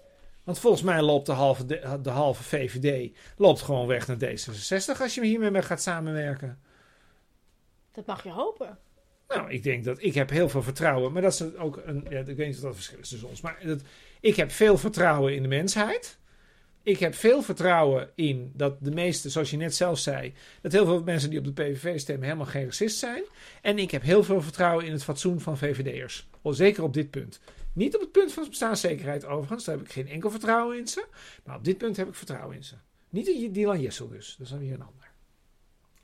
Want 0.45 0.59
volgens 0.59 0.83
mij 0.83 1.01
loopt 1.01 1.25
de 1.25 1.31
halve, 1.31 1.65
de, 1.65 1.99
de 2.01 2.09
halve 2.09 2.43
VVD 2.43 3.15
loopt 3.37 3.61
gewoon 3.61 3.87
weg 3.87 4.07
naar 4.07 4.17
D66 4.17 5.01
als 5.01 5.15
je 5.15 5.25
hiermee 5.25 5.51
mee 5.51 5.61
gaat 5.61 5.81
samenwerken. 5.81 6.59
Dat 7.91 8.05
mag 8.05 8.23
je 8.23 8.29
hopen. 8.29 8.77
Nou, 9.27 9.51
ik 9.51 9.63
denk 9.63 9.83
dat 9.83 10.03
ik 10.03 10.13
heb 10.13 10.29
heel 10.29 10.49
veel 10.49 10.63
vertrouwen, 10.63 11.11
maar 11.11 11.21
dat 11.21 11.33
is 11.33 11.55
ook 11.55 11.81
een. 11.85 12.05
Ja, 12.09 12.19
ik 12.19 12.25
weet 12.25 12.47
niet 12.47 12.55
of 12.55 12.61
dat 12.61 12.75
verschil 12.75 12.99
is 12.99 13.09
tussen 13.09 13.29
ons, 13.29 13.41
maar 13.41 13.57
dat, 13.63 13.81
ik 14.19 14.35
heb 14.35 14.51
veel 14.51 14.77
vertrouwen 14.77 15.35
in 15.35 15.41
de 15.41 15.47
mensheid. 15.47 16.17
Ik 16.83 16.99
heb 16.99 17.15
veel 17.15 17.41
vertrouwen 17.41 18.09
in 18.15 18.51
dat 18.55 18.77
de 18.83 18.91
meeste, 18.91 19.29
zoals 19.29 19.49
je 19.49 19.57
net 19.57 19.75
zelf 19.75 19.99
zei, 19.99 20.33
dat 20.61 20.71
heel 20.71 20.85
veel 20.85 21.03
mensen 21.03 21.29
die 21.29 21.39
op 21.39 21.45
de 21.45 21.53
PVV 21.63 21.99
stemmen 21.99 22.25
helemaal 22.25 22.45
geen 22.45 22.63
racist 22.63 22.97
zijn. 22.97 23.23
En 23.61 23.79
ik 23.79 23.91
heb 23.91 24.01
heel 24.01 24.23
veel 24.23 24.41
vertrouwen 24.41 24.85
in 24.85 24.91
het 24.91 25.03
fatsoen 25.03 25.39
van 25.39 25.57
VVD'ers. 25.57 26.27
Zeker 26.43 26.83
op 26.83 26.93
dit 26.93 27.09
punt. 27.09 27.39
Niet 27.76 27.95
op 27.95 28.01
het 28.01 28.11
punt 28.11 28.34
van 28.34 28.45
bestaanszekerheid 28.49 29.26
overigens, 29.26 29.63
daar 29.63 29.76
heb 29.76 29.86
ik 29.86 29.91
geen 29.91 30.07
enkel 30.07 30.30
vertrouwen 30.32 30.78
in 30.78 30.88
ze. 30.88 31.05
Maar 31.43 31.55
op 31.55 31.63
dit 31.63 31.78
punt 31.78 31.97
heb 31.97 32.07
ik 32.07 32.15
vertrouwen 32.15 32.55
in 32.55 32.63
ze. 32.63 32.76
Niet 33.09 33.28
in 33.28 33.51
Dylan 33.51 33.82
Jessel 33.82 34.07
dus, 34.07 34.36
dat 34.38 34.45
is 34.45 34.51
dan 34.51 34.59
weer 34.59 34.73
een 34.73 34.82
ander. 34.82 35.11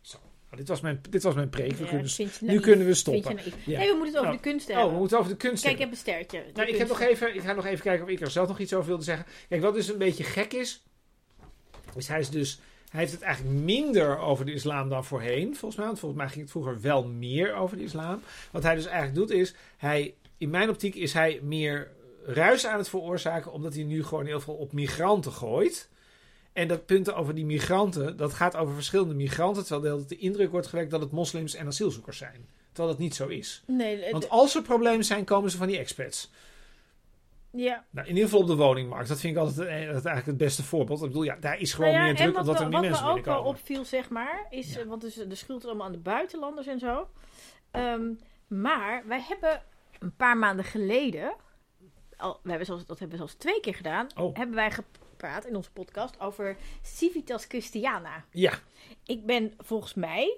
Zo, 0.01 0.17
nou, 0.45 0.55
dit, 0.57 0.67
was 0.67 0.81
mijn, 0.81 1.01
dit 1.09 1.23
was 1.23 1.35
mijn 1.35 1.49
preek. 1.49 1.71
We 1.71 1.83
Ja, 1.83 1.89
kunnen, 1.89 2.11
nu 2.39 2.59
kunnen 2.59 2.87
we 2.87 2.93
stoppen. 2.93 3.37
Ja. 3.65 3.77
Nee, 3.77 3.87
we 3.87 3.95
moeten 3.95 4.05
het 4.05 4.15
over 4.15 4.23
Nou, 4.23 4.35
de 4.35 4.49
kunst 4.49 4.69
Oh, 4.69 4.75
hebben. 4.75 4.93
we 4.93 4.99
moeten 4.99 5.17
over 5.17 5.31
de 5.31 5.37
kunst 5.37 5.63
Kijk, 5.63 5.73
ik 5.73 5.79
heb 5.79 5.91
een 5.91 5.97
sterrtje. 5.97 6.43
De 6.45 6.51
Nou, 6.53 6.67
ik, 6.69 6.77
heb 6.77 6.87
nog 6.87 6.99
even, 6.99 7.35
ik 7.35 7.41
ga 7.41 7.53
nog 7.53 7.65
even 7.65 7.83
kijken 7.83 8.03
of 8.03 8.09
ik 8.09 8.21
er 8.21 8.31
zelf 8.31 8.47
nog 8.47 8.59
iets 8.59 8.73
over 8.73 8.87
wilde 8.87 9.03
zeggen. 9.03 9.25
Kijk, 9.49 9.61
wat 9.61 9.73
dus 9.73 9.87
een 9.87 9.97
beetje 9.97 10.23
gek 10.23 10.53
is, 10.53 10.83
is 11.95 12.07
hij 12.07 12.19
is 12.19 12.29
dus... 12.29 12.59
Hij 12.89 12.99
heeft 12.99 13.11
het 13.11 13.21
eigenlijk 13.21 13.59
minder 13.59 14.17
over 14.17 14.45
de 14.45 14.53
islam 14.53 14.89
dan 14.89 15.05
voorheen, 15.05 15.55
volgens 15.55 15.75
mij. 15.75 15.85
Want 15.85 15.99
volgens 15.99 16.21
mij 16.21 16.29
ging 16.29 16.41
het 16.41 16.51
vroeger 16.51 16.81
wel 16.81 17.07
meer 17.07 17.53
over 17.53 17.77
de 17.77 17.83
islam. 17.83 18.21
Wat 18.51 18.63
hij 18.63 18.75
dus 18.75 18.85
eigenlijk 18.85 19.15
doet 19.15 19.29
is, 19.29 19.53
hij, 19.77 20.13
in 20.41 20.49
mijn 20.49 20.69
optiek 20.69 20.95
is 20.95 21.13
hij 21.13 21.39
meer 21.43 21.91
ruis 22.25 22.65
aan 22.65 22.77
het 22.77 22.89
veroorzaken, 22.89 23.51
omdat 23.51 23.73
hij 23.73 23.83
nu 23.83 24.03
gewoon 24.03 24.25
heel 24.25 24.39
veel 24.39 24.53
op 24.53 24.73
migranten 24.73 25.31
gooit. 25.31 25.89
En 26.53 26.67
dat 26.67 26.85
punten 26.85 27.15
over 27.15 27.35
die 27.35 27.45
migranten, 27.45 28.17
dat 28.17 28.33
gaat 28.33 28.55
over 28.55 28.73
verschillende 28.73 29.13
migranten, 29.13 29.65
terwijl 29.65 29.97
de 29.97 30.05
de 30.05 30.17
indruk 30.17 30.51
wordt 30.51 30.67
gewekt 30.67 30.91
dat 30.91 31.01
het 31.01 31.11
moslims 31.11 31.55
en 31.55 31.67
asielzoekers 31.67 32.17
zijn. 32.17 32.49
Terwijl 32.71 32.89
dat 32.95 33.03
niet 33.03 33.15
zo 33.15 33.27
is. 33.27 33.63
Nee, 33.67 34.11
Want 34.11 34.29
als 34.29 34.55
er 34.55 34.61
problemen 34.61 35.05
zijn, 35.05 35.25
komen 35.25 35.51
ze 35.51 35.57
van 35.57 35.67
die 35.67 35.77
expats. 35.77 36.31
ja. 37.51 37.85
Nou, 37.89 38.07
in 38.07 38.13
ieder 38.13 38.29
geval 38.29 38.41
op 38.41 38.47
de 38.47 38.55
woningmarkt. 38.63 39.07
Dat 39.07 39.19
vind 39.19 39.35
ik 39.35 39.41
altijd 39.41 39.57
eh, 39.59 39.73
dat 39.73 40.05
eigenlijk 40.05 40.25
het 40.25 40.37
beste 40.37 40.63
voorbeeld. 40.63 41.01
Ik 41.01 41.07
bedoel, 41.07 41.23
ja, 41.23 41.37
daar 41.39 41.59
is 41.59 41.73
gewoon 41.73 41.89
Nou 41.91 42.01
ja, 42.01 42.07
meer 42.07 42.15
druk 42.21 42.33
wat, 42.35 42.41
omdat 42.47 42.59
er 42.59 42.69
me- 42.69 42.69
meer 42.69 42.79
wat 42.79 42.89
mensen 42.89 43.05
me 43.05 43.09
ook 43.11 43.25
wel 43.25 43.33
binnenkomen. 43.33 43.59
opviel, 43.59 43.85
zeg 43.85 44.09
maar, 44.09 44.45
is, 44.49 44.73
Ja. 44.73 44.85
want 44.85 45.01
dus 45.01 45.13
de 45.13 45.35
schuld 45.35 45.59
is 45.63 45.65
allemaal 45.67 45.85
aan 45.85 45.91
de 45.91 45.97
buitenlanders 45.97 46.67
en 46.67 46.79
zo. 46.79 47.07
Ehm, 47.71 48.01
maar 48.47 49.03
wij 49.07 49.21
hebben 49.27 49.63
een 50.01 50.15
paar 50.15 50.37
maanden 50.37 50.65
geleden, 50.65 51.33
al, 52.17 52.39
we 52.43 52.49
hebben 52.49 52.67
zelfs, 52.67 52.85
dat 52.85 52.99
hebben 52.99 53.17
we 53.17 53.23
zelfs 53.25 53.39
twee 53.39 53.59
keer 53.59 53.75
gedaan, 53.75 54.07
Oh. 54.15 54.35
hebben 54.37 54.55
wij 54.55 54.71
gepraat 54.71 55.45
in 55.45 55.55
onze 55.55 55.71
podcast 55.71 56.19
over 56.19 56.57
Civitas 56.81 57.45
Christiana. 57.45 58.25
Ja, 58.31 58.53
Ik 59.05 59.25
ben 59.25 59.53
volgens 59.57 59.93
mij 59.93 60.37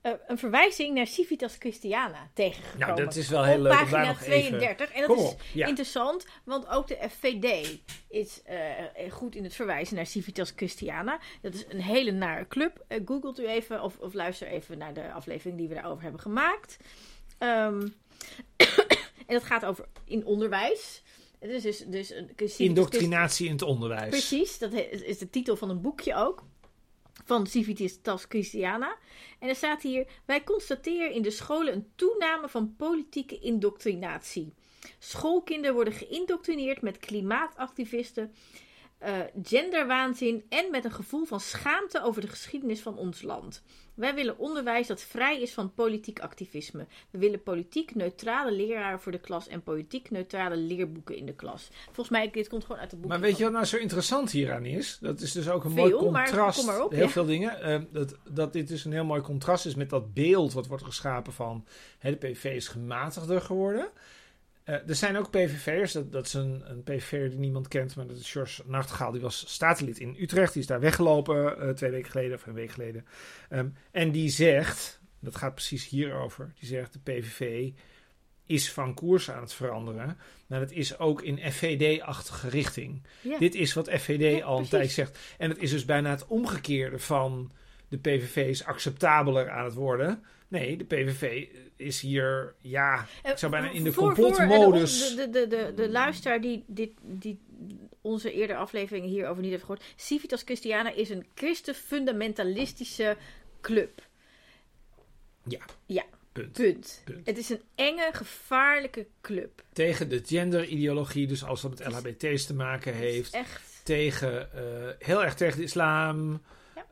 eh, 0.00 0.12
een 0.26 0.38
verwijzing 0.38 0.94
naar 0.94 1.06
Civitas 1.06 1.56
Christiana 1.58 2.30
tegengekomen. 2.34 2.86
nou, 2.88 3.04
dat 3.04 3.16
is 3.16 3.28
wel 3.28 3.44
heel 3.44 3.56
op 3.56 3.62
leuk 3.62 3.72
pagina 3.72 4.04
nog 4.06 4.20
even... 4.20 4.26
32. 4.58 4.90
En 4.92 5.00
dat 5.00 5.16
Kom 5.16 5.24
is 5.26 5.34
ja. 5.52 5.66
interessant, 5.66 6.26
want 6.44 6.68
ook 6.68 6.86
de 6.86 6.98
FVD 7.10 7.78
is 8.08 8.42
eh, 8.42 8.58
goed 9.10 9.34
in 9.34 9.44
het 9.44 9.54
verwijzen 9.54 9.96
naar 9.96 10.06
Civitas 10.06 10.52
Christiana. 10.56 11.18
Dat 11.42 11.54
is 11.54 11.64
een 11.68 11.80
hele 11.82 12.10
nare 12.10 12.48
club. 12.48 12.84
Eh, 12.88 13.00
googelt 13.04 13.40
u 13.40 13.46
even 13.46 13.82
of, 13.82 13.98
of 13.98 14.12
luister 14.14 14.48
even 14.48 14.78
naar 14.78 14.94
de 14.94 15.12
aflevering 15.12 15.58
die 15.58 15.68
we 15.68 15.74
daarover 15.74 16.02
hebben 16.02 16.20
gemaakt. 16.20 16.76
Ehm, 17.38 17.88
en 19.28 19.34
dat 19.34 19.44
gaat 19.44 19.64
over 19.64 19.88
in 20.04 20.24
onderwijs. 20.24 21.02
Dus, 21.40 21.84
dus 21.86 22.10
een 22.10 22.28
Civitas 22.28 22.56
Indoctrinatie 22.56 23.46
in 23.46 23.52
het 23.52 23.62
onderwijs. 23.62 24.08
Precies, 24.08 24.58
dat 24.58 24.72
is 24.72 25.18
de 25.18 25.30
titel 25.30 25.56
van 25.56 25.70
een 25.70 25.80
boekje 25.80 26.14
ook. 26.14 26.44
Van 27.24 27.46
Civitas 27.46 28.24
Christiana. 28.28 28.96
En 29.38 29.48
er 29.48 29.54
staat 29.54 29.82
hier: 29.82 30.06
Wij 30.24 30.44
constateren 30.44 31.12
in 31.12 31.22
de 31.22 31.30
scholen 31.30 31.74
een 31.74 31.90
toename 31.94 32.48
van 32.48 32.74
politieke 32.76 33.38
indoctrinatie. 33.38 34.54
Schoolkinderen 34.98 35.74
worden 35.74 35.92
geïndoctrineerd 35.92 36.82
met 36.82 36.98
klimaatactivisten, 36.98 38.34
eh, 38.98 39.18
genderwaanzin 39.42 40.44
en 40.48 40.70
met 40.70 40.84
een 40.84 40.92
gevoel 40.92 41.24
van 41.24 41.40
schaamte 41.40 42.02
over 42.02 42.20
de 42.20 42.28
geschiedenis 42.28 42.80
van 42.80 42.96
ons 42.96 43.22
land. 43.22 43.62
Wij 43.98 44.14
willen 44.14 44.38
onderwijs 44.38 44.86
dat 44.86 45.02
vrij 45.02 45.40
is 45.40 45.52
van 45.52 45.74
politiek 45.74 46.20
activisme. 46.20 46.86
We 47.10 47.18
willen 47.18 47.42
politiek 47.42 47.94
neutrale 47.94 48.52
leraren 48.52 49.00
voor 49.00 49.12
de 49.12 49.18
klas 49.20 49.48
en 49.48 49.62
politiek 49.62 50.10
neutrale 50.10 50.56
leerboeken 50.56 51.16
in 51.16 51.26
de 51.26 51.34
klas. 51.34 51.68
Volgens 51.84 52.08
mij, 52.08 52.30
dit 52.30 52.48
komt 52.48 52.64
gewoon 52.64 52.80
uit 52.80 52.90
het 52.90 53.00
boek. 53.00 53.10
Maar 53.10 53.20
weet 53.20 53.36
je 53.36 53.44
wat 53.44 53.52
nou 53.52 53.64
zo 53.64 53.76
interessant 53.76 54.30
hieraan 54.30 54.64
is? 54.64 54.98
Dat 55.00 55.20
is 55.20 55.32
dus 55.32 55.48
ook 55.48 55.64
een 55.64 55.70
Veel, 55.70 55.90
mooi 56.00 56.10
maar 56.10 56.24
contrast. 56.24 56.58
kom 56.58 56.66
maar 56.66 56.84
op, 56.84 56.90
heel 56.90 57.02
ja. 57.02 57.08
veel 57.08 57.26
dingen. 57.26 57.60
eh, 57.60 57.80
dat, 57.92 58.16
dat 58.30 58.52
dit 58.52 58.68
dus 58.68 58.84
een 58.84 58.92
heel 58.92 59.04
mooi 59.04 59.20
contrast 59.20 59.66
is 59.66 59.74
met 59.74 59.90
dat 59.90 60.14
beeld 60.14 60.52
wat 60.52 60.66
wordt 60.66 60.84
geschapen 60.84 61.32
van... 61.32 61.64
Hè, 61.98 62.10
de 62.10 62.16
PVV 62.16 62.44
is 62.44 62.68
gematigder 62.68 63.40
geworden. 63.40 63.88
Eh, 64.68 64.88
er 64.88 64.94
zijn 64.94 65.16
ook 65.16 65.30
PVV'ers, 65.30 65.92
dat, 65.92 66.12
dat 66.12 66.26
is 66.26 66.34
een, 66.34 66.62
een 66.70 66.82
PVV'er 66.82 67.30
die 67.30 67.38
niemand 67.38 67.68
kent, 67.68 67.96
maar 67.96 68.06
dat 68.06 68.16
is 68.16 68.30
George 68.30 68.62
Nachtegaal. 68.66 69.12
Die 69.12 69.20
was 69.20 69.44
statenlid 69.46 69.98
in 69.98 70.16
Utrecht, 70.18 70.52
die 70.52 70.62
is 70.62 70.68
daar 70.68 70.80
weggelopen 70.80 71.60
eh, 71.60 71.70
twee 71.70 71.90
weken 71.90 72.10
geleden 72.10 72.36
of 72.36 72.46
een 72.46 72.52
week 72.54 72.70
geleden. 72.70 73.06
Ehm, 73.48 73.68
en 73.90 74.10
die 74.10 74.28
zegt, 74.28 75.00
dat 75.20 75.36
gaat 75.36 75.54
precies 75.54 75.88
hierover, 75.88 76.52
die 76.58 76.68
zegt 76.68 76.92
de 76.92 76.98
PVV 76.98 77.70
is 78.46 78.72
van 78.72 78.94
koers 78.94 79.30
aan 79.30 79.42
het 79.42 79.54
veranderen. 79.54 80.18
Maar 80.46 80.60
dat 80.60 80.70
is 80.70 80.98
ook 80.98 81.22
in 81.22 81.52
FVD-achtige 81.52 82.48
richting. 82.48 83.02
Ja. 83.20 83.38
Dit 83.38 83.54
is 83.54 83.74
wat 83.74 83.90
FVD 83.90 84.38
Ja, 84.38 84.44
al 84.44 84.58
een 84.58 84.68
tijd 84.68 84.90
zegt. 84.90 85.18
En 85.38 85.48
het 85.48 85.58
is 85.58 85.70
dus 85.70 85.84
bijna 85.84 86.10
het 86.10 86.26
omgekeerde 86.26 86.98
van 86.98 87.52
de 87.88 87.98
PVV 87.98 88.36
is 88.36 88.64
acceptabeler 88.64 89.50
aan 89.50 89.64
het 89.64 89.74
worden. 89.74 90.24
Nee, 90.48 90.76
de 90.76 90.84
PVV 90.84 91.46
is 91.76 92.00
hier, 92.00 92.54
ja, 92.60 93.06
Eh, 93.22 93.30
ik 93.30 93.38
zou 93.38 93.52
bijna 93.52 93.70
in 93.70 93.84
de 93.84 93.92
voor- 93.92 94.14
voor, 94.14 94.24
complotmodus. 94.24 95.10
eh, 95.10 95.16
De, 95.16 95.30
de, 95.30 95.46
de, 95.46 95.72
de, 95.76 95.88
luisteraar 95.90 96.40
die, 96.40 96.64
dit, 96.66 96.90
die 97.02 97.38
onze 98.00 98.32
eerdere 98.32 98.58
afleveringen 98.58 99.08
hierover 99.08 99.42
niet 99.42 99.50
heeft 99.50 99.62
gehoord. 99.64 99.84
Civitas 99.96 100.42
Christiana 100.42 100.90
is 100.92 101.10
een 101.10 101.26
christenfundamentalistische 101.34 103.16
club. 103.60 104.06
Ja, 105.44 105.60
Ja. 105.86 106.04
punt. 106.32 106.52
Punt. 106.52 107.02
Punt. 107.04 107.26
Het 107.26 107.38
is 107.38 107.48
een 107.50 107.62
enge, 107.74 108.10
gevaarlijke 108.12 109.06
club. 109.20 109.62
Tegen 109.72 110.08
de 110.08 110.20
genderideologie, 110.24 111.26
dus 111.26 111.44
als 111.44 111.62
dat 111.62 111.70
met 111.78 111.86
LHBT's 111.92 112.46
te 112.46 112.54
maken 112.54 112.94
heeft. 112.94 113.34
echt. 113.34 113.80
Tegen, 113.84 114.52
eh, 114.52 114.62
heel 114.98 115.24
erg 115.24 115.34
tegen 115.34 115.56
de 115.58 115.64
islam. 115.64 116.42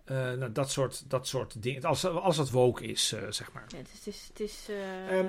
Eh, 0.07 0.17
nou, 0.17 0.53
dat 0.53 0.71
soort, 0.71 1.05
dat 1.11 1.27
soort 1.27 1.63
dingen. 1.63 1.83
Als, 1.83 2.05
als 2.07 2.37
het 2.37 2.51
woke 2.51 2.85
is, 2.85 3.13
eh, 3.13 3.21
zeg 3.29 3.53
maar. 3.53 3.65
Ja, 3.69 3.77
het 3.77 3.89
is. 4.05 4.27
Het 4.29 4.41
is, 4.41 4.67
eh, 4.69 5.19
Ehm. 5.19 5.27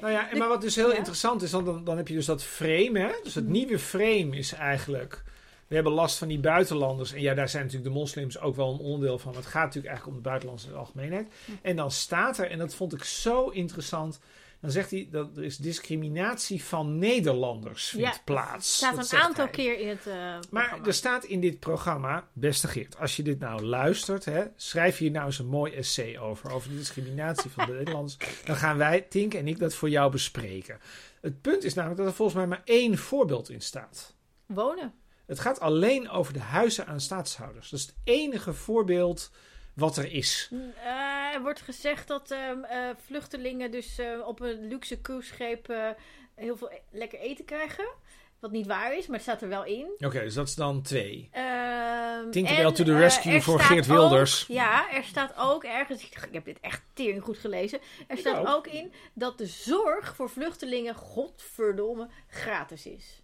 Nou 0.00 0.12
ja, 0.12 0.28
maar 0.36 0.48
wat 0.48 0.60
dus 0.60 0.76
heel 0.76 0.90
ja. 0.90 0.96
interessant 0.96 1.42
is, 1.42 1.50
dan, 1.50 1.84
dan 1.84 1.96
heb 1.96 2.08
je 2.08 2.14
dus 2.14 2.26
dat 2.26 2.42
frame, 2.42 2.98
hè? 2.98 3.10
Dus 3.22 3.34
het 3.34 3.44
Mhm. 3.44 3.52
nieuwe 3.52 3.78
frame 3.78 4.36
is 4.36 4.52
eigenlijk... 4.52 5.22
We 5.66 5.74
hebben 5.74 5.92
last 5.92 6.18
van 6.18 6.28
die 6.28 6.38
buitenlanders. 6.38 7.12
En 7.12 7.20
ja, 7.20 7.34
daar 7.34 7.48
zijn 7.48 7.64
natuurlijk 7.64 7.92
de 7.92 7.98
moslims 7.98 8.40
ook 8.40 8.56
wel 8.56 8.72
een 8.72 8.78
onderdeel 8.78 9.18
van. 9.18 9.32
Maar 9.32 9.40
het 9.40 9.50
gaat 9.50 9.64
natuurlijk 9.64 9.86
eigenlijk 9.86 10.16
om 10.16 10.22
de 10.22 10.28
buitenlanders 10.28 10.68
in 10.68 10.74
de 10.74 10.78
algemeenheid. 10.84 11.28
Hm. 11.44 11.52
En 11.62 11.76
dan 11.76 11.90
staat 11.90 12.38
er, 12.38 12.50
en 12.50 12.58
dat 12.58 12.74
vond 12.74 12.92
ik 12.92 13.04
zo 13.04 13.48
interessant... 13.48 14.20
Dan 14.60 14.70
zegt 14.70 14.90
hij 14.90 15.08
dat 15.10 15.36
er 15.36 15.44
is 15.44 15.56
discriminatie 15.56 16.64
van 16.64 16.98
Nederlanders 16.98 17.88
vindt 17.88 18.06
Ja, 18.06 18.20
plaats. 18.24 18.76
Staat 18.76 18.96
Dat 18.96 19.12
een 19.12 19.18
aantal 19.18 19.44
hij. 19.44 19.52
keer 19.52 19.78
in 19.78 19.88
het. 19.88 20.06
eh, 20.06 20.14
Maar 20.14 20.40
programma. 20.50 20.86
er 20.86 20.94
staat 20.94 21.24
in 21.24 21.40
dit 21.40 21.58
programma, 21.58 22.28
beste 22.32 22.68
Geert, 22.68 22.98
als 22.98 23.16
je 23.16 23.22
dit 23.22 23.38
nou 23.38 23.62
luistert, 23.62 24.24
hè, 24.24 24.44
schrijf 24.56 24.96
hier 24.98 25.10
nou 25.10 25.26
eens 25.26 25.38
een 25.38 25.46
mooi 25.46 25.72
essay 25.72 26.18
over, 26.18 26.50
over 26.52 26.68
de 26.70 26.76
discriminatie 26.76 27.50
van 27.50 27.66
de 27.66 27.72
Nederlanders. 27.78 28.16
Dan 28.44 28.56
gaan 28.56 28.76
wij, 28.76 29.00
Tink 29.00 29.34
en 29.34 29.48
ik, 29.48 29.58
dat 29.58 29.74
voor 29.74 29.88
jou 29.90 30.10
bespreken. 30.10 30.78
Het 31.20 31.40
punt 31.40 31.64
is 31.64 31.74
namelijk 31.74 31.98
dat 32.00 32.08
er 32.08 32.14
volgens 32.14 32.36
mij 32.38 32.46
maar 32.46 32.62
één 32.64 32.98
voorbeeld 32.98 33.50
in 33.50 33.60
staat. 33.60 34.14
Wonen. 34.46 34.94
Het 35.26 35.40
gaat 35.40 35.60
alleen 35.60 36.08
over 36.10 36.32
de 36.32 36.38
huizen 36.40 36.86
aan 36.86 37.00
staatshouders. 37.00 37.70
Dat 37.70 37.78
is 37.80 37.86
het 37.86 37.94
enige 38.04 38.52
voorbeeld 38.52 39.30
wat 39.74 39.96
er 39.96 40.12
is. 40.12 40.50
Eh, 40.52 40.58
er 41.34 41.42
wordt 41.42 41.60
gezegd 41.60 42.08
dat 42.08 42.30
ehm, 42.30 42.62
eh, 42.64 42.88
vluchtelingen 43.04 43.70
dus 43.70 43.98
eh, 43.98 44.26
op 44.26 44.40
een 44.40 44.68
luxe 44.68 45.00
cruiseschip 45.00 45.68
eh, 45.68 45.88
heel 46.34 46.56
veel 46.56 46.70
e- 46.72 46.78
lekker 46.90 47.18
eten 47.18 47.44
krijgen. 47.44 47.88
Wat 48.40 48.50
niet 48.50 48.66
waar 48.66 48.96
is, 48.96 49.06
maar 49.06 49.14
het 49.16 49.24
staat 49.24 49.42
er 49.42 49.48
wel 49.48 49.64
in. 49.64 49.86
Oké, 49.98 50.20
dus 50.20 50.34
dat 50.34 50.48
is 50.48 50.54
dan 50.54 50.82
twee. 50.82 51.28
Ehm, 51.32 52.30
Tinkerbell 52.30 52.72
to 52.72 52.84
the 52.84 52.92
eh, 52.92 52.98
rescue 52.98 53.40
voor 53.42 53.60
Geert 53.60 53.86
Wilders. 53.86 54.42
ook- 54.42 54.56
ja, 54.56 54.90
er 54.92 55.04
staat 55.04 55.32
ook 55.36 55.64
ergens, 55.64 56.02
ik 56.04 56.28
heb 56.32 56.44
dit 56.44 56.60
echt 56.60 56.82
tering 56.92 57.22
goed 57.22 57.38
gelezen. 57.38 57.78
Er 58.08 58.14
Ik 58.14 58.18
staat 58.18 58.36
ook. 58.38 58.48
ook 58.48 58.66
in 58.66 58.92
dat 59.14 59.38
de 59.38 59.46
zorg 59.46 60.16
voor 60.16 60.30
vluchtelingen 60.30 60.94
godverdomme 60.94 62.08
gratis 62.28 62.86
is. 62.86 63.22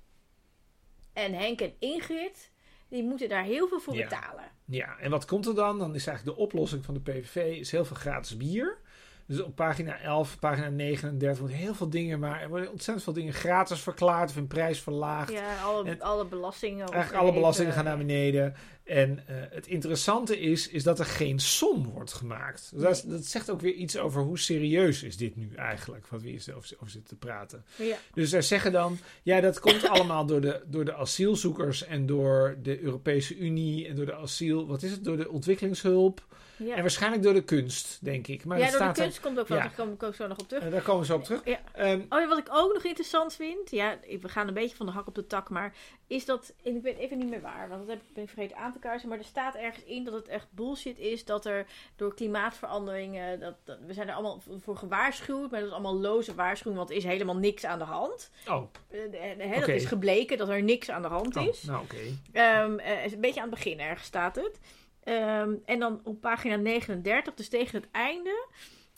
En 1.12 1.34
Henk 1.34 1.60
en 1.60 1.74
Ingrid, 1.78 2.50
die 2.88 3.02
moeten 3.02 3.28
daar 3.28 3.44
heel 3.44 3.68
veel 3.68 3.80
voor 3.80 3.94
Ja. 3.94 4.02
betalen. 4.08 4.50
Ja, 4.66 4.98
en 4.98 5.10
wat 5.10 5.24
komt 5.24 5.46
er 5.46 5.54
dan? 5.54 5.78
Dan 5.78 5.94
is 5.94 6.06
eigenlijk 6.06 6.36
de 6.36 6.42
oplossing 6.42 6.84
van 6.84 6.94
de 6.94 7.00
PVV 7.00 7.58
is 7.58 7.70
heel 7.70 7.84
veel 7.84 7.96
gratis 7.96 8.36
bier. 8.36 8.78
Dus 9.26 9.42
op 9.42 9.54
pagina 9.54 10.00
11, 10.00 10.38
pagina 10.38 10.68
39 10.68 11.38
worden 11.38 11.56
heel 11.56 11.74
veel 11.74 11.88
dingen, 11.90 12.18
maar 12.18 12.42
er 12.42 12.48
worden 12.48 12.70
ontzettend 12.70 13.04
veel 13.04 13.12
dingen 13.12 13.32
gratis 13.32 13.80
verklaard 13.80 14.30
of 14.30 14.36
in 14.36 14.46
prijs 14.46 14.80
verlaagd. 14.80 15.32
Ja, 15.32 15.62
alle, 15.62 15.84
En- 15.88 16.00
alle 16.00 16.24
belastingen. 16.26 16.86
Eigenlijk 16.88 17.22
alle 17.22 17.32
belastingen 17.32 17.72
gaan 17.72 17.84
naar 17.84 17.96
beneden. 17.98 18.54
En 18.84 19.22
eh, 19.26 19.34
het 19.50 19.66
interessante 19.66 20.40
is, 20.40 20.68
is 20.68 20.82
dat 20.82 20.98
er 20.98 21.04
geen 21.04 21.38
som 21.40 21.84
wordt 21.90 22.12
gemaakt. 22.12 22.70
Dus 22.72 22.82
dat, 22.82 22.90
is- 22.92 23.02
dat 23.02 23.24
zegt 23.24 23.50
ook 23.50 23.60
weer 23.60 23.72
iets 23.72 23.98
over 23.98 24.22
hoe 24.22 24.38
serieus 24.38 25.02
is 25.02 25.16
dit 25.16 25.36
nu 25.36 25.50
eigenlijk, 25.56 26.06
wat 26.06 26.22
we 26.22 26.28
hier 26.28 26.44
over, 26.56 26.70
over 26.76 26.90
zitten 26.90 27.08
te 27.18 27.26
praten. 27.26 27.64
Ja. 27.76 27.96
Dus 28.14 28.30
zij 28.30 28.42
zeggen 28.42 28.72
dan, 28.72 28.98
ja, 29.22 29.40
dat 29.40 29.60
komt 29.60 29.88
allemaal 29.94 30.26
door 30.26 30.40
de, 30.40 30.62
door 30.66 30.84
de 30.84 30.94
asielzoekers 30.94 31.84
en 31.84 32.06
door 32.06 32.56
de 32.62 32.80
Europese 32.80 33.36
Unie 33.36 33.88
en 33.88 33.94
door 33.96 34.06
de 34.06 34.14
asiel, 34.14 34.66
wat 34.66 34.82
is 34.82 34.90
het, 34.90 35.04
door 35.04 35.16
de 35.16 35.30
ontwikkelingshulp 35.30 36.26
Ja. 36.56 36.74
en 36.74 36.80
waarschijnlijk 36.80 37.22
door 37.22 37.32
de 37.34 37.44
kunst, 37.44 38.04
denk 38.04 38.26
ik. 38.26 38.44
Maar 38.44 38.58
ja, 38.58 38.70
door 38.70 38.78
de 38.78 38.84
er- 38.84 38.92
kunst 38.92 39.20
komt 39.20 39.38
ook 39.38 39.48
wel. 39.48 39.58
Ja. 39.58 39.64
Daar 39.64 39.74
kom 39.76 39.92
ik 39.92 40.02
ook 40.02 40.14
zo 40.14 40.26
nog 40.26 40.38
op 40.38 40.48
terug. 40.48 40.70
daar 40.70 40.82
komen 40.82 41.00
we 41.00 41.06
zo 41.06 41.14
op 41.14 41.24
terug. 41.24 41.40
Ja. 41.44 41.58
Ehm, 41.72 42.00
Oh 42.08 42.20
ja, 42.20 42.28
wat 42.28 42.38
ik 42.38 42.48
ook 42.50 42.72
nog 42.72 42.84
interessant 42.84 43.34
vind, 43.34 43.70
ja, 43.70 43.98
we 44.20 44.28
gaan 44.28 44.48
een 44.48 44.54
beetje 44.54 44.76
van 44.76 44.86
de 44.86 44.92
hak 44.92 45.06
op 45.06 45.14
de 45.14 45.26
tak, 45.26 45.48
maar 45.50 45.74
is 46.06 46.24
dat, 46.24 46.52
en 46.64 46.76
ik 46.76 46.82
weet 46.82 46.98
even 46.98 47.18
niet 47.18 47.28
meer 47.30 47.40
waar, 47.40 47.68
want 47.68 47.80
dat 47.80 47.90
heb 47.96 48.02
ik 48.06 48.14
ben 48.14 48.22
ik 48.22 48.30
vergeten 48.30 48.56
aan 48.56 48.72
te 48.72 48.78
kaarten, 48.78 49.08
maar 49.08 49.18
er 49.18 49.24
staat 49.24 49.54
ergens 49.54 49.84
in 49.84 50.04
dat 50.04 50.14
het 50.14 50.28
echt 50.28 50.46
bullshit 50.50 50.98
is 50.98 51.24
dat 51.24 51.44
er 51.46 51.66
door 51.96 52.14
klimaatveranderingen, 52.14 53.40
dat, 53.40 53.54
dat- 53.64 53.78
we 53.86 53.92
zijn 53.92 54.08
er 54.08 54.14
allemaal 54.14 54.42
voor 54.60 54.76
gewaarschuwd, 54.76 55.50
maar 55.50 55.60
dat 55.60 55.68
is 55.68 55.74
allemaal 55.74 56.00
loze 56.00 56.34
waarschuwing, 56.34 56.76
want 56.78 56.90
er 56.90 56.96
is 56.96 57.04
helemaal 57.04 57.36
niks 57.36 57.64
aan 57.64 57.78
de 57.78 57.84
hand. 57.84 58.30
oh, 58.48 58.62
Eh, 58.88 59.42
eh. 59.52 59.58
Dat 59.60 59.68
is 59.68 59.84
gebleken 59.84 60.38
dat 60.38 60.48
er 60.48 60.62
niks 60.62 60.90
aan 60.90 61.02
de 61.02 61.08
hand 61.08 61.36
oh, 61.36 61.46
is. 61.46 61.62
nou 61.62 61.82
oké. 61.82 61.96
Ehm, 62.32 62.78
eh, 62.78 63.12
een 63.12 63.20
beetje 63.20 63.40
aan 63.40 63.48
het 63.50 63.54
begin 63.54 63.80
ergens 63.80 64.06
staat 64.06 64.36
het. 64.36 64.58
Ehm, 65.04 65.54
en 65.64 65.78
dan 65.78 66.00
op 66.04 66.20
pagina 66.20 66.56
39, 66.56 67.34
dus 67.34 67.48
tegen 67.48 67.80
het 67.80 67.90
einde, 67.90 68.46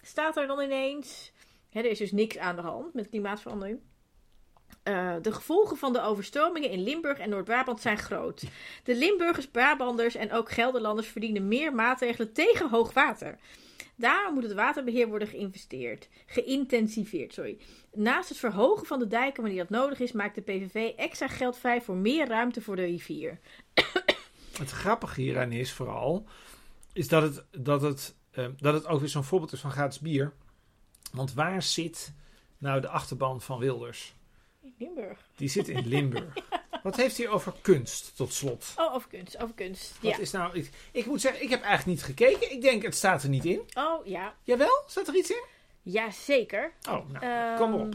staat 0.02 0.36
er 0.36 0.46
dan 0.46 0.60
ineens... 0.60 1.32
Hè, 1.70 1.80
er 1.80 1.90
is 1.90 1.98
dus 1.98 2.12
niks 2.12 2.38
aan 2.38 2.56
de 2.56 2.62
hand 2.62 2.94
met 2.94 3.08
klimaatverandering. 3.08 3.80
Eh, 4.82 5.14
de 5.22 5.32
gevolgen 5.32 5.76
van 5.76 5.92
de 5.92 6.00
overstromingen 6.00 6.70
in 6.70 6.82
Limburg 6.82 7.18
en 7.18 7.30
Noord-Brabant 7.30 7.80
zijn 7.80 7.98
groot. 7.98 8.44
De 8.84 8.94
Limburgers, 8.94 9.46
Brabanders 9.46 10.14
en 10.14 10.32
ook 10.32 10.50
Gelderlanders 10.50 11.08
verdienen 11.08 11.48
meer 11.48 11.74
maatregelen 11.74 12.32
tegen 12.32 12.68
hoogwater. 12.68 13.38
Daarom 13.96 14.34
moet 14.34 14.42
het 14.42 14.52
waterbeheer 14.52 15.08
worden 15.08 15.28
geïnvesteerd, 15.28 16.08
geïntensiveerd. 16.26 17.34
Sorry. 17.34 17.58
Naast 17.92 18.28
het 18.28 18.38
verhogen 18.38 18.86
van 18.86 18.98
de 18.98 19.06
dijken 19.06 19.42
wanneer 19.42 19.66
dat 19.68 19.78
nodig 19.78 20.00
is, 20.00 20.12
maakt 20.12 20.34
de 20.34 20.40
PVV 20.40 20.92
extra 20.96 21.28
geld 21.28 21.58
vrij 21.58 21.82
voor 21.82 21.96
meer 21.96 22.28
ruimte 22.28 22.60
voor 22.60 22.76
de 22.76 22.84
rivier. 22.84 23.40
Het 24.58 24.70
grappige 24.70 25.20
hieraan 25.20 25.52
is 25.52 25.72
vooral, 25.72 26.26
is 26.92 27.08
dat 27.08 27.22
het, 27.22 27.44
dat 27.50 27.82
het, 27.82 28.14
ehm, 28.30 28.52
dat 28.56 28.74
het 28.74 28.86
ook 28.86 29.00
weer 29.00 29.08
zo'n 29.08 29.24
voorbeeld 29.24 29.52
is 29.52 29.60
van 29.60 29.70
gratis 29.70 29.98
bier. 29.98 30.32
Want 31.12 31.32
waar 31.34 31.62
zit 31.62 32.12
nou 32.58 32.80
de 32.80 32.88
achterban 32.88 33.40
van 33.40 33.58
Wilders? 33.58 34.14
In 34.62 34.74
Limburg. 34.78 35.18
Die 35.36 35.48
zit 35.48 35.68
in 35.68 35.86
Limburg. 35.96 36.34
Wat 36.82 36.96
heeft 36.96 37.16
hij 37.16 37.28
over 37.28 37.52
kunst, 37.62 38.16
tot 38.16 38.32
slot? 38.32 38.74
Oh, 38.76 38.94
over 38.94 39.08
kunst, 39.08 39.42
over 39.42 39.54
kunst. 39.54 39.92
Wat 40.00 40.10
Ja. 40.12 40.18
is 40.18 40.30
nou, 40.30 40.56
ik, 40.58 40.70
ik 40.92 41.06
moet 41.06 41.20
zeggen, 41.20 41.42
ik 41.42 41.50
heb 41.50 41.62
eigenlijk 41.62 41.98
niet 41.98 42.06
gekeken. 42.06 42.52
Ik 42.52 42.60
denk, 42.62 42.82
het 42.82 42.94
staat 42.94 43.22
er 43.22 43.28
niet 43.28 43.44
in. 43.44 43.60
Oh, 43.74 44.06
ja. 44.06 44.34
Jawel, 44.42 44.82
staat 44.86 45.08
er 45.08 45.16
iets 45.16 45.30
in? 45.30 45.44
Ja, 45.82 46.10
zeker. 46.10 46.72
Oh, 46.88 47.10
nou, 47.10 47.24
Ehm, 47.24 47.56
kom 47.56 47.74
op. 47.74 47.94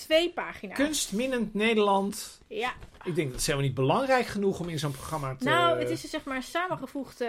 Twee 0.00 0.32
pagina's. 0.32 0.76
Kunstminnend 0.76 1.54
Nederland. 1.54 2.40
Ja. 2.46 2.74
Ik 3.04 3.14
denk 3.14 3.30
dat 3.30 3.40
is 3.40 3.46
helemaal 3.46 3.66
niet 3.66 3.76
belangrijk 3.76 4.26
genoeg 4.26 4.60
om 4.60 4.68
in 4.68 4.78
zo'n 4.78 4.92
programma 4.92 5.34
te... 5.34 5.44
Nou, 5.44 5.78
het 5.78 5.90
is 5.90 6.00
dus 6.00 6.10
zeg 6.10 6.24
maar 6.24 6.36
een 6.36 6.42
samengevoegd 6.42 7.24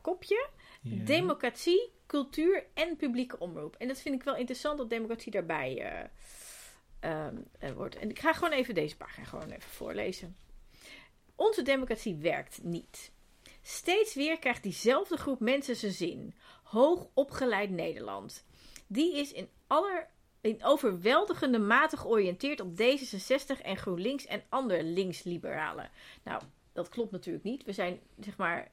kopje. 0.00 0.48
Ja. 0.82 1.04
Democratie, 1.04 1.92
cultuur 2.06 2.66
en 2.74 2.96
publieke 2.96 3.38
omroep. 3.38 3.76
En 3.78 3.88
dat 3.88 4.00
vind 4.00 4.14
ik 4.14 4.22
wel 4.22 4.36
interessant 4.36 4.78
dat 4.78 4.90
democratie 4.90 5.32
daarbij 5.32 5.78
eh, 5.78 6.08
ehm, 7.00 7.36
eh, 7.58 7.72
wordt. 7.72 7.96
En 7.96 8.10
ik 8.10 8.18
ga 8.18 8.32
gewoon 8.32 8.52
even 8.52 8.74
deze 8.74 8.96
pagina 8.96 9.26
gewoon 9.26 9.50
even 9.50 9.70
voorlezen. 9.70 10.36
Onze 11.34 11.62
democratie 11.62 12.16
werkt 12.16 12.62
niet. 12.62 13.12
Steeds 13.62 14.14
weer 14.14 14.38
krijgt 14.38 14.62
diezelfde 14.62 15.16
groep 15.16 15.40
mensen 15.40 15.76
zijn 15.76 15.92
zin. 15.92 16.34
Hoog 16.62 17.08
opgeleid 17.14 17.70
Nederland. 17.70 18.44
Die 18.86 19.16
is 19.16 19.32
in, 19.32 19.48
aller, 19.66 20.08
in 20.44 20.64
overweldigende 20.64 21.58
mate 21.58 21.96
georiënteerd 21.96 22.60
op 22.60 22.72
D66 22.72 23.62
en 23.62 23.76
GroenLinks 23.76 24.26
en 24.26 24.42
andere 24.48 24.84
linksliberalen. 24.84 25.90
Nou, 26.24 26.42
dat 26.72 26.88
klopt 26.88 27.10
natuurlijk 27.10 27.44
niet. 27.44 27.64
We 27.64 27.72
zijn, 27.72 28.00
zeg 28.20 28.36
maar, 28.36 28.70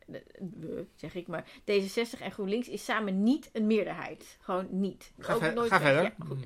we, 0.59 0.85
zeg 0.95 1.15
ik 1.15 1.27
maar, 1.27 1.45
D66 1.59 2.21
en 2.21 2.31
GroenLinks 2.31 2.67
is 2.67 2.83
samen 2.83 3.23
niet 3.23 3.49
een 3.53 3.67
meerderheid. 3.67 4.37
Gewoon 4.41 4.67
niet. 4.69 5.11
Ga, 5.19 5.33
Ook 5.33 5.53
nooit 5.53 5.71
ga 5.71 5.79
verder. 5.79 6.03
Ja, 6.03 6.13
goed. 6.25 6.43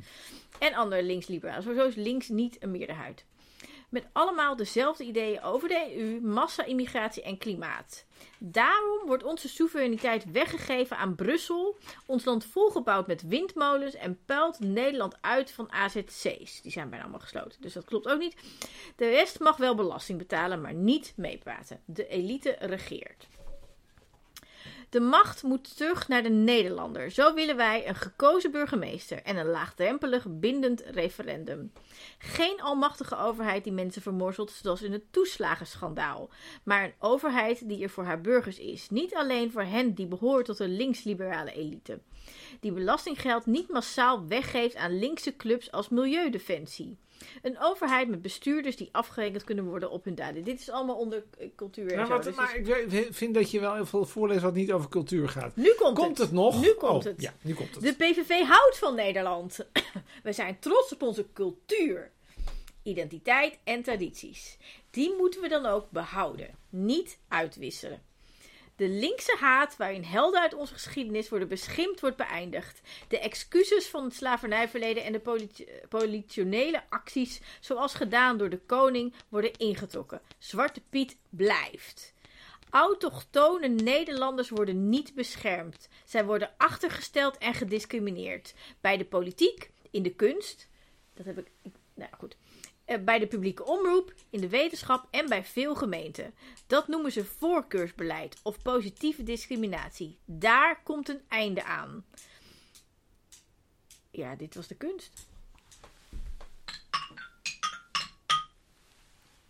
En 0.59 0.73
andere 0.73 1.03
linksliberalen. 1.03 1.63
Sowieso 1.63 1.87
is 1.87 1.95
links 1.95 2.29
niet 2.29 2.63
een 2.63 2.71
meerderheid. 2.71 3.25
Met 3.95 4.07
allemaal 4.13 4.55
dezelfde 4.55 5.03
ideeën 5.03 5.41
over 5.41 5.67
de 5.67 5.95
EU, 5.97 6.21
massa-immigratie 6.21 7.23
en 7.23 7.37
klimaat. 7.37 8.05
Daarom 8.39 9.05
wordt 9.05 9.23
onze 9.23 9.49
soevereiniteit 9.49 10.31
weggegeven 10.31 10.97
aan 10.97 11.15
Brussel, 11.15 11.77
ons 12.05 12.25
land 12.25 12.45
volgebouwd 12.45 13.07
met 13.07 13.21
windmolens 13.27 13.95
en 13.95 14.19
puilt 14.25 14.59
Nederland 14.59 15.17
uit 15.21 15.51
van 15.51 15.71
AZC's. 15.71 16.61
Die 16.61 16.71
zijn 16.71 16.89
bijna 16.89 17.03
allemaal 17.03 17.19
gesloten, 17.19 17.61
dus 17.61 17.73
dat 17.73 17.85
klopt 17.85 18.07
ook 18.07 18.19
niet. 18.19 18.35
De 18.95 19.09
rest 19.09 19.39
mag 19.39 19.57
wel 19.57 19.75
belasting 19.75 20.17
betalen, 20.17 20.61
maar 20.61 20.73
niet 20.73 21.13
meepraten. 21.15 21.81
De 21.85 22.07
elite 22.07 22.55
regeert. 22.59 23.27
De 24.95 25.01
macht 25.01 25.43
moet 25.43 25.77
terug 25.77 26.07
naar 26.07 26.23
de 26.23 26.29
Nederlander. 26.29 27.11
Zo 27.11 27.33
willen 27.33 27.55
wij 27.55 27.87
een 27.87 27.95
gekozen 27.95 28.51
burgemeester 28.51 29.23
en 29.23 29.37
een 29.37 29.45
laagdrempelig 29.45 30.25
bindend 30.29 30.81
referendum. 30.81 31.71
Geen 32.17 32.61
almachtige 32.61 33.17
overheid 33.17 33.63
die 33.63 33.73
mensen 33.73 34.01
vermorzelt, 34.01 34.51
zoals 34.51 34.81
in 34.81 34.91
het 34.91 35.11
toeslagenschandaal. 35.11 36.29
Maar 36.63 36.83
een 36.83 36.93
overheid 36.99 37.67
die 37.69 37.83
er 37.83 37.89
voor 37.89 38.03
haar 38.03 38.21
burgers 38.21 38.59
is. 38.59 38.89
Niet 38.89 39.15
alleen 39.15 39.51
voor 39.51 39.63
hen 39.63 39.93
die 39.93 40.07
behoren 40.07 40.43
tot 40.43 40.57
de 40.57 40.67
linksliberale 40.67 41.51
elite. 41.51 41.99
Die 42.59 42.71
belastinggeld 42.71 43.45
niet 43.45 43.69
massaal 43.69 44.27
weggeeft 44.27 44.75
aan 44.75 44.99
linkse 44.99 45.35
clubs 45.35 45.71
als 45.71 45.89
Milieudefensie. 45.89 46.97
Een 47.41 47.59
overheid 47.59 48.07
met 48.09 48.21
bestuurders 48.21 48.75
die 48.75 48.89
afgerekend 48.91 49.43
kunnen 49.43 49.65
worden 49.65 49.91
op 49.91 50.03
hun 50.03 50.15
daden. 50.15 50.43
Dit 50.43 50.59
is 50.59 50.69
allemaal 50.69 50.95
onder 50.95 51.23
cultuur 51.55 51.89
en 51.89 51.95
Nou, 51.95 52.07
zo. 52.07 52.13
wat, 52.13 52.23
Dus 52.23 52.35
maar 52.35 52.55
is- 52.57 52.93
ik 52.93 53.13
vind 53.13 53.33
dat 53.33 53.51
je 53.51 53.59
wel 53.59 53.73
heel 53.75 53.85
veel 53.85 54.05
voorleest 54.05 54.41
wat 54.41 54.53
niet 54.53 54.71
over 54.71 54.89
cultuur 54.89 55.29
gaat. 55.29 55.55
nu 55.55 55.73
komt, 55.77 55.97
Komt 55.97 56.17
het 56.17 56.31
nog? 56.31 56.61
Nu 56.61 56.71
komt 56.73 56.91
Oh, 57.05 57.11
het. 57.11 57.21
Ja, 57.21 57.33
nu 57.41 57.53
komt 57.53 57.75
het. 57.75 57.83
De 57.83 57.93
PVV 57.93 58.41
houdt 58.43 58.77
van 58.77 58.95
Nederland. 58.95 59.65
We 60.23 60.31
zijn 60.33 60.59
trots 60.59 60.93
op 60.93 61.01
onze 61.01 61.25
cultuur, 61.33 62.11
identiteit 62.83 63.57
en 63.63 63.83
tradities. 63.83 64.57
Die 64.89 65.13
moeten 65.17 65.41
we 65.41 65.47
dan 65.47 65.65
ook 65.65 65.89
behouden, 65.91 66.47
niet 66.69 67.17
uitwisselen. 67.27 68.01
De 68.75 68.87
linkse 68.89 69.35
haat 69.39 69.77
waarin 69.77 70.03
helden 70.03 70.41
uit 70.41 70.53
onze 70.53 70.73
geschiedenis 70.73 71.29
worden 71.29 71.47
beschimpt, 71.47 71.99
wordt 71.99 72.17
beëindigd. 72.17 72.81
De 73.07 73.19
excuses 73.19 73.87
van 73.87 74.03
het 74.03 74.13
slavernijverleden 74.13 75.03
en 75.03 75.11
de 75.11 75.19
politi- 75.19 75.67
politionele 75.89 76.83
acties, 76.89 77.41
zoals 77.59 77.93
gedaan 77.93 78.37
door 78.37 78.49
de 78.49 78.59
koning, 78.65 79.13
worden 79.29 79.57
ingetrokken. 79.57 80.21
Zwarte 80.37 80.81
Piet 80.89 81.17
blijft. 81.29 82.13
Autochtone 82.69 83.67
Nederlanders 83.67 84.49
worden 84.49 84.89
niet 84.89 85.13
beschermd. 85.13 85.89
Zij 86.05 86.25
worden 86.25 86.53
achtergesteld 86.57 87.37
en 87.37 87.53
gediscrimineerd. 87.53 88.53
Bij 88.81 88.97
de 88.97 89.05
politiek, 89.05 89.71
in 89.91 90.03
de 90.03 90.15
kunst, 90.15 90.69
dat 91.13 91.25
heb 91.25 91.37
ik- 91.37 91.51
Nou 91.93 92.09
goed. 92.17 92.35
Eh, 92.85 92.97
Bij 92.99 93.19
de 93.19 93.27
publieke 93.27 93.65
omroep, 93.65 94.13
in 94.29 94.41
de 94.41 94.49
wetenschap 94.49 95.07
en 95.11 95.29
bij 95.29 95.43
veel 95.43 95.75
gemeenten. 95.75 96.33
Dat 96.67 96.87
noemen 96.87 97.11
ze 97.11 97.25
voorkeursbeleid 97.25 98.37
of 98.43 98.61
positieve 98.61 99.23
discriminatie. 99.23 100.17
Daar 100.25 100.81
komt 100.83 101.09
een 101.09 101.21
einde 101.27 101.63
aan. 101.63 102.05
Ja, 104.11 104.35
dit 104.35 104.55
was 104.55 104.67
de 104.67 104.75
kunst. 104.75 105.27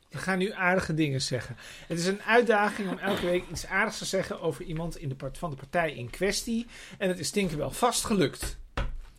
We 0.09 0.21
gaan 0.21 0.38
nu 0.38 0.51
aardige 0.51 0.93
dingen 0.93 1.21
zeggen. 1.21 1.57
Het 1.88 1.99
is 1.99 2.05
een 2.05 2.21
uitdaging 2.21 2.89
om 2.89 2.97
elke 2.97 3.25
week 3.25 3.49
iets 3.49 3.65
aardigs 3.65 3.97
te 3.97 4.05
zeggen 4.05 4.41
over 4.41 4.65
iemand 4.65 4.97
in 4.97 5.09
de 5.09 5.15
part 5.15 5.38
van 5.38 5.49
de 5.49 5.55
partij 5.55 5.93
in 5.93 6.09
kwestie. 6.09 6.67
En 6.97 7.07
het 7.09 7.19
is 7.19 7.31
Tinkerbell 7.31 7.69
vast 7.69 8.05
gelukt. 8.05 8.57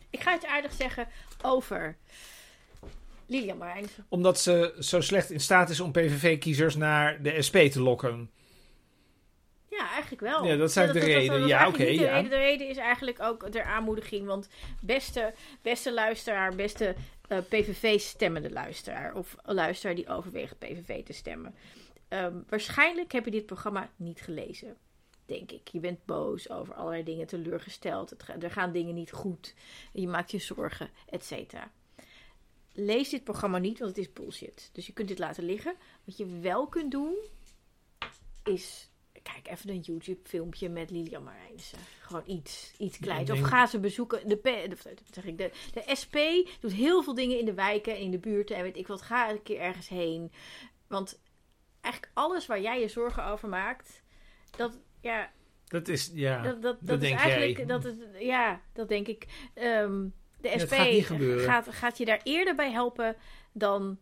Ik 0.09 0.21
ga 0.21 0.35
iets 0.35 0.45
aardigs 0.45 0.77
zeggen 0.77 1.07
over 1.41 1.97
Lilian 3.27 3.57
Marijnissen. 3.57 4.05
Omdat 4.09 4.39
ze 4.39 4.75
zo 4.79 5.01
slecht 5.01 5.31
in 5.31 5.39
staat 5.39 5.69
is 5.69 5.79
om 5.79 5.91
PVV-kiezers 5.91 6.75
naar 6.75 7.21
de 7.21 7.41
SP 7.47 7.57
te 7.57 7.81
lokken. 7.81 8.29
Ja, 9.69 9.91
eigenlijk 9.91 10.21
wel. 10.21 10.45
Ja, 10.45 10.55
dat 10.55 10.69
is 10.69 10.75
eigenlijk 10.75 11.07
de 11.07 11.13
reden. 11.13 11.47
Ja, 11.47 11.67
oké, 11.67 11.77
de 11.77 11.93
ja. 11.93 12.13
reden. 12.15 12.29
De 12.29 12.37
reden 12.37 12.67
is 12.67 12.77
eigenlijk 12.77 13.21
ook 13.21 13.49
ter 13.49 13.63
aanmoediging. 13.63 14.25
Want 14.25 14.49
beste, 14.81 15.33
beste 15.61 15.93
luisteraar, 15.93 16.55
beste 16.55 16.95
eh, 17.27 17.37
PVV-stemmende 17.37 18.51
luisteraar. 18.51 19.15
Of 19.15 19.35
luisteraar 19.43 19.95
die 19.95 20.09
overweegt 20.09 20.59
PVV 20.59 21.03
te 21.03 21.13
stemmen. 21.13 21.55
ehm, 22.07 22.33
waarschijnlijk 22.49 23.11
heb 23.11 23.25
je 23.25 23.31
dit 23.31 23.45
programma 23.45 23.89
niet 23.95 24.21
gelezen. 24.21 24.77
denk 25.25 25.51
ik. 25.51 25.67
Je 25.67 25.79
bent 25.79 26.05
boos 26.05 26.49
over 26.49 26.73
allerlei 26.73 27.03
dingen, 27.03 27.27
teleurgesteld. 27.27 28.09
Het, 28.09 28.43
er 28.43 28.51
gaan 28.51 28.71
dingen 28.71 28.93
niet 28.93 29.11
goed. 29.11 29.53
Je 29.93 30.07
maakt 30.07 30.31
je 30.31 30.39
zorgen, 30.39 30.89
et 31.09 31.23
cetera. 31.25 31.71
Lees 32.79 33.09
dit 33.09 33.23
programma 33.23 33.57
niet, 33.57 33.79
want 33.79 33.95
het 33.95 34.05
is 34.05 34.13
bullshit. 34.13 34.69
Dus 34.73 34.85
je 34.85 34.93
kunt 34.93 35.07
dit 35.07 35.19
laten 35.19 35.43
liggen. 35.43 35.75
Wat 36.03 36.17
je 36.17 36.39
wel 36.39 36.67
kunt 36.67 36.91
doen, 36.91 37.15
is... 38.43 38.89
Kijk 39.23 39.47
even 39.47 39.69
een 39.69 39.79
YouTube-filmpje 39.79 40.69
met 40.69 40.91
Lilian 40.91 41.23
Marijnissen. 41.23 41.77
Gewoon 41.99 42.23
iets, 42.25 42.73
iets 42.77 42.97
kleins. 42.97 43.31
Of 43.31 43.39
ga 43.39 43.65
ze 43.65 43.79
bezoeken. 43.79 44.29
De, 44.29 44.69
zeg 45.11 45.25
ik, 45.25 45.37
de, 45.37 45.51
de 45.73 45.95
SP 46.01 46.15
doet 46.59 46.73
heel 46.73 47.03
veel 47.03 47.13
dingen 47.13 47.39
in 47.39 47.45
de 47.45 47.53
wijken 47.53 47.95
en 47.95 48.01
in 48.01 48.11
de 48.11 48.19
buurten. 48.19 48.55
En 48.55 48.63
weet 48.63 48.77
ik 48.77 48.87
wat, 48.87 49.01
ga 49.01 49.29
een 49.29 49.43
keer 49.43 49.59
ergens 49.59 49.89
heen. 49.89 50.31
Want 50.87 51.19
eigenlijk 51.81 52.15
alles 52.15 52.45
waar 52.45 52.61
jij 52.61 52.79
je 52.79 52.87
zorgen 52.87 53.25
over 53.25 53.49
maakt... 53.49 54.01
Dat, 54.51 54.79
ja, 55.01 55.31
Dat 55.67 55.87
is, 55.87 56.11
ja, 56.13 56.41
dat, 56.41 56.61
dat, 56.61 56.61
dat 56.61 56.87
dat 56.87 57.01
is 57.01 57.09
denk 57.09 57.19
eigenlijk, 57.19 57.57
jij. 57.57 57.65
dat 57.65 57.85
is, 57.85 57.95
ja, 58.19 58.61
dat 58.73 58.87
denk 58.87 59.07
ik. 59.07 59.49
Ehm, 59.53 60.07
de 60.41 60.53
SP 60.63 60.73
gaat 60.73 61.41
gaat, 61.41 61.67
gaat 61.75 61.97
je 61.97 62.05
daar 62.05 62.19
eerder 62.23 62.55
bij 62.55 62.71
helpen 62.71 63.15
dan 63.51 63.97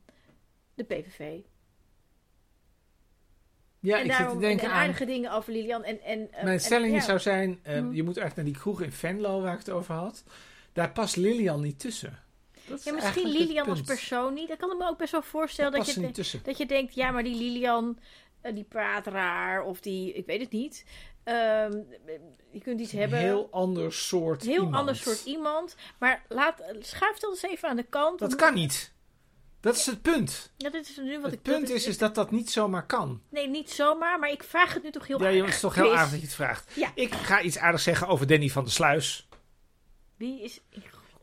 de 0.73 0.83
PVV. 0.83 1.39
ja 3.79 3.97
en 3.99 4.05
ik 4.05 4.09
zit 4.11 4.19
daarom 4.19 4.39
te 4.39 4.45
denken 4.45 4.65
en 4.67 4.71
aan... 4.73 4.79
aardige 4.81 5.05
dingen 5.05 5.31
over 5.31 5.53
Lilian. 5.53 5.83
En, 5.83 6.01
en, 6.01 6.31
eh, 6.31 6.43
Mijn 6.43 6.53
en- 6.55 6.61
stelling 6.61 6.93
ja. 6.93 6.99
zou 7.01 7.19
zijn, 7.19 7.59
eh, 7.63 7.81
Mhm. 7.81 7.93
je 7.93 8.03
moet 8.03 8.17
echt 8.17 8.35
naar 8.35 8.45
die 8.45 8.53
kroeg 8.57 8.81
in 8.81 8.91
Venlo 8.91 9.41
waar 9.41 9.53
ik 9.53 9.59
het 9.59 9.69
over 9.69 9.93
had. 9.93 10.23
Daar 10.73 10.91
past 10.91 11.15
Lilian 11.15 11.61
niet 11.61 11.79
tussen. 11.79 12.19
Dat 12.67 12.83
Ja, 12.83 12.93
misschien 12.93 13.27
Lilian 13.29 13.67
als 13.69 13.81
persoon 13.81 14.33
niet. 14.33 14.49
Ik 14.49 14.57
kan 14.57 14.71
ik 14.71 14.77
me 14.77 14.87
ook 14.87 14.97
best 14.97 15.11
wel 15.11 15.21
voorstellen 15.21 15.71
dat 15.71 15.79
past 15.85 15.95
je, 15.95 16.39
dat 16.43 16.57
je 16.57 16.65
denkt, 16.65 16.95
ja, 16.95 17.11
maar 17.11 17.23
die 17.23 17.35
Lilian, 17.35 17.99
eh, 18.41 18.53
die 18.53 18.63
praat 18.63 19.07
raar. 19.07 19.63
Of 19.63 19.79
die, 19.79 20.13
ik 20.13 20.25
weet 20.25 20.41
het 20.41 20.51
niet. 20.51 20.85
Ehm, 21.25 21.77
je 22.51 22.59
kunt 22.63 22.79
iets 22.79 22.91
hebben. 22.91 23.19
Een 23.19 23.25
heel 23.25 23.47
ander 23.51 23.93
soort 23.93 24.41
heel 24.43 24.53
iemand. 24.53 24.75
ander 24.75 24.95
soort 24.95 25.25
iemand. 25.25 25.75
Maar 25.99 26.25
laat, 26.29 26.63
schuif 26.79 27.17
dat 27.17 27.29
eens 27.29 27.43
even 27.43 27.69
aan 27.69 27.75
de 27.75 27.83
kant. 27.83 28.19
Dat 28.19 28.35
kan 28.35 28.53
niet. 28.53 28.93
Dat 29.59 29.75
is 29.75 29.85
het 29.85 30.01
punt. 30.01 30.51
Ja, 30.57 30.69
dit 30.69 30.89
is 30.89 30.97
nu 30.97 31.15
wat 31.15 31.23
Het 31.23 31.33
ik, 31.33 31.41
punt 31.41 31.69
is, 31.69 31.87
is 31.87 31.97
dat 31.97 32.15
dat 32.15 32.31
niet 32.31 32.51
zomaar 32.51 32.85
kan. 32.85 33.21
Nee, 33.29 33.47
niet 33.47 33.71
zomaar, 33.71 34.19
maar 34.19 34.31
ik 34.31 34.43
vraag 34.43 34.73
het 34.73 34.83
nu 34.83 34.91
toch 34.91 35.07
heel 35.07 35.19
Ja, 35.19 35.25
aardig. 35.25 35.45
het 35.45 35.53
is 35.53 35.59
toch 35.59 35.75
heel 35.75 35.95
aardig 35.95 36.09
dat 36.09 36.19
je 36.19 36.25
het 36.25 36.35
vraagt. 36.35 36.71
Ja. 36.75 36.91
Ik 36.95 37.13
ga 37.13 37.41
iets 37.41 37.57
aardigs 37.57 37.83
zeggen 37.83 38.07
over 38.07 38.27
Danny 38.27 38.49
van 38.49 38.63
der 38.63 38.71
Sluis. 38.71 39.27
Wie 40.17 40.41
is... 40.41 40.61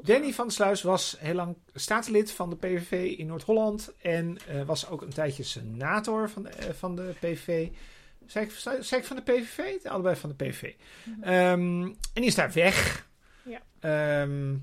Danny 0.03 0.32
van 0.32 0.44
der 0.46 0.55
Sluis 0.55 0.82
was 0.82 1.16
heel 1.18 1.34
lang 1.34 1.57
staatslid 1.74 2.32
van 2.32 2.50
de 2.50 2.57
PVV 2.57 3.18
in 3.18 3.26
Noord-Holland. 3.26 3.92
En 4.03 4.38
eh, 4.48 4.62
was 4.62 4.88
ook 4.88 5.03
een 5.03 5.12
tijdje 5.12 5.42
senator 5.42 6.30
van 6.30 6.42
de, 6.42 6.48
eh, 6.48 6.70
van 6.74 6.96
de 6.96 7.14
PVV. 7.20 7.68
Ik, 8.27 8.53
ik 8.91 9.05
van 9.05 9.16
de 9.16 9.23
PVV? 9.23 9.87
Allebei 9.87 10.16
van 10.16 10.29
de 10.29 10.45
PVV. 10.45 10.73
Ehm, 11.20 11.83
en 11.83 11.97
die 12.14 12.25
is 12.25 12.35
daar 12.35 12.53
weg. 12.53 13.09
Ja. 13.45 13.62
Ehm, 13.81 14.55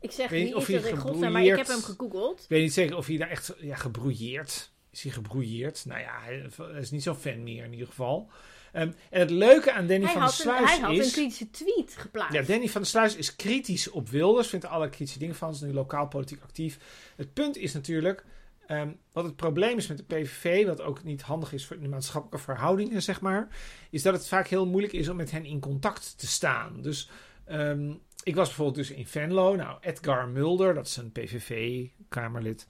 Ik 0.00 0.10
zeg 0.10 0.30
niet 0.30 0.54
of 0.54 0.68
is 0.68 0.82
hij 0.82 0.94
dat 0.94 1.16
maar 1.30 1.44
ik 1.44 1.56
heb 1.56 1.66
hem 1.66 1.82
gegoogeld. 1.82 2.42
ik 2.42 2.48
weet 2.48 2.62
niet 2.62 2.72
zeker 2.72 2.96
of 2.96 3.06
hij 3.06 3.16
daar 3.16 3.30
echt 3.30 3.54
ja, 3.58 3.76
gebrouilleerd 3.76 4.72
is. 4.90 5.02
hij 5.02 5.12
gebrouilleerd? 5.12 5.84
Nou 5.86 6.00
ja, 6.00 6.20
hij, 6.20 6.50
hij 6.56 6.80
is 6.80 6.90
niet 6.90 7.02
zo'n 7.02 7.16
fan 7.16 7.42
meer 7.42 7.64
in 7.64 7.72
ieder 7.72 7.86
geval. 7.86 8.30
Ehm, 8.72 8.90
en 9.10 9.20
het 9.20 9.30
leuke 9.30 9.72
aan 9.72 9.86
Danny 9.86 10.04
Hij 10.04 10.12
van 10.12 10.22
der 10.22 10.30
had, 10.30 10.38
een, 10.38 10.44
Sluis 10.44 10.70
hij 10.70 10.78
had 10.80 10.96
is... 10.96 11.06
een 11.06 11.12
kritische 11.12 11.50
tweet 11.50 11.94
geplaatst. 11.96 12.34
Ja, 12.34 12.42
Danny 12.42 12.68
van 12.68 12.80
der 12.80 12.90
Sluis 12.90 13.16
is 13.16 13.36
kritisch 13.36 13.90
op 13.90 14.08
Wilders. 14.08 14.48
Vindt 14.48 14.64
alle 14.64 14.88
kritische 14.88 15.18
dingen 15.18 15.34
van. 15.34 15.50
Is 15.50 15.60
nu 15.60 15.72
lokaal 15.72 16.08
politiek 16.08 16.42
actief. 16.42 16.78
Het 17.16 17.32
punt 17.32 17.56
is 17.56 17.72
natuurlijk. 17.72 18.24
Ehm, 18.68 18.90
wat 19.12 19.24
het 19.24 19.36
probleem 19.36 19.76
is 19.76 19.86
met 19.86 19.98
de 19.98 20.04
PVV. 20.04 20.66
Wat 20.66 20.80
ook 20.80 21.04
niet 21.04 21.22
handig 21.22 21.52
is 21.52 21.66
voor 21.66 21.80
de 21.80 21.88
maatschappelijke 21.88 22.44
verhoudingen, 22.44 23.02
zeg 23.02 23.20
maar. 23.20 23.48
Is 23.90 24.02
dat 24.02 24.14
het 24.14 24.28
vaak 24.28 24.46
heel 24.46 24.66
moeilijk 24.66 24.92
is 24.92 25.08
om 25.08 25.16
met 25.16 25.30
hen 25.30 25.44
in 25.44 25.60
contact 25.60 26.18
te 26.18 26.26
staan. 26.26 26.82
Dus 26.82 27.10
ehm, 27.44 27.92
ik 28.22 28.34
was 28.34 28.46
bijvoorbeeld 28.46 28.76
dus 28.76 28.90
in 28.90 29.06
Venlo. 29.06 29.56
Nou, 29.56 29.78
Edgar 29.80 30.28
Mulder, 30.28 30.74
dat 30.74 30.86
is 30.86 30.96
een 30.96 31.12
PVV-kamerlid. 31.12 32.66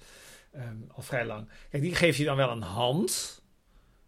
ehm, 0.52 0.76
al 0.88 1.02
vrij 1.02 1.26
lang. 1.26 1.48
Kijk, 1.70 1.82
die 1.82 1.94
geeft 1.94 2.18
je 2.18 2.24
dan 2.24 2.36
wel 2.36 2.50
een 2.50 2.62
hand. 2.62 3.42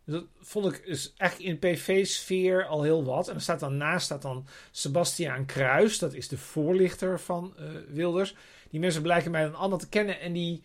Dus 0.04 0.14
dat 0.14 0.24
vond 0.40 0.66
ik 0.66 0.76
is 0.84 1.12
eigenlijk 1.16 1.50
in 1.50 1.58
de 1.60 1.68
PV-sfeer 1.68 2.66
al 2.66 2.82
heel 2.82 3.04
wat. 3.04 3.28
En 3.28 3.34
er 3.34 3.40
staat 3.40 3.60
dan 3.60 3.76
naast 3.76 4.04
staat 4.04 4.22
dan 4.22 4.46
Sebastiaan 4.70 5.46
Kruis. 5.46 5.98
Dat 5.98 6.14
is 6.14 6.28
de 6.28 6.38
voorlichter 6.38 7.20
van 7.20 7.54
eh, 7.56 7.64
Wilders. 7.88 8.34
Die 8.70 8.80
mensen 8.80 9.02
blijken 9.02 9.30
mij 9.30 9.42
dan 9.42 9.54
allemaal 9.54 9.78
te 9.78 9.88
kennen. 9.88 10.20
En 10.20 10.32
die, 10.32 10.62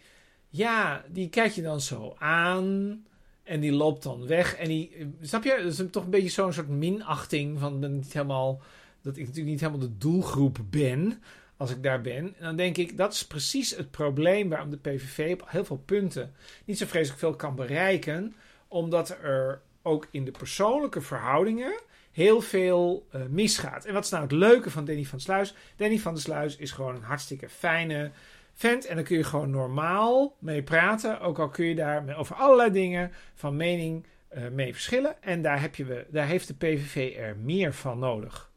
ja, 0.55 1.03
die 1.07 1.29
kijk 1.29 1.51
je 1.51 1.61
dan 1.61 1.81
zo 1.81 2.15
aan. 2.19 3.03
En 3.43 3.59
die 3.59 3.71
loopt 3.71 4.03
dan 4.03 4.27
weg. 4.27 4.55
En 4.55 4.67
die, 4.67 5.13
snap 5.21 5.43
je? 5.43 5.59
Dat 5.63 5.79
is 5.79 5.91
toch 5.91 6.03
een 6.03 6.09
beetje 6.09 6.29
zo'n 6.29 6.53
soort 6.53 6.67
minachting. 6.67 7.59
Van 7.59 7.79
ben 7.79 7.95
niet 7.95 8.13
helemaal, 8.13 8.61
dat 9.01 9.13
ik 9.13 9.19
natuurlijk 9.19 9.49
niet 9.49 9.59
helemaal 9.59 9.87
de 9.87 9.97
doelgroep 9.97 10.57
ben. 10.69 11.21
Als 11.57 11.71
ik 11.71 11.83
daar 11.83 12.01
ben. 12.01 12.23
En 12.37 12.43
dan 12.43 12.55
denk 12.55 12.77
ik, 12.77 12.97
dat 12.97 13.13
is 13.13 13.27
precies 13.27 13.75
het 13.75 13.91
probleem 13.91 14.49
waarom 14.49 14.69
de 14.69 14.77
PVV 14.77 15.33
op 15.33 15.49
heel 15.49 15.65
veel 15.65 15.81
punten 15.85 16.33
niet 16.65 16.77
zo 16.77 16.85
vreselijk 16.85 17.19
veel 17.19 17.35
kan 17.35 17.55
bereiken. 17.55 18.35
Omdat 18.67 19.09
er 19.09 19.61
ook 19.81 20.07
in 20.11 20.25
de 20.25 20.31
persoonlijke 20.31 21.01
verhoudingen 21.01 21.79
heel 22.15 22.41
veel 22.41 23.07
eh, 23.11 23.21
misgaat. 23.29 23.85
En 23.85 23.93
wat 23.93 24.03
is 24.03 24.09
nou 24.09 24.23
het 24.23 24.31
leuke 24.31 24.71
van 24.71 24.85
Danny 24.85 25.05
van 25.05 25.19
Sluis? 25.19 25.53
Danny 25.75 25.99
van 25.99 26.13
der 26.13 26.21
Sluis 26.21 26.55
is 26.55 26.71
gewoon 26.71 26.95
een 26.95 27.01
hartstikke 27.01 27.49
fijne 27.49 28.11
vent. 28.55 28.85
En 28.85 28.95
dan 28.95 29.03
kun 29.03 29.17
je 29.17 29.23
gewoon 29.23 29.49
normaal 29.49 30.35
mee 30.39 30.63
praten. 30.63 31.19
Ook 31.19 31.39
al 31.39 31.49
kun 31.49 31.65
je 31.65 31.75
daar 31.75 32.17
over 32.17 32.35
allerlei 32.35 32.71
dingen 32.71 33.11
van 33.33 33.55
mening 33.55 34.05
eh, 34.27 34.47
mee 34.47 34.73
verschillen. 34.73 35.23
En 35.23 35.41
daar, 35.41 35.61
heb 35.61 35.75
je, 35.75 35.85
we- 35.85 36.05
daar 36.09 36.27
heeft 36.27 36.47
de 36.47 36.53
PVV 36.55 37.15
er 37.17 37.37
meer 37.37 37.73
van 37.73 37.99
nodig. 37.99 38.51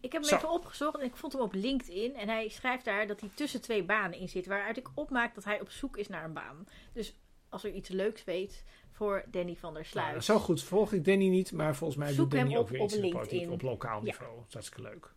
Ik 0.00 0.12
heb 0.12 0.12
hem 0.12 0.24
Zo. 0.24 0.36
even 0.36 0.50
opgezocht 0.50 0.98
en 0.98 1.04
ik 1.06 1.16
vond 1.16 1.32
hem 1.32 1.42
op 1.42 1.52
LinkedIn. 1.54 2.16
En 2.16 2.28
hij 2.28 2.48
schrijft 2.48 2.84
daar 2.84 3.06
dat 3.06 3.20
hij 3.20 3.28
tussen 3.34 3.60
twee 3.60 3.84
banen 3.84 4.18
in 4.18 4.28
zit. 4.28 4.46
Waaruit 4.46 4.76
ik 4.76 4.88
opmaak 4.94 5.34
dat 5.34 5.44
hij 5.44 5.60
op 5.60 5.70
zoek 5.70 5.96
is 5.96 6.08
naar 6.08 6.24
een 6.24 6.32
baan. 6.32 6.66
Dus 6.92 7.16
als 7.48 7.64
er 7.64 7.70
iets 7.72 7.88
leuks 7.88 8.24
weet 8.24 8.64
voor 8.92 9.24
Danny 9.30 9.54
van 9.56 9.74
der 9.74 9.84
Sluis. 9.84 10.08
Nou, 10.10 10.20
zo 10.20 10.38
goed 10.38 10.62
volg 10.62 10.92
ik 10.92 11.04
Danny 11.04 11.28
niet. 11.28 11.52
Maar 11.52 11.76
volgens 11.76 11.98
mij 11.98 12.08
Zoek 12.12 12.16
doet 12.18 12.30
Danny 12.30 12.48
hem 12.48 12.58
ook 12.58 12.64
op- 12.64 12.70
weer 12.70 12.80
op 12.80 12.84
iets 12.86 12.94
in 12.96 13.00
de 13.02 13.06
LinkedIn. 13.06 13.30
politiek 13.30 13.52
op 13.54 13.62
lokaal 13.62 13.98
Ja. 13.98 14.04
niveau. 14.04 14.36
Dat 14.36 14.44
is 14.48 14.52
hartstikke 14.52 14.82
leuk. 14.90 15.12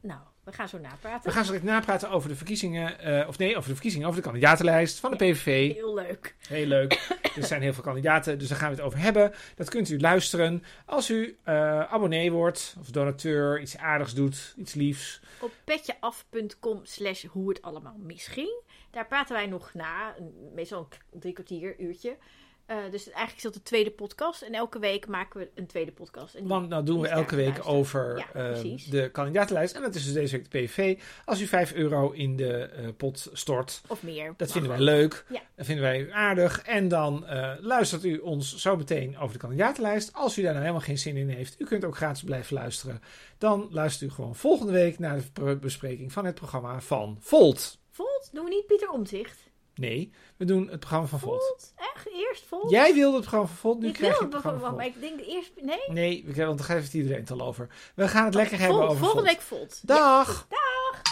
Nou, 0.00 0.20
we 0.44 0.52
gaan 0.52 0.68
zo 0.68 0.78
napraten. 0.78 1.28
We 1.28 1.30
gaan 1.30 1.44
straks 1.44 1.62
napraten 1.62 2.10
over 2.10 2.28
de 2.28 2.36
verkiezingen. 2.36 2.98
eh, 2.98 3.28
of 3.28 3.38
nee, 3.38 3.56
over 3.56 3.68
de 3.68 3.74
verkiezingen, 3.74 4.06
over 4.06 4.20
de 4.20 4.26
kandidatenlijst 4.26 4.98
van 4.98 5.10
de 5.10 5.16
PVV. 5.16 5.74
Heel 5.74 5.94
leuk. 5.94 6.34
Heel 6.48 6.66
leuk. 6.66 6.92
er 7.36 7.46
zijn 7.46 7.62
heel 7.62 7.72
veel 7.72 7.82
kandidaten, 7.82 8.38
dus 8.38 8.48
daar 8.48 8.58
gaan 8.58 8.70
we 8.70 8.76
het 8.76 8.84
over 8.84 8.98
hebben. 8.98 9.32
Dat 9.54 9.68
kunt 9.68 9.88
u 9.88 10.00
luisteren 10.00 10.64
als 10.86 11.10
u 11.10 11.38
eh, 11.44 11.80
abonnee 11.92 12.32
wordt 12.32 12.76
of 12.80 12.90
donateur, 12.90 13.60
iets 13.60 13.76
aardigs 13.76 14.14
doet, 14.14 14.54
iets 14.56 14.74
liefs. 14.74 15.20
Op 15.40 15.52
petjeaf.com 15.64 16.80
slash 16.82 17.24
hoe 17.24 17.48
het 17.48 17.62
allemaal 17.62 17.96
misging. 17.98 18.62
Daar 18.90 19.06
praten 19.06 19.34
wij 19.34 19.46
nog 19.46 19.74
na. 19.74 20.14
Meestal 20.54 20.88
een 21.12 21.20
drie 21.20 21.32
kwartier, 21.32 21.80
uurtje. 21.80 22.16
Eh, 22.70 22.76
dus 22.90 23.04
eigenlijk 23.04 23.36
is 23.36 23.42
dat 23.42 23.54
de 23.54 23.62
tweede 23.62 23.90
podcast. 23.90 24.42
En 24.42 24.54
elke 24.54 24.78
week 24.78 25.06
maken 25.06 25.40
we 25.40 25.50
een 25.54 25.66
tweede 25.66 25.92
podcast. 25.92 26.34
En 26.34 26.46
Want 26.46 26.68
nou 26.68 26.84
doen 26.84 27.00
we 27.00 27.08
elke 27.08 27.36
week 27.36 27.60
over 27.66 28.16
Ja, 28.18 28.24
eh, 28.32 28.50
precies. 28.52 28.84
de 28.84 29.10
kandidatenlijst. 29.10 29.74
En 29.74 29.82
dat 29.82 29.94
is 29.94 30.04
dus 30.04 30.12
deze 30.12 30.36
week 30.36 30.50
de 30.50 30.58
PVV. 30.58 30.98
Als 31.24 31.40
u 31.40 31.46
5 31.46 31.72
euro 31.72 32.10
in 32.10 32.36
de 32.36 32.52
eh, 32.62 32.88
pot 32.96 33.28
stort, 33.32 33.80
Of 33.88 34.02
meer. 34.02 34.34
dat 34.36 34.52
vinden 34.52 34.70
wij 34.70 34.80
leuk. 34.80 35.24
Ja. 35.28 35.40
Dat 35.56 35.66
vinden 35.66 35.84
wij 35.84 36.12
aardig. 36.12 36.62
En 36.62 36.88
dan 36.88 37.26
eh, 37.26 37.52
luistert 37.60 38.04
u 38.04 38.18
ons 38.18 38.56
zo 38.56 38.76
meteen 38.76 39.18
over 39.18 39.32
de 39.32 39.38
kandidatenlijst. 39.38 40.12
Als 40.12 40.38
u 40.38 40.42
daar 40.42 40.50
nou 40.52 40.64
helemaal 40.64 40.86
geen 40.86 40.98
zin 40.98 41.16
in 41.16 41.28
heeft, 41.28 41.60
u 41.60 41.64
kunt 41.64 41.84
ook 41.84 41.96
gratis 41.96 42.22
blijven 42.22 42.54
luisteren. 42.54 43.02
Dan 43.38 43.68
luistert 43.70 44.10
u 44.10 44.14
gewoon 44.14 44.34
volgende 44.36 44.72
week 44.72 44.98
naar 44.98 45.20
de 45.32 45.56
bespreking 45.56 46.12
van 46.12 46.24
het 46.24 46.34
programma 46.34 46.80
van 46.80 47.16
Volt. 47.20 47.78
Volt? 47.90 48.28
Doen 48.32 48.44
we 48.44 48.50
niet 48.50 48.66
Pieter 48.66 48.90
Omtzigt? 48.90 49.49
Nee, 49.80 50.12
we 50.36 50.44
doen 50.44 50.68
het 50.68 50.78
programma 50.78 51.06
van 51.06 51.18
Volt. 51.18 51.42
Volt? 51.46 51.72
Echt? 51.94 52.06
Eerst 52.14 52.44
Volt? 52.48 52.70
Jij 52.70 52.94
wilde 52.94 53.12
het 53.16 53.20
programma 53.20 53.46
van 53.48 53.56
Volt, 53.56 53.78
nu 53.80 53.88
ik 53.88 53.92
krijg 53.94 54.12
je 54.12 54.18
wil 54.18 54.26
het 54.26 54.32
het 54.32 54.42
programma 54.42 54.68
van 54.68 54.76
maar 54.76 54.86
ik 54.86 55.00
denk 55.00 55.20
eerst... 55.20 55.52
Nee? 55.60 55.78
Nee, 55.88 56.24
we- 56.26 56.44
want 56.46 56.58
daar 56.58 56.68
heeft 56.76 56.94
iedereen 56.94 57.20
het 57.20 57.30
al 57.30 57.40
over. 57.40 57.68
We 57.94 58.08
gaan 58.08 58.24
het 58.24 58.34
lekker 58.34 58.58
hebben 58.58 58.76
over 58.82 58.96
volgende 58.96 59.22
Volt. 59.22 59.26
week 59.36 59.40
Volt. 59.40 59.86
Dag! 59.86 60.46
Ja, 60.50 61.09